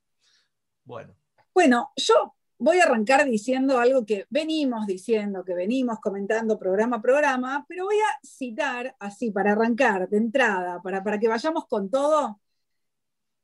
Bueno, 0.87 1.17
Bueno, 1.53 1.93
yo 1.97 2.35
voy 2.59 2.79
a 2.79 2.85
arrancar 2.85 3.25
diciendo 3.27 3.79
algo 3.79 4.07
que 4.07 4.27
venimos 4.31 4.87
diciendo, 4.87 5.45
que 5.45 5.55
venimos 5.55 5.99
comentando 6.01 6.59
programa 6.59 6.97
a 6.99 7.03
programa, 7.03 7.67
pero 7.69 7.87
voy 7.87 7.97
a 7.97 8.19
citar 8.23 8.95
así 9.01 9.31
para 9.33 9.53
arrancar 9.53 10.09
de 10.09 10.17
entrada, 10.19 10.81
para, 10.83 11.03
para 11.03 11.19
que 11.19 11.29
vayamos 11.29 11.67
con 11.67 11.91
todo. 11.91 12.41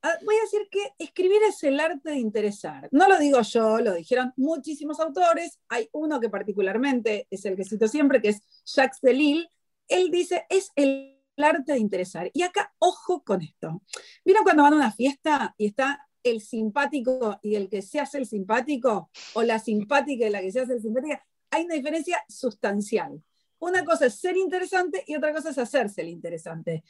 Ah, 0.01 0.17
Voy 0.25 0.35
a 0.35 0.41
decir 0.41 0.67
que 0.71 0.93
escribir 0.97 1.41
es 1.47 1.63
el 1.63 1.79
arte 1.79 2.11
de 2.11 2.17
interesar. 2.17 2.89
No 2.91 3.07
lo 3.07 3.17
digo 3.19 3.41
yo, 3.41 3.79
lo 3.79 3.93
dijeron 3.93 4.33
muchísimos 4.37 4.99
autores. 4.99 5.59
Hay 5.69 5.89
uno 5.93 6.19
que 6.19 6.29
particularmente 6.29 7.27
es 7.29 7.45
el 7.45 7.55
que 7.55 7.65
cito 7.65 7.87
siempre, 7.87 8.21
que 8.21 8.29
es 8.29 8.41
Jacques 8.65 9.01
Delisle. 9.01 9.49
Él 9.87 10.11
dice, 10.11 10.45
es 10.49 10.71
el 10.75 11.19
arte 11.37 11.73
de 11.73 11.79
interesar. 11.79 12.29
Y 12.33 12.43
acá, 12.43 12.73
ojo 12.79 13.23
con 13.23 13.41
esto. 13.41 13.81
¿Vieron 14.25 14.43
cuando 14.43 14.63
van 14.63 14.73
a 14.73 14.77
una 14.77 14.91
fiesta 14.91 15.55
y 15.57 15.67
está 15.67 16.07
el 16.23 16.41
simpático 16.41 17.39
y 17.41 17.55
el 17.55 17.69
que 17.69 17.81
se 17.81 17.99
hace 17.99 18.17
el 18.17 18.25
simpático, 18.25 19.09
o 19.33 19.43
la 19.43 19.59
simpática 19.59 20.27
y 20.27 20.29
la 20.29 20.41
que 20.41 20.51
se 20.51 20.61
hace 20.61 20.73
el 20.73 20.81
simpática? 20.81 21.25
Hay 21.51 21.65
una 21.65 21.75
diferencia 21.75 22.23
sustancial. 22.27 23.21
Una 23.59 23.85
cosa 23.85 24.07
es 24.07 24.15
ser 24.15 24.35
interesante 24.35 25.03
y 25.07 25.15
otra 25.15 25.33
cosa 25.33 25.51
es 25.51 25.57
hacerse 25.57 26.01
el 26.01 26.09
interesante. 26.09 26.83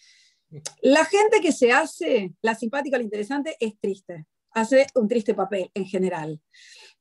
La 0.81 1.05
gente 1.05 1.41
que 1.41 1.51
se 1.51 1.71
hace 1.71 2.33
la 2.41 2.55
simpática 2.55 2.97
o 2.97 2.99
la 2.99 3.03
interesante 3.03 3.57
es 3.59 3.79
triste, 3.79 4.25
hace 4.51 4.87
un 4.95 5.07
triste 5.07 5.33
papel 5.33 5.69
en 5.73 5.85
general. 5.85 6.39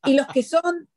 Y 0.04 0.14
los 0.14 0.26
que 0.28 0.42
son, 0.42 0.88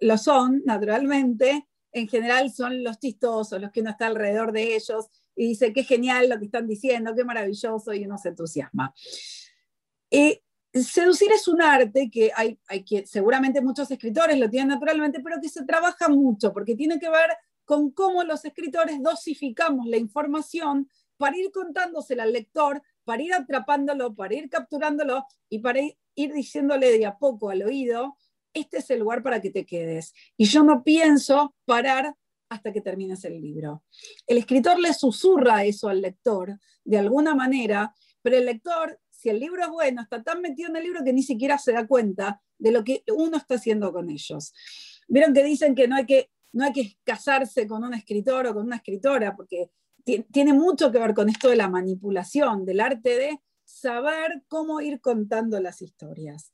lo 0.00 0.18
son, 0.18 0.62
naturalmente, 0.64 1.66
en 1.92 2.08
general 2.08 2.52
son 2.52 2.82
los 2.82 2.98
chistosos, 2.98 3.60
los 3.60 3.70
que 3.70 3.80
uno 3.80 3.90
está 3.90 4.06
alrededor 4.06 4.52
de 4.52 4.74
ellos 4.74 5.06
y 5.36 5.48
dice, 5.48 5.72
qué 5.72 5.84
genial 5.84 6.28
lo 6.28 6.38
que 6.38 6.46
están 6.46 6.66
diciendo, 6.66 7.14
qué 7.14 7.24
maravilloso, 7.24 7.92
y 7.92 8.04
uno 8.04 8.18
se 8.18 8.30
entusiasma. 8.30 8.94
Eh, 10.10 10.42
seducir 10.74 11.30
es 11.32 11.46
un 11.46 11.62
arte 11.62 12.10
que 12.10 12.32
hay, 12.34 12.58
hay 12.66 12.84
que, 12.84 13.06
seguramente 13.06 13.60
muchos 13.60 13.90
escritores 13.90 14.38
lo 14.38 14.50
tienen 14.50 14.68
naturalmente, 14.68 15.20
pero 15.20 15.40
que 15.40 15.48
se 15.48 15.64
trabaja 15.64 16.08
mucho, 16.08 16.52
porque 16.52 16.74
tiene 16.74 16.98
que 16.98 17.08
ver 17.08 17.30
con 17.64 17.90
cómo 17.92 18.24
los 18.24 18.44
escritores 18.44 19.02
dosificamos 19.02 19.86
la 19.86 19.96
información 19.96 20.88
para 21.16 21.36
ir 21.36 21.50
contándosela 21.52 22.24
al 22.24 22.32
lector, 22.32 22.82
para 23.04 23.22
ir 23.22 23.32
atrapándolo, 23.34 24.14
para 24.14 24.34
ir 24.34 24.48
capturándolo 24.48 25.24
y 25.48 25.60
para 25.60 25.80
ir, 25.80 26.32
diciéndole 26.32 26.98
de 26.98 27.06
a 27.06 27.18
poco 27.18 27.50
al 27.50 27.62
oído, 27.62 28.16
este 28.52 28.78
es 28.78 28.90
el 28.90 29.00
lugar 29.00 29.22
para 29.22 29.40
que 29.40 29.50
te 29.50 29.64
quedes. 29.64 30.12
Y 30.36 30.46
yo 30.46 30.62
no 30.62 30.82
pienso 30.82 31.54
parar 31.64 32.14
hasta 32.48 32.72
que 32.72 32.80
termines 32.80 33.24
el 33.24 33.40
libro. 33.40 33.84
El 34.26 34.38
escritor 34.38 34.78
le 34.78 34.92
susurra 34.92 35.64
eso 35.64 35.88
al 35.88 36.02
lector 36.02 36.58
de 36.84 36.98
alguna 36.98 37.34
manera, 37.34 37.94
pero 38.22 38.36
el 38.36 38.44
lector, 38.44 39.00
si 39.24 39.30
el 39.30 39.40
libro 39.40 39.62
es 39.62 39.70
bueno, 39.70 40.02
está 40.02 40.22
tan 40.22 40.42
metido 40.42 40.68
en 40.68 40.76
el 40.76 40.82
libro 40.82 41.02
que 41.02 41.14
ni 41.14 41.22
siquiera 41.22 41.56
se 41.56 41.72
da 41.72 41.86
cuenta 41.86 42.42
de 42.58 42.70
lo 42.70 42.84
que 42.84 43.02
uno 43.08 43.38
está 43.38 43.54
haciendo 43.54 43.90
con 43.90 44.10
ellos. 44.10 44.52
Vieron 45.08 45.32
que 45.32 45.42
dicen 45.42 45.74
que 45.74 45.88
no 45.88 45.96
hay 45.96 46.04
que, 46.04 46.30
no 46.52 46.64
hay 46.64 46.74
que 46.74 46.98
casarse 47.04 47.66
con 47.66 47.82
un 47.84 47.94
escritor 47.94 48.46
o 48.46 48.52
con 48.52 48.66
una 48.66 48.76
escritora, 48.76 49.34
porque 49.34 49.70
tiene 50.30 50.52
mucho 50.52 50.92
que 50.92 50.98
ver 50.98 51.14
con 51.14 51.30
esto 51.30 51.48
de 51.48 51.56
la 51.56 51.70
manipulación, 51.70 52.66
del 52.66 52.80
arte 52.80 53.16
de 53.16 53.40
saber 53.64 54.42
cómo 54.46 54.82
ir 54.82 55.00
contando 55.00 55.58
las 55.58 55.80
historias. 55.80 56.52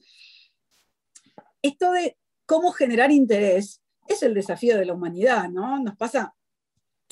Esto 1.62 1.90
de 1.90 2.18
cómo 2.46 2.70
generar 2.70 3.10
interés 3.10 3.82
es 4.06 4.22
el 4.22 4.32
desafío 4.32 4.78
de 4.78 4.84
la 4.84 4.94
humanidad, 4.94 5.48
¿no? 5.48 5.82
Nos 5.82 5.96
pasa 5.96 6.36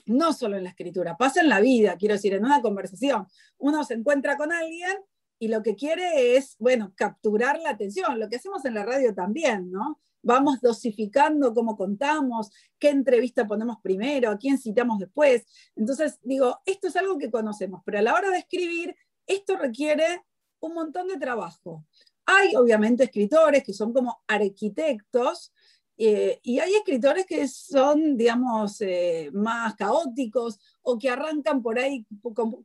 no 0.06 0.32
solo 0.32 0.56
en 0.56 0.62
la 0.62 0.70
escritura, 0.70 1.16
pasa 1.16 1.40
en 1.40 1.48
la 1.48 1.58
vida, 1.58 1.96
quiero 1.96 2.14
decir, 2.14 2.34
en 2.34 2.44
una 2.44 2.62
conversación. 2.62 3.26
Uno 3.58 3.82
se 3.82 3.94
encuentra 3.94 4.36
con 4.36 4.52
alguien 4.52 4.96
y 5.38 5.48
lo 5.48 5.62
que 5.62 5.76
quiere 5.76 6.36
es, 6.36 6.56
bueno, 6.58 6.92
capturar 6.96 7.58
la 7.60 7.70
atención, 7.70 8.18
lo 8.18 8.28
que 8.28 8.36
hacemos 8.36 8.64
en 8.64 8.74
la 8.74 8.84
radio 8.84 9.14
también, 9.14 9.70
¿no? 9.70 10.00
Vamos 10.22 10.60
dosificando 10.60 11.54
cómo 11.54 11.76
contamos, 11.76 12.50
qué 12.78 12.90
entrevista 12.90 13.46
ponemos 13.46 13.78
primero, 13.80 14.30
a 14.30 14.38
quién 14.38 14.58
citamos 14.58 14.98
después. 14.98 15.46
Entonces, 15.76 16.18
digo, 16.22 16.58
esto 16.66 16.88
es 16.88 16.96
algo 16.96 17.18
que 17.18 17.30
conocemos, 17.30 17.82
pero 17.84 18.00
a 18.00 18.02
la 18.02 18.14
hora 18.14 18.30
de 18.30 18.38
escribir, 18.38 18.96
esto 19.26 19.56
requiere 19.56 20.24
un 20.60 20.74
montón 20.74 21.06
de 21.06 21.18
trabajo. 21.18 21.84
Hay 22.26 22.56
obviamente 22.56 23.04
escritores 23.04 23.62
que 23.62 23.72
son 23.72 23.92
como 23.92 24.22
arquitectos 24.26 25.52
eh, 26.00 26.38
y 26.44 26.60
hay 26.60 26.74
escritores 26.74 27.26
que 27.26 27.48
son, 27.48 28.16
digamos, 28.16 28.80
eh, 28.82 29.30
más 29.32 29.74
caóticos 29.74 30.60
o 30.82 30.96
que 30.96 31.10
arrancan 31.10 31.60
por 31.60 31.76
ahí 31.76 32.06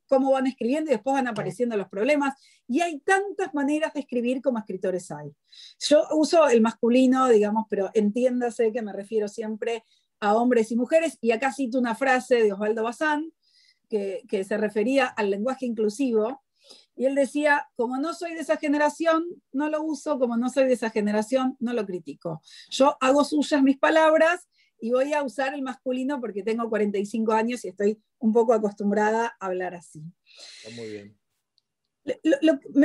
cómo 0.07 0.31
van 0.31 0.45
escribiendo 0.45 0.91
y 0.91 0.93
después 0.93 1.15
van 1.15 1.27
apareciendo 1.27 1.75
los 1.75 1.89
problemas. 1.89 2.35
Y 2.67 2.81
hay 2.81 2.99
tantas 2.99 3.51
maneras 3.55 3.91
de 3.93 4.01
escribir 4.01 4.39
como 4.39 4.59
escritores 4.59 5.09
hay. 5.09 5.33
Yo 5.79 6.03
uso 6.11 6.47
el 6.47 6.61
masculino, 6.61 7.27
digamos, 7.27 7.65
pero 7.67 7.89
entiéndase 7.95 8.71
que 8.71 8.83
me 8.83 8.93
refiero 8.93 9.27
siempre 9.27 9.83
a 10.19 10.35
hombres 10.35 10.71
y 10.71 10.75
mujeres. 10.75 11.17
Y 11.19 11.31
acá 11.31 11.51
cito 11.51 11.79
una 11.79 11.95
frase 11.95 12.35
de 12.35 12.53
Osvaldo 12.53 12.83
Bazán 12.83 13.33
que, 13.89 14.21
que 14.29 14.43
se 14.43 14.57
refería 14.57 15.07
al 15.07 15.31
lenguaje 15.31 15.65
inclusivo 15.65 16.42
y 16.95 17.05
él 17.05 17.15
decía, 17.15 17.69
como 17.75 17.97
no 17.97 18.13
soy 18.13 18.33
de 18.33 18.41
esa 18.41 18.57
generación, 18.57 19.25
no 19.51 19.69
lo 19.69 19.81
uso, 19.83 20.19
como 20.19 20.37
no 20.37 20.49
soy 20.49 20.67
de 20.67 20.73
esa 20.73 20.89
generación, 20.89 21.57
no 21.59 21.73
lo 21.73 21.85
critico. 21.85 22.41
Yo 22.69 22.97
hago 23.01 23.23
suyas 23.23 23.63
mis 23.63 23.77
palabras 23.77 24.47
y 24.79 24.91
voy 24.91 25.13
a 25.13 25.23
usar 25.23 25.53
el 25.53 25.61
masculino 25.61 26.19
porque 26.19 26.43
tengo 26.43 26.69
45 26.69 27.31
años 27.31 27.65
y 27.65 27.69
estoy 27.69 27.99
un 28.19 28.31
poco 28.31 28.53
acostumbrada 28.53 29.35
a 29.39 29.45
hablar 29.45 29.73
así. 29.75 30.03
Está 30.63 30.75
muy 30.75 30.89
bien. 30.89 31.17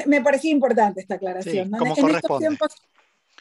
me, 0.07 0.23
parecía 0.23 0.53
importante 0.53 1.01
esta 1.01 1.17
aclaración. 1.17 1.71
como 1.71 1.97
en, 1.97 2.15
estos 2.15 2.39
tiempos, 2.39 2.69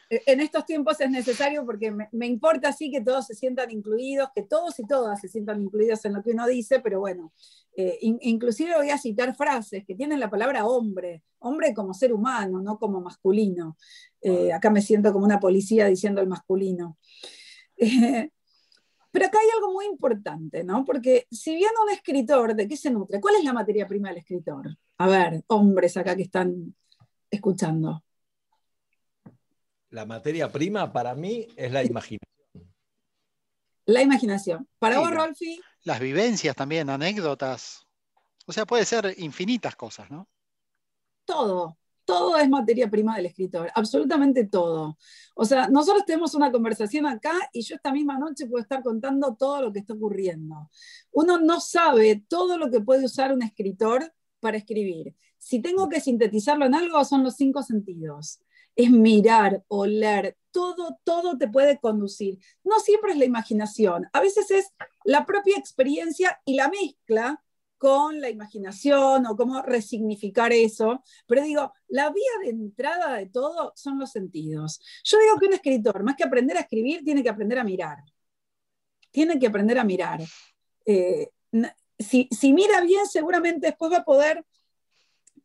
en 0.10 0.40
estos 0.40 0.66
tiempos 0.66 1.00
es 1.02 1.10
necesario 1.10 1.66
porque 1.66 1.92
me, 1.92 2.28
importa 2.28 2.72
sí 2.72 2.90
que 2.90 3.02
todos 3.02 3.26
se 3.28 3.36
sientan 3.36 3.72
incluidos, 3.72 4.30
que 4.34 4.44
todos 4.44 4.80
y 4.80 4.86
todas 4.86 5.20
se 5.20 5.28
sientan 5.28 5.62
incluidos 5.62 6.04
en 6.06 6.14
lo 6.14 6.24
que 6.24 6.32
uno 6.32 6.48
dice, 6.48 6.80
pero 6.80 7.00
bueno, 7.00 7.34
eh, 7.76 7.98
inclusive 8.02 8.76
voy 8.76 8.90
a 8.90 8.98
citar 8.98 9.36
frases 9.36 9.86
que 9.86 9.96
tienen 9.96 10.20
la 10.20 10.30
palabra 10.30 10.66
hombre, 10.66 11.24
hombre 11.40 11.74
como 11.74 11.94
ser 11.94 12.14
humano, 12.14 12.62
no 12.62 12.78
como 12.78 13.02
masculino. 13.02 13.78
Eh, 14.22 14.54
acá 14.54 14.70
me 14.70 14.82
siento 14.82 15.12
como 15.12 15.26
una 15.26 15.40
policía 15.40 15.88
diciendo 15.88 16.22
el 16.22 16.28
masculino. 16.28 16.98
pero 19.12 19.26
acá 19.26 19.40
hay 19.40 19.50
algo 19.56 19.74
muy 19.74 19.86
importante, 19.86 20.64
¿no? 20.64 20.86
Porque 20.86 21.28
si 21.30 21.56
bien 21.56 21.72
un 21.84 21.92
escritor, 21.92 22.56
¿de 22.56 22.68
qué 22.68 22.78
se 22.78 22.92
nutre? 22.92 23.20
¿Cuál 23.20 23.36
es 23.36 23.44
la 23.44 23.54
materia 23.54 23.88
prima 23.88 24.10
del 24.10 24.20
escritor? 24.20 24.78
A 25.00 25.08
ver, 25.08 25.44
hombres 25.48 25.98
acá 25.98 26.16
que 26.16 26.24
están 26.24 26.76
escuchando. 27.30 28.04
La 29.90 30.06
materia 30.06 30.52
prima 30.52 30.92
para 30.92 31.16
mí 31.16 31.48
es 31.56 31.72
la 31.72 31.84
imaginación. 31.84 32.28
La 33.86 34.02
imaginación. 34.02 34.68
Para 34.80 35.00
vos, 35.00 35.12
Rolfi. 35.12 35.62
Las 35.84 36.02
vivencias 36.02 36.56
también, 36.56 36.90
anécdotas. 36.90 37.88
O 38.46 38.52
sea, 38.52 38.66
puede 38.66 38.84
ser 38.84 39.14
infinitas 39.18 39.78
cosas, 39.78 40.12
¿no? 40.12 40.28
Todo, 41.24 41.78
todo 42.04 42.38
es 42.38 42.50
materia 42.50 42.90
prima 42.90 43.16
del 43.16 43.28
escritor, 43.28 43.72
absolutamente 43.76 44.46
todo. 44.46 44.98
O 45.36 45.46
sea, 45.46 45.70
nosotros 45.70 46.06
tenemos 46.06 46.36
una 46.36 46.52
conversación 46.52 47.06
acá 47.06 47.34
y 47.54 47.62
yo 47.62 47.76
esta 47.76 47.92
misma 47.92 48.18
noche 48.18 48.48
puedo 48.48 48.62
estar 48.62 48.84
contando 48.84 49.36
todo 49.36 49.62
lo 49.62 49.74
que 49.74 49.80
está 49.80 49.94
ocurriendo. 49.94 50.70
Uno 51.12 51.40
no 51.40 51.62
sabe 51.62 52.24
todo 52.28 52.58
lo 52.58 52.70
que 52.70 52.82
puede 52.82 53.06
usar 53.06 53.34
un 53.34 53.42
escritor 53.42 54.14
para 54.40 54.58
escribir. 54.58 55.16
Si 55.38 55.62
tengo 55.62 55.88
que 55.88 56.02
sintetizarlo 56.02 56.66
en 56.66 56.76
algo, 56.76 57.04
son 57.06 57.24
los 57.24 57.36
cinco 57.36 57.64
sentidos 57.64 58.42
es 58.78 58.92
mirar, 58.92 59.64
oler, 59.68 60.38
todo, 60.52 61.00
todo 61.04 61.38
te 61.38 61.48
puede 61.48 61.80
conducir. 61.80 62.38
No 62.64 62.80
siempre 62.80 63.12
es 63.12 63.18
la 63.18 63.26
imaginación, 63.26 64.08
a 64.14 64.22
veces 64.22 64.52
es 64.52 64.72
la 65.04 65.26
propia 65.26 65.58
experiencia 65.58 66.40
y 66.46 66.56
la 66.56 66.70
mezcla 66.70 67.44
con 67.78 68.22
la 68.22 68.30
imaginación 68.30 69.26
o 69.26 69.36
cómo 69.36 69.62
resignificar 69.62 70.54
eso. 70.54 71.04
Pero 71.28 71.44
digo, 71.44 71.74
la 71.88 72.10
vía 72.12 72.32
de 72.44 72.50
entrada 72.50 73.16
de 73.16 73.28
todo 73.28 73.74
son 73.76 74.00
los 74.00 74.12
sentidos. 74.12 74.80
Yo 75.04 75.18
digo 75.20 75.40
que 75.40 75.48
un 75.48 75.54
escritor, 75.54 76.04
más 76.04 76.16
que 76.16 76.24
aprender 76.24 76.58
a 76.58 76.62
escribir, 76.62 77.04
tiene 77.04 77.24
que 77.24 77.30
aprender 77.30 77.60
a 77.60 77.64
mirar. 77.64 77.98
Tiene 79.12 79.40
que 79.40 79.48
aprender 79.48 79.80
a 79.80 79.84
mirar. 79.84 80.22
Eh, 80.86 81.30
si, 81.98 82.28
si 82.32 82.54
mira 82.54 82.82
bien, 82.82 83.06
seguramente 83.08 83.68
después 83.68 83.92
va 83.92 83.98
a 83.98 84.06
poder 84.06 84.46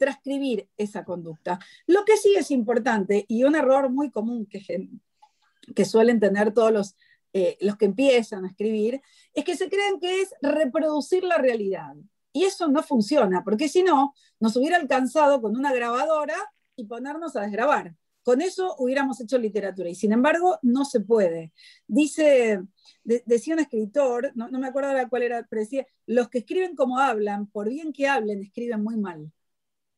transcribir 0.02 0.68
esa 0.76 1.04
conducta. 1.04 1.60
Lo 1.86 2.04
que 2.04 2.16
sí 2.16 2.34
es 2.36 2.50
importante, 2.50 3.24
y 3.28 3.44
un 3.44 3.54
error 3.54 3.88
muy 3.88 4.10
común 4.10 4.46
que, 4.46 5.84
suelen 5.84 6.18
tener 6.18 6.52
todos 6.52 6.72
los, 6.72 6.96
eh, 7.32 7.56
los 7.60 7.76
que 7.76 7.84
empiezan 7.84 8.44
a 8.44 8.48
escribir, 8.48 9.00
es 9.32 9.44
que 9.44 9.56
se 9.56 9.68
creen 9.68 10.00
que 10.00 10.22
es 10.22 10.34
reproducir 10.42 11.22
la 11.22 11.38
realidad. 11.38 11.94
Y 12.32 12.44
eso 12.44 12.66
no 12.66 12.82
funciona, 12.82 13.44
porque 13.44 13.68
si 13.68 13.84
no, 13.84 14.12
nos 14.40 14.56
hubiera 14.56 14.76
alcanzado 14.76 15.40
con 15.40 15.56
una 15.56 15.72
grabadora 15.72 16.34
y 16.74 16.84
ponernos 16.84 17.36
a 17.36 17.42
desgrabar. 17.42 17.94
Con 18.24 18.40
eso 18.40 18.74
hubiéramos 18.78 19.20
hecho 19.20 19.38
literatura 19.38 19.88
y 19.88 19.94
sin 19.94 20.12
embargo 20.12 20.58
no 20.62 20.84
se 20.84 20.98
puede. 20.98 21.52
Dice, 21.86 22.60
decía 23.04 23.54
un 23.54 23.60
escritor, 23.60 24.32
no, 24.34 24.48
no 24.48 24.58
me 24.58 24.66
acuerdo 24.66 24.90
ahora 24.90 25.08
cuál 25.08 25.22
era, 25.22 25.46
pero 25.48 25.62
decía, 25.62 25.86
los 26.06 26.28
que 26.28 26.38
escriben 26.38 26.74
como 26.74 26.98
hablan, 26.98 27.46
por 27.46 27.68
bien 27.68 27.92
que 27.92 28.08
hablen, 28.08 28.42
escriben 28.42 28.82
muy 28.82 28.96
mal 28.96 29.30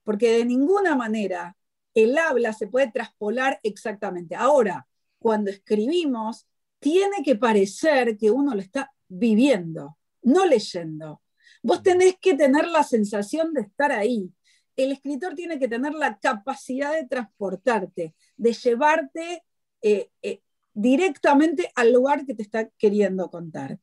porque 0.05 0.39
de 0.39 0.45
ninguna 0.45 0.95
manera 0.95 1.57
el 1.95 2.17
habla 2.19 2.53
se 2.53 2.67
puede 2.67 2.91
traspolar 2.91 3.61
exactamente. 3.63 4.35
Ahora, 4.35 4.87
cuando 5.19 5.51
escribimos, 5.51 6.47
tiene 6.79 7.23
que 7.25 7.37
parecer 7.37 8.17
que 8.19 8.31
uno 8.31 8.55
lo 8.55 8.61
está 8.61 8.93
viviendo, 9.09 9.97
no 10.23 10.45
leyendo. 10.45 11.23
Vos 11.63 11.83
tenés 11.83 12.17
que 12.21 12.35
tener 12.35 12.67
la 12.69 12.83
sensación 12.83 13.55
de 13.55 13.63
estar 13.63 13.91
ahí. 13.91 14.31
El 14.77 14.93
escritor 14.93 15.35
tiene 15.35 15.59
que 15.59 15.69
tener 15.69 15.95
la 15.95 16.19
capacidad 16.19 16.93
de 16.93 17.07
transportarte, 17.07 18.15
de 18.37 18.53
llevarte 18.53 19.45
eh, 19.81 20.11
eh, 20.21 20.43
directamente 20.75 21.71
al 21.75 21.93
lugar 21.93 22.27
que 22.27 22.35
te 22.35 22.43
está 22.43 22.69
queriendo 22.77 23.31
contar. 23.31 23.79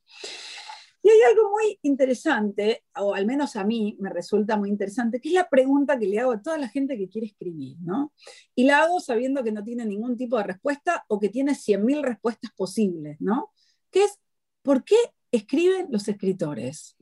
Y 1.04 1.10
hay 1.10 1.22
algo 1.30 1.50
muy 1.50 1.80
interesante, 1.82 2.84
o 2.96 3.16
al 3.16 3.26
menos 3.26 3.56
a 3.56 3.64
mí 3.64 3.98
me 4.00 4.10
resulta 4.10 4.56
muy 4.56 4.70
interesante, 4.70 5.20
que 5.20 5.30
es 5.30 5.34
la 5.36 5.50
pregunta 5.50 5.98
que 5.98 6.06
le 6.06 6.20
hago 6.20 6.34
a 6.34 6.42
toda 6.42 6.58
la 6.58 6.70
gente 6.70 6.98
que 6.98 7.10
quiere 7.10 7.28
escribir, 7.28 7.78
¿no? 7.82 8.14
Y 8.54 8.66
la 8.66 8.84
hago 8.84 9.00
sabiendo 9.00 9.44
que 9.44 9.52
no 9.52 9.64
tiene 9.64 9.86
ningún 9.86 10.16
tipo 10.16 10.38
de 10.38 10.44
respuesta 10.44 11.04
o 11.08 11.20
que 11.20 11.30
tiene 11.30 11.54
100.000 11.54 12.04
respuestas 12.04 12.52
posibles, 12.56 13.18
¿no? 13.20 13.52
Que 13.90 14.04
es, 14.04 14.20
¿por 14.62 14.84
qué 14.84 14.96
escriben 15.32 15.88
los 15.90 16.08
escritores? 16.08 16.96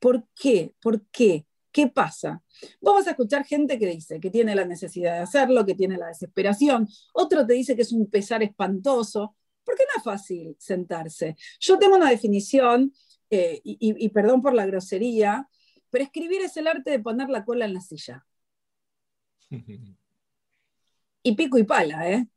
¿Por 0.00 0.26
qué? 0.34 0.74
¿Por 0.82 1.06
qué? 1.06 1.46
¿Qué 1.70 1.88
pasa? 1.88 2.42
Vamos 2.80 3.06
a 3.06 3.10
escuchar 3.10 3.44
gente 3.44 3.78
que 3.78 3.86
dice 3.86 4.20
que 4.20 4.30
tiene 4.30 4.54
la 4.54 4.64
necesidad 4.64 5.14
de 5.14 5.22
hacerlo, 5.22 5.66
que 5.66 5.74
tiene 5.74 5.96
la 5.96 6.06
desesperación, 6.06 6.88
otro 7.12 7.46
te 7.46 7.54
dice 7.54 7.74
que 7.74 7.82
es 7.82 7.92
un 7.92 8.08
pesar 8.08 8.42
espantoso, 8.42 9.36
porque 9.64 9.82
no 9.84 9.98
es 9.98 10.04
fácil 10.04 10.56
sentarse. 10.58 11.36
Yo 11.58 11.78
tengo 11.78 11.96
una 11.96 12.10
definición, 12.10 12.92
eh, 13.30 13.60
y, 13.64 13.76
y 13.80 14.08
perdón 14.10 14.42
por 14.42 14.54
la 14.54 14.66
grosería, 14.66 15.48
pero 15.90 16.04
escribir 16.04 16.42
es 16.42 16.56
el 16.56 16.66
arte 16.66 16.90
de 16.90 17.00
poner 17.00 17.28
la 17.28 17.44
cola 17.44 17.64
en 17.64 17.74
la 17.74 17.80
silla. 17.80 18.26
Y 21.26 21.36
pico 21.36 21.56
y 21.56 21.62
pala, 21.62 22.10
¿eh? 22.10 22.28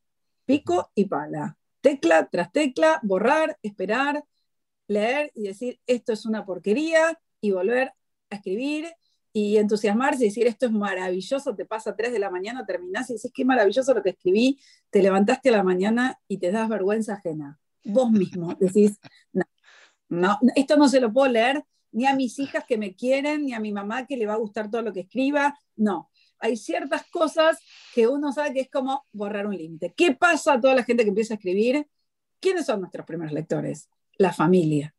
Pico 0.45 0.91
y 0.95 1.07
pala. 1.07 1.57
Tecla 1.81 2.29
tras 2.31 2.53
tecla, 2.53 3.01
borrar, 3.03 3.59
esperar, 3.61 4.23
leer 4.87 5.29
y 5.35 5.43
decir, 5.43 5.81
esto 5.87 6.13
es 6.13 6.25
una 6.25 6.45
porquería, 6.45 7.19
y 7.41 7.51
volver 7.51 7.93
a 8.29 8.35
escribir 8.35 8.87
y 9.33 9.57
entusiasmarse 9.57 10.25
y 10.25 10.29
decir, 10.29 10.47
esto 10.47 10.65
es 10.65 10.71
maravilloso, 10.71 11.55
te 11.55 11.65
pasa 11.65 11.91
a 11.91 11.95
3 11.95 12.11
de 12.11 12.19
la 12.19 12.31
mañana, 12.31 12.65
terminás 12.65 13.09
y 13.09 13.13
decís, 13.13 13.31
qué 13.33 13.45
maravilloso 13.45 13.93
lo 13.93 14.01
que 14.01 14.11
escribí, 14.11 14.59
te 14.89 15.03
levantaste 15.03 15.49
a 15.49 15.51
la 15.51 15.63
mañana 15.63 16.19
y 16.27 16.39
te 16.39 16.51
das 16.51 16.67
vergüenza 16.67 17.13
ajena. 17.13 17.59
Vos 17.83 18.11
mismo 18.11 18.55
decís, 18.55 18.99
no, 19.33 19.43
no, 20.09 20.37
esto 20.55 20.77
no 20.77 20.87
se 20.87 20.99
lo 20.99 21.11
puedo 21.11 21.31
leer 21.31 21.63
ni 21.91 22.05
a 22.05 22.15
mis 22.15 22.37
hijas 22.39 22.63
que 22.65 22.77
me 22.77 22.95
quieren, 22.95 23.45
ni 23.45 23.53
a 23.53 23.59
mi 23.59 23.71
mamá 23.71 24.05
que 24.05 24.17
le 24.17 24.25
va 24.25 24.33
a 24.33 24.37
gustar 24.37 24.69
todo 24.69 24.81
lo 24.81 24.93
que 24.93 25.01
escriba, 25.01 25.57
no. 25.75 26.09
Hay 26.39 26.55
ciertas 26.55 27.07
cosas 27.09 27.59
que 27.93 28.07
uno 28.07 28.31
sabe 28.31 28.53
que 28.53 28.59
es 28.61 28.69
como 28.69 29.05
borrar 29.11 29.47
un 29.47 29.57
límite. 29.57 29.93
¿Qué 29.95 30.13
pasa 30.13 30.53
a 30.53 30.61
toda 30.61 30.75
la 30.75 30.83
gente 30.83 31.03
que 31.03 31.09
empieza 31.09 31.33
a 31.33 31.37
escribir? 31.37 31.87
¿Quiénes 32.39 32.65
son 32.65 32.81
nuestros 32.81 33.05
primeros 33.05 33.33
lectores? 33.33 33.89
La 34.17 34.31
familia, 34.31 34.93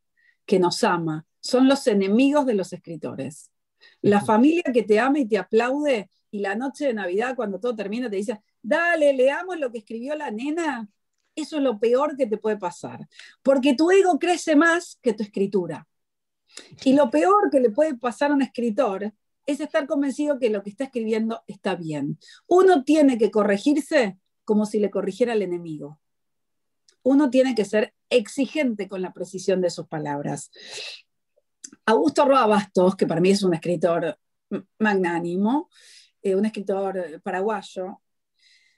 que 0.44 0.58
nos 0.58 0.82
ama, 0.82 1.26
son 1.40 1.68
los 1.68 1.86
enemigos 1.86 2.46
de 2.46 2.54
los 2.54 2.72
escritores. 2.72 3.52
La 4.00 4.20
familia 4.20 4.64
que 4.72 4.82
te 4.82 4.98
ama 4.98 5.20
y 5.20 5.28
te 5.28 5.38
aplaude 5.38 6.10
y 6.30 6.40
la 6.40 6.56
noche 6.56 6.86
de 6.86 6.94
Navidad 6.94 7.36
cuando 7.36 7.60
todo 7.60 7.76
termina 7.76 8.10
te 8.10 8.16
dice, 8.16 8.40
dale, 8.60 9.12
leamos 9.12 9.58
lo 9.58 9.70
que 9.70 9.78
escribió 9.78 10.16
la 10.16 10.30
nena, 10.30 10.88
eso 11.40 11.56
es 11.56 11.62
lo 11.62 11.78
peor 11.78 12.16
que 12.16 12.26
te 12.26 12.38
puede 12.38 12.56
pasar, 12.56 13.08
porque 13.42 13.74
tu 13.74 13.90
ego 13.90 14.18
crece 14.18 14.56
más 14.56 14.98
que 15.02 15.12
tu 15.12 15.22
escritura. 15.22 15.86
Y 16.84 16.94
lo 16.94 17.10
peor 17.10 17.50
que 17.50 17.60
le 17.60 17.70
puede 17.70 17.94
pasar 17.96 18.30
a 18.30 18.34
un 18.34 18.42
escritor 18.42 19.12
es 19.46 19.60
estar 19.60 19.86
convencido 19.86 20.38
que 20.38 20.50
lo 20.50 20.62
que 20.62 20.70
está 20.70 20.84
escribiendo 20.84 21.42
está 21.46 21.74
bien. 21.74 22.18
Uno 22.46 22.84
tiene 22.84 23.18
que 23.18 23.30
corregirse 23.30 24.18
como 24.44 24.66
si 24.66 24.78
le 24.80 24.90
corrigiera 24.90 25.32
al 25.32 25.42
enemigo. 25.42 26.00
Uno 27.02 27.30
tiene 27.30 27.54
que 27.54 27.64
ser 27.64 27.94
exigente 28.10 28.88
con 28.88 29.02
la 29.02 29.12
precisión 29.12 29.60
de 29.60 29.70
sus 29.70 29.86
palabras. 29.86 30.50
Augusto 31.86 32.24
Roa 32.24 32.46
Bastos, 32.46 32.96
que 32.96 33.06
para 33.06 33.20
mí 33.20 33.30
es 33.30 33.42
un 33.42 33.54
escritor 33.54 34.18
magnánimo, 34.78 35.70
eh, 36.22 36.34
un 36.34 36.46
escritor 36.46 37.20
paraguayo, 37.22 38.00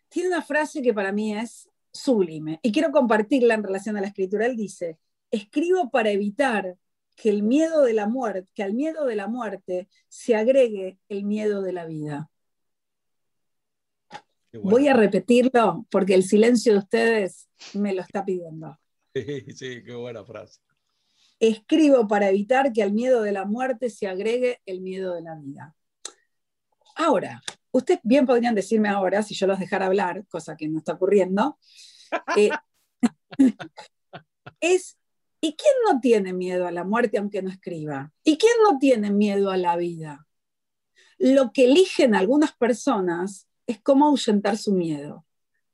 tiene 0.08 0.28
una 0.28 0.42
frase 0.42 0.82
que 0.82 0.92
para 0.92 1.12
mí 1.12 1.36
es 1.36 1.69
sublime 1.92 2.60
y 2.62 2.72
quiero 2.72 2.90
compartirla 2.90 3.54
en 3.54 3.62
relación 3.62 3.96
a 3.96 4.00
la 4.00 4.08
escritura. 4.08 4.46
Él 4.46 4.56
dice, 4.56 4.98
escribo 5.30 5.90
para 5.90 6.10
evitar 6.10 6.76
que 7.16 7.28
el 7.28 7.42
miedo 7.42 7.82
de 7.82 7.92
la 7.92 8.06
muerte, 8.06 8.50
que 8.54 8.62
al 8.62 8.74
miedo 8.74 9.04
de 9.04 9.16
la 9.16 9.28
muerte 9.28 9.88
se 10.08 10.34
agregue 10.34 10.98
el 11.08 11.24
miedo 11.24 11.62
de 11.62 11.72
la 11.72 11.84
vida. 11.86 12.30
Voy 14.52 14.88
a 14.88 14.94
repetirlo 14.94 15.86
porque 15.90 16.14
el 16.14 16.24
silencio 16.24 16.72
de 16.72 16.78
ustedes 16.78 17.48
me 17.74 17.94
lo 17.94 18.02
está 18.02 18.24
pidiendo. 18.24 18.78
Sí, 19.14 19.52
sí, 19.54 19.82
qué 19.84 19.94
buena 19.94 20.24
frase. 20.24 20.60
Escribo 21.38 22.06
para 22.06 22.28
evitar 22.28 22.72
que 22.72 22.82
al 22.82 22.92
miedo 22.92 23.22
de 23.22 23.32
la 23.32 23.44
muerte 23.44 23.90
se 23.90 24.06
agregue 24.06 24.60
el 24.66 24.80
miedo 24.80 25.14
de 25.14 25.22
la 25.22 25.36
vida. 25.36 25.74
Ahora, 26.96 27.42
ustedes 27.72 28.00
bien 28.02 28.26
podrían 28.26 28.54
decirme 28.54 28.88
ahora, 28.88 29.22
si 29.22 29.34
yo 29.34 29.46
los 29.46 29.58
dejara 29.58 29.86
hablar, 29.86 30.24
cosa 30.28 30.56
que 30.56 30.68
no 30.68 30.78
está 30.78 30.94
ocurriendo, 30.94 31.58
eh, 32.36 32.50
es, 34.60 34.98
¿y 35.40 35.54
quién 35.54 35.74
no 35.86 36.00
tiene 36.00 36.32
miedo 36.32 36.66
a 36.66 36.72
la 36.72 36.84
muerte 36.84 37.18
aunque 37.18 37.42
no 37.42 37.50
escriba? 37.50 38.12
¿Y 38.24 38.38
quién 38.38 38.52
no 38.68 38.78
tiene 38.78 39.10
miedo 39.10 39.50
a 39.50 39.56
la 39.56 39.76
vida? 39.76 40.26
Lo 41.18 41.52
que 41.52 41.66
eligen 41.66 42.14
algunas 42.14 42.52
personas 42.52 43.48
es 43.66 43.80
cómo 43.80 44.06
ahuyentar 44.06 44.56
su 44.56 44.72
miedo. 44.72 45.26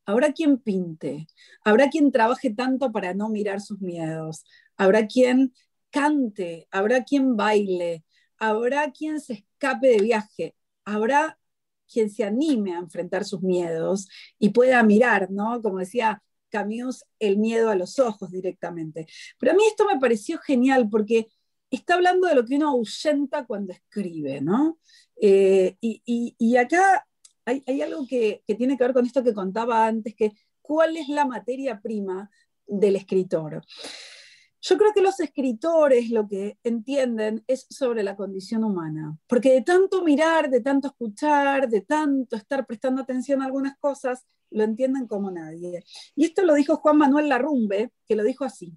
Habrá 0.05 0.33
quien 0.33 0.59
pinte, 0.59 1.27
habrá 1.65 1.89
quien 1.89 2.13
trabaje 2.13 2.51
tanto 2.51 2.93
para 2.93 3.15
no 3.15 3.29
mirar 3.29 3.61
sus 3.61 3.81
miedos, 3.81 4.45
habrá 4.77 5.07
quien 5.07 5.53
cante, 5.91 6.69
habrá 6.71 7.03
quien 7.03 7.37
baile, 7.37 8.05
habrá 8.39 8.93
quien 8.93 9.21
se 9.21 9.33
escape 9.33 9.89
de 9.89 9.99
viaje, 9.99 10.55
habrá 10.85 11.39
quien 11.91 12.11
se 12.11 12.25
anime 12.25 12.75
a 12.75 12.79
enfrentar 12.79 13.25
sus 13.25 13.43
miedos 13.43 14.09
y 14.39 14.51
pueda 14.51 14.83
mirar, 14.83 15.31
¿no? 15.31 15.63
Como 15.63 15.79
decía 15.79 16.23
Camus, 16.51 17.05
el 17.19 17.39
miedo 17.39 17.71
a 17.71 17.75
los 17.75 17.99
ojos 17.99 18.31
directamente. 18.31 19.07
Pero 19.39 19.53
a 19.53 19.55
mí 19.55 19.63
esto 19.67 19.87
me 19.87 19.99
pareció 19.99 20.39
genial 20.39 20.89
porque 20.91 21.29
está 21.71 21.95
hablando 21.95 22.29
de 22.29 22.35
lo 22.35 22.45
que 22.45 22.57
uno 22.57 22.69
ahuyenta 22.69 23.45
cuando 23.47 23.73
escribe, 23.73 24.41
¿no? 24.41 24.79
Eh, 25.21 25.77
y, 25.81 26.57
acá 26.57 27.07
hay, 27.45 27.63
hay 27.67 27.83
algo 27.83 28.07
que, 28.07 28.43
que, 28.47 28.55
tiene 28.55 28.77
que 28.77 28.85
ver 28.85 28.93
con 28.93 29.07
esto 29.07 29.25
que 29.25 29.35
contaba 29.35 29.87
antes, 29.87 30.15
que 30.15 30.33
cuál 30.63 30.97
es 30.97 31.09
la 31.09 31.25
materia 31.25 31.81
prima 31.81 32.31
del 32.67 32.97
escritor. 32.97 33.63
Yo 34.69 34.77
creo 34.77 34.93
que 34.93 35.01
los 35.01 35.21
escritores 35.21 36.11
lo 36.11 36.27
que 36.27 36.59
entienden 36.65 37.45
es 37.47 37.69
sobre 37.71 38.03
la 38.03 38.17
condición 38.17 38.65
humana, 38.65 39.17
porque 39.29 39.53
de 39.53 39.63
tanto 39.63 40.03
mirar, 40.03 40.51
de 40.51 40.61
tanto 40.61 40.89
escuchar, 40.89 41.69
de 41.69 41.83
tanto 41.83 42.35
estar 42.35 42.67
prestando 42.67 43.01
atención 43.03 43.43
a 43.43 43.45
algunas 43.45 43.79
cosas, 43.79 44.27
lo 44.51 44.65
entienden 44.65 45.07
como 45.07 45.31
nadie. 45.31 45.85
Y 46.17 46.25
esto 46.25 46.43
lo 46.43 46.55
dijo 46.55 46.79
Juan 46.79 46.99
Manuel 46.99 47.29
Larrumbe, 47.29 47.93
que 48.09 48.17
lo 48.17 48.25
dijo 48.25 48.45
así. 48.45 48.77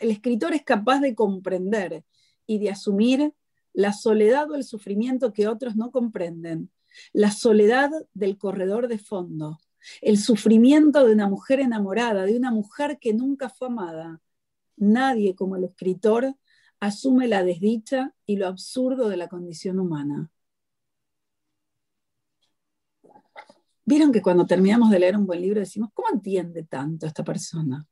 El 0.00 0.10
escritor 0.10 0.52
es 0.52 0.64
capaz 0.64 1.00
de 1.00 1.14
comprender 1.14 2.04
y 2.46 2.58
de 2.58 2.68
asumir 2.68 3.32
la 3.72 3.94
soledad 3.94 4.50
o 4.50 4.54
el 4.54 4.64
sufrimiento 4.64 5.32
que 5.32 5.48
otros 5.48 5.76
no 5.76 5.92
comprenden, 5.92 6.70
la 7.14 7.30
soledad 7.30 7.90
del 8.12 8.36
corredor 8.36 8.88
de 8.88 8.98
fondo, 8.98 9.60
el 10.02 10.18
sufrimiento 10.18 11.06
de 11.06 11.14
una 11.14 11.26
mujer 11.26 11.60
enamorada, 11.60 12.26
de 12.26 12.36
una 12.36 12.50
mujer 12.50 12.98
que 13.00 13.14
nunca 13.14 13.48
fue 13.48 13.68
amada, 13.68 14.20
Nadie 14.76 15.34
como 15.34 15.56
el 15.56 15.64
escritor 15.64 16.34
asume 16.80 17.28
la 17.28 17.42
desdicha 17.44 18.14
y 18.26 18.36
lo 18.36 18.46
absurdo 18.46 19.08
de 19.08 19.16
la 19.16 19.28
condición 19.28 19.78
humana. 19.78 20.30
Vieron 23.86 24.12
que 24.12 24.22
cuando 24.22 24.46
terminamos 24.46 24.90
de 24.90 24.98
leer 24.98 25.16
un 25.16 25.26
buen 25.26 25.40
libro 25.40 25.60
decimos, 25.60 25.90
¿cómo 25.92 26.08
entiende 26.12 26.64
tanto 26.64 27.06
esta 27.06 27.22
persona? 27.22 27.86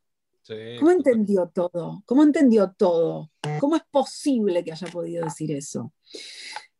¿Cómo 0.78 0.90
entendió 0.90 1.50
todo? 1.54 2.02
¿Cómo 2.06 2.22
entendió 2.22 2.72
todo? 2.72 3.30
¿Cómo 3.60 3.76
es 3.76 3.82
posible 3.90 4.64
que 4.64 4.72
haya 4.72 4.86
podido 4.88 5.24
decir 5.24 5.52
eso? 5.52 5.92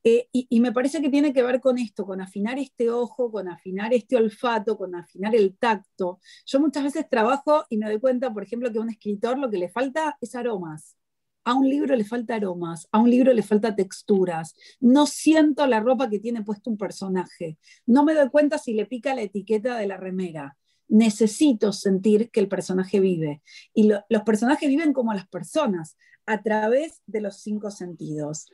Eh, 0.04 0.28
y, 0.32 0.60
me 0.60 0.72
parece 0.72 1.00
que 1.00 1.10
tiene 1.10 1.32
que 1.32 1.42
ver 1.42 1.60
con 1.60 1.78
esto, 1.78 2.04
con 2.04 2.20
afinar 2.20 2.58
este 2.58 2.90
ojo, 2.90 3.30
con 3.30 3.48
afinar 3.48 3.94
este 3.94 4.16
olfato, 4.16 4.76
con 4.76 4.94
afinar 4.96 5.34
el 5.36 5.56
tacto. 5.56 6.18
Yo 6.44 6.58
muchas 6.60 6.82
veces 6.84 7.08
trabajo 7.08 7.64
y 7.68 7.76
me 7.76 7.86
doy 7.86 8.00
cuenta, 8.00 8.32
por 8.32 8.42
ejemplo, 8.42 8.72
que 8.72 8.78
a 8.78 8.82
un 8.82 8.90
escritor 8.90 9.38
lo 9.38 9.48
que 9.48 9.58
le 9.58 9.68
falta 9.68 10.16
es 10.20 10.34
aromas. 10.34 10.96
A 11.44 11.54
un 11.54 11.68
libro 11.68 11.96
le 11.96 12.04
falta 12.04 12.36
aromas, 12.36 12.88
a 12.92 12.98
un 12.98 13.10
libro 13.10 13.32
le 13.32 13.42
falta 13.42 13.74
texturas. 13.74 14.54
No 14.80 15.06
siento 15.06 15.66
la 15.66 15.80
ropa 15.80 16.08
que 16.08 16.18
tiene 16.18 16.42
puesto 16.42 16.70
un 16.70 16.78
personaje. 16.78 17.58
No 17.86 18.04
me 18.04 18.14
doy 18.14 18.28
cuenta 18.30 18.58
si 18.58 18.74
le 18.74 18.86
pica 18.86 19.14
la 19.14 19.22
etiqueta 19.22 19.76
de 19.76 19.86
la 19.86 19.96
remera. 19.96 20.56
Necesito 20.88 21.72
sentir 21.72 22.30
que 22.30 22.40
el 22.40 22.48
personaje 22.48 23.00
vive. 23.00 23.42
Y 23.72 23.88
los 23.88 24.22
personajes 24.24 24.68
viven 24.68 24.92
como 24.92 25.14
las 25.14 25.26
personas, 25.28 25.96
a 26.26 26.42
través 26.42 27.02
de 27.06 27.20
los 27.20 27.40
cinco 27.40 27.70
sentidos. 27.70 28.46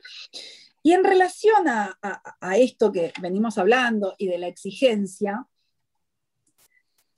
Y 0.81 0.93
en 0.93 1.03
relación 1.03 1.67
a, 1.67 1.97
esto 2.57 2.91
que 2.91 3.11
venimos 3.21 3.57
hablando 3.57 4.15
y 4.17 4.27
de 4.27 4.37
la 4.37 4.47
exigencia, 4.47 5.45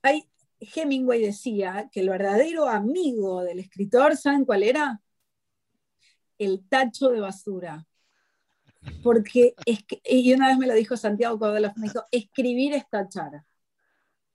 hay, 0.02 0.28
Hemingway 0.60 1.22
decía 1.22 1.90
que 1.92 2.02
el 2.02 2.10
verdadero 2.10 2.68
amigo 2.68 3.44
del 3.44 3.60
escritor, 3.60 4.18
¿saben 4.18 4.46
cuál 4.46 4.64
era? 4.64 5.02
El 6.38 6.68
tacho 6.68 7.10
de 7.10 7.20
basura. 7.20 7.86
Porque, 9.04 9.54
es 9.66 9.84
que, 9.84 10.02
y 10.06 10.34
una 10.34 10.48
vez 10.48 10.58
me 10.58 10.66
lo 10.68 10.74
dijo 10.74 10.98
Santiago 10.98 11.38
Cordero, 11.38 11.72
me 11.76 11.88
dijo, 11.88 12.04
escribir 12.12 12.74
es 12.74 12.90
tachar. 12.90 13.44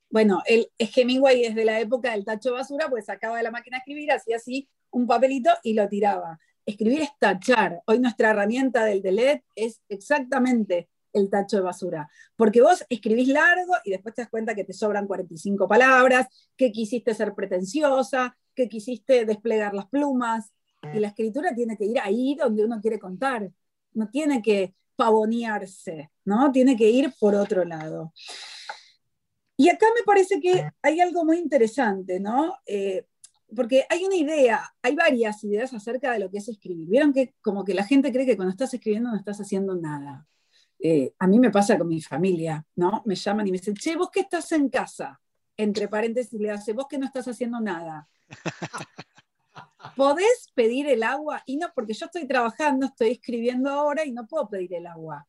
Bueno, 0.08 0.40
el, 0.46 0.70
Hemingway 0.78 1.42
desde 1.42 1.64
la 1.64 1.80
época 1.80 2.12
del 2.12 2.24
tacho 2.24 2.50
de 2.50 2.56
basura, 2.56 2.88
pues 2.88 3.06
sacaba 3.06 3.38
de 3.38 3.42
la 3.42 3.50
máquina 3.50 3.78
de 3.78 3.80
escribir, 3.80 4.12
hacía 4.12 4.36
así 4.36 4.68
un 4.90 5.06
papelito 5.06 5.50
y 5.64 5.74
lo 5.74 5.88
tiraba 5.88 6.38
escribir 6.66 7.02
es 7.02 7.10
tachar. 7.18 7.80
Hoy 7.86 8.01
nuestra 8.01 8.30
herramienta 8.30 8.84
del 8.84 9.01
delete 9.01 9.44
es 9.55 9.80
exactamente 9.88 10.88
el 11.12 11.30
tacho 11.30 11.56
de 11.56 11.62
basura. 11.62 12.10
Porque 12.36 12.60
vos 12.60 12.84
escribís 12.88 13.28
largo 13.28 13.72
y 13.84 13.93
después 13.93 14.14
te 14.14 14.22
das 14.22 14.30
cuenta 14.30 14.55
que 14.55 14.64
te 14.64 14.72
sobran 14.72 15.06
45 15.06 15.66
palabras, 15.66 16.26
que 16.56 16.70
quisiste 16.72 17.14
ser 17.14 17.34
pretenciosa, 17.34 18.36
que 18.55 18.68
quisiste 18.68 19.24
desplegar 19.24 19.72
las 19.72 19.86
plumas. 19.86 20.52
Y 20.93 20.98
la 20.98 21.09
escritura 21.09 21.55
tiene 21.55 21.76
que 21.76 21.86
ir 21.86 21.98
ahí 22.01 22.36
donde 22.36 22.64
uno 22.64 22.80
quiere 22.80 22.98
contar. 22.98 23.51
No 23.94 24.09
tiene 24.10 24.43
que 24.43 24.74
pavonearse, 24.94 26.10
¿no? 26.24 26.52
Tiene 26.52 26.76
que 26.76 26.88
ir 26.88 27.12
por 27.18 27.34
otro 27.34 27.64
lado. 27.64 28.12
Y 29.56 29.70
acá 29.70 29.86
me 29.97 30.02
parece 30.05 30.38
que 30.38 30.68
hay 30.82 31.01
algo 31.01 31.24
muy 31.24 31.38
interesante, 31.38 32.20
¿no? 32.20 32.55
Eh, 32.66 33.06
porque 33.55 33.85
hay 33.89 34.05
una 34.05 34.16
idea, 34.16 34.74
hay 34.82 34.94
varias 34.94 35.43
ideas 35.44 35.73
acerca 35.73 36.12
de 36.12 36.18
lo 36.18 36.31
que 36.31 36.39
es 36.39 36.48
escribir. 36.48 36.89
Vieron 36.89 37.12
que 37.12 37.35
como 37.40 37.64
que 37.64 37.74
la 37.74 37.85
gente 37.85 38.12
cree 38.12 38.27
que 38.27 38.36
cuando 38.36 38.51
estás 38.51 38.74
escribiendo 38.74 39.10
no 39.10 39.16
estás 39.16 39.40
haciendo 39.40 39.74
nada. 39.74 40.27
Eh, 40.78 41.14
a 41.18 41.27
mí 41.27 41.39
me 41.39 41.51
pasa 41.51 41.78
con 41.78 41.89
mi 41.89 42.02
familia, 42.02 42.64
¿no? 42.74 43.02
Me 43.06 43.14
llaman 43.14 43.47
y 43.47 43.51
me 43.51 43.59
dicen, 43.59 43.74
che, 43.74 43.97
vos 43.97 44.10
que 44.10 44.20
estás 44.20 44.51
en 44.52 44.68
casa, 44.68 45.20
entre 45.56 45.89
paréntesis 45.89 46.39
le 46.39 46.51
hace, 46.51 46.73
vos 46.73 46.86
que 46.89 46.98
no 46.98 47.06
estás 47.06 47.27
haciendo 47.28 47.60
nada. 47.60 48.09
¿Podés 49.97 50.51
pedir 50.55 50.89
el 50.89 51.02
agua? 51.02 51.43
Y 51.47 51.56
no, 51.56 51.68
porque 51.74 51.94
yo 51.94 52.06
estoy 52.06 52.27
trabajando, 52.27 52.86
estoy 52.86 53.12
escribiendo 53.12 53.70
ahora 53.70 54.05
y 54.05 54.12
no 54.12 54.27
puedo 54.27 54.48
pedir 54.48 54.74
el 54.74 54.86
agua. 54.86 55.27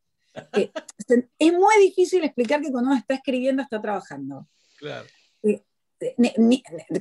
Eh, 0.54 0.72
es 1.40 1.54
muy 1.54 1.78
difícil 1.82 2.24
explicar 2.24 2.62
que 2.62 2.72
cuando 2.72 2.90
uno 2.90 3.00
está 3.00 3.16
escribiendo 3.16 3.62
está 3.62 3.82
trabajando. 3.82 4.48
Claro. 4.78 5.08
Eh, 5.44 5.64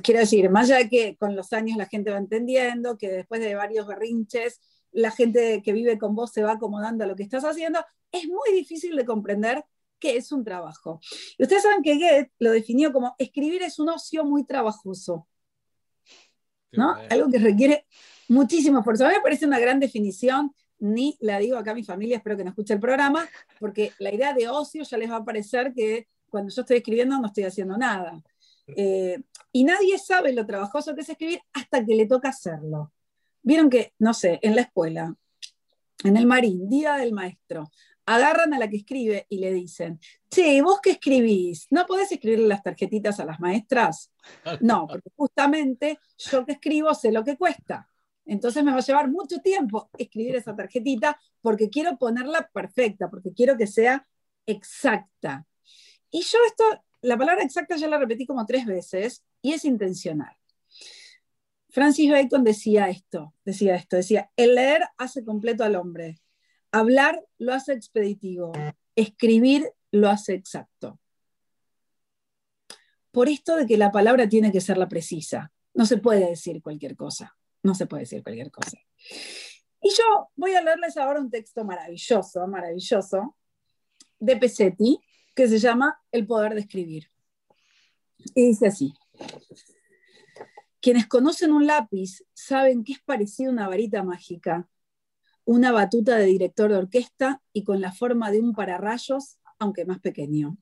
quiero 0.03 0.19
decir, 0.19 0.49
más 0.49 0.69
allá 0.69 0.77
de 0.77 0.89
que 0.89 1.17
con 1.17 1.35
los 1.35 1.53
años 1.53 1.77
la 1.77 1.85
gente 1.85 2.11
va 2.11 2.17
entendiendo, 2.17 2.97
que 2.97 3.09
después 3.09 3.41
de 3.41 3.55
varios 3.55 3.87
berrinches, 3.87 4.59
la 4.91 5.11
gente 5.11 5.61
que 5.63 5.73
vive 5.73 5.97
con 5.97 6.15
vos 6.15 6.31
se 6.31 6.43
va 6.43 6.53
acomodando 6.53 7.03
a 7.03 7.07
lo 7.07 7.15
que 7.15 7.23
estás 7.23 7.43
haciendo, 7.43 7.79
es 8.11 8.27
muy 8.27 8.51
difícil 8.53 8.95
de 8.95 9.05
comprender 9.05 9.63
que 9.99 10.17
es 10.17 10.31
un 10.31 10.43
trabajo. 10.43 10.99
Y 11.37 11.43
ustedes 11.43 11.63
saben 11.63 11.81
que 11.81 11.95
Goethe 11.95 12.31
lo 12.39 12.51
definió 12.51 12.91
como 12.93 13.15
escribir 13.17 13.63
es 13.63 13.79
un 13.79 13.89
ocio 13.89 14.23
muy 14.23 14.45
trabajoso. 14.45 15.27
¿no? 16.71 16.95
Algo 17.09 17.29
que 17.29 17.39
requiere 17.39 17.85
muchísimo 18.27 18.79
esfuerzo. 18.79 19.05
A 19.05 19.09
mí 19.09 19.15
me 19.15 19.21
parece 19.21 19.45
una 19.45 19.59
gran 19.59 19.79
definición, 19.79 20.53
ni 20.79 21.17
la 21.21 21.39
digo 21.39 21.57
acá 21.57 21.71
a 21.71 21.75
mi 21.75 21.83
familia, 21.83 22.17
espero 22.17 22.37
que 22.37 22.43
no 22.43 22.51
escuche 22.51 22.73
el 22.73 22.79
programa, 22.79 23.27
porque 23.59 23.93
la 23.99 24.13
idea 24.13 24.33
de 24.33 24.47
ocio 24.47 24.83
ya 24.83 24.97
les 24.97 25.09
va 25.09 25.17
a 25.17 25.25
parecer 25.25 25.73
que 25.73 26.07
cuando 26.29 26.53
yo 26.53 26.61
estoy 26.61 26.77
escribiendo 26.77 27.19
no 27.19 27.27
estoy 27.27 27.45
haciendo 27.45 27.77
nada. 27.77 28.21
Eh, 28.67 29.21
y 29.51 29.63
nadie 29.63 29.97
sabe 29.97 30.33
lo 30.33 30.45
trabajoso 30.45 30.93
que 30.93 31.01
es 31.01 31.09
escribir 31.09 31.41
hasta 31.53 31.85
que 31.85 31.95
le 31.95 32.05
toca 32.05 32.29
hacerlo. 32.29 32.93
Vieron 33.41 33.69
que, 33.69 33.93
no 33.99 34.13
sé, 34.13 34.39
en 34.41 34.55
la 34.55 34.61
escuela, 34.61 35.15
en 36.03 36.17
el 36.17 36.25
marín, 36.25 36.69
día 36.69 36.95
del 36.95 37.13
maestro, 37.13 37.71
agarran 38.05 38.53
a 38.53 38.59
la 38.59 38.69
que 38.69 38.77
escribe 38.77 39.25
y 39.29 39.39
le 39.39 39.53
dicen, 39.53 39.99
che, 40.29 40.61
vos 40.61 40.79
qué 40.81 40.91
escribís, 40.91 41.67
¿no 41.71 41.85
podés 41.85 42.11
escribirle 42.11 42.47
las 42.47 42.63
tarjetitas 42.63 43.19
a 43.19 43.25
las 43.25 43.39
maestras? 43.39 44.11
No, 44.61 44.87
porque 44.87 45.09
justamente 45.15 45.99
yo 46.17 46.45
que 46.45 46.53
escribo 46.53 46.93
sé 46.93 47.11
lo 47.11 47.23
que 47.23 47.37
cuesta. 47.37 47.89
Entonces 48.25 48.63
me 48.63 48.71
va 48.71 48.77
a 48.77 48.81
llevar 48.81 49.09
mucho 49.09 49.39
tiempo 49.39 49.89
escribir 49.97 50.35
esa 50.35 50.55
tarjetita 50.55 51.19
porque 51.41 51.69
quiero 51.69 51.97
ponerla 51.97 52.49
perfecta, 52.53 53.09
porque 53.09 53.33
quiero 53.33 53.57
que 53.57 53.67
sea 53.67 54.05
exacta. 54.45 55.45
Y 56.09 56.21
yo 56.21 56.39
esto, 56.47 56.63
la 57.01 57.17
palabra 57.17 57.43
exacta 57.43 57.75
ya 57.75 57.87
la 57.87 57.97
repetí 57.97 58.25
como 58.25 58.45
tres 58.45 58.65
veces 58.65 59.23
y 59.41 59.53
es 59.53 59.65
intencional. 59.65 60.35
Francis 61.69 62.11
Bacon 62.11 62.43
decía 62.43 62.89
esto, 62.89 63.33
decía 63.45 63.75
esto, 63.75 63.97
decía, 63.97 64.31
el 64.35 64.55
leer 64.55 64.83
hace 64.97 65.23
completo 65.23 65.63
al 65.63 65.75
hombre, 65.75 66.19
Hablar 66.71 67.25
lo 67.37 67.53
hace 67.53 67.73
expeditivo, 67.73 68.51
escribir 68.95 69.71
lo 69.91 70.09
hace 70.09 70.33
exacto. 70.33 70.99
Por 73.11 73.29
esto 73.29 73.55
de 73.55 73.65
que 73.65 73.77
la 73.77 73.91
palabra 73.91 74.27
tiene 74.27 74.51
que 74.51 74.61
ser 74.61 74.77
la 74.77 74.89
precisa, 74.89 75.51
no 75.73 75.85
se 75.85 75.97
puede 75.97 76.27
decir 76.27 76.61
cualquier 76.61 76.95
cosa, 76.95 77.35
no 77.63 77.73
se 77.73 77.85
puede 77.85 78.03
decir 78.03 78.21
cualquier 78.21 78.51
cosa. 78.51 78.77
Y 79.81 79.89
yo 79.89 80.29
voy 80.35 80.55
a 80.55 80.61
leerles 80.61 80.97
ahora 80.97 81.21
un 81.21 81.29
texto 81.29 81.63
maravilloso, 81.63 82.45
maravilloso, 82.47 83.35
de 84.19 84.37
Pesetti, 84.37 84.99
que 85.37 85.47
se 85.47 85.59
llama 85.59 86.01
El 86.11 86.27
poder 86.27 86.53
de 86.53 86.59
escribir. 86.59 87.09
Y 88.35 88.47
dice 88.47 88.67
así. 88.67 88.93
Quienes 90.81 91.07
conocen 91.07 91.53
un 91.53 91.65
lápiz 91.65 92.25
saben 92.33 92.83
que 92.83 92.93
es 92.93 92.99
parecido 93.01 93.51
a 93.51 93.53
una 93.53 93.69
varita 93.69 94.03
mágica 94.03 94.67
una 95.47 95.71
batuta 95.71 96.17
de 96.17 96.25
director 96.25 96.69
de 96.69 96.77
orquesta 96.77 97.41
y 97.53 97.63
con 97.63 97.79
la 97.79 97.93
forma 97.93 98.31
de 98.31 98.41
un 98.41 98.53
pararrayos, 98.53 99.37
aunque 99.59 99.85
más 99.85 99.99
pequeño. 99.99 100.57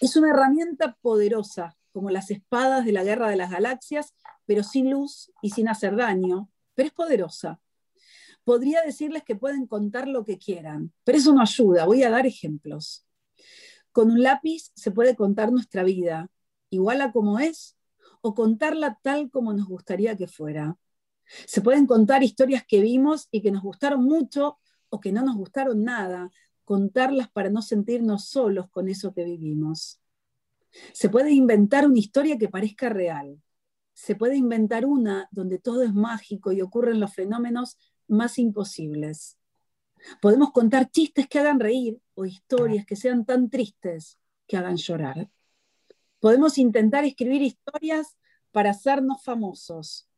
Es 0.00 0.16
una 0.16 0.30
herramienta 0.30 0.96
poderosa, 1.02 1.76
como 1.92 2.08
las 2.08 2.30
espadas 2.30 2.86
de 2.86 2.92
la 2.92 3.04
Guerra 3.04 3.28
de 3.28 3.36
las 3.36 3.50
Galaxias, 3.50 4.14
pero 4.46 4.62
sin 4.62 4.90
luz 4.90 5.30
y 5.42 5.50
sin 5.50 5.68
hacer 5.68 5.96
daño, 5.96 6.48
pero 6.74 6.86
es 6.86 6.94
poderosa. 6.94 7.60
Podría 8.42 8.80
decirles 8.80 9.22
que 9.22 9.36
pueden 9.36 9.66
contar 9.66 10.08
lo 10.08 10.24
que 10.24 10.38
quieran, 10.38 10.94
pero 11.04 11.18
eso 11.18 11.34
no 11.34 11.42
ayuda, 11.42 11.84
voy 11.84 12.02
a 12.02 12.08
dar 12.08 12.26
ejemplos. 12.26 13.04
Con 13.92 14.10
un 14.10 14.22
lápiz 14.22 14.70
se 14.74 14.90
puede 14.90 15.16
contar 15.16 15.52
nuestra 15.52 15.82
vida, 15.82 16.30
igual 16.70 17.00
a 17.00 17.12
como 17.12 17.38
es, 17.38 17.76
o 18.20 18.34
contarla 18.34 18.98
tal 19.02 19.30
como 19.30 19.52
nos 19.52 19.66
gustaría 19.66 20.16
que 20.16 20.26
fuera. 20.26 20.76
Se 21.46 21.60
pueden 21.60 21.86
contar 21.86 22.22
historias 22.22 22.64
que 22.66 22.80
vimos 22.80 23.28
y 23.30 23.40
que 23.42 23.50
nos 23.50 23.62
gustaron 23.62 24.04
mucho 24.04 24.58
o 24.88 25.00
que 25.00 25.12
no 25.12 25.22
nos 25.22 25.36
gustaron 25.36 25.84
nada, 25.84 26.30
contarlas 26.64 27.30
para 27.30 27.50
no 27.50 27.62
sentirnos 27.62 28.26
solos 28.26 28.68
con 28.70 28.88
eso 28.88 29.12
que 29.12 29.24
vivimos. 29.24 30.00
Se 30.92 31.08
puede 31.08 31.32
inventar 31.32 31.86
una 31.86 31.98
historia 31.98 32.38
que 32.38 32.48
parezca 32.48 32.88
real. 32.88 33.40
Se 33.92 34.14
puede 34.14 34.36
inventar 34.36 34.86
una 34.86 35.28
donde 35.30 35.58
todo 35.58 35.82
es 35.82 35.92
mágico 35.92 36.52
y 36.52 36.60
ocurren 36.60 37.00
los 37.00 37.12
fenómenos 37.12 37.76
más 38.06 38.38
imposibles. 38.38 39.39
Podemos 40.20 40.52
contar 40.52 40.90
chistes 40.90 41.28
que 41.28 41.38
hagan 41.38 41.60
reír 41.60 42.00
o 42.14 42.24
historias 42.24 42.86
que 42.86 42.96
sean 42.96 43.24
tan 43.24 43.50
tristes 43.50 44.18
que 44.46 44.56
hagan 44.56 44.76
llorar. 44.76 45.30
Podemos 46.18 46.58
intentar 46.58 47.04
escribir 47.04 47.42
historias 47.42 48.16
para 48.52 48.70
hacernos 48.70 49.22
famosos 49.22 50.08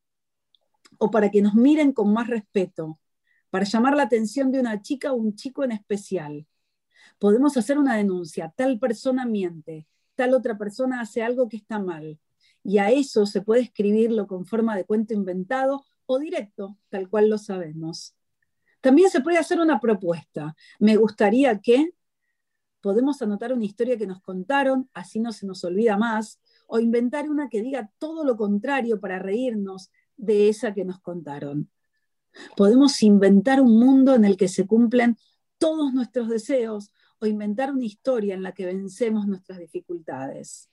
o 0.99 1.11
para 1.11 1.31
que 1.31 1.43
nos 1.43 1.55
miren 1.55 1.93
con 1.93 2.13
más 2.13 2.29
respeto, 2.29 2.99
para 3.51 3.65
llamar 3.65 3.97
la 3.97 4.05
atención 4.05 4.51
de 4.51 4.61
una 4.61 4.83
chica 4.83 5.13
o 5.13 5.17
un 5.17 5.35
chico 5.35 5.65
en 5.65 5.73
especial. 5.73 6.47
Podemos 7.19 7.57
hacer 7.57 7.79
una 7.79 7.97
denuncia, 7.97 8.53
tal 8.57 8.79
persona 8.79 9.27
miente, 9.27 9.87
tal 10.15 10.35
otra 10.35 10.57
persona 10.59 11.01
hace 11.01 11.23
algo 11.23 11.49
que 11.49 11.57
está 11.57 11.79
mal. 11.79 12.19
Y 12.65 12.79
a 12.79 12.91
eso 12.91 13.27
se 13.27 13.43
puede 13.43 13.63
escribirlo 13.63 14.27
con 14.27 14.47
forma 14.47 14.77
de 14.77 14.85
cuento 14.85 15.15
inventado 15.15 15.85
o 16.07 16.19
directo, 16.19 16.77
tal 16.89 17.09
cual 17.09 17.29
lo 17.29 17.39
sabemos. 17.39 18.15
También 18.83 19.09
se 19.09 19.23
puede 19.23 19.39
hacer 19.39 19.61
una 19.61 19.81
propuesta. 19.81 20.55
Me 20.79 20.97
gustaría 20.97 21.59
que 21.61 21.95
podemos 22.83 23.23
anotar 23.23 23.53
una 23.53 23.65
historia 23.65 23.97
que 23.97 24.09
nos 24.09 24.21
contaron, 24.21 24.91
así 24.93 25.21
no 25.21 25.33
se 25.33 25.47
nos 25.47 25.65
olvida 25.65 25.97
más, 25.97 26.41
o 26.67 26.81
inventar 26.81 27.31
una 27.31 27.49
que 27.49 27.63
diga 27.63 27.91
todo 27.99 28.25
lo 28.25 28.37
contrario 28.37 29.01
para 29.01 29.19
reírnos, 29.19 29.91
de 30.17 30.49
esa 30.49 30.75
que 30.75 30.85
nos 30.85 31.01
contaron. 31.01 31.71
Podemos 32.57 33.03
inventar 33.03 33.61
un 33.61 33.79
mundo 33.79 34.15
en 34.15 34.25
el 34.25 34.37
que 34.37 34.49
se 34.49 34.67
cumplen 34.67 35.17
todos 35.59 35.95
nuestros 35.95 36.29
deseos 36.29 36.91
o 37.21 37.27
inventar 37.27 37.73
una 37.73 37.85
historia 37.85 38.35
en 38.35 38.43
la 38.43 38.53
que 38.53 38.67
vencemos 38.67 39.27
nuestras 39.27 39.59
dificultades. 39.59 40.69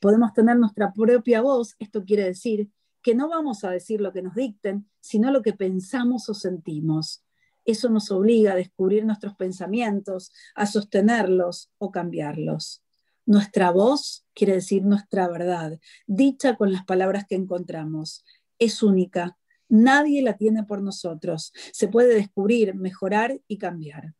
Podemos 0.00 0.32
tener 0.32 0.56
nuestra 0.56 0.92
propia 0.92 1.42
voz, 1.42 1.76
esto 1.78 2.04
quiere 2.04 2.24
decir 2.24 2.70
que 3.02 3.14
no 3.14 3.28
vamos 3.28 3.64
a 3.64 3.70
decir 3.70 4.00
lo 4.00 4.12
que 4.12 4.22
nos 4.22 4.34
dicten, 4.34 4.88
sino 5.00 5.30
lo 5.30 5.42
que 5.42 5.52
pensamos 5.52 6.28
o 6.28 6.34
sentimos. 6.34 7.22
Eso 7.64 7.88
nos 7.88 8.10
obliga 8.10 8.52
a 8.52 8.56
descubrir 8.56 9.04
nuestros 9.04 9.34
pensamientos, 9.36 10.32
a 10.54 10.66
sostenerlos 10.66 11.70
o 11.78 11.90
cambiarlos. 11.90 12.82
Nuestra 13.24 13.70
voz 13.70 14.26
quiere 14.34 14.54
decir 14.54 14.84
nuestra 14.84 15.28
verdad, 15.28 15.78
dicha 16.06 16.56
con 16.56 16.72
las 16.72 16.84
palabras 16.84 17.24
que 17.28 17.36
encontramos 17.36 18.24
es 18.62 18.82
única. 18.82 19.36
Nadie 19.68 20.22
la 20.22 20.36
tiene 20.36 20.64
por 20.64 20.82
nosotros. 20.82 21.52
Se 21.72 21.88
puede 21.88 22.14
descubrir, 22.14 22.74
mejorar 22.74 23.40
y 23.48 23.58
cambiar. 23.58 24.14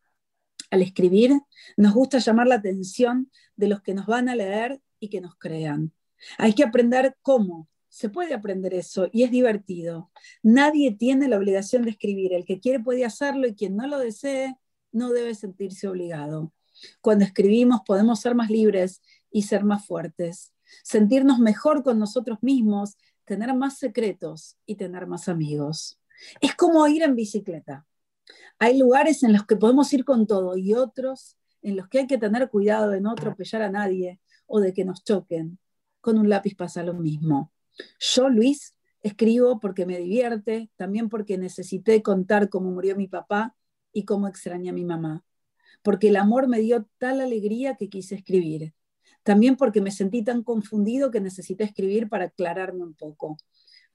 Al 0.69 0.81
escribir, 0.81 1.31
nos 1.77 1.93
gusta 1.93 2.17
llamar 2.17 2.47
la 2.47 2.55
atención 2.55 3.31
de 3.55 3.67
los 3.67 3.81
que 3.81 3.93
nos 3.93 4.05
van 4.05 4.27
a 4.27 4.35
leer 4.35 4.81
y 4.99 5.09
que 5.09 5.21
nos 5.21 5.35
crean. 5.35 5.93
Hay 6.37 6.53
que 6.53 6.63
aprender 6.63 7.15
cómo. 7.21 7.69
Se 7.93 8.09
puede 8.09 8.33
aprender 8.33 8.73
eso 8.73 9.07
y 9.11 9.21
es 9.21 9.29
divertido. 9.29 10.09
Nadie 10.41 10.95
tiene 10.95 11.27
la 11.27 11.37
obligación 11.37 11.83
de 11.83 11.91
escribir. 11.91 12.33
El 12.33 12.43
que 12.43 12.59
quiere 12.59 12.79
puede 12.79 13.05
hacerlo 13.05 13.45
y 13.45 13.53
quien 13.53 13.75
no 13.75 13.85
lo 13.85 13.99
desee 13.99 14.57
no 14.91 15.11
debe 15.11 15.35
sentirse 15.35 15.87
obligado. 15.87 16.51
Cuando 17.01 17.23
escribimos 17.23 17.81
podemos 17.85 18.19
ser 18.19 18.33
más 18.33 18.49
libres 18.49 19.03
y 19.29 19.43
ser 19.43 19.63
más 19.63 19.85
fuertes, 19.85 20.53
sentirnos 20.83 21.37
mejor 21.37 21.83
con 21.83 21.99
nosotros 21.99 22.39
mismos 22.41 22.97
tener 23.25 23.53
más 23.53 23.77
secretos 23.77 24.57
y 24.65 24.73
tener 24.73 25.05
más 25.05 25.29
amigos. 25.29 25.99
Es 26.41 26.55
como 26.55 26.87
ir 26.87 27.03
en 27.03 27.15
bicicleta. 27.15 27.85
Hay 28.57 28.79
lugares 28.79 29.21
en 29.21 29.33
los 29.33 29.45
que 29.45 29.55
podemos 29.55 29.93
ir 29.93 30.03
con 30.03 30.25
todo 30.25 30.57
y 30.57 30.73
otros 30.73 31.37
en 31.61 31.75
los 31.75 31.87
que 31.89 31.99
hay 31.99 32.07
que 32.07 32.17
tener 32.17 32.49
cuidado 32.49 32.89
de 32.89 33.01
no 33.01 33.11
atropellar 33.11 33.61
a 33.61 33.69
nadie 33.69 34.19
o 34.47 34.61
de 34.61 34.73
que 34.73 34.83
nos 34.83 35.03
choquen. 35.03 35.59
Con 36.01 36.17
un 36.17 36.27
lápiz 36.27 36.55
pasa 36.55 36.81
lo 36.81 36.95
mismo. 36.95 37.53
Yo, 37.99 38.29
Luis, 38.29 38.75
escribo 39.01 39.59
porque 39.59 39.85
me 39.85 39.97
divierte, 39.97 40.69
también 40.75 41.09
porque 41.09 41.37
necesité 41.37 42.01
contar 42.01 42.49
cómo 42.49 42.71
murió 42.71 42.95
mi 42.95 43.07
papá 43.07 43.55
y 43.91 44.05
cómo 44.05 44.27
extrañé 44.27 44.69
a 44.69 44.73
mi 44.73 44.85
mamá. 44.85 45.23
Porque 45.83 46.09
el 46.09 46.15
amor 46.17 46.47
me 46.47 46.59
dio 46.59 46.87
tal 46.97 47.21
alegría 47.21 47.75
que 47.75 47.89
quise 47.89 48.15
escribir. 48.15 48.73
también 49.23 49.55
porque 49.55 49.81
me 49.81 49.91
sentí 49.91 50.23
tan 50.23 50.43
confundido 50.43 51.11
que 51.11 51.21
necesité 51.21 51.63
escribir 51.63 52.09
para 52.09 52.25
aclararme 52.25 52.83
un 52.83 52.93
poco, 52.93 53.37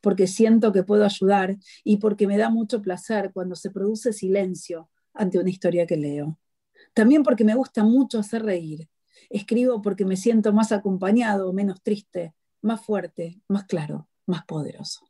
porque 0.01 0.27
siento 0.27 0.73
que 0.73 0.83
puedo 0.83 1.05
ayudar 1.05 1.57
y 1.85 1.99
porque 1.99 2.27
me 2.27 2.39
da 2.39 2.51
mucho 2.51 2.83
placer 2.83 3.33
cuando 3.33 3.55
se 3.57 3.71
produce 3.71 4.13
silencio 4.13 4.91
ante 5.15 5.39
una 5.39 5.51
historia 5.51 5.87
que 5.87 5.97
leo. 5.97 6.39
También 6.95 7.23
porque 7.23 7.45
me 7.45 7.55
gusta 7.55 7.85
mucho 7.85 8.19
hacer 8.21 8.43
reír. 8.45 8.89
Escribo 9.31 9.83
porque 9.83 10.05
me 10.05 10.17
siento 10.17 10.53
más 10.53 10.73
acompañado, 10.73 11.53
menos 11.53 11.83
triste, 11.83 12.35
más 12.63 12.85
fuerte, 12.85 13.41
más 13.49 13.65
claro, 13.65 14.09
más 14.27 14.45
poderoso. 14.45 15.07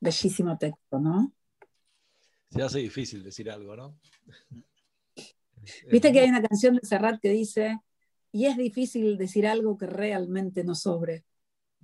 Bellísimo 0.00 0.56
texto, 0.56 0.98
¿no? 0.98 1.32
Se 2.50 2.62
hace 2.62 2.78
difícil 2.78 3.22
decir 3.22 3.50
algo, 3.50 3.76
¿no? 3.76 3.98
Viste 5.90 6.12
que 6.12 6.20
hay 6.20 6.28
una 6.28 6.42
canción 6.42 6.76
de 6.76 6.86
Serrat 6.86 7.20
que 7.20 7.30
dice, 7.30 7.78
y 8.32 8.46
es 8.46 8.56
difícil 8.56 9.18
decir 9.18 9.46
algo 9.46 9.76
que 9.76 9.86
realmente 9.86 10.64
no 10.64 10.74
sobre. 10.74 11.24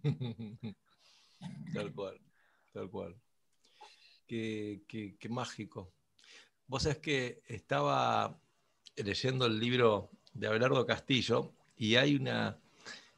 tal 1.75 1.93
cual, 1.95 2.21
tal 2.73 2.91
cual. 2.91 3.21
Qué, 4.27 4.83
qué, 4.89 5.29
mágico. 5.29 5.93
Vos 6.67 6.83
sabés 6.83 6.99
que 6.99 7.43
estaba 7.47 8.41
leyendo 8.97 9.47
el 9.47 9.59
libro 9.59 10.11
de 10.35 10.47
Abelardo 10.47 10.87
Castillo 10.87 11.53
y 11.77 11.97
hay 11.97 12.17
una. 12.17 12.59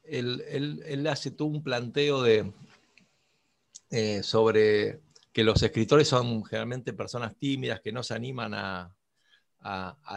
Él, 0.04 0.42
él 0.86 1.06
hace 1.06 1.30
todo 1.30 1.48
un 1.48 1.62
planteo 1.62 2.22
de, 2.22 2.50
eh, 3.90 4.22
sobre 4.22 5.00
que 5.32 5.42
los 5.42 5.62
escritores 5.62 6.08
son 6.08 6.44
generalmente 6.44 6.92
personas 6.92 7.34
tímidas, 7.38 7.80
que 7.80 7.90
no 7.90 8.02
se 8.02 8.14
animan 8.14 8.52
a, 8.54 8.94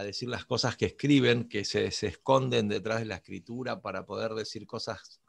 decir 0.04 0.30
las 0.30 0.46
cosas 0.46 0.76
que 0.76 0.88
escriben, 0.88 1.48
que 1.48 1.64
se, 1.64 1.88
esconden 1.88 2.68
detrás 2.68 3.00
de 3.00 3.06
la 3.06 3.16
escritura 3.16 3.82
para 3.82 4.06
poder 4.06 4.34
decir 4.34 4.68
cosas 4.68 5.22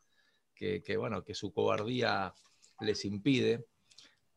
que, 0.55 0.83
bueno, 0.97 1.25
que 1.25 1.35
su 1.35 1.53
cobardía 1.53 2.33
les 2.81 3.05
impide. 3.05 3.65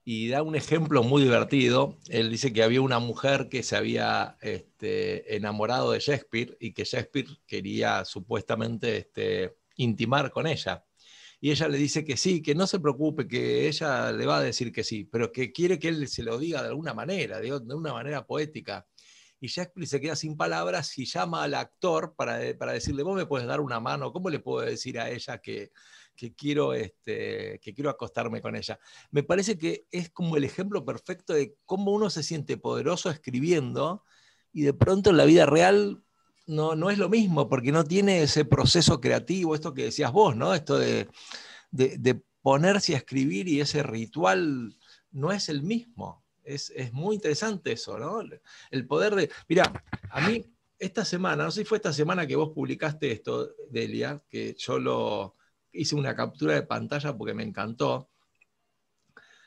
Y 0.05 0.29
da 0.29 0.43
un 0.43 0.55
ejemplo 0.55 1.03
muy 1.03 1.23
divertido. 1.23 1.97
Él 2.09 2.29
dice 2.29 2.53
que 2.53 2.63
había 2.63 2.81
una 2.81 2.99
mujer 2.99 3.49
que 3.49 3.63
se 3.63 3.75
había 3.75 4.37
este, 4.39 5.35
enamorado 5.35 5.91
de 5.91 5.99
Shakespeare 5.99 6.55
y 6.59 6.73
que 6.73 6.85
Shakespeare 6.85 7.27
quería 7.47 8.05
supuestamente 8.05 8.97
este, 8.97 9.57
intimar 9.75 10.31
con 10.31 10.47
ella 10.47 10.85
y 11.45 11.51
ella 11.51 11.67
le 11.67 11.77
dice 11.77 12.03
que 12.03 12.17
sí, 12.17 12.41
que 12.41 12.55
no 12.55 12.65
se 12.65 12.79
preocupe, 12.79 13.27
que 13.27 13.67
ella 13.67 14.11
le 14.11 14.25
va 14.25 14.37
a 14.37 14.41
decir 14.41 14.71
que 14.71 14.83
sí, 14.83 15.03
pero 15.03 15.31
que 15.31 15.51
quiere 15.51 15.77
que 15.77 15.89
él 15.89 16.07
se 16.07 16.23
lo 16.23 16.39
diga 16.39 16.61
de 16.63 16.69
alguna 16.69 16.95
manera, 16.95 17.39
de, 17.39 17.53
una 17.53 17.93
manera 17.93 18.25
poética. 18.25 18.87
Y 19.39 19.47
Shakespeare 19.47 19.85
se 19.87 20.01
queda 20.01 20.15
sin 20.15 20.37
palabras 20.37 20.97
y 20.97 21.05
llama 21.05 21.43
al 21.43 21.53
actor 21.53 22.15
para, 22.15 22.39
para 22.57 22.73
decirle, 22.73 23.03
vos 23.03 23.15
me 23.15 23.27
puedes 23.27 23.45
dar 23.47 23.61
una 23.61 23.79
mano, 23.79 24.11
¿cómo 24.11 24.31
le 24.31 24.39
puedo 24.39 24.65
decir 24.65 24.99
a 24.99 25.09
ella 25.11 25.37
que, 25.39 25.71
que 26.15 26.33
quiero, 26.33 26.73
este, 26.73 27.59
que 27.61 27.73
quiero 27.73 27.89
acostarme 27.89 28.41
con 28.41 28.55
ella. 28.55 28.79
Me 29.11 29.23
parece 29.23 29.57
que 29.57 29.87
es 29.91 30.09
como 30.09 30.37
el 30.37 30.43
ejemplo 30.43 30.85
perfecto 30.85 31.33
de 31.33 31.55
cómo 31.65 31.91
uno 31.91 32.09
se 32.09 32.23
siente 32.23 32.57
poderoso 32.57 33.09
escribiendo 33.09 34.03
y 34.53 34.63
de 34.63 34.73
pronto 34.73 35.09
en 35.09 35.17
la 35.17 35.25
vida 35.25 35.45
real 35.45 36.03
no, 36.47 36.75
no 36.75 36.89
es 36.89 36.97
lo 36.97 37.09
mismo, 37.09 37.49
porque 37.49 37.71
no 37.71 37.83
tiene 37.83 38.21
ese 38.21 38.45
proceso 38.45 39.01
creativo, 39.01 39.55
esto 39.55 39.73
que 39.73 39.85
decías 39.85 40.11
vos, 40.11 40.35
¿no? 40.35 40.53
Esto 40.53 40.77
de, 40.77 41.09
ponerse 42.41 42.93
a 42.93 42.97
escribir 42.97 43.47
y 43.47 43.59
ese 43.59 43.81
ritual 43.81 44.77
no 45.11 45.31
es 45.31 45.49
el 45.49 45.63
mismo. 45.63 46.23
Es, 46.43 46.71
muy 46.93 47.15
interesante 47.15 47.71
eso, 47.71 47.97
¿no? 47.97 48.21
El 48.69 48.85
poder 48.85 49.15
de. 49.15 49.31
Mira, 49.49 49.83
a 50.11 50.21
mí 50.29 50.45
esta 50.77 51.03
semana, 51.03 51.45
no 51.45 51.51
sé 51.51 51.61
si 51.61 51.65
fue 51.65 51.77
esta 51.77 51.91
semana 51.91 52.27
que 52.27 52.35
vos 52.35 52.51
publicaste 52.53 53.11
esto, 53.11 53.49
Delia, 53.69 54.21
que 54.29 54.55
yo 54.57 54.77
lo 54.77 55.35
hice 55.75 55.95
una 55.95 56.15
captura 56.15 56.53
de 56.55 56.63
pantalla 56.63 57.17
porque 57.17 57.33
me 57.33 57.43
encantó. 57.43 58.09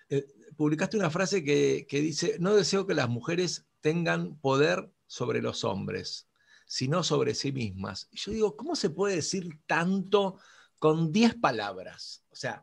Eh, 0.09 0.26
publicaste 0.56 0.96
una 0.96 1.10
frase 1.10 1.42
que, 1.42 1.86
que 1.88 2.00
dice: 2.00 2.36
No 2.38 2.55
deseo 2.55 2.86
que 2.86 2.94
las 2.94 3.09
mujeres 3.09 3.66
tengan 3.80 4.38
poder 4.38 4.90
sobre 5.06 5.40
los 5.40 5.64
hombres 5.64 6.28
sino 6.68 7.02
sobre 7.02 7.34
sí 7.34 7.50
mismas. 7.50 8.09
Y 8.12 8.18
yo 8.18 8.32
digo, 8.32 8.56
¿cómo 8.56 8.76
se 8.76 8.90
puede 8.90 9.16
decir 9.16 9.48
tanto 9.66 10.38
con 10.78 11.10
10 11.10 11.36
palabras? 11.36 12.22
O 12.30 12.36
sea, 12.36 12.62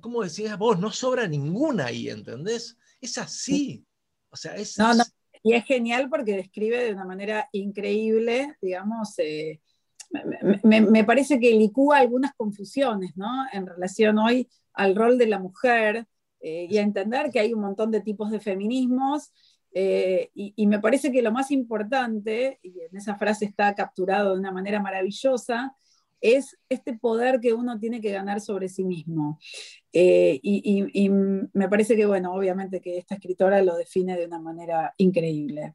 como 0.00 0.22
decías 0.22 0.56
vos, 0.56 0.78
no 0.78 0.92
sobra 0.92 1.26
ninguna 1.26 1.86
ahí, 1.86 2.08
¿entendés? 2.08 2.78
Es 3.00 3.18
así. 3.18 3.84
O 4.30 4.36
sea, 4.36 4.54
es... 4.54 4.78
No, 4.78 4.94
no. 4.94 5.04
Y 5.42 5.54
es 5.54 5.64
genial 5.64 6.08
porque 6.08 6.36
describe 6.36 6.84
de 6.84 6.92
una 6.92 7.04
manera 7.04 7.48
increíble, 7.52 8.56
digamos, 8.60 9.18
eh, 9.18 9.60
me, 10.62 11.04
parece 11.04 11.38
que 11.40 11.52
licúa 11.52 11.98
algunas 11.98 12.34
confusiones, 12.34 13.16
¿no? 13.16 13.28
En 13.52 13.66
relación 13.66 14.18
hoy 14.18 14.48
al 14.72 14.94
rol 14.94 15.18
de 15.18 15.26
la 15.26 15.38
mujer 15.38 16.06
eh, 16.40 16.66
y 16.70 16.78
a 16.78 16.82
entender 16.82 17.30
que 17.30 17.40
hay 17.40 17.54
un 17.54 17.60
montón 17.60 17.90
de 17.90 18.00
tipos 18.00 18.30
de 18.30 18.40
feminismos 18.40 19.32
eh, 19.78 20.30
y, 20.32 20.66
me 20.66 20.80
parece 20.80 21.12
que 21.12 21.20
lo 21.20 21.32
más 21.32 21.50
importante, 21.50 22.58
y 22.62 22.80
en 22.80 22.96
esa 22.96 23.16
frase 23.16 23.44
está 23.44 23.74
capturado 23.74 24.32
de 24.32 24.38
una 24.38 24.50
manera 24.50 24.80
maravillosa, 24.80 25.76
es 26.22 26.56
este 26.70 26.96
poder 26.96 27.40
que 27.40 27.52
uno 27.52 27.78
tiene 27.78 28.00
que 28.00 28.10
ganar 28.10 28.40
sobre 28.40 28.70
sí 28.70 28.84
mismo. 28.84 29.38
Eh, 29.92 30.40
y, 30.42 31.10
me 31.10 31.68
parece 31.68 31.94
que, 31.94 32.06
bueno, 32.06 32.32
obviamente 32.32 32.80
que 32.80 32.96
esta 32.96 33.16
escritora 33.16 33.62
lo 33.62 33.76
define 33.76 34.16
de 34.16 34.24
una 34.24 34.38
manera 34.38 34.94
increíble. 34.96 35.74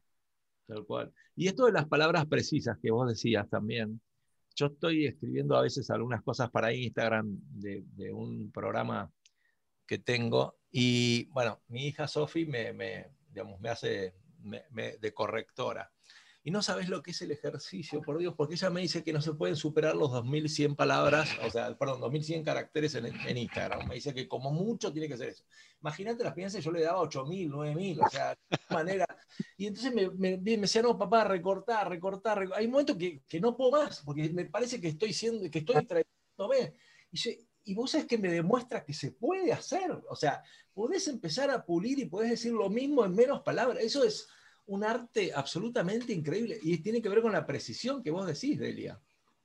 Tal 0.66 0.84
cual. 0.84 1.12
Y 1.36 1.46
esto 1.46 1.66
de 1.66 1.72
las 1.72 1.86
palabras 1.86 2.26
precisas 2.26 2.76
que 2.82 2.90
vos 2.90 3.06
decías 3.08 3.48
también. 3.48 4.00
Yo 4.54 4.66
estoy 4.66 5.06
escribiendo 5.06 5.56
a 5.56 5.62
veces 5.62 5.90
algunas 5.90 6.22
cosas 6.22 6.50
para 6.50 6.72
Instagram 6.72 7.38
de, 7.54 8.12
un 8.12 8.50
programa 8.52 9.10
que 9.86 9.98
tengo. 9.98 10.56
Y 10.70 11.26
bueno, 11.26 11.60
mi 11.68 11.86
hija 11.86 12.06
Sofi 12.06 12.46
me 12.46 12.72
digamos, 13.32 13.60
me 13.60 13.70
hace 13.70 14.14
de 14.42 15.14
correctora. 15.14 15.91
Y 16.44 16.50
no 16.50 16.60
sabes 16.60 16.88
lo 16.88 17.02
que 17.02 17.12
es 17.12 17.22
el 17.22 17.30
ejercicio, 17.30 18.02
por 18.02 18.18
Dios, 18.18 18.34
porque 18.36 18.54
ella 18.54 18.68
me 18.68 18.80
dice 18.80 19.04
que 19.04 19.12
no 19.12 19.22
se 19.22 19.34
pueden 19.34 19.54
superar 19.54 19.94
los 19.94 20.10
2100 20.10 20.74
palabras, 20.74 21.30
o 21.46 21.50
sea, 21.50 21.76
perdón, 21.78 22.00
2100 22.00 22.42
caracteres 22.42 22.96
en, 22.96 23.36
Instagram. 23.36 23.86
Me 23.88 23.94
dice 23.94 24.12
que 24.12 24.26
como 24.26 24.50
mucho 24.50 24.92
tiene 24.92 25.06
que 25.06 25.16
ser 25.16 25.28
eso. 25.28 25.44
Imagínate 25.80 26.24
las 26.24 26.34
piensas, 26.34 26.64
yo 26.64 26.72
le 26.72 26.82
daba 26.82 27.00
8000, 27.02 27.48
9000, 27.48 28.00
o 28.00 28.08
sea, 28.10 28.30
de 28.50 28.58
manera. 28.74 29.06
Y 29.56 29.66
entonces 29.66 29.94
me, 29.94 30.10
me, 30.10 30.36
decía, 30.38 30.82
no, 30.82 30.98
papá, 30.98 31.24
recortar, 31.24 31.88
recortar, 31.88 32.48
Hay 32.56 32.66
momentos 32.66 32.96
que, 32.96 33.22
que, 33.28 33.40
no 33.40 33.56
puedo 33.56 33.70
más, 33.70 34.02
porque 34.04 34.28
me 34.30 34.46
parece 34.46 34.80
que 34.80 34.88
estoy 34.88 35.12
siendo, 35.12 35.48
que 35.48 35.60
estoy 35.60 35.86
trayendo. 35.86 36.10
Y 37.12 37.18
yo, 37.18 37.30
y 37.64 37.74
vos 37.74 37.94
es 37.94 38.06
que 38.06 38.18
me 38.18 38.30
demuestra 38.30 38.84
que 38.84 38.92
se 38.92 39.12
puede 39.12 39.52
hacer. 39.52 39.92
O 40.08 40.16
sea, 40.16 40.42
podés 40.74 41.06
empezar 41.08 41.50
a 41.50 41.64
pulir 41.64 41.98
y 41.98 42.06
podés 42.06 42.30
decir 42.30 42.52
lo 42.52 42.68
mismo 42.68 43.04
en 43.04 43.14
menos 43.14 43.42
palabras. 43.42 43.78
Eso 43.82 44.04
es 44.04 44.28
un 44.66 44.84
arte 44.84 45.32
absolutamente 45.34 46.12
increíble 46.12 46.58
y 46.62 46.78
tiene 46.78 47.02
que 47.02 47.08
ver 47.08 47.22
con 47.22 47.32
la 47.32 47.46
precisión 47.46 48.02
que 48.02 48.10
vos 48.10 48.26
decís, 48.26 48.58
Delia. 48.58 49.00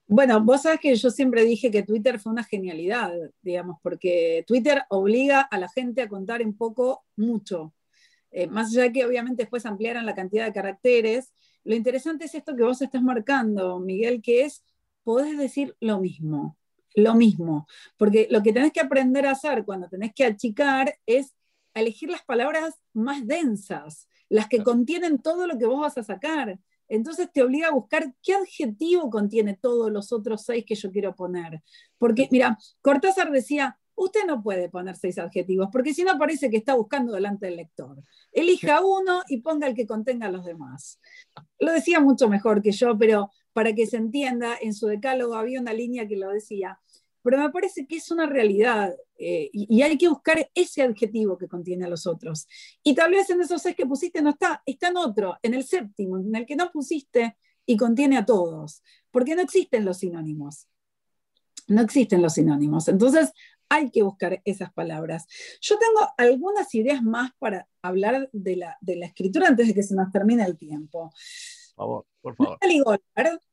Bueno, 0.07 0.41
vos 0.41 0.61
sabés 0.61 0.79
que 0.79 0.95
yo 0.95 1.09
siempre 1.09 1.43
dije 1.43 1.69
que 1.69 1.83
Twitter 1.83 2.19
fue 2.19 2.31
una 2.31 2.43
genialidad, 2.43 3.13
digamos, 3.41 3.77
porque 3.81 4.45
Twitter 4.47 4.83
obliga 4.89 5.41
a 5.41 5.57
la 5.57 5.67
gente 5.67 6.01
a 6.01 6.07
contar 6.07 6.41
en 6.41 6.53
poco 6.53 7.03
mucho. 7.17 7.73
Eh, 8.31 8.47
más 8.47 8.69
allá 8.69 8.91
que 8.91 9.05
obviamente 9.05 9.43
después 9.43 9.65
ampliaran 9.65 10.05
la 10.05 10.15
cantidad 10.15 10.45
de 10.45 10.53
caracteres, 10.53 11.33
lo 11.63 11.75
interesante 11.75 12.25
es 12.25 12.35
esto 12.35 12.55
que 12.55 12.63
vos 12.63 12.81
estás 12.81 13.01
marcando, 13.01 13.79
Miguel, 13.79 14.21
que 14.21 14.45
es, 14.45 14.63
podés 15.03 15.37
decir 15.37 15.75
lo 15.81 15.99
mismo 15.99 16.57
lo 16.97 17.13
mismo, 17.13 17.67
porque 17.95 18.27
lo 18.31 18.41
que 18.41 18.51
tenés 18.51 18.71
que 18.71 18.79
aprender 18.79 19.27
a 19.27 19.31
hacer 19.31 19.63
cuando 19.63 19.87
tenés 19.87 20.13
que 20.15 20.25
achicar 20.25 20.97
es 21.05 21.35
elegir 21.75 22.09
las 22.09 22.23
palabras 22.23 22.73
más 22.93 23.25
densas, 23.27 24.07
las 24.29 24.47
que 24.47 24.63
contienen 24.63 25.19
todo 25.19 25.47
lo 25.47 25.57
que 25.57 25.65
vos 25.65 25.81
vas 25.81 25.97
a 25.97 26.03
sacar. 26.03 26.59
Entonces 26.89 27.29
te 27.31 27.43
obliga 27.43 27.67
a 27.67 27.73
buscar 27.73 28.13
qué 28.23 28.33
adjetivo 28.33 29.09
contiene 29.09 29.57
todos 29.61 29.91
los 29.91 30.11
otros 30.11 30.43
seis 30.43 30.63
que 30.65 30.75
yo 30.75 30.91
quiero 30.91 31.15
poner. 31.15 31.61
Porque, 31.97 32.27
mira, 32.31 32.57
Cortázar 32.81 33.31
decía, 33.31 33.77
usted 33.95 34.25
no 34.25 34.41
puede 34.41 34.69
poner 34.69 34.95
seis 34.95 35.17
adjetivos, 35.17 35.69
porque 35.71 35.93
si 35.93 36.03
no 36.03 36.17
parece 36.17 36.49
que 36.49 36.57
está 36.57 36.75
buscando 36.75 37.13
delante 37.13 37.47
del 37.47 37.57
lector. 37.57 37.97
Elija 38.31 38.81
uno 38.85 39.23
y 39.27 39.41
ponga 39.41 39.67
el 39.67 39.75
que 39.75 39.87
contenga 39.87 40.27
a 40.27 40.31
los 40.31 40.45
demás. 40.45 41.01
Lo 41.59 41.71
decía 41.71 41.99
mucho 41.99 42.29
mejor 42.29 42.61
que 42.61 42.71
yo, 42.71 42.97
pero 42.97 43.31
para 43.53 43.73
que 43.73 43.87
se 43.87 43.97
entienda, 43.97 44.55
en 44.61 44.73
su 44.73 44.85
decálogo 44.85 45.33
había 45.35 45.59
una 45.59 45.73
línea 45.73 46.07
que 46.07 46.15
lo 46.15 46.29
decía, 46.29 46.79
pero 47.27 47.43
me 47.43 47.49
parece 47.49 47.85
que 47.85 47.97
es 47.97 48.09
una 48.09 48.25
realidad 48.25 48.95
eh, 49.19 49.49
y, 49.51 49.81
hay 49.81 49.97
que 49.97 50.07
buscar 50.07 50.49
ese 50.55 50.81
adjetivo 50.81 51.37
que 51.37 51.49
contiene 51.49 51.83
a 51.83 51.89
los 51.89 52.07
otros. 52.07 52.47
Y 52.81 52.95
tal 52.95 53.11
vez 53.11 53.29
en 53.29 53.41
esos 53.41 53.61
seis 53.61 53.75
que 53.75 53.85
pusiste 53.85 54.21
no 54.21 54.29
está, 54.29 54.63
está 54.65 54.87
en 54.87 54.95
otro, 54.95 55.35
en 55.41 55.53
el 55.53 55.65
séptimo, 55.65 56.19
en 56.19 56.33
el 56.33 56.45
que 56.45 56.55
no 56.55 56.71
pusiste 56.71 57.35
y 57.65 57.75
contiene 57.75 58.15
a 58.15 58.25
todos, 58.25 58.81
porque 59.11 59.35
no 59.35 59.41
existen 59.41 59.83
los 59.83 59.97
sinónimos. 59.97 60.69
No 61.67 61.81
existen 61.81 62.21
los 62.21 62.35
sinónimos. 62.35 62.87
Entonces, 62.87 63.33
hay 63.67 63.91
que 63.91 64.03
buscar 64.03 64.41
esas 64.45 64.71
palabras. 64.71 65.27
Yo 65.59 65.77
tengo 65.77 66.09
algunas 66.17 66.73
ideas 66.75 67.03
más 67.03 67.31
para 67.39 67.67
hablar 67.81 68.29
de 68.31 68.55
la, 68.55 68.77
de 68.79 68.95
la 68.95 69.07
escritura 69.07 69.49
antes 69.49 69.67
de 69.67 69.73
que 69.73 69.83
se 69.83 69.95
nos 69.95 70.13
termine 70.13 70.45
el 70.45 70.57
tiempo. 70.57 71.11
Favor, 71.77 72.05
por 72.21 72.35
favor. 72.35 72.57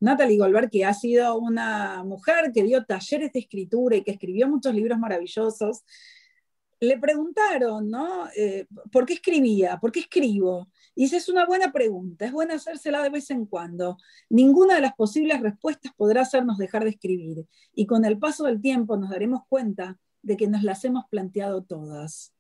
Natalie 0.01 0.38
Goldberg, 0.38 0.70
que 0.70 0.84
ha 0.86 0.94
sido 0.94 1.36
una 1.38 2.02
mujer 2.05 2.52
que 2.55 2.62
dio 2.62 2.82
talleres 2.84 3.30
de 3.34 3.40
escritura 3.40 3.96
y 3.96 4.02
que 4.02 4.12
escribió 4.12 4.48
muchos 4.48 4.74
libros 4.74 4.98
maravillosos, 4.98 5.84
le 6.80 6.98
preguntaron, 6.98 7.90
¿no? 7.90 8.26
Eh, 8.34 8.66
¿Por 8.90 9.05
qué 9.05 9.14
escribía? 9.14 9.78
¿Por 9.78 9.92
qué 9.92 10.01
escribo? 10.01 10.70
Y 10.94 11.02
dice, 11.02 11.18
es 11.18 11.28
una 11.28 11.44
buena 11.44 11.70
pregunta, 11.70 12.24
es 12.24 12.32
buena 12.32 12.55
hacérsela 12.55 13.02
de 13.02 13.10
vez 13.10 13.30
en 13.30 13.44
cuando. 13.44 13.98
Ninguna 14.30 14.76
de 14.76 14.80
las 14.80 14.94
posibles 14.94 15.42
respuestas 15.42 15.92
podrá 15.94 16.22
hacernos 16.22 16.56
dejar 16.56 16.84
de 16.84 16.90
escribir. 16.90 17.46
Y 17.74 17.84
con 17.84 18.06
el 18.06 18.18
paso 18.18 18.44
del 18.44 18.62
tiempo 18.62 18.96
nos 18.96 19.10
daremos 19.10 19.42
cuenta 19.51 19.98
de 20.22 20.38
que 20.38 20.48
nos 20.48 20.62
las 20.62 20.82
hemos 20.86 21.05
planteado 21.10 21.62
todas. 21.62 22.32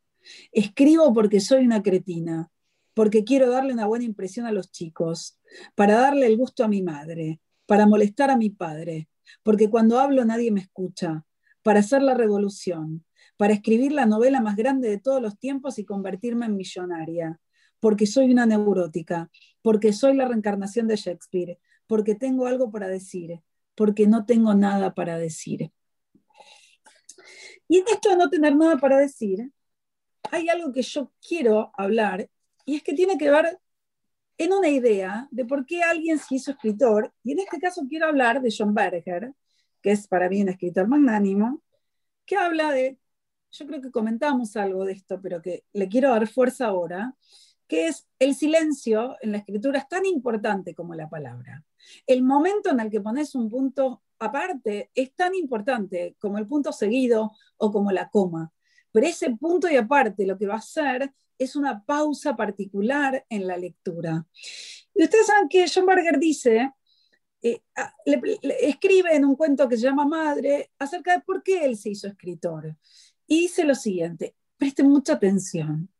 Escribo 0.50 1.12
porque 1.12 1.40
soy 1.40 1.66
una 1.66 1.82
cretina, 1.82 2.50
porque 2.94 3.24
quiero 3.24 3.50
darle 3.50 3.72
una 3.72 3.86
buena 3.86 4.04
impresión 4.04 4.46
a 4.46 4.52
los 4.52 4.70
chicos, 4.70 5.38
para 5.74 5.96
darle 5.96 6.26
el 6.26 6.36
gusto 6.36 6.64
a 6.64 6.68
mi 6.68 6.82
madre, 6.82 7.40
para 7.66 7.86
molestar 7.86 8.30
a 8.30 8.36
mi 8.36 8.50
padre, 8.50 9.08
porque 9.42 9.68
cuando 9.68 9.98
hablo 9.98 10.24
nadie 10.24 10.50
me 10.50 10.60
escucha, 10.60 11.24
para 11.62 11.80
hacer 11.80 12.02
la 12.02 12.14
revolución, 12.14 13.04
para 13.36 13.54
escribir 13.54 13.92
la 13.92 14.06
novela 14.06 14.40
más 14.40 14.56
grande 14.56 14.88
de 14.88 14.98
todos 14.98 15.20
los 15.20 15.38
tiempos 15.38 15.78
y 15.78 15.84
convertirme 15.84 16.46
en 16.46 16.56
millonaria, 16.56 17.40
porque 17.80 18.06
soy 18.06 18.30
una 18.30 18.46
neurótica, 18.46 19.30
porque 19.60 19.92
soy 19.92 20.14
la 20.14 20.26
reencarnación 20.26 20.86
de 20.86 20.96
Shakespeare, 20.96 21.58
porque 21.86 22.14
tengo 22.14 22.46
algo 22.46 22.70
para 22.70 22.88
decir, 22.88 23.40
porque 23.74 24.06
no 24.06 24.24
tengo 24.24 24.54
nada 24.54 24.94
para 24.94 25.18
decir. 25.18 25.72
Y 27.68 27.78
en 27.78 27.84
esto 27.88 28.10
de 28.10 28.16
no 28.16 28.30
tener 28.30 28.56
nada 28.56 28.76
para 28.76 28.98
decir, 28.98 29.50
hay 30.30 30.48
algo 30.48 30.72
que 30.72 30.82
yo 30.82 31.12
quiero 31.26 31.72
hablar, 31.76 32.28
y 32.64 32.76
es 32.76 32.82
que 32.82 32.94
tiene 32.94 33.18
que 33.18 33.30
ver 33.30 33.58
en 34.38 34.52
una 34.52 34.68
idea 34.68 35.28
de 35.30 35.44
por 35.44 35.64
qué 35.66 35.82
alguien 35.82 36.18
se 36.18 36.36
hizo 36.36 36.50
escritor, 36.52 37.12
y 37.22 37.32
en 37.32 37.40
este 37.40 37.58
caso 37.58 37.82
quiero 37.88 38.06
hablar 38.06 38.40
de 38.42 38.54
John 38.56 38.74
Berger, 38.74 39.32
que 39.80 39.92
es 39.92 40.08
para 40.08 40.28
mí 40.28 40.42
un 40.42 40.48
escritor 40.48 40.88
magnánimo, 40.88 41.62
que 42.24 42.36
habla 42.36 42.72
de, 42.72 42.98
yo 43.52 43.66
creo 43.66 43.80
que 43.80 43.90
comentamos 43.90 44.56
algo 44.56 44.84
de 44.84 44.92
esto, 44.92 45.20
pero 45.20 45.42
que 45.42 45.64
le 45.72 45.88
quiero 45.88 46.10
dar 46.10 46.26
fuerza 46.26 46.66
ahora, 46.66 47.14
que 47.66 47.88
es 47.88 48.06
el 48.18 48.34
silencio 48.34 49.16
en 49.20 49.32
la 49.32 49.38
escritura 49.38 49.78
es 49.78 49.88
tan 49.88 50.06
importante 50.06 50.74
como 50.74 50.94
la 50.94 51.08
palabra. 51.08 51.64
El 52.06 52.22
momento 52.22 52.70
en 52.70 52.80
el 52.80 52.90
que 52.90 53.00
pones 53.00 53.34
un 53.34 53.50
punto 53.50 54.02
aparte 54.18 54.90
es 54.94 55.14
tan 55.14 55.34
importante 55.34 56.16
como 56.18 56.38
el 56.38 56.46
punto 56.46 56.72
seguido 56.72 57.32
o 57.56 57.72
como 57.72 57.92
la 57.92 58.08
coma. 58.10 58.52
Pero 58.94 59.08
ese 59.08 59.28
punto 59.32 59.68
y 59.68 59.74
aparte 59.74 60.24
lo 60.24 60.38
que 60.38 60.46
va 60.46 60.54
a 60.54 60.58
hacer 60.58 61.12
es 61.36 61.56
una 61.56 61.84
pausa 61.84 62.36
particular 62.36 63.26
en 63.28 63.44
la 63.44 63.56
lectura. 63.56 64.24
Y 64.94 65.02
ustedes 65.02 65.26
saben 65.26 65.48
que 65.48 65.66
John 65.68 65.84
Berger 65.84 66.16
dice, 66.16 66.70
eh, 67.42 67.60
escribe 68.60 69.16
en 69.16 69.24
un 69.24 69.34
cuento 69.34 69.68
que 69.68 69.76
se 69.76 69.82
llama 69.82 70.06
Madre 70.06 70.70
acerca 70.78 71.16
de 71.16 71.22
por 71.22 71.42
qué 71.42 71.64
él 71.64 71.76
se 71.76 71.90
hizo 71.90 72.06
escritor. 72.06 72.76
Y 73.26 73.40
dice 73.40 73.64
lo 73.64 73.74
siguiente, 73.74 74.36
presten 74.56 74.88
mucha 74.88 75.14
atención. 75.14 75.90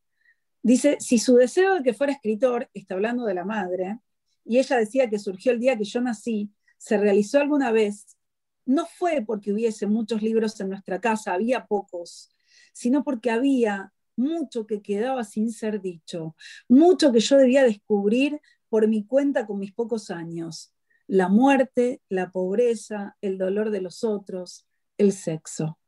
Dice, 0.63 0.97
si 1.01 1.19
su 1.19 1.35
deseo 1.35 1.75
de 1.75 1.83
que 1.83 1.95
fuera 1.95 2.13
escritor, 2.13 2.71
está 2.75 2.95
hablando 2.95 3.25
de 3.25 3.35
la 3.35 3.45
madre, 3.45 3.99
y 4.45 4.61
ella 4.61 4.77
decía 4.77 5.11
que 5.11 5.19
surgió 5.19 5.51
el 5.51 5.59
día 5.59 5.77
que 5.77 5.85
yo 5.85 6.01
nací, 6.01 6.49
se 6.79 6.97
realizó 6.97 7.41
alguna 7.41 7.73
vez, 7.73 8.17
no 8.65 8.87
fue 8.87 9.25
porque 9.27 9.53
hubiese 9.53 9.89
muchos 9.89 10.23
libros 10.23 10.61
en 10.61 10.69
nuestra 10.69 11.01
casa, 11.01 11.33
había 11.33 11.67
pocos, 11.67 12.34
sino 12.75 13.05
porque 13.05 13.31
había 13.31 13.95
mucho 14.17 14.67
que 14.67 14.83
quedaba 14.83 15.25
sin 15.25 15.51
ser 15.51 15.81
dicho, 15.81 16.37
mucho 16.69 17.13
que 17.13 17.21
yo 17.21 17.39
debía 17.39 17.65
descubrir 17.65 18.41
por 18.69 18.87
mi 18.89 19.07
cuenta 19.07 19.47
con 19.47 19.59
mis 19.59 19.73
pocos 19.73 20.11
años. 20.11 20.73
La 21.07 21.29
muerte, 21.29 22.03
la 22.09 22.31
pobreza, 22.31 23.17
el 23.21 23.39
dolor 23.39 23.71
de 23.71 23.81
los 23.81 24.05
otros, 24.05 24.67
el 24.99 25.13
sexo. 25.13 25.79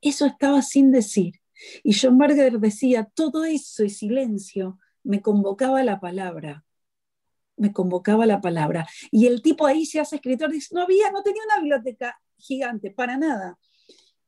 Eso 0.00 0.26
estaba 0.26 0.62
sin 0.62 0.90
decir. 0.90 1.40
Y 1.82 1.94
John 1.94 2.18
Berger 2.18 2.58
decía, 2.58 3.10
todo 3.14 3.44
eso 3.44 3.84
y 3.84 3.90
silencio 3.90 4.78
me 5.02 5.20
convocaba 5.20 5.82
la 5.82 6.00
palabra, 6.00 6.64
me 7.56 7.72
convocaba 7.72 8.26
la 8.26 8.40
palabra. 8.40 8.86
Y 9.10 9.26
el 9.26 9.42
tipo 9.42 9.66
ahí 9.66 9.86
se 9.86 10.00
hace 10.00 10.16
escritor, 10.16 10.50
dice, 10.50 10.74
no 10.74 10.82
había, 10.82 11.10
no 11.10 11.22
tenía 11.22 11.42
una 11.44 11.60
biblioteca 11.60 12.20
gigante, 12.36 12.90
para 12.90 13.16
nada. 13.16 13.58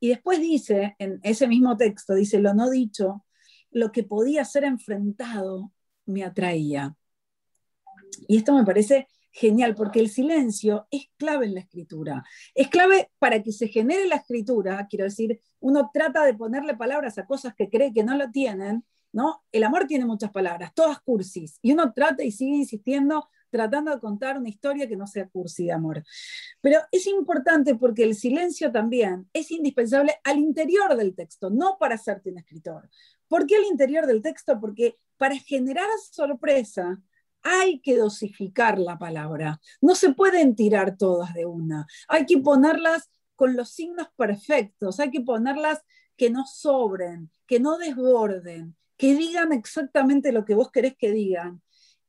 Y 0.01 0.09
después 0.09 0.41
dice, 0.41 0.97
en 0.99 1.21
ese 1.23 1.49
mismo 1.49 1.77
texto, 1.77 2.15
dice, 2.15 2.39
lo 2.39 2.55
no 2.55 2.71
dicho, 2.71 3.25
lo 3.71 3.93
que 3.93 4.05
podía 4.05 4.45
ser 4.45 4.65
enfrentado 4.65 5.73
me 6.07 6.25
atraía. 6.25 6.97
Y 8.29 8.39
esto 8.39 8.55
me 8.55 8.65
parece 8.65 9.09
genial, 9.33 9.75
porque 9.75 10.01
el 10.01 10.09
silencio 10.09 10.87
es 10.91 11.11
clave 11.19 11.47
en 11.47 11.55
la 11.55 11.61
escritura. 11.61 12.25
Es 12.55 12.69
clave 12.69 13.11
para 13.19 13.43
que 13.43 13.53
se 13.53 13.69
genere 13.69 14.07
la 14.07 14.17
escritura, 14.17 14.87
quiero 14.89 15.05
decir, 15.05 15.41
uno 15.61 15.91
trata 15.93 16.25
de 16.25 16.33
ponerle 16.33 16.75
palabras 16.75 17.19
a 17.19 17.27
cosas 17.27 17.55
que 17.55 17.69
cree 17.69 17.93
que 17.93 18.03
no 18.03 18.17
lo 18.17 18.31
tienen, 18.31 18.85
¿no? 19.13 19.45
El 19.53 19.65
amor 19.65 19.87
tiene 19.87 20.07
muchas 20.07 20.31
palabras, 20.31 20.73
todas 20.75 21.01
cursis, 21.01 21.59
y 21.61 21.73
uno 21.73 21.93
trata 21.93 22.25
y 22.25 22.33
sigue 22.33 22.57
insistiendo 22.57 23.29
tratando 23.51 23.91
de 23.91 24.01
contar 24.01 24.39
una 24.39 24.49
historia 24.49 24.89
que 24.89 24.97
no 24.97 25.07
sea 25.07 25.29
cursi 25.29 25.67
de 25.67 25.73
amor. 25.73 26.03
Pero 26.61 26.81
es 26.91 27.07
importante 27.07 27.75
porque 27.75 28.05
el 28.05 28.15
silencio 28.15 28.73
también 28.73 29.29
es 29.33 29.51
indispensable 29.51 30.15
al 30.25 30.39
interior 30.39 30.97
del 30.97 31.15
texto, 31.15 31.51
no 31.51 31.77
para 31.79 31.95
hacerte 31.95 32.31
un 32.31 32.39
escritor. 32.39 32.89
¿Por 33.29 33.47
qué 33.47 33.57
al 33.57 33.65
interior 33.65 34.07
del 34.07 34.23
texto? 34.23 34.61
Porque 34.61 34.97
para 35.17 35.37
generar 35.37 35.89
sorpresa, 36.11 37.01
hay 37.43 37.81
que 37.81 37.97
dosificar 37.97 38.79
la 38.79 38.99
palabra. 38.99 39.61
No 39.81 39.95
se 39.95 40.13
pueden 40.13 40.57
tirar 40.57 40.97
todas 40.97 41.33
de 41.35 41.47
una. 41.47 41.87
Hay 42.09 42.27
que 42.27 42.39
ponerlas 42.39 43.11
con 43.37 43.57
los 43.57 43.71
signos 43.71 44.09
perfectos. 44.17 44.99
Hay 44.99 45.11
que 45.11 45.21
ponerlas 45.21 45.81
que 46.17 46.31
no 46.31 46.45
sobren, 46.47 47.31
que 47.47 47.61
no 47.61 47.79
desborden, 47.79 48.75
que 48.97 49.15
digan 49.15 49.53
exactamente 49.53 50.33
lo 50.33 50.45
que 50.45 50.55
vos 50.55 50.71
querés 50.73 50.97
que 50.97 51.13
digan. 51.13 51.63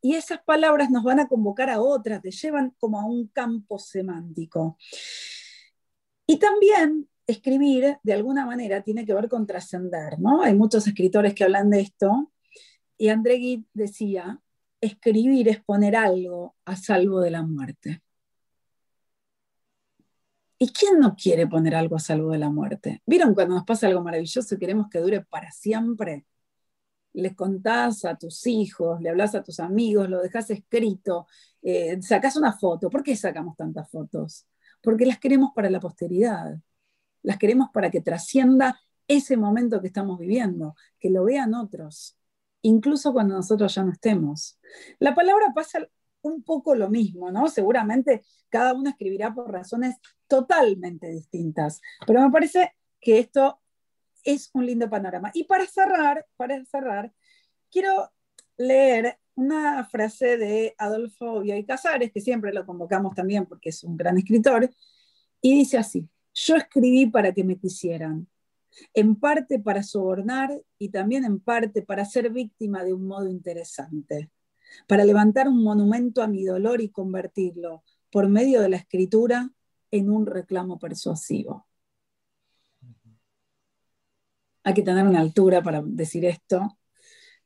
Y 0.08 0.16
esas 0.16 0.40
palabras 0.42 0.90
nos 0.90 1.04
van 1.04 1.20
a 1.20 1.28
convocar 1.28 1.70
a 1.70 1.82
otras, 1.82 2.22
te 2.22 2.32
llevan 2.32 2.74
como 2.80 2.98
a 2.98 3.04
un 3.04 3.28
campo 3.28 3.78
semántico. 3.78 4.78
Y 6.26 6.40
también 6.40 7.10
escribir, 7.28 7.98
de 8.02 8.14
alguna 8.14 8.46
manera, 8.46 8.82
tiene 8.82 9.06
que 9.06 9.14
ver 9.14 9.28
con 9.28 9.46
trascender, 9.46 10.18
¿no? 10.18 10.44
Hay 10.44 10.56
muchos 10.56 10.88
escritores 10.88 11.34
que 11.34 11.44
hablan 11.44 11.70
de 11.70 11.82
esto. 11.82 12.32
Y 12.98 13.10
André 13.10 13.38
Gide 13.38 13.66
decía, 13.74 14.40
escribir 14.80 15.50
es 15.50 15.62
poner 15.62 15.98
algo 15.98 16.56
a 16.64 16.78
salvo 16.78 17.20
de 17.20 17.32
la 17.32 17.44
muerte. 17.44 18.02
¿Y 20.58 20.70
quién 20.70 21.00
no 21.00 21.18
quiere 21.18 21.48
poner 21.48 21.76
algo 21.76 21.98
a 21.98 22.00
salvo 22.00 22.32
de 22.32 22.38
la 22.38 22.50
muerte? 22.50 23.02
¿Vieron 23.06 23.34
cuando 23.34 23.56
nos 23.56 23.66
pasa 23.66 23.88
algo 23.88 24.02
maravilloso 24.02 24.56
y 24.56 24.58
queremos 24.58 24.88
que 24.90 25.00
dure 25.00 25.26
para 25.26 25.52
siempre? 25.52 26.26
Les 27.22 27.36
contás 27.36 28.06
a 28.06 28.16
tus 28.16 28.46
hijos, 28.48 29.02
le 29.02 29.10
hablas 29.10 29.36
a 29.36 29.44
tus 29.44 29.60
amigos, 29.60 30.10
lo 30.10 30.22
dejas 30.22 30.50
escrito, 30.50 31.28
eh, 31.62 32.02
sacás 32.02 32.36
una 32.36 32.54
foto. 32.54 32.90
¿Por 32.90 33.04
qué 33.04 33.16
sacamos 33.16 33.56
tantas 33.58 33.90
fotos? 33.90 34.46
Porque 34.82 35.06
las 35.06 35.20
queremos 35.20 35.52
para 35.56 35.70
la 35.70 35.80
posteridad. 35.80 36.60
Las 37.24 37.38
queremos 37.38 37.70
para 37.74 37.90
que 37.90 38.02
trascienda 38.02 38.80
ese 39.08 39.38
momento 39.38 39.82
que 39.82 39.88
estamos 39.88 40.20
viviendo, 40.20 40.76
que 41.00 41.10
lo 41.10 41.24
vean 41.24 41.54
otros 41.54 42.18
incluso 42.68 43.14
cuando 43.14 43.36
nosotros 43.36 43.74
ya 43.74 43.84
no 43.84 43.92
estemos. 43.92 44.60
La 45.00 45.16
palabra 45.16 45.54
pasa 45.54 45.88
un 46.22 46.44
poco 46.44 46.76
lo 46.76 46.90
mismo, 46.90 47.32
¿no? 47.32 47.48
Seguramente 47.48 48.24
cada 48.50 48.74
uno 48.74 48.90
escribirá 48.90 49.34
por 49.34 49.52
razones 49.52 49.96
totalmente 50.28 51.08
distintas, 51.10 51.82
pero 52.06 52.22
me 52.22 52.32
parece 52.32 52.74
que 53.00 53.20
esto 53.20 53.60
es 54.28 54.50
un 54.54 54.66
lindo 54.66 54.90
panorama. 54.90 55.32
Y 55.34 55.46
para 55.46 55.66
cerrar, 55.66 56.26
para 56.36 56.64
cerrar, 56.66 57.14
quiero 57.72 58.12
leer 58.58 59.18
una 59.36 59.86
frase 59.86 60.38
de 60.38 60.76
Adolfo 60.78 61.40
Bioy 61.40 61.66
Casares, 61.66 62.12
que 62.12 62.20
siempre 62.20 62.52
lo 62.52 62.66
convocamos 62.66 63.16
también 63.16 63.46
porque 63.46 63.70
es 63.70 63.84
un 63.84 63.96
gran 63.96 64.18
escritor, 64.18 64.70
y 65.42 65.56
dice 65.60 65.78
así, 65.78 66.10
yo 66.34 66.56
escribí 66.56 67.06
para 67.06 67.32
que 67.34 67.44
me 67.44 67.58
quisieran, 67.58 68.28
en 68.94 69.16
parte 69.16 69.60
para 69.60 69.82
sobornar 69.82 70.62
y 70.78 70.90
también 70.90 71.24
en 71.24 71.40
parte 71.40 71.82
para 71.84 72.04
ser 72.04 72.30
víctima 72.32 72.84
de 72.84 72.94
un 72.94 73.08
modo 73.08 73.30
interesante, 73.30 74.30
para 74.88 75.06
levantar 75.06 75.48
un 75.48 75.64
monumento 75.64 76.22
a 76.22 76.28
mi 76.28 76.44
dolor 76.44 76.82
y 76.82 76.90
convertirlo, 76.90 77.84
por 78.12 78.28
medio 78.28 78.62
de 78.62 78.70
la 78.70 78.78
escritura, 78.78 79.52
en 79.92 80.10
un 80.10 80.26
reclamo 80.26 80.80
persuasivo. 80.80 81.67
Hay 84.68 84.74
que 84.74 84.84
tener 84.84 85.08
una 85.08 85.22
altura 85.22 85.64
para 85.64 85.82
decir 85.82 86.26
esto. 86.26 86.78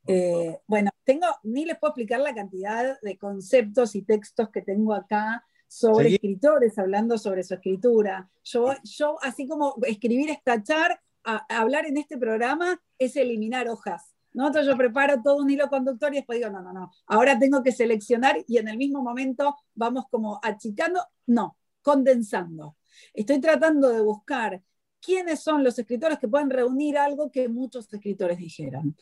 Eh, 0.08 0.58
bueno, 0.66 0.90
tengo, 1.04 1.28
ni 1.44 1.64
les 1.64 1.78
puedo 1.78 1.92
explicar 1.92 2.18
la 2.18 2.34
cantidad 2.34 3.00
de 3.00 3.16
conceptos 3.16 3.94
y 3.94 4.02
textos 4.02 4.48
que 4.50 4.60
tengo 4.60 4.92
acá 4.92 5.46
sobre 5.68 6.14
escritores 6.14 6.76
hablando 6.80 7.16
sobre 7.18 7.44
su 7.44 7.54
escritura. 7.54 8.28
Yo, 8.42 8.74
yo, 8.82 9.18
así 9.22 9.46
como 9.46 9.76
escribir 9.86 10.30
es 10.30 10.42
tachar, 10.42 11.00
a, 11.22 11.46
hablar 11.60 11.86
en 11.86 11.98
este 11.98 12.18
programa 12.18 12.82
es 12.98 13.14
eliminar 13.14 13.68
hojas. 13.68 14.16
¿no? 14.32 14.48
Entonces 14.48 14.68
yo 14.68 14.76
preparo 14.76 15.22
todo 15.22 15.36
un 15.36 15.48
hilo 15.48 15.68
conductor 15.68 16.12
y 16.12 16.16
después 16.16 16.40
digo, 16.40 16.50
no, 16.50 16.60
no, 16.60 16.72
no, 16.72 16.90
ahora 17.06 17.38
tengo 17.38 17.62
que 17.62 17.70
seleccionar 17.70 18.38
y 18.48 18.58
en 18.58 18.66
el 18.66 18.78
mismo 18.78 19.00
momento 19.00 19.54
vamos 19.76 20.06
como 20.10 20.40
achicando, 20.42 21.00
no, 21.26 21.56
condensando. 21.82 22.78
Estoy 23.14 23.40
tratando 23.40 23.90
de 23.90 24.00
buscar 24.02 24.60
quiénes 25.02 25.40
son 25.40 25.64
los 25.64 25.78
escritores 25.78 26.18
que 26.18 26.28
pueden 26.28 26.48
reunir 26.48 26.96
algo 26.96 27.30
que 27.30 27.48
muchos 27.48 27.92
escritores 27.92 28.38
dijeron. 28.38 28.96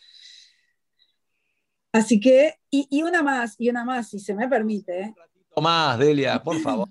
Así 1.92 2.20
que, 2.20 2.54
y, 2.70 3.02
una 3.02 3.22
más, 3.22 3.56
y 3.58 3.68
una 3.68 3.84
más, 3.84 4.08
si 4.08 4.18
se 4.18 4.34
me 4.34 4.48
permite. 4.48 5.14
Tomás, 5.54 5.98
Delia, 5.98 6.42
por 6.42 6.58
favor. 6.60 6.88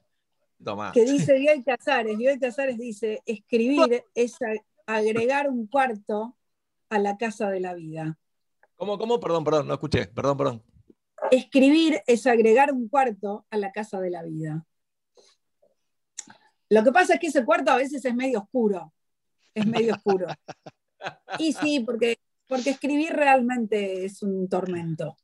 Tomás. 0.64 0.94
Que 0.94 1.06
dice 1.06 1.38
Bioy 1.38 1.64
Casares. 1.64 2.18
Bioy 2.18 2.38
Casares 2.38 2.78
dice, 2.78 3.22
escribir 3.26 4.04
es 4.14 4.38
agregar 4.86 5.50
un 5.50 5.68
cuarto 5.68 6.36
a 6.90 7.00
la 7.00 7.18
casa 7.18 7.50
de 7.50 7.62
la 7.62 7.74
vida. 7.74 8.18
¿Cómo, 8.76 8.98
cómo? 8.98 9.20
Perdón, 9.20 9.44
perdón, 9.44 9.68
no 9.68 9.74
escuché. 9.74 10.08
Perdón, 10.08 10.38
perdón. 10.38 10.64
Escribir 11.32 12.02
es 12.06 12.28
agregar 12.28 12.74
un 12.74 12.90
cuarto 12.90 13.46
a 13.50 13.58
la 13.58 13.72
casa 13.72 14.00
de 14.02 14.10
la 14.10 14.24
vida. 14.24 14.66
Lo 16.70 16.84
que 16.84 16.92
pasa 16.92 17.16
es 17.16 17.20
que 17.20 17.28
ese 17.28 17.46
cuarto 17.46 17.72
a 17.72 17.78
veces 17.78 18.04
es 18.04 18.16
medio 18.16 18.40
oscuro. 18.40 18.94
Es 19.54 19.66
medio 19.66 19.94
oscuro. 19.94 20.28
Y 21.38 21.54
sí, 21.54 21.80
porque 21.82 22.20
porque 22.50 22.72
escribir 22.72 23.14
realmente 23.14 24.06
es 24.06 24.24
un 24.24 24.50
tormento. 24.50 25.16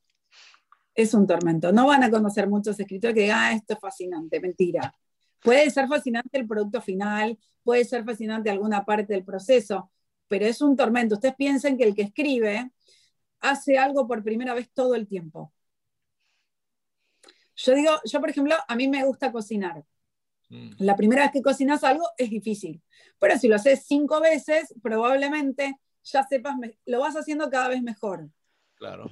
Es 0.93 1.13
un 1.15 1.25
tormento. 1.25 1.71
No 1.71 1.87
van 1.87 2.03
a 2.03 2.11
conocer 2.11 2.47
muchos 2.47 2.79
escritores 2.79 3.15
que 3.15 3.23
digan, 3.23 3.39
ah, 3.41 3.53
esto 3.53 3.73
es 3.73 3.79
fascinante, 3.79 4.39
mentira. 4.39 4.93
Puede 5.41 5.69
ser 5.71 5.87
fascinante 5.87 6.37
el 6.37 6.47
producto 6.47 6.81
final, 6.81 7.37
puede 7.63 7.83
ser 7.83 8.05
fascinante 8.05 8.51
alguna 8.51 8.85
parte 8.85 9.13
del 9.13 9.25
proceso, 9.25 9.91
pero 10.27 10.45
es 10.45 10.61
un 10.61 10.75
tormento. 10.75 11.15
Ustedes 11.15 11.35
piensen 11.35 11.77
que 11.77 11.83
el 11.85 11.95
que 11.95 12.03
escribe 12.03 12.71
hace 13.39 13.77
algo 13.79 14.07
por 14.07 14.23
primera 14.23 14.53
vez 14.53 14.69
todo 14.71 14.93
el 14.93 15.07
tiempo. 15.07 15.51
Yo 17.55 17.73
digo, 17.73 17.91
yo 18.05 18.19
por 18.19 18.29
ejemplo, 18.29 18.55
a 18.67 18.75
mí 18.75 18.87
me 18.87 19.03
gusta 19.03 19.31
cocinar. 19.31 19.83
Mm. 20.49 20.71
La 20.79 20.95
primera 20.95 21.23
vez 21.23 21.31
que 21.31 21.41
cocinas 21.41 21.83
algo 21.83 22.05
es 22.17 22.29
difícil, 22.29 22.81
pero 23.19 23.37
si 23.37 23.47
lo 23.47 23.55
haces 23.55 23.85
cinco 23.85 24.21
veces, 24.21 24.73
probablemente 24.81 25.79
ya 26.03 26.23
sepas, 26.23 26.55
lo 26.85 26.99
vas 26.99 27.15
haciendo 27.15 27.49
cada 27.49 27.69
vez 27.69 27.81
mejor. 27.81 28.29
Claro. 28.75 29.09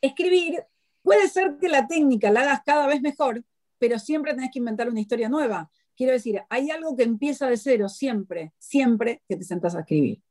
Escribir, 0.00 0.64
puede 1.02 1.28
ser 1.28 1.58
que 1.60 1.68
la 1.68 1.86
técnica 1.86 2.30
la 2.30 2.42
hagas 2.42 2.62
cada 2.64 2.86
vez 2.86 3.02
mejor, 3.02 3.44
pero 3.78 3.98
siempre 3.98 4.34
tenés 4.34 4.50
que 4.50 4.58
inventar 4.58 4.88
una 4.88 5.00
historia 5.00 5.28
nueva. 5.28 5.70
Quiero 5.96 6.12
decir, 6.12 6.42
hay 6.48 6.70
algo 6.70 6.96
que 6.96 7.02
empieza 7.02 7.48
de 7.48 7.56
cero 7.56 7.88
siempre, 7.88 8.52
siempre 8.58 9.22
que 9.28 9.36
te 9.36 9.44
sentás 9.44 9.74
a 9.74 9.80
escribir. 9.80 10.22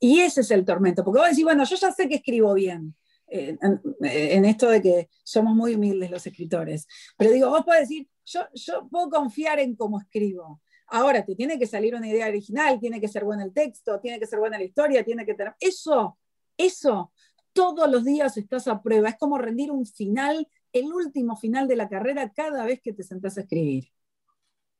Y 0.00 0.20
ese 0.20 0.40
es 0.40 0.50
el 0.50 0.64
tormento, 0.64 1.04
porque 1.04 1.20
vos 1.20 1.28
decís, 1.28 1.44
bueno, 1.44 1.64
yo 1.64 1.76
ya 1.76 1.92
sé 1.92 2.08
que 2.08 2.16
escribo 2.16 2.54
bien, 2.54 2.96
eh, 3.30 3.56
en, 3.60 4.44
esto 4.44 4.68
de 4.68 4.82
que 4.82 5.08
somos 5.22 5.54
muy 5.54 5.74
humildes 5.74 6.10
los 6.10 6.26
escritores, 6.26 6.86
pero 7.16 7.30
digo, 7.30 7.50
vos 7.50 7.64
podés 7.64 7.88
decir, 7.88 8.08
yo, 8.24 8.40
yo 8.54 8.88
puedo 8.88 9.08
confiar 9.10 9.60
en 9.60 9.76
cómo 9.76 10.00
escribo, 10.00 10.60
Ahora, 10.92 11.24
te 11.24 11.36
tiene 11.36 11.56
que 11.56 11.68
salir 11.68 11.94
una 11.94 12.08
idea 12.08 12.26
original, 12.26 12.80
tiene 12.80 13.00
que 13.00 13.06
ser 13.06 13.24
bueno 13.24 13.44
el 13.44 13.52
texto, 13.52 14.00
tiene 14.00 14.18
que 14.18 14.26
ser 14.26 14.40
buena 14.40 14.58
la 14.58 14.64
historia, 14.64 15.04
tiene 15.04 15.24
que 15.24 15.34
tener... 15.34 15.54
Eso, 15.60 16.18
eso, 16.56 17.12
todos 17.52 17.88
los 17.88 18.04
días 18.04 18.36
estás 18.36 18.66
a 18.66 18.82
prueba. 18.82 19.10
Es 19.10 19.16
como 19.16 19.38
rendir 19.38 19.70
un 19.70 19.86
final, 19.86 20.48
el 20.72 20.92
último 20.92 21.36
final 21.36 21.68
de 21.68 21.76
la 21.76 21.88
carrera 21.88 22.32
cada 22.34 22.64
vez 22.64 22.80
que 22.82 22.92
te 22.92 23.04
sentás 23.04 23.38
a 23.38 23.42
escribir. 23.42 23.84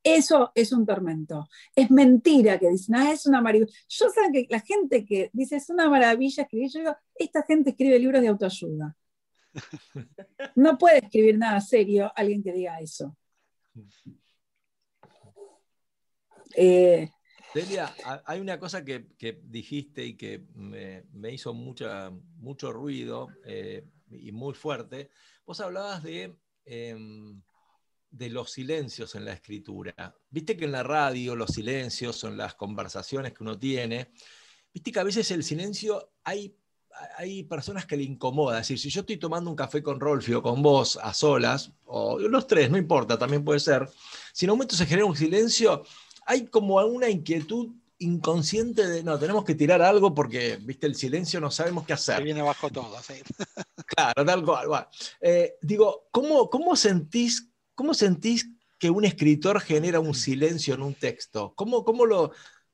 Eso 0.03 0.51
es 0.55 0.73
un 0.73 0.87
tormento. 0.87 1.49
Es 1.75 1.91
mentira 1.91 2.59
que 2.59 2.71
dicen, 2.71 2.95
ah, 2.95 3.13
es 3.13 3.27
una 3.27 3.43
maravilla. 3.43 3.71
Yo 3.89 4.09
sé 4.09 4.21
que 4.33 4.47
la 4.49 4.61
gente 4.61 5.05
que 5.05 5.31
dice, 5.33 5.57
es 5.57 5.69
una 5.69 5.91
maravilla 5.91 6.45
escribir, 6.45 6.71
yo 6.71 6.81
digo, 6.81 6.97
esta 7.15 7.43
gente 7.43 7.71
escribe 7.71 7.99
libros 7.99 8.23
de 8.23 8.29
autoayuda. 8.29 8.97
No 10.55 10.79
puede 10.79 10.99
escribir 10.99 11.37
nada 11.39 11.61
serio 11.61 12.13
alguien 12.15 12.43
que 12.43 12.53
diga 12.53 12.81
eso. 12.81 13.17
Eh, 16.55 17.11
Delia, 17.55 17.93
hay 18.27 18.41
una 18.41 18.59
cosa 18.59 18.85
que, 18.85 19.07
dijiste 19.43 20.05
y 20.05 20.17
que 20.17 20.45
me, 20.55 21.33
hizo 21.33 21.53
mucha, 21.53 22.11
mucho 22.39 22.73
ruido 22.73 23.29
eh, 23.45 23.85
y 24.11 24.31
muy 24.33 24.55
fuerte. 24.55 25.11
Vos 25.45 25.61
hablabas 25.61 26.03
de, 26.03 26.37
em, 26.65 27.43
de 28.11 28.29
los 28.29 28.51
silencios 28.51 29.15
en 29.15 29.25
la 29.25 29.33
escritura. 29.33 30.15
Viste 30.31 30.57
que 30.57 30.65
en 30.65 30.73
la 30.73 30.83
radio 30.83 31.37
los 31.37 31.51
silencios 31.51 32.17
son 32.17 32.37
las 32.37 32.55
conversaciones 32.55 33.33
que 33.33 33.43
uno 33.43 33.59
tiene. 33.59 34.11
Viste 34.73 34.93
que 34.93 35.01
a 35.01 35.05
veces 35.05 35.31
el 35.31 35.45
silencio 35.45 36.13
hay, 36.25 36.57
hay 37.17 37.45
personas 37.45 37.87
que 37.87 37.97
le 37.97 38.03
incomoda. 38.03 38.61
Es 38.61 38.69
decir, 38.69 38.81
si 38.81 38.91
yo 38.91 39.01
estoy 39.01 39.17
tomando 39.17 39.51
un 39.51 39.57
café 39.57 39.83
con 39.83 40.01
Rolfi 40.01 40.35
o 40.35 40.43
con 40.43 40.63
vos 40.63 40.99
a 41.01 41.15
solas, 41.15 41.73
o 41.85 42.19
los 42.19 42.47
tres, 42.47 42.71
no 42.71 42.79
importa, 42.79 43.19
también 43.19 43.45
puede 43.45 43.61
ser, 43.61 43.89
si 44.33 44.45
en 44.45 44.51
un 44.51 44.59
momento 44.59 44.77
se 44.77 44.87
genera 44.87 45.07
un 45.07 45.17
silencio, 45.17 45.85
hay 46.27 46.47
como 46.47 46.79
alguna 46.79 47.09
inquietud 47.09 47.71
inconsciente 48.01 48.87
de, 48.87 49.03
no, 49.03 49.19
tenemos 49.19 49.45
que 49.45 49.55
tirar 49.55 49.83
algo 49.83 50.15
porque, 50.15 50.59
viste, 50.63 50.87
el 50.87 50.95
silencio 50.95 51.39
no 51.39 51.51
sabemos 51.51 51.85
qué 51.85 51.93
hacer. 51.93 52.17
Se 52.17 52.23
viene 52.23 52.43
bajo 52.43 52.71
todo, 52.71 52.97
sí. 53.03 53.15
claro, 53.87 54.25
tal 54.25 54.45
cual. 54.45 54.89
Eh, 55.21 55.57
digo, 55.61 56.09
¿cómo, 56.11 56.49
cómo, 56.49 56.77
sentís, 56.77 57.50
¿cómo 57.81 57.95
sentís 57.95 58.47
que 58.79 58.91
un 58.91 59.07
escritor 59.07 59.59
genera 59.59 60.01
un 60.01 60.13
silencio 60.13 60.75
en 60.75 60.83
un 60.83 60.93
texto? 60.93 61.55
¿Cómo, 61.57 61.83
cómo, 61.83 62.05
lo, 62.05 62.31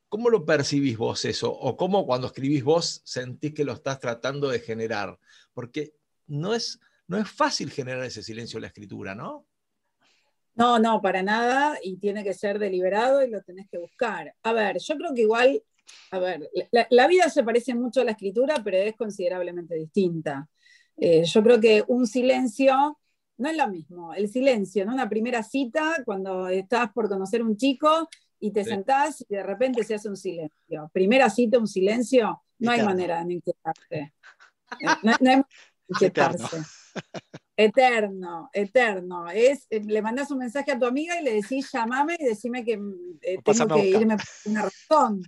¿Cómo 0.09 0.31
lo 0.31 0.45
percibís 0.45 0.99
vos 0.99 1.25
eso? 1.25 1.49
¿O 1.53 1.77
cómo 1.77 2.05
cuando 2.05 2.27
escribís 2.27 2.65
vos 2.65 3.03
sentís 3.05 3.55
que 3.55 3.63
lo 3.63 3.75
estás 3.75 4.01
tratando 4.01 4.49
de 4.49 4.59
generar? 4.59 5.17
Porque 5.55 5.93
no 6.27 6.55
es, 6.55 6.81
no 7.07 7.19
es 7.19 7.31
fácil 7.31 7.71
generar 7.71 8.03
ese 8.03 8.21
silencio 8.21 8.57
en 8.57 8.63
la 8.63 8.67
escritura, 8.67 9.15
¿no? 9.15 9.47
No, 10.57 10.81
no, 10.81 11.01
para 11.01 11.23
nada, 11.23 11.79
y 11.81 11.99
tiene 11.99 12.25
que 12.25 12.35
ser 12.35 12.59
deliberado 12.59 13.25
y 13.25 13.31
lo 13.31 13.41
tenés 13.43 13.69
que 13.71 13.79
buscar. 13.79 14.35
A 14.43 14.53
ver, 14.53 14.79
yo 14.81 14.97
creo 14.97 15.15
que 15.15 15.23
igual, 15.23 15.63
a 16.11 16.19
ver, 16.19 16.51
la, 16.91 17.07
vida 17.07 17.31
se 17.31 17.45
parece 17.45 17.77
mucho 17.77 18.01
a 18.01 18.05
la 18.05 18.11
escritura, 18.11 18.61
pero 18.65 18.77
es 18.77 18.97
considerablemente 18.97 19.77
distinta. 19.77 20.49
Eh, 20.97 21.23
yo 21.23 21.45
creo 21.45 21.61
que 21.61 21.85
un 21.87 22.09
silencio 22.09 22.99
no 23.39 23.49
es 23.51 23.57
lo 23.57 23.69
mismo. 23.69 24.15
El 24.15 24.29
silencio 24.29 24.83
en 24.83 24.91
una 24.91 25.09
primera 25.09 25.43
cita, 25.43 26.03
cuando 26.05 26.49
estás 26.49 26.93
por 26.93 27.09
conocer 27.09 27.43
un 27.43 27.57
chico 27.57 28.09
y 28.39 28.51
te 28.53 28.65
sentás 28.65 29.25
y 29.29 29.35
de 29.35 29.43
repente 29.43 29.85
se 29.85 29.95
hace 29.95 30.09
un 30.09 30.17
silencio. 30.17 30.91
Primera 30.93 31.31
cita, 31.31 31.59
un 31.59 31.69
silencio, 31.69 32.43
no 32.59 32.71
hay 32.71 32.83
manera 32.83 33.25
de 33.25 33.35
inquietarse. 33.35 34.15
No, 34.83 34.91
no 35.03 35.11
hay 35.11 35.19
manera 35.21 35.37
de 35.37 35.45
inquietarse. 35.89 36.59
Eterno, 37.57 38.51
eterno. 38.53 39.29
Es, 39.31 39.67
eh, 39.71 39.83
le 39.83 40.03
mandas 40.03 40.31
un 40.31 40.39
mensaje 40.39 40.73
a 40.73 40.79
tu 40.79 40.87
amiga 40.87 41.19
y 41.21 41.25
le 41.25 41.35
decís, 41.35 41.71
llamame 41.73 42.17
y 42.19 42.25
decime 42.25 42.65
que 42.65 42.79
eh, 43.23 43.39
tengo 43.43 43.75
que 43.75 43.89
irme 43.89 44.17
por 44.17 44.27
una 44.53 44.63
razón. 44.63 45.23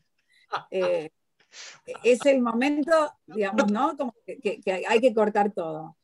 Eh, 0.70 1.10
es 2.04 2.24
el 2.26 2.40
momento, 2.40 2.92
digamos, 3.26 3.70
¿no? 3.70 3.96
Como 3.96 4.14
que, 4.26 4.60
hay 4.88 5.00
que 5.00 5.14
cortar 5.14 5.52
todo. 5.52 5.96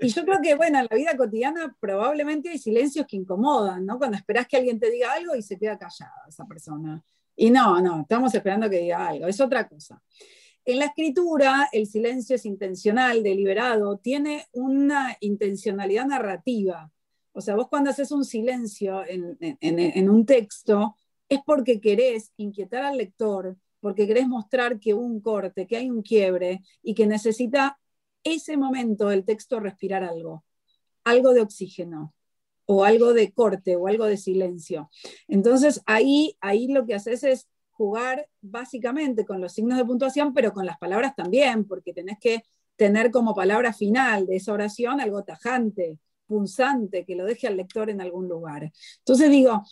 Y 0.00 0.08
yo 0.08 0.24
creo 0.24 0.40
que, 0.42 0.54
bueno, 0.54 0.78
en 0.78 0.86
la 0.90 0.96
vida 0.96 1.16
cotidiana 1.16 1.76
probablemente 1.78 2.48
hay 2.48 2.58
silencios 2.58 3.06
que 3.06 3.16
incomodan, 3.16 3.84
¿no? 3.84 3.98
Cuando 3.98 4.16
esperás 4.16 4.46
que 4.46 4.56
alguien 4.56 4.80
te 4.80 4.90
diga 4.90 5.12
algo 5.12 5.36
y 5.36 5.42
se 5.42 5.58
queda 5.58 5.76
callada 5.76 6.24
esa 6.26 6.46
persona. 6.46 7.02
Y 7.36 7.50
no, 7.50 7.80
no, 7.80 8.02
estamos 8.02 8.34
esperando 8.34 8.68
que 8.70 8.78
diga 8.78 9.08
algo, 9.08 9.26
es 9.26 9.40
otra 9.40 9.68
cosa. 9.68 10.02
En 10.64 10.78
la 10.78 10.86
escritura, 10.86 11.68
el 11.72 11.86
silencio 11.86 12.36
es 12.36 12.46
intencional, 12.46 13.22
deliberado, 13.22 13.98
tiene 13.98 14.46
una 14.52 15.16
intencionalidad 15.20 16.06
narrativa. 16.06 16.90
O 17.32 17.40
sea, 17.40 17.54
vos 17.54 17.68
cuando 17.68 17.90
haces 17.90 18.10
un 18.12 18.24
silencio 18.24 19.02
en, 19.06 20.10
un 20.10 20.26
texto, 20.26 20.96
es 21.28 21.40
porque 21.44 21.80
querés 21.80 22.32
inquietar 22.36 22.84
al 22.84 22.98
lector, 22.98 23.56
porque 23.80 24.06
querés 24.06 24.28
mostrar 24.28 24.78
que 24.78 24.94
hubo 24.94 25.04
un 25.04 25.20
corte, 25.20 25.66
que 25.66 25.76
hay 25.76 25.90
un 25.90 26.02
quiebre 26.02 26.62
y 26.82 26.94
que 26.94 27.06
necesita 27.06 27.78
ese 28.24 28.56
momento 28.56 29.10
el 29.10 29.24
texto 29.24 29.60
respirar 29.60 30.04
algo, 30.04 30.44
algo 31.04 31.32
de 31.32 31.40
oxígeno 31.40 32.14
o 32.66 32.84
algo 32.84 33.12
de 33.12 33.32
corte 33.32 33.76
o 33.76 33.88
algo 33.88 34.04
de 34.06 34.16
silencio. 34.16 34.90
Entonces 35.28 35.82
ahí, 35.86 36.36
ahí 36.40 36.68
lo 36.68 36.86
que 36.86 36.94
haces 36.94 37.24
es 37.24 37.48
jugar 37.70 38.28
básicamente 38.42 39.24
con 39.24 39.40
los 39.40 39.52
signos 39.52 39.78
de 39.78 39.84
puntuación, 39.84 40.34
pero 40.34 40.52
con 40.52 40.66
las 40.66 40.78
palabras 40.78 41.16
también, 41.16 41.64
porque 41.64 41.92
tenés 41.92 42.18
que 42.20 42.42
tener 42.76 43.10
como 43.10 43.34
palabra 43.34 43.72
final 43.72 44.26
de 44.26 44.36
esa 44.36 44.52
oración 44.52 45.00
algo 45.00 45.24
tajante, 45.24 45.98
punzante, 46.26 47.04
que 47.04 47.16
lo 47.16 47.24
deje 47.24 47.46
al 47.46 47.56
lector 47.56 47.90
en 47.90 48.00
algún 48.00 48.28
lugar. 48.28 48.70
Entonces 48.98 49.30
digo, 49.30 49.64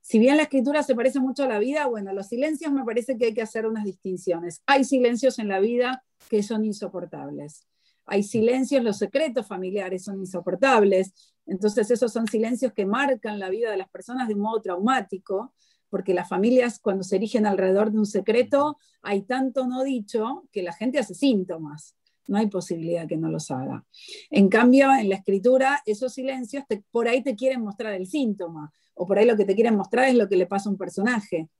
si 0.00 0.18
bien 0.18 0.36
la 0.36 0.42
escritura 0.42 0.82
se 0.82 0.94
parece 0.94 1.20
mucho 1.20 1.44
a 1.44 1.48
la 1.48 1.58
vida, 1.58 1.86
bueno, 1.86 2.12
los 2.12 2.26
silencios 2.26 2.72
me 2.72 2.84
parece 2.84 3.16
que 3.16 3.26
hay 3.26 3.34
que 3.34 3.42
hacer 3.42 3.66
unas 3.66 3.84
distinciones. 3.84 4.60
Hay 4.66 4.84
silencios 4.84 5.38
en 5.38 5.48
la 5.48 5.60
vida 5.60 6.04
que 6.28 6.42
son 6.42 6.64
insoportables. 6.64 7.66
Hay 8.06 8.22
silencios, 8.22 8.82
los 8.82 8.98
secretos 8.98 9.46
familiares 9.46 10.04
son 10.04 10.18
insoportables. 10.20 11.12
Entonces 11.46 11.90
esos 11.90 12.12
son 12.12 12.26
silencios 12.26 12.72
que 12.72 12.86
marcan 12.86 13.38
la 13.38 13.48
vida 13.48 13.70
de 13.70 13.76
las 13.76 13.88
personas 13.88 14.28
de 14.28 14.34
un 14.34 14.40
modo 14.40 14.60
traumático 14.60 15.52
porque 15.92 16.14
las 16.14 16.26
familias 16.26 16.78
cuando 16.78 17.04
se 17.04 17.16
erigen 17.16 17.44
alrededor 17.44 17.92
de 17.92 17.98
un 17.98 18.06
secreto, 18.06 18.78
hay 19.02 19.24
tanto 19.24 19.66
no 19.66 19.84
dicho 19.84 20.48
que 20.50 20.62
la 20.62 20.72
gente 20.72 20.98
hace 20.98 21.14
síntomas. 21.14 21.94
No 22.28 22.38
hay 22.38 22.46
posibilidad 22.46 23.06
que 23.06 23.18
no 23.18 23.28
los 23.28 23.50
haga. 23.50 23.84
En 24.30 24.48
cambio, 24.48 24.90
en 24.90 25.10
la 25.10 25.16
escritura, 25.16 25.82
esos 25.84 26.14
silencios 26.14 26.64
por 26.90 27.08
ahí 27.08 27.22
te 27.22 27.36
quieren 27.36 27.60
mostrar 27.60 27.92
el 27.92 28.06
síntoma, 28.06 28.72
o 28.94 29.06
por 29.06 29.18
ahí 29.18 29.26
lo 29.26 29.36
que 29.36 29.44
te 29.44 29.54
quieren 29.54 29.76
mostrar 29.76 30.08
es 30.08 30.14
lo 30.14 30.30
que 30.30 30.36
le 30.36 30.46
pasa 30.46 30.70
a 30.70 30.72
un 30.72 30.78
personaje. 30.78 31.50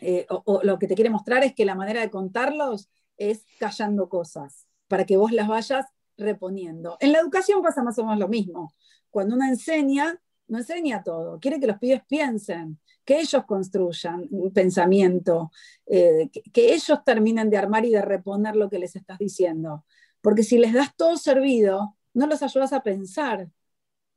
Eh, 0.00 0.24
o, 0.28 0.60
lo 0.62 0.78
que 0.78 0.86
te 0.86 0.94
quiere 0.94 1.10
mostrar 1.10 1.42
es 1.42 1.56
que 1.56 1.64
la 1.64 1.74
manera 1.74 2.00
de 2.00 2.10
contarlos 2.10 2.88
es 3.16 3.44
callando 3.58 4.08
cosas, 4.08 4.67
para 4.88 5.04
que 5.04 5.16
vos 5.16 5.32
las 5.32 5.48
vayas 5.48 5.86
reponiendo. 6.16 6.96
En 7.00 7.12
la 7.12 7.20
educación 7.20 7.62
pasa 7.62 7.82
más 7.82 7.98
o 7.98 8.04
menos 8.04 8.18
lo 8.18 8.28
mismo. 8.28 8.74
Cuando 9.10 9.36
uno 9.36 9.46
enseña, 9.46 10.20
no 10.48 10.58
enseña 10.58 11.02
todo, 11.02 11.38
quiere 11.38 11.60
que 11.60 11.66
los 11.66 11.78
pibes 11.78 12.02
piensen, 12.08 12.78
que 13.04 13.20
ellos 13.20 13.44
construyan 13.46 14.26
un 14.30 14.52
pensamiento, 14.52 15.50
eh, 15.86 16.28
que, 16.52 16.74
ellos 16.74 16.98
terminen 17.04 17.48
de 17.48 17.56
armar 17.56 17.84
y 17.86 17.90
de 17.90 18.02
reponer 18.02 18.56
lo 18.56 18.68
que 18.68 18.78
les 18.78 18.96
estás 18.96 19.18
diciendo. 19.18 19.84
Porque 20.20 20.42
si 20.42 20.58
les 20.58 20.72
das 20.74 20.94
todo 20.96 21.16
servido, 21.16 21.96
no 22.12 22.26
los 22.26 22.42
ayudas 22.42 22.72
a 22.72 22.82
pensar. 22.82 23.48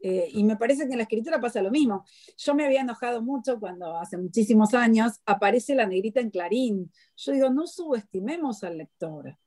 Eh, 0.04 0.30
y 0.34 0.44
me 0.44 0.58
parece 0.58 0.88
que 0.88 0.94
en 0.94 0.98
la 0.98 1.04
escritura 1.04 1.40
pasa 1.40 1.62
lo 1.62 1.70
mismo. 1.72 2.04
Yo 2.38 2.56
me 2.56 2.66
había 2.66 2.82
enojado 2.82 3.22
mucho 3.22 3.60
cuando 3.60 3.98
hace 3.98 4.18
muchísimos 4.18 4.74
años 4.74 5.22
aparece 5.26 5.76
la 5.76 5.86
negrita 5.86 6.20
en 6.20 6.32
Clarín. 6.32 6.92
Yo 7.16 7.32
digo, 7.34 7.50
no 7.50 7.68
subestimemos 7.68 8.64
al 8.64 8.80
lector. 8.80 9.38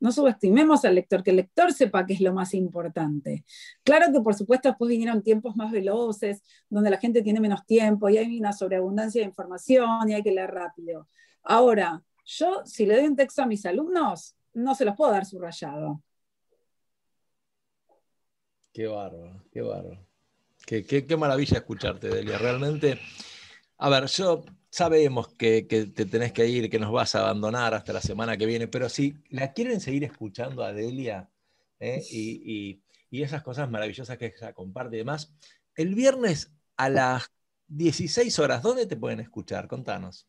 No 0.00 0.12
subestimemos 0.12 0.84
al 0.84 0.96
lector, 0.96 1.22
que 1.22 1.30
el 1.30 1.36
lector 1.36 1.72
sepa 1.72 2.04
qué 2.04 2.14
es 2.14 2.20
lo 2.20 2.32
más 2.32 2.52
importante. 2.54 3.44
Claro 3.82 4.12
que 4.12 4.20
por 4.20 4.34
supuesto 4.34 4.68
después 4.68 4.88
vinieron 4.88 5.22
tiempos 5.22 5.56
más 5.56 5.72
veloces, 5.72 6.42
donde 6.68 6.90
la 6.90 6.98
gente 6.98 7.22
tiene 7.22 7.40
menos 7.40 7.64
tiempo 7.64 8.08
y 8.08 8.18
hay 8.18 8.38
una 8.38 8.52
sobreabundancia 8.52 9.22
de 9.22 9.28
información 9.28 10.10
y 10.10 10.14
hay 10.14 10.22
que 10.22 10.32
leer 10.32 10.50
rápido. 10.50 11.08
Ahora, 11.42 12.02
yo 12.24 12.62
si 12.64 12.86
le 12.86 12.96
doy 12.96 13.06
un 13.06 13.16
texto 13.16 13.42
a 13.42 13.46
mis 13.46 13.64
alumnos, 13.66 14.36
no 14.52 14.74
se 14.74 14.84
los 14.84 14.96
puedo 14.96 15.12
dar 15.12 15.24
subrayado. 15.24 16.02
Qué 18.72 18.86
bárbaro, 18.86 19.44
qué 19.52 19.62
bárbaro. 19.62 20.04
Qué, 20.66 20.84
qué, 20.84 21.06
qué 21.06 21.16
maravilla 21.16 21.58
escucharte, 21.58 22.08
Delia. 22.08 22.38
Realmente, 22.38 22.98
a 23.78 23.88
ver, 23.88 24.06
yo 24.06 24.44
sabemos 24.74 25.28
que, 25.28 25.62
te 25.62 26.04
tenés 26.04 26.32
que 26.32 26.48
ir, 26.48 26.68
que 26.68 26.80
nos 26.80 26.90
vas 26.90 27.14
a 27.14 27.20
abandonar 27.20 27.74
hasta 27.74 27.92
la 27.92 28.00
semana 28.00 28.36
que 28.36 28.44
viene, 28.44 28.66
pero 28.66 28.88
si 28.88 29.14
la 29.30 29.52
quieren 29.52 29.80
seguir 29.80 30.02
escuchando 30.02 30.64
a 30.64 30.72
Delia 30.72 31.30
¿eh? 31.78 32.02
y, 32.10 32.80
esas 33.12 33.44
cosas 33.44 33.70
maravillosas 33.70 34.18
que 34.18 34.34
ella 34.36 34.52
comparte 34.52 34.96
y 34.96 34.98
demás, 34.98 35.32
el 35.76 35.94
viernes 35.94 36.52
a 36.76 36.88
las 36.88 37.30
16 37.68 38.36
horas, 38.40 38.62
¿dónde 38.62 38.86
te 38.86 38.96
pueden 38.96 39.20
escuchar? 39.20 39.68
Contanos. 39.68 40.26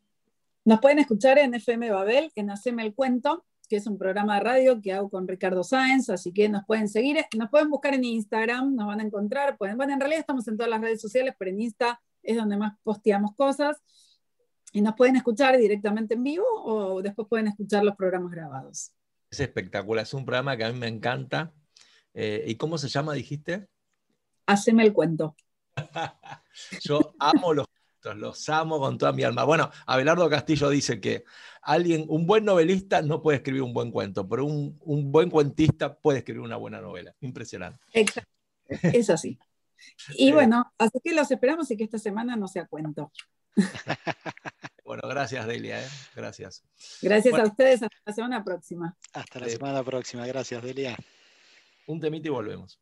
Nos 0.64 0.80
pueden 0.80 1.00
escuchar 1.00 1.40
en 1.40 1.56
FM 1.56 1.90
Babel, 1.90 2.32
en 2.36 2.52
Haceme 2.52 2.84
el 2.84 2.94
Cuento, 2.94 3.44
que 3.68 3.78
es 3.78 3.88
un 3.88 3.98
programa 3.98 4.36
de 4.36 4.42
radio 4.42 4.80
que 4.80 4.94
hago 4.94 5.10
con 5.10 5.28
Ricardo 5.28 5.64
Sáenz, 5.64 6.12
así 6.12 6.32
que 6.32 6.48
nos 6.50 6.64
pueden 6.68 6.88
seguir, 6.88 7.18
nos 7.36 7.50
pueden 7.50 7.72
buscar 7.72 7.96
en 7.96 8.04
Instagram, 8.04 8.76
nos 8.76 8.86
van 8.86 9.00
a 9.00 9.04
encontrar, 9.04 9.58
pueden, 9.58 9.76
bueno, 9.76 9.94
en 9.94 10.00
realidad 10.00 10.20
estamos 10.20 10.48
en 10.48 10.56
todas 10.56 10.70
las 10.70 10.82
redes 10.82 11.02
sociales, 11.02 11.34
pero 11.40 11.50
en 11.50 11.62
Insta 11.62 12.00
es 12.22 12.38
donde 12.38 12.58
más 12.58 12.74
posteamos 12.84 13.34
cosas. 13.34 13.82
Y 14.76 14.82
nos 14.82 14.94
pueden 14.94 15.16
escuchar 15.16 15.58
directamente 15.58 16.16
en 16.16 16.24
vivo 16.24 16.44
o 16.66 17.02
después 17.02 17.30
pueden 17.30 17.48
escuchar 17.48 17.82
los 17.86 17.96
programas 17.96 18.30
grabados. 18.30 18.92
Es 19.32 19.40
espectacular, 19.40 20.04
es 20.04 20.14
un 20.14 20.26
programa 20.26 20.58
que 20.58 20.66
a 20.66 20.74
mí 20.74 20.78
me 20.78 20.90
encanta. 20.90 21.54
Eh, 22.14 22.44
¿Y 22.46 22.56
cómo 22.56 22.78
se 22.78 22.90
llama, 22.90 23.14
dijiste? 23.14 23.70
Haceme 24.46 24.84
el 24.84 24.92
cuento. 24.92 25.38
Yo 26.84 27.16
amo 27.20 27.54
los 27.54 27.68
cuentos, 27.68 28.18
los 28.18 28.50
amo 28.50 28.78
con 28.78 28.98
toda 28.98 29.14
mi 29.14 29.24
alma. 29.24 29.46
Bueno, 29.46 29.72
Abelardo 29.86 30.30
Castillo 30.30 30.70
dice 30.70 31.00
que 31.00 31.24
alguien, 31.62 32.04
un 32.10 32.28
buen 32.28 32.44
novelista 32.44 33.02
no 33.02 33.22
puede 33.22 33.38
escribir 33.38 33.62
un 33.62 33.72
buen 33.72 33.92
cuento, 33.92 34.28
pero 34.28 34.44
un, 34.44 34.78
un 34.82 35.10
buen 35.10 35.30
cuentista 35.30 35.98
puede 35.98 36.18
escribir 36.18 36.42
una 36.42 36.58
buena 36.58 36.82
novela. 36.82 37.16
Impresionante. 37.22 37.80
Exacto. 37.94 38.30
Es 38.68 39.10
así. 39.10 39.40
Y 40.18 40.32
bueno, 40.32 40.74
así 40.78 41.00
que 41.04 41.14
los 41.14 41.30
esperamos 41.32 41.70
y 41.72 41.78
que 41.78 41.84
esta 41.84 42.00
semana 42.00 42.36
no 42.36 42.48
sea 42.48 42.66
cuento. 42.66 43.12
bueno, 44.86 45.08
gracias 45.08 45.48
Delia, 45.48 45.84
¿eh? 45.84 45.88
gracias. 46.16 46.64
Gracias 47.02 47.34
a 47.34 47.44
ustedes, 47.44 47.84
hasta 47.84 47.98
la 48.06 48.14
semana 48.14 48.44
próxima. 48.44 48.98
Hasta 49.14 49.40
la 49.40 49.50
semana 49.50 49.84
próxima, 49.84 50.26
gracias 50.26 50.64
Delia. 50.64 50.98
Un 51.88 52.00
temito 52.00 52.28
y 52.28 52.32
volvemos. 52.32 52.80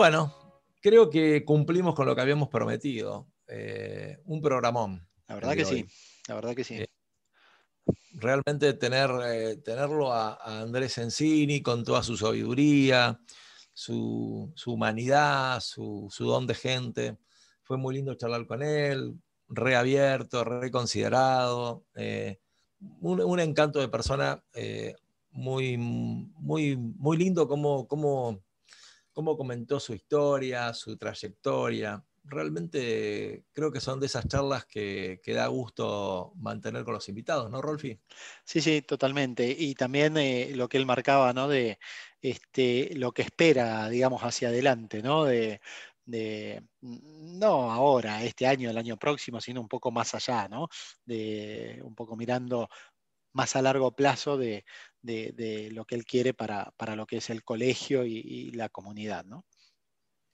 Bueno, 0.00 0.34
creo 0.80 1.10
que 1.10 1.44
cumplimos 1.44 1.94
con 1.94 2.06
lo 2.06 2.14
que 2.14 2.22
habíamos 2.22 2.48
prometido. 2.48 3.28
Eh, 3.46 4.16
un 4.24 4.40
programón. 4.40 5.06
La 5.28 5.34
verdad 5.34 5.54
que 5.54 5.66
sí, 5.66 5.84
la 6.26 6.36
verdad 6.36 6.54
que 6.54 6.64
sí. 6.64 6.76
Eh, 6.76 6.88
realmente 8.14 8.72
tener, 8.72 9.10
eh, 9.26 9.56
tenerlo 9.58 10.10
a, 10.10 10.62
Andrés 10.62 10.96
Encini 10.96 11.60
con 11.60 11.84
toda 11.84 12.02
su 12.02 12.16
sabiduría, 12.16 13.20
su, 13.74 14.50
humanidad, 14.64 15.60
su, 15.60 16.10
don 16.18 16.46
de 16.46 16.54
gente. 16.54 17.18
Fue 17.62 17.76
muy 17.76 17.96
lindo 17.96 18.14
charlar 18.14 18.46
con 18.46 18.62
él, 18.62 19.20
reabierto, 19.50 20.44
reconsiderado, 20.44 21.84
un, 23.02 23.20
un, 23.20 23.38
encanto 23.38 23.80
de 23.80 23.88
persona 23.88 24.42
muy, 25.30 25.76
muy, 25.76 26.78
muy 26.78 27.18
lindo 27.18 27.46
como, 27.46 27.86
como, 27.86 28.42
como 29.12 29.36
comentó 29.36 29.80
su 29.80 29.94
historia, 29.94 30.72
su 30.74 30.96
trayectoria 30.96 32.04
realmente 32.24 33.44
creo 33.52 33.72
que 33.72 33.80
son 33.80 34.00
de 34.00 34.06
esas 34.06 34.26
charlas 34.28 34.66
que, 34.66 35.20
da 35.26 35.46
gusto 35.48 36.32
mantener 36.36 36.84
con 36.84 36.94
los 36.94 37.08
invitados, 37.08 37.50
¿no, 37.50 37.62
Rolfi? 37.62 37.98
Sí, 38.44 38.60
sí, 38.60 38.82
totalmente. 38.82 39.54
Y 39.58 39.74
también 39.74 40.16
eh, 40.16 40.52
lo 40.54 40.68
que 40.68 40.78
él 40.78 40.86
marcaba, 40.86 41.32
¿no? 41.32 41.48
De 41.48 41.78
este, 42.20 42.90
lo 42.94 43.12
que 43.12 43.22
espera, 43.22 43.88
digamos, 43.88 44.22
hacia 44.22 44.48
adelante, 44.48 45.02
¿no? 45.02 45.24
De, 45.24 45.60
no 46.82 47.70
ahora, 47.70 48.24
este 48.24 48.46
año, 48.46 48.68
el 48.68 48.78
año 48.78 48.96
próximo, 48.96 49.40
sino 49.40 49.60
un 49.60 49.68
poco 49.68 49.92
más 49.92 50.12
allá, 50.14 50.48
¿no? 50.48 50.68
De 51.04 51.80
un 51.84 51.94
poco 51.94 52.16
mirando 52.16 52.68
más 53.32 53.56
a 53.56 53.62
largo 53.62 53.92
plazo 53.92 54.36
de, 54.36 54.64
lo 55.02 55.84
que 55.84 55.94
él 55.94 56.04
quiere 56.04 56.34
para, 56.34 56.72
lo 56.96 57.06
que 57.06 57.18
es 57.18 57.30
el 57.30 57.44
colegio 57.44 58.04
y, 58.04 58.18
y 58.18 58.50
la 58.52 58.68
comunidad, 58.68 59.24
¿no? 59.24 59.44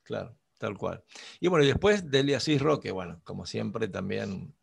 Claro. 0.02 0.36
Tal 0.58 0.78
cual. 0.78 1.04
Y 1.40 1.48
bueno, 1.48 1.64
y 1.64 1.68
después 1.68 2.10
Delia 2.10 2.40
Cisro, 2.40 2.80
que 2.80 2.90
bueno, 2.90 3.20
como 3.24 3.46
siempre 3.46 3.88
también... 3.88 4.54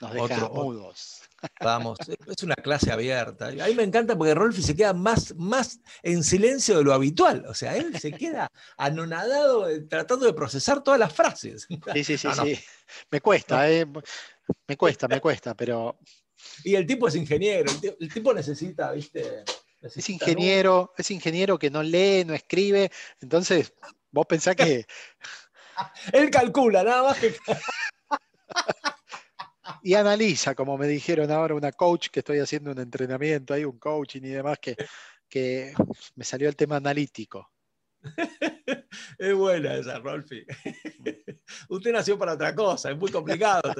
Nos 0.00 0.14
deja 0.14 0.48
mudos. 0.48 1.22
Vamos, 1.60 1.98
es 2.26 2.42
una 2.42 2.54
clase 2.54 2.90
abierta. 2.90 3.48
A 3.48 3.50
mí 3.50 3.74
me 3.74 3.82
encanta 3.82 4.16
porque 4.16 4.34
Rolfi 4.34 4.62
se 4.62 4.74
queda 4.74 4.94
más, 4.94 5.34
más 5.36 5.80
en 6.02 6.24
silencio 6.24 6.78
de 6.78 6.84
lo 6.84 6.94
habitual. 6.94 7.44
O 7.46 7.54
sea, 7.54 7.76
él 7.76 7.98
se 7.98 8.12
queda 8.12 8.50
anonadado 8.78 9.68
eh, 9.68 9.80
tratando 9.82 10.24
de 10.24 10.32
procesar 10.32 10.82
todas 10.82 10.98
las 10.98 11.12
frases. 11.12 11.66
Sí, 11.68 12.04
sí, 12.04 12.18
sí, 12.18 12.28
sí. 12.32 12.58
Me 13.10 13.20
cuesta, 13.20 13.70
eh. 13.70 13.86
me 14.66 14.76
cuesta, 14.76 15.08
me 15.08 15.20
cuesta, 15.20 15.54
pero... 15.54 15.98
Y 16.64 16.74
el 16.74 16.86
tipo 16.86 17.08
es 17.08 17.14
ingeniero, 17.14 17.70
el 18.00 18.12
tipo, 18.12 18.34
necesita, 18.34 18.92
viste... 18.92 19.44
es 19.82 20.10
ingeniero, 20.10 20.92
es 20.96 21.10
ingeniero 21.10 21.58
que 21.58 21.70
no 21.70 21.82
lee, 21.82 22.24
no 22.24 22.34
escribe, 22.34 22.90
entonces 23.20 23.72
Vos 24.12 24.26
pensás 24.26 24.56
que. 24.56 24.86
Él 26.12 26.30
calcula, 26.30 26.82
nada 26.82 27.02
más 27.02 27.18
que. 27.18 27.34
y 29.82 29.94
analiza, 29.94 30.54
como 30.54 30.76
me 30.76 30.86
dijeron 30.86 31.30
ahora 31.30 31.54
una 31.54 31.72
coach 31.72 32.08
que 32.08 32.20
estoy 32.20 32.38
haciendo 32.38 32.72
un 32.72 32.80
entrenamiento, 32.80 33.54
hay 33.54 33.64
un 33.64 33.78
coaching 33.78 34.22
y 34.22 34.30
demás, 34.30 34.58
que, 34.60 34.76
que 35.28 35.74
me 36.16 36.24
salió 36.24 36.48
el 36.48 36.56
tema 36.56 36.76
analítico. 36.76 37.50
es 39.18 39.34
buena 39.34 39.76
esa, 39.76 39.98
Rolfi. 39.98 40.44
Usted 41.68 41.92
nació 41.92 42.18
para 42.18 42.34
otra 42.34 42.54
cosa, 42.54 42.90
es 42.90 42.96
muy 42.96 43.10
complicado. 43.10 43.72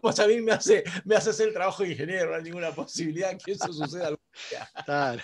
Como 0.00 0.14
a 0.16 0.26
mí 0.26 0.40
me 0.40 0.52
hace, 0.52 0.84
me 1.04 1.16
hace 1.16 1.30
hacer 1.30 1.48
el 1.48 1.54
trabajo 1.54 1.82
de 1.82 1.90
ingeniero, 1.90 2.30
no 2.30 2.36
hay 2.36 2.42
ninguna 2.42 2.72
posibilidad 2.72 3.36
que 3.38 3.52
eso 3.52 3.72
suceda 3.72 4.08
algún 4.08 4.26
día. 4.50 4.70
Claro. 4.84 5.22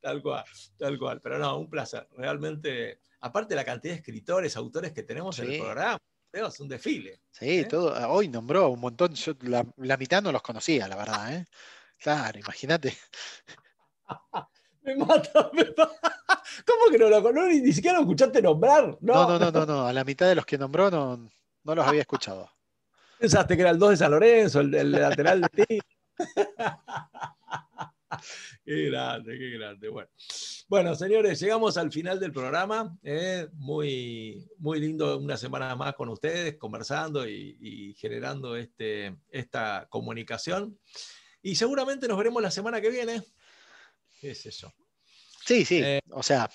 Tal 0.00 0.22
cual, 0.22 0.44
tal 0.78 0.98
cual. 0.98 1.20
Pero 1.20 1.38
no, 1.38 1.58
un 1.58 1.68
placer. 1.68 2.08
Realmente, 2.16 3.00
aparte 3.20 3.50
de 3.50 3.56
la 3.56 3.64
cantidad 3.64 3.94
de 3.94 4.00
escritores, 4.00 4.56
autores 4.56 4.92
que 4.92 5.02
tenemos 5.02 5.38
en 5.38 5.52
el 5.52 5.60
programa, 5.60 5.98
es 6.32 6.60
un 6.60 6.68
desfile. 6.68 7.20
Sí, 7.30 7.60
¿eh? 7.60 7.64
todo. 7.64 7.92
Hoy 8.08 8.28
nombró 8.28 8.70
un 8.70 8.80
montón. 8.80 9.14
Yo 9.14 9.34
la, 9.42 9.96
mitad 9.96 10.22
no 10.22 10.32
los 10.32 10.42
conocía, 10.42 10.88
la 10.88 10.96
verdad. 10.96 11.34
¿eh? 11.34 11.46
Claro, 11.98 12.38
imagínate. 12.38 12.96
me 14.82 14.96
mata, 14.96 15.50
me 15.52 15.64
mata. 15.64 15.90
¿Cómo 16.66 16.90
que 16.90 16.98
no 16.98 17.08
lo 17.08 17.22
conociste? 17.22 17.66
Ni 17.66 17.72
siquiera 17.72 17.98
lo 17.98 18.02
escuchaste 18.02 18.42
nombrar. 18.42 18.96
No, 19.00 19.28
no, 19.28 19.38
no, 19.38 19.50
no, 19.50 19.66
no, 19.66 19.86
A 19.86 19.92
la 19.92 20.04
mitad 20.04 20.28
de 20.28 20.34
los 20.34 20.46
que 20.46 20.58
nombró 20.58 20.90
no, 20.90 21.28
no 21.64 21.74
los 21.74 21.86
había 21.86 22.02
escuchado. 22.02 22.50
Pensaste 23.20 23.54
que 23.54 23.60
era 23.60 23.70
el 23.70 23.78
2 23.78 23.90
de 23.90 23.96
San 23.98 24.10
Lorenzo, 24.12 24.60
el, 24.60 24.74
el 24.74 24.92
lateral 24.92 25.42
de 25.42 25.66
ti. 25.66 25.78
qué 28.64 28.86
grande, 28.86 29.38
qué 29.38 29.50
grande. 29.50 29.90
Bueno. 29.90 30.08
bueno, 30.68 30.94
señores, 30.94 31.38
llegamos 31.38 31.76
al 31.76 31.92
final 31.92 32.18
del 32.18 32.32
programa. 32.32 32.96
¿eh? 33.02 33.46
muy, 33.52 34.48
muy 34.56 34.80
lindo 34.80 35.18
una 35.18 35.36
semana 35.36 35.76
más 35.76 35.94
con 35.96 36.08
ustedes, 36.08 36.56
conversando 36.56 37.28
y, 37.28 37.94
generando 37.98 38.56
este, 38.56 39.14
esta 39.28 39.86
comunicación. 39.90 40.78
Y 41.42 41.56
seguramente 41.56 42.08
nos 42.08 42.16
veremos 42.16 42.42
la 42.42 42.50
semana 42.50 42.80
que 42.80 42.88
viene. 42.88 43.22
¿Qué 44.18 44.30
es 44.30 44.46
eso? 44.46 44.72
Sí, 45.44 45.66
sí. 45.66 45.82
Eh, 45.84 46.00
o 46.12 46.22
sea, 46.22 46.48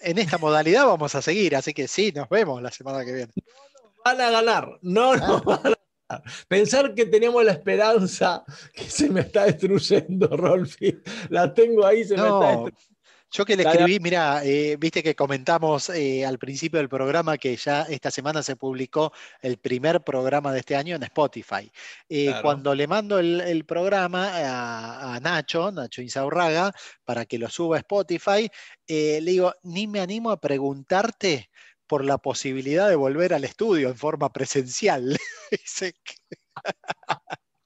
en 0.00 0.18
esta 0.18 0.38
modalidad 0.38 0.86
vamos 0.86 1.14
a 1.14 1.22
seguir, 1.22 1.54
así 1.54 1.72
que 1.72 1.86
sí, 1.86 2.10
nos 2.10 2.28
vemos 2.28 2.60
la 2.60 2.72
semana 2.72 3.04
que 3.04 3.12
viene. 3.12 3.32
No 3.36 3.84
nos 3.84 3.92
van 4.04 4.20
a 4.20 4.30
ganar, 4.30 4.78
no 4.82 5.14
nos 5.14 5.40
ah. 5.40 5.60
van 5.62 5.72
a 5.72 5.83
Pensar 6.48 6.94
que 6.94 7.06
teníamos 7.06 7.44
la 7.44 7.52
esperanza 7.52 8.44
que 8.72 8.84
se 8.84 9.08
me 9.08 9.20
está 9.20 9.44
destruyendo, 9.44 10.28
Rolfi. 10.28 10.98
La 11.30 11.52
tengo 11.52 11.86
ahí, 11.86 12.04
se 12.04 12.16
me 12.16 12.22
está 12.22 12.46
destruyendo. 12.48 12.94
Yo 13.36 13.44
que 13.44 13.56
le 13.56 13.64
escribí, 13.64 13.98
mira, 13.98 14.44
eh, 14.44 14.76
viste 14.78 15.02
que 15.02 15.16
comentamos 15.16 15.90
eh, 15.90 16.24
al 16.24 16.38
principio 16.38 16.78
del 16.78 16.88
programa 16.88 17.36
que 17.36 17.56
ya 17.56 17.82
esta 17.82 18.12
semana 18.12 18.44
se 18.44 18.54
publicó 18.54 19.12
el 19.42 19.56
primer 19.56 20.02
programa 20.04 20.52
de 20.52 20.60
este 20.60 20.76
año 20.76 20.94
en 20.94 21.02
Spotify. 21.02 21.68
Eh, 22.08 22.32
cuando 22.42 22.76
le 22.76 22.86
mando 22.86 23.18
el, 23.18 23.64
programa 23.64 24.28
a, 24.28 25.16
a, 25.16 25.18
Nacho, 25.18 25.72
Nacho 25.72 26.00
Insaurraga, 26.00 26.72
para 27.04 27.26
que 27.26 27.38
lo 27.38 27.50
suba 27.50 27.74
a 27.74 27.80
Spotify, 27.80 28.48
le 28.86 29.20
digo, 29.20 29.52
ni 29.64 29.88
me 29.88 29.98
animo 29.98 30.30
a 30.30 30.40
preguntarte 30.40 31.50
por 31.86 32.04
la 32.04 32.18
posibilidad 32.18 32.88
de 32.88 32.96
volver 32.96 33.34
al 33.34 33.44
estudio 33.44 33.88
en 33.88 33.96
forma 33.96 34.32
presencial. 34.32 35.18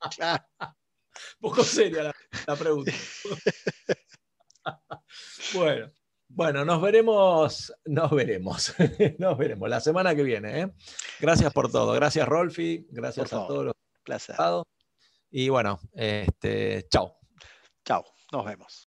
Poco 1.40 1.62
seria 1.65 2.15
la, 2.47 2.57
pregunta. 2.57 2.93
bueno, 5.55 5.90
bueno, 6.28 6.65
nos 6.65 6.82
veremos, 6.82 7.73
nos 7.85 8.11
veremos, 8.11 8.74
nos 9.19 9.39
veremos 9.39 9.69
la 9.69 9.81
semana 9.81 10.15
que 10.15 10.23
viene. 10.23 10.61
¿eh? 10.61 10.73
Gracias 11.20 11.53
por 11.53 11.70
todo. 11.70 11.93
Gracias, 11.93 12.27
Rolfi. 12.28 12.86
Gracias 12.90 13.32
a 13.32 13.47
todos 13.47 13.65
los 13.66 13.74
Placer. 14.05 14.36
Y 15.31 15.49
bueno, 15.51 15.78
este, 15.93 16.86
chao. 16.89 17.19
Chao, 17.85 18.05
nos 18.32 18.45
vemos. 18.47 18.88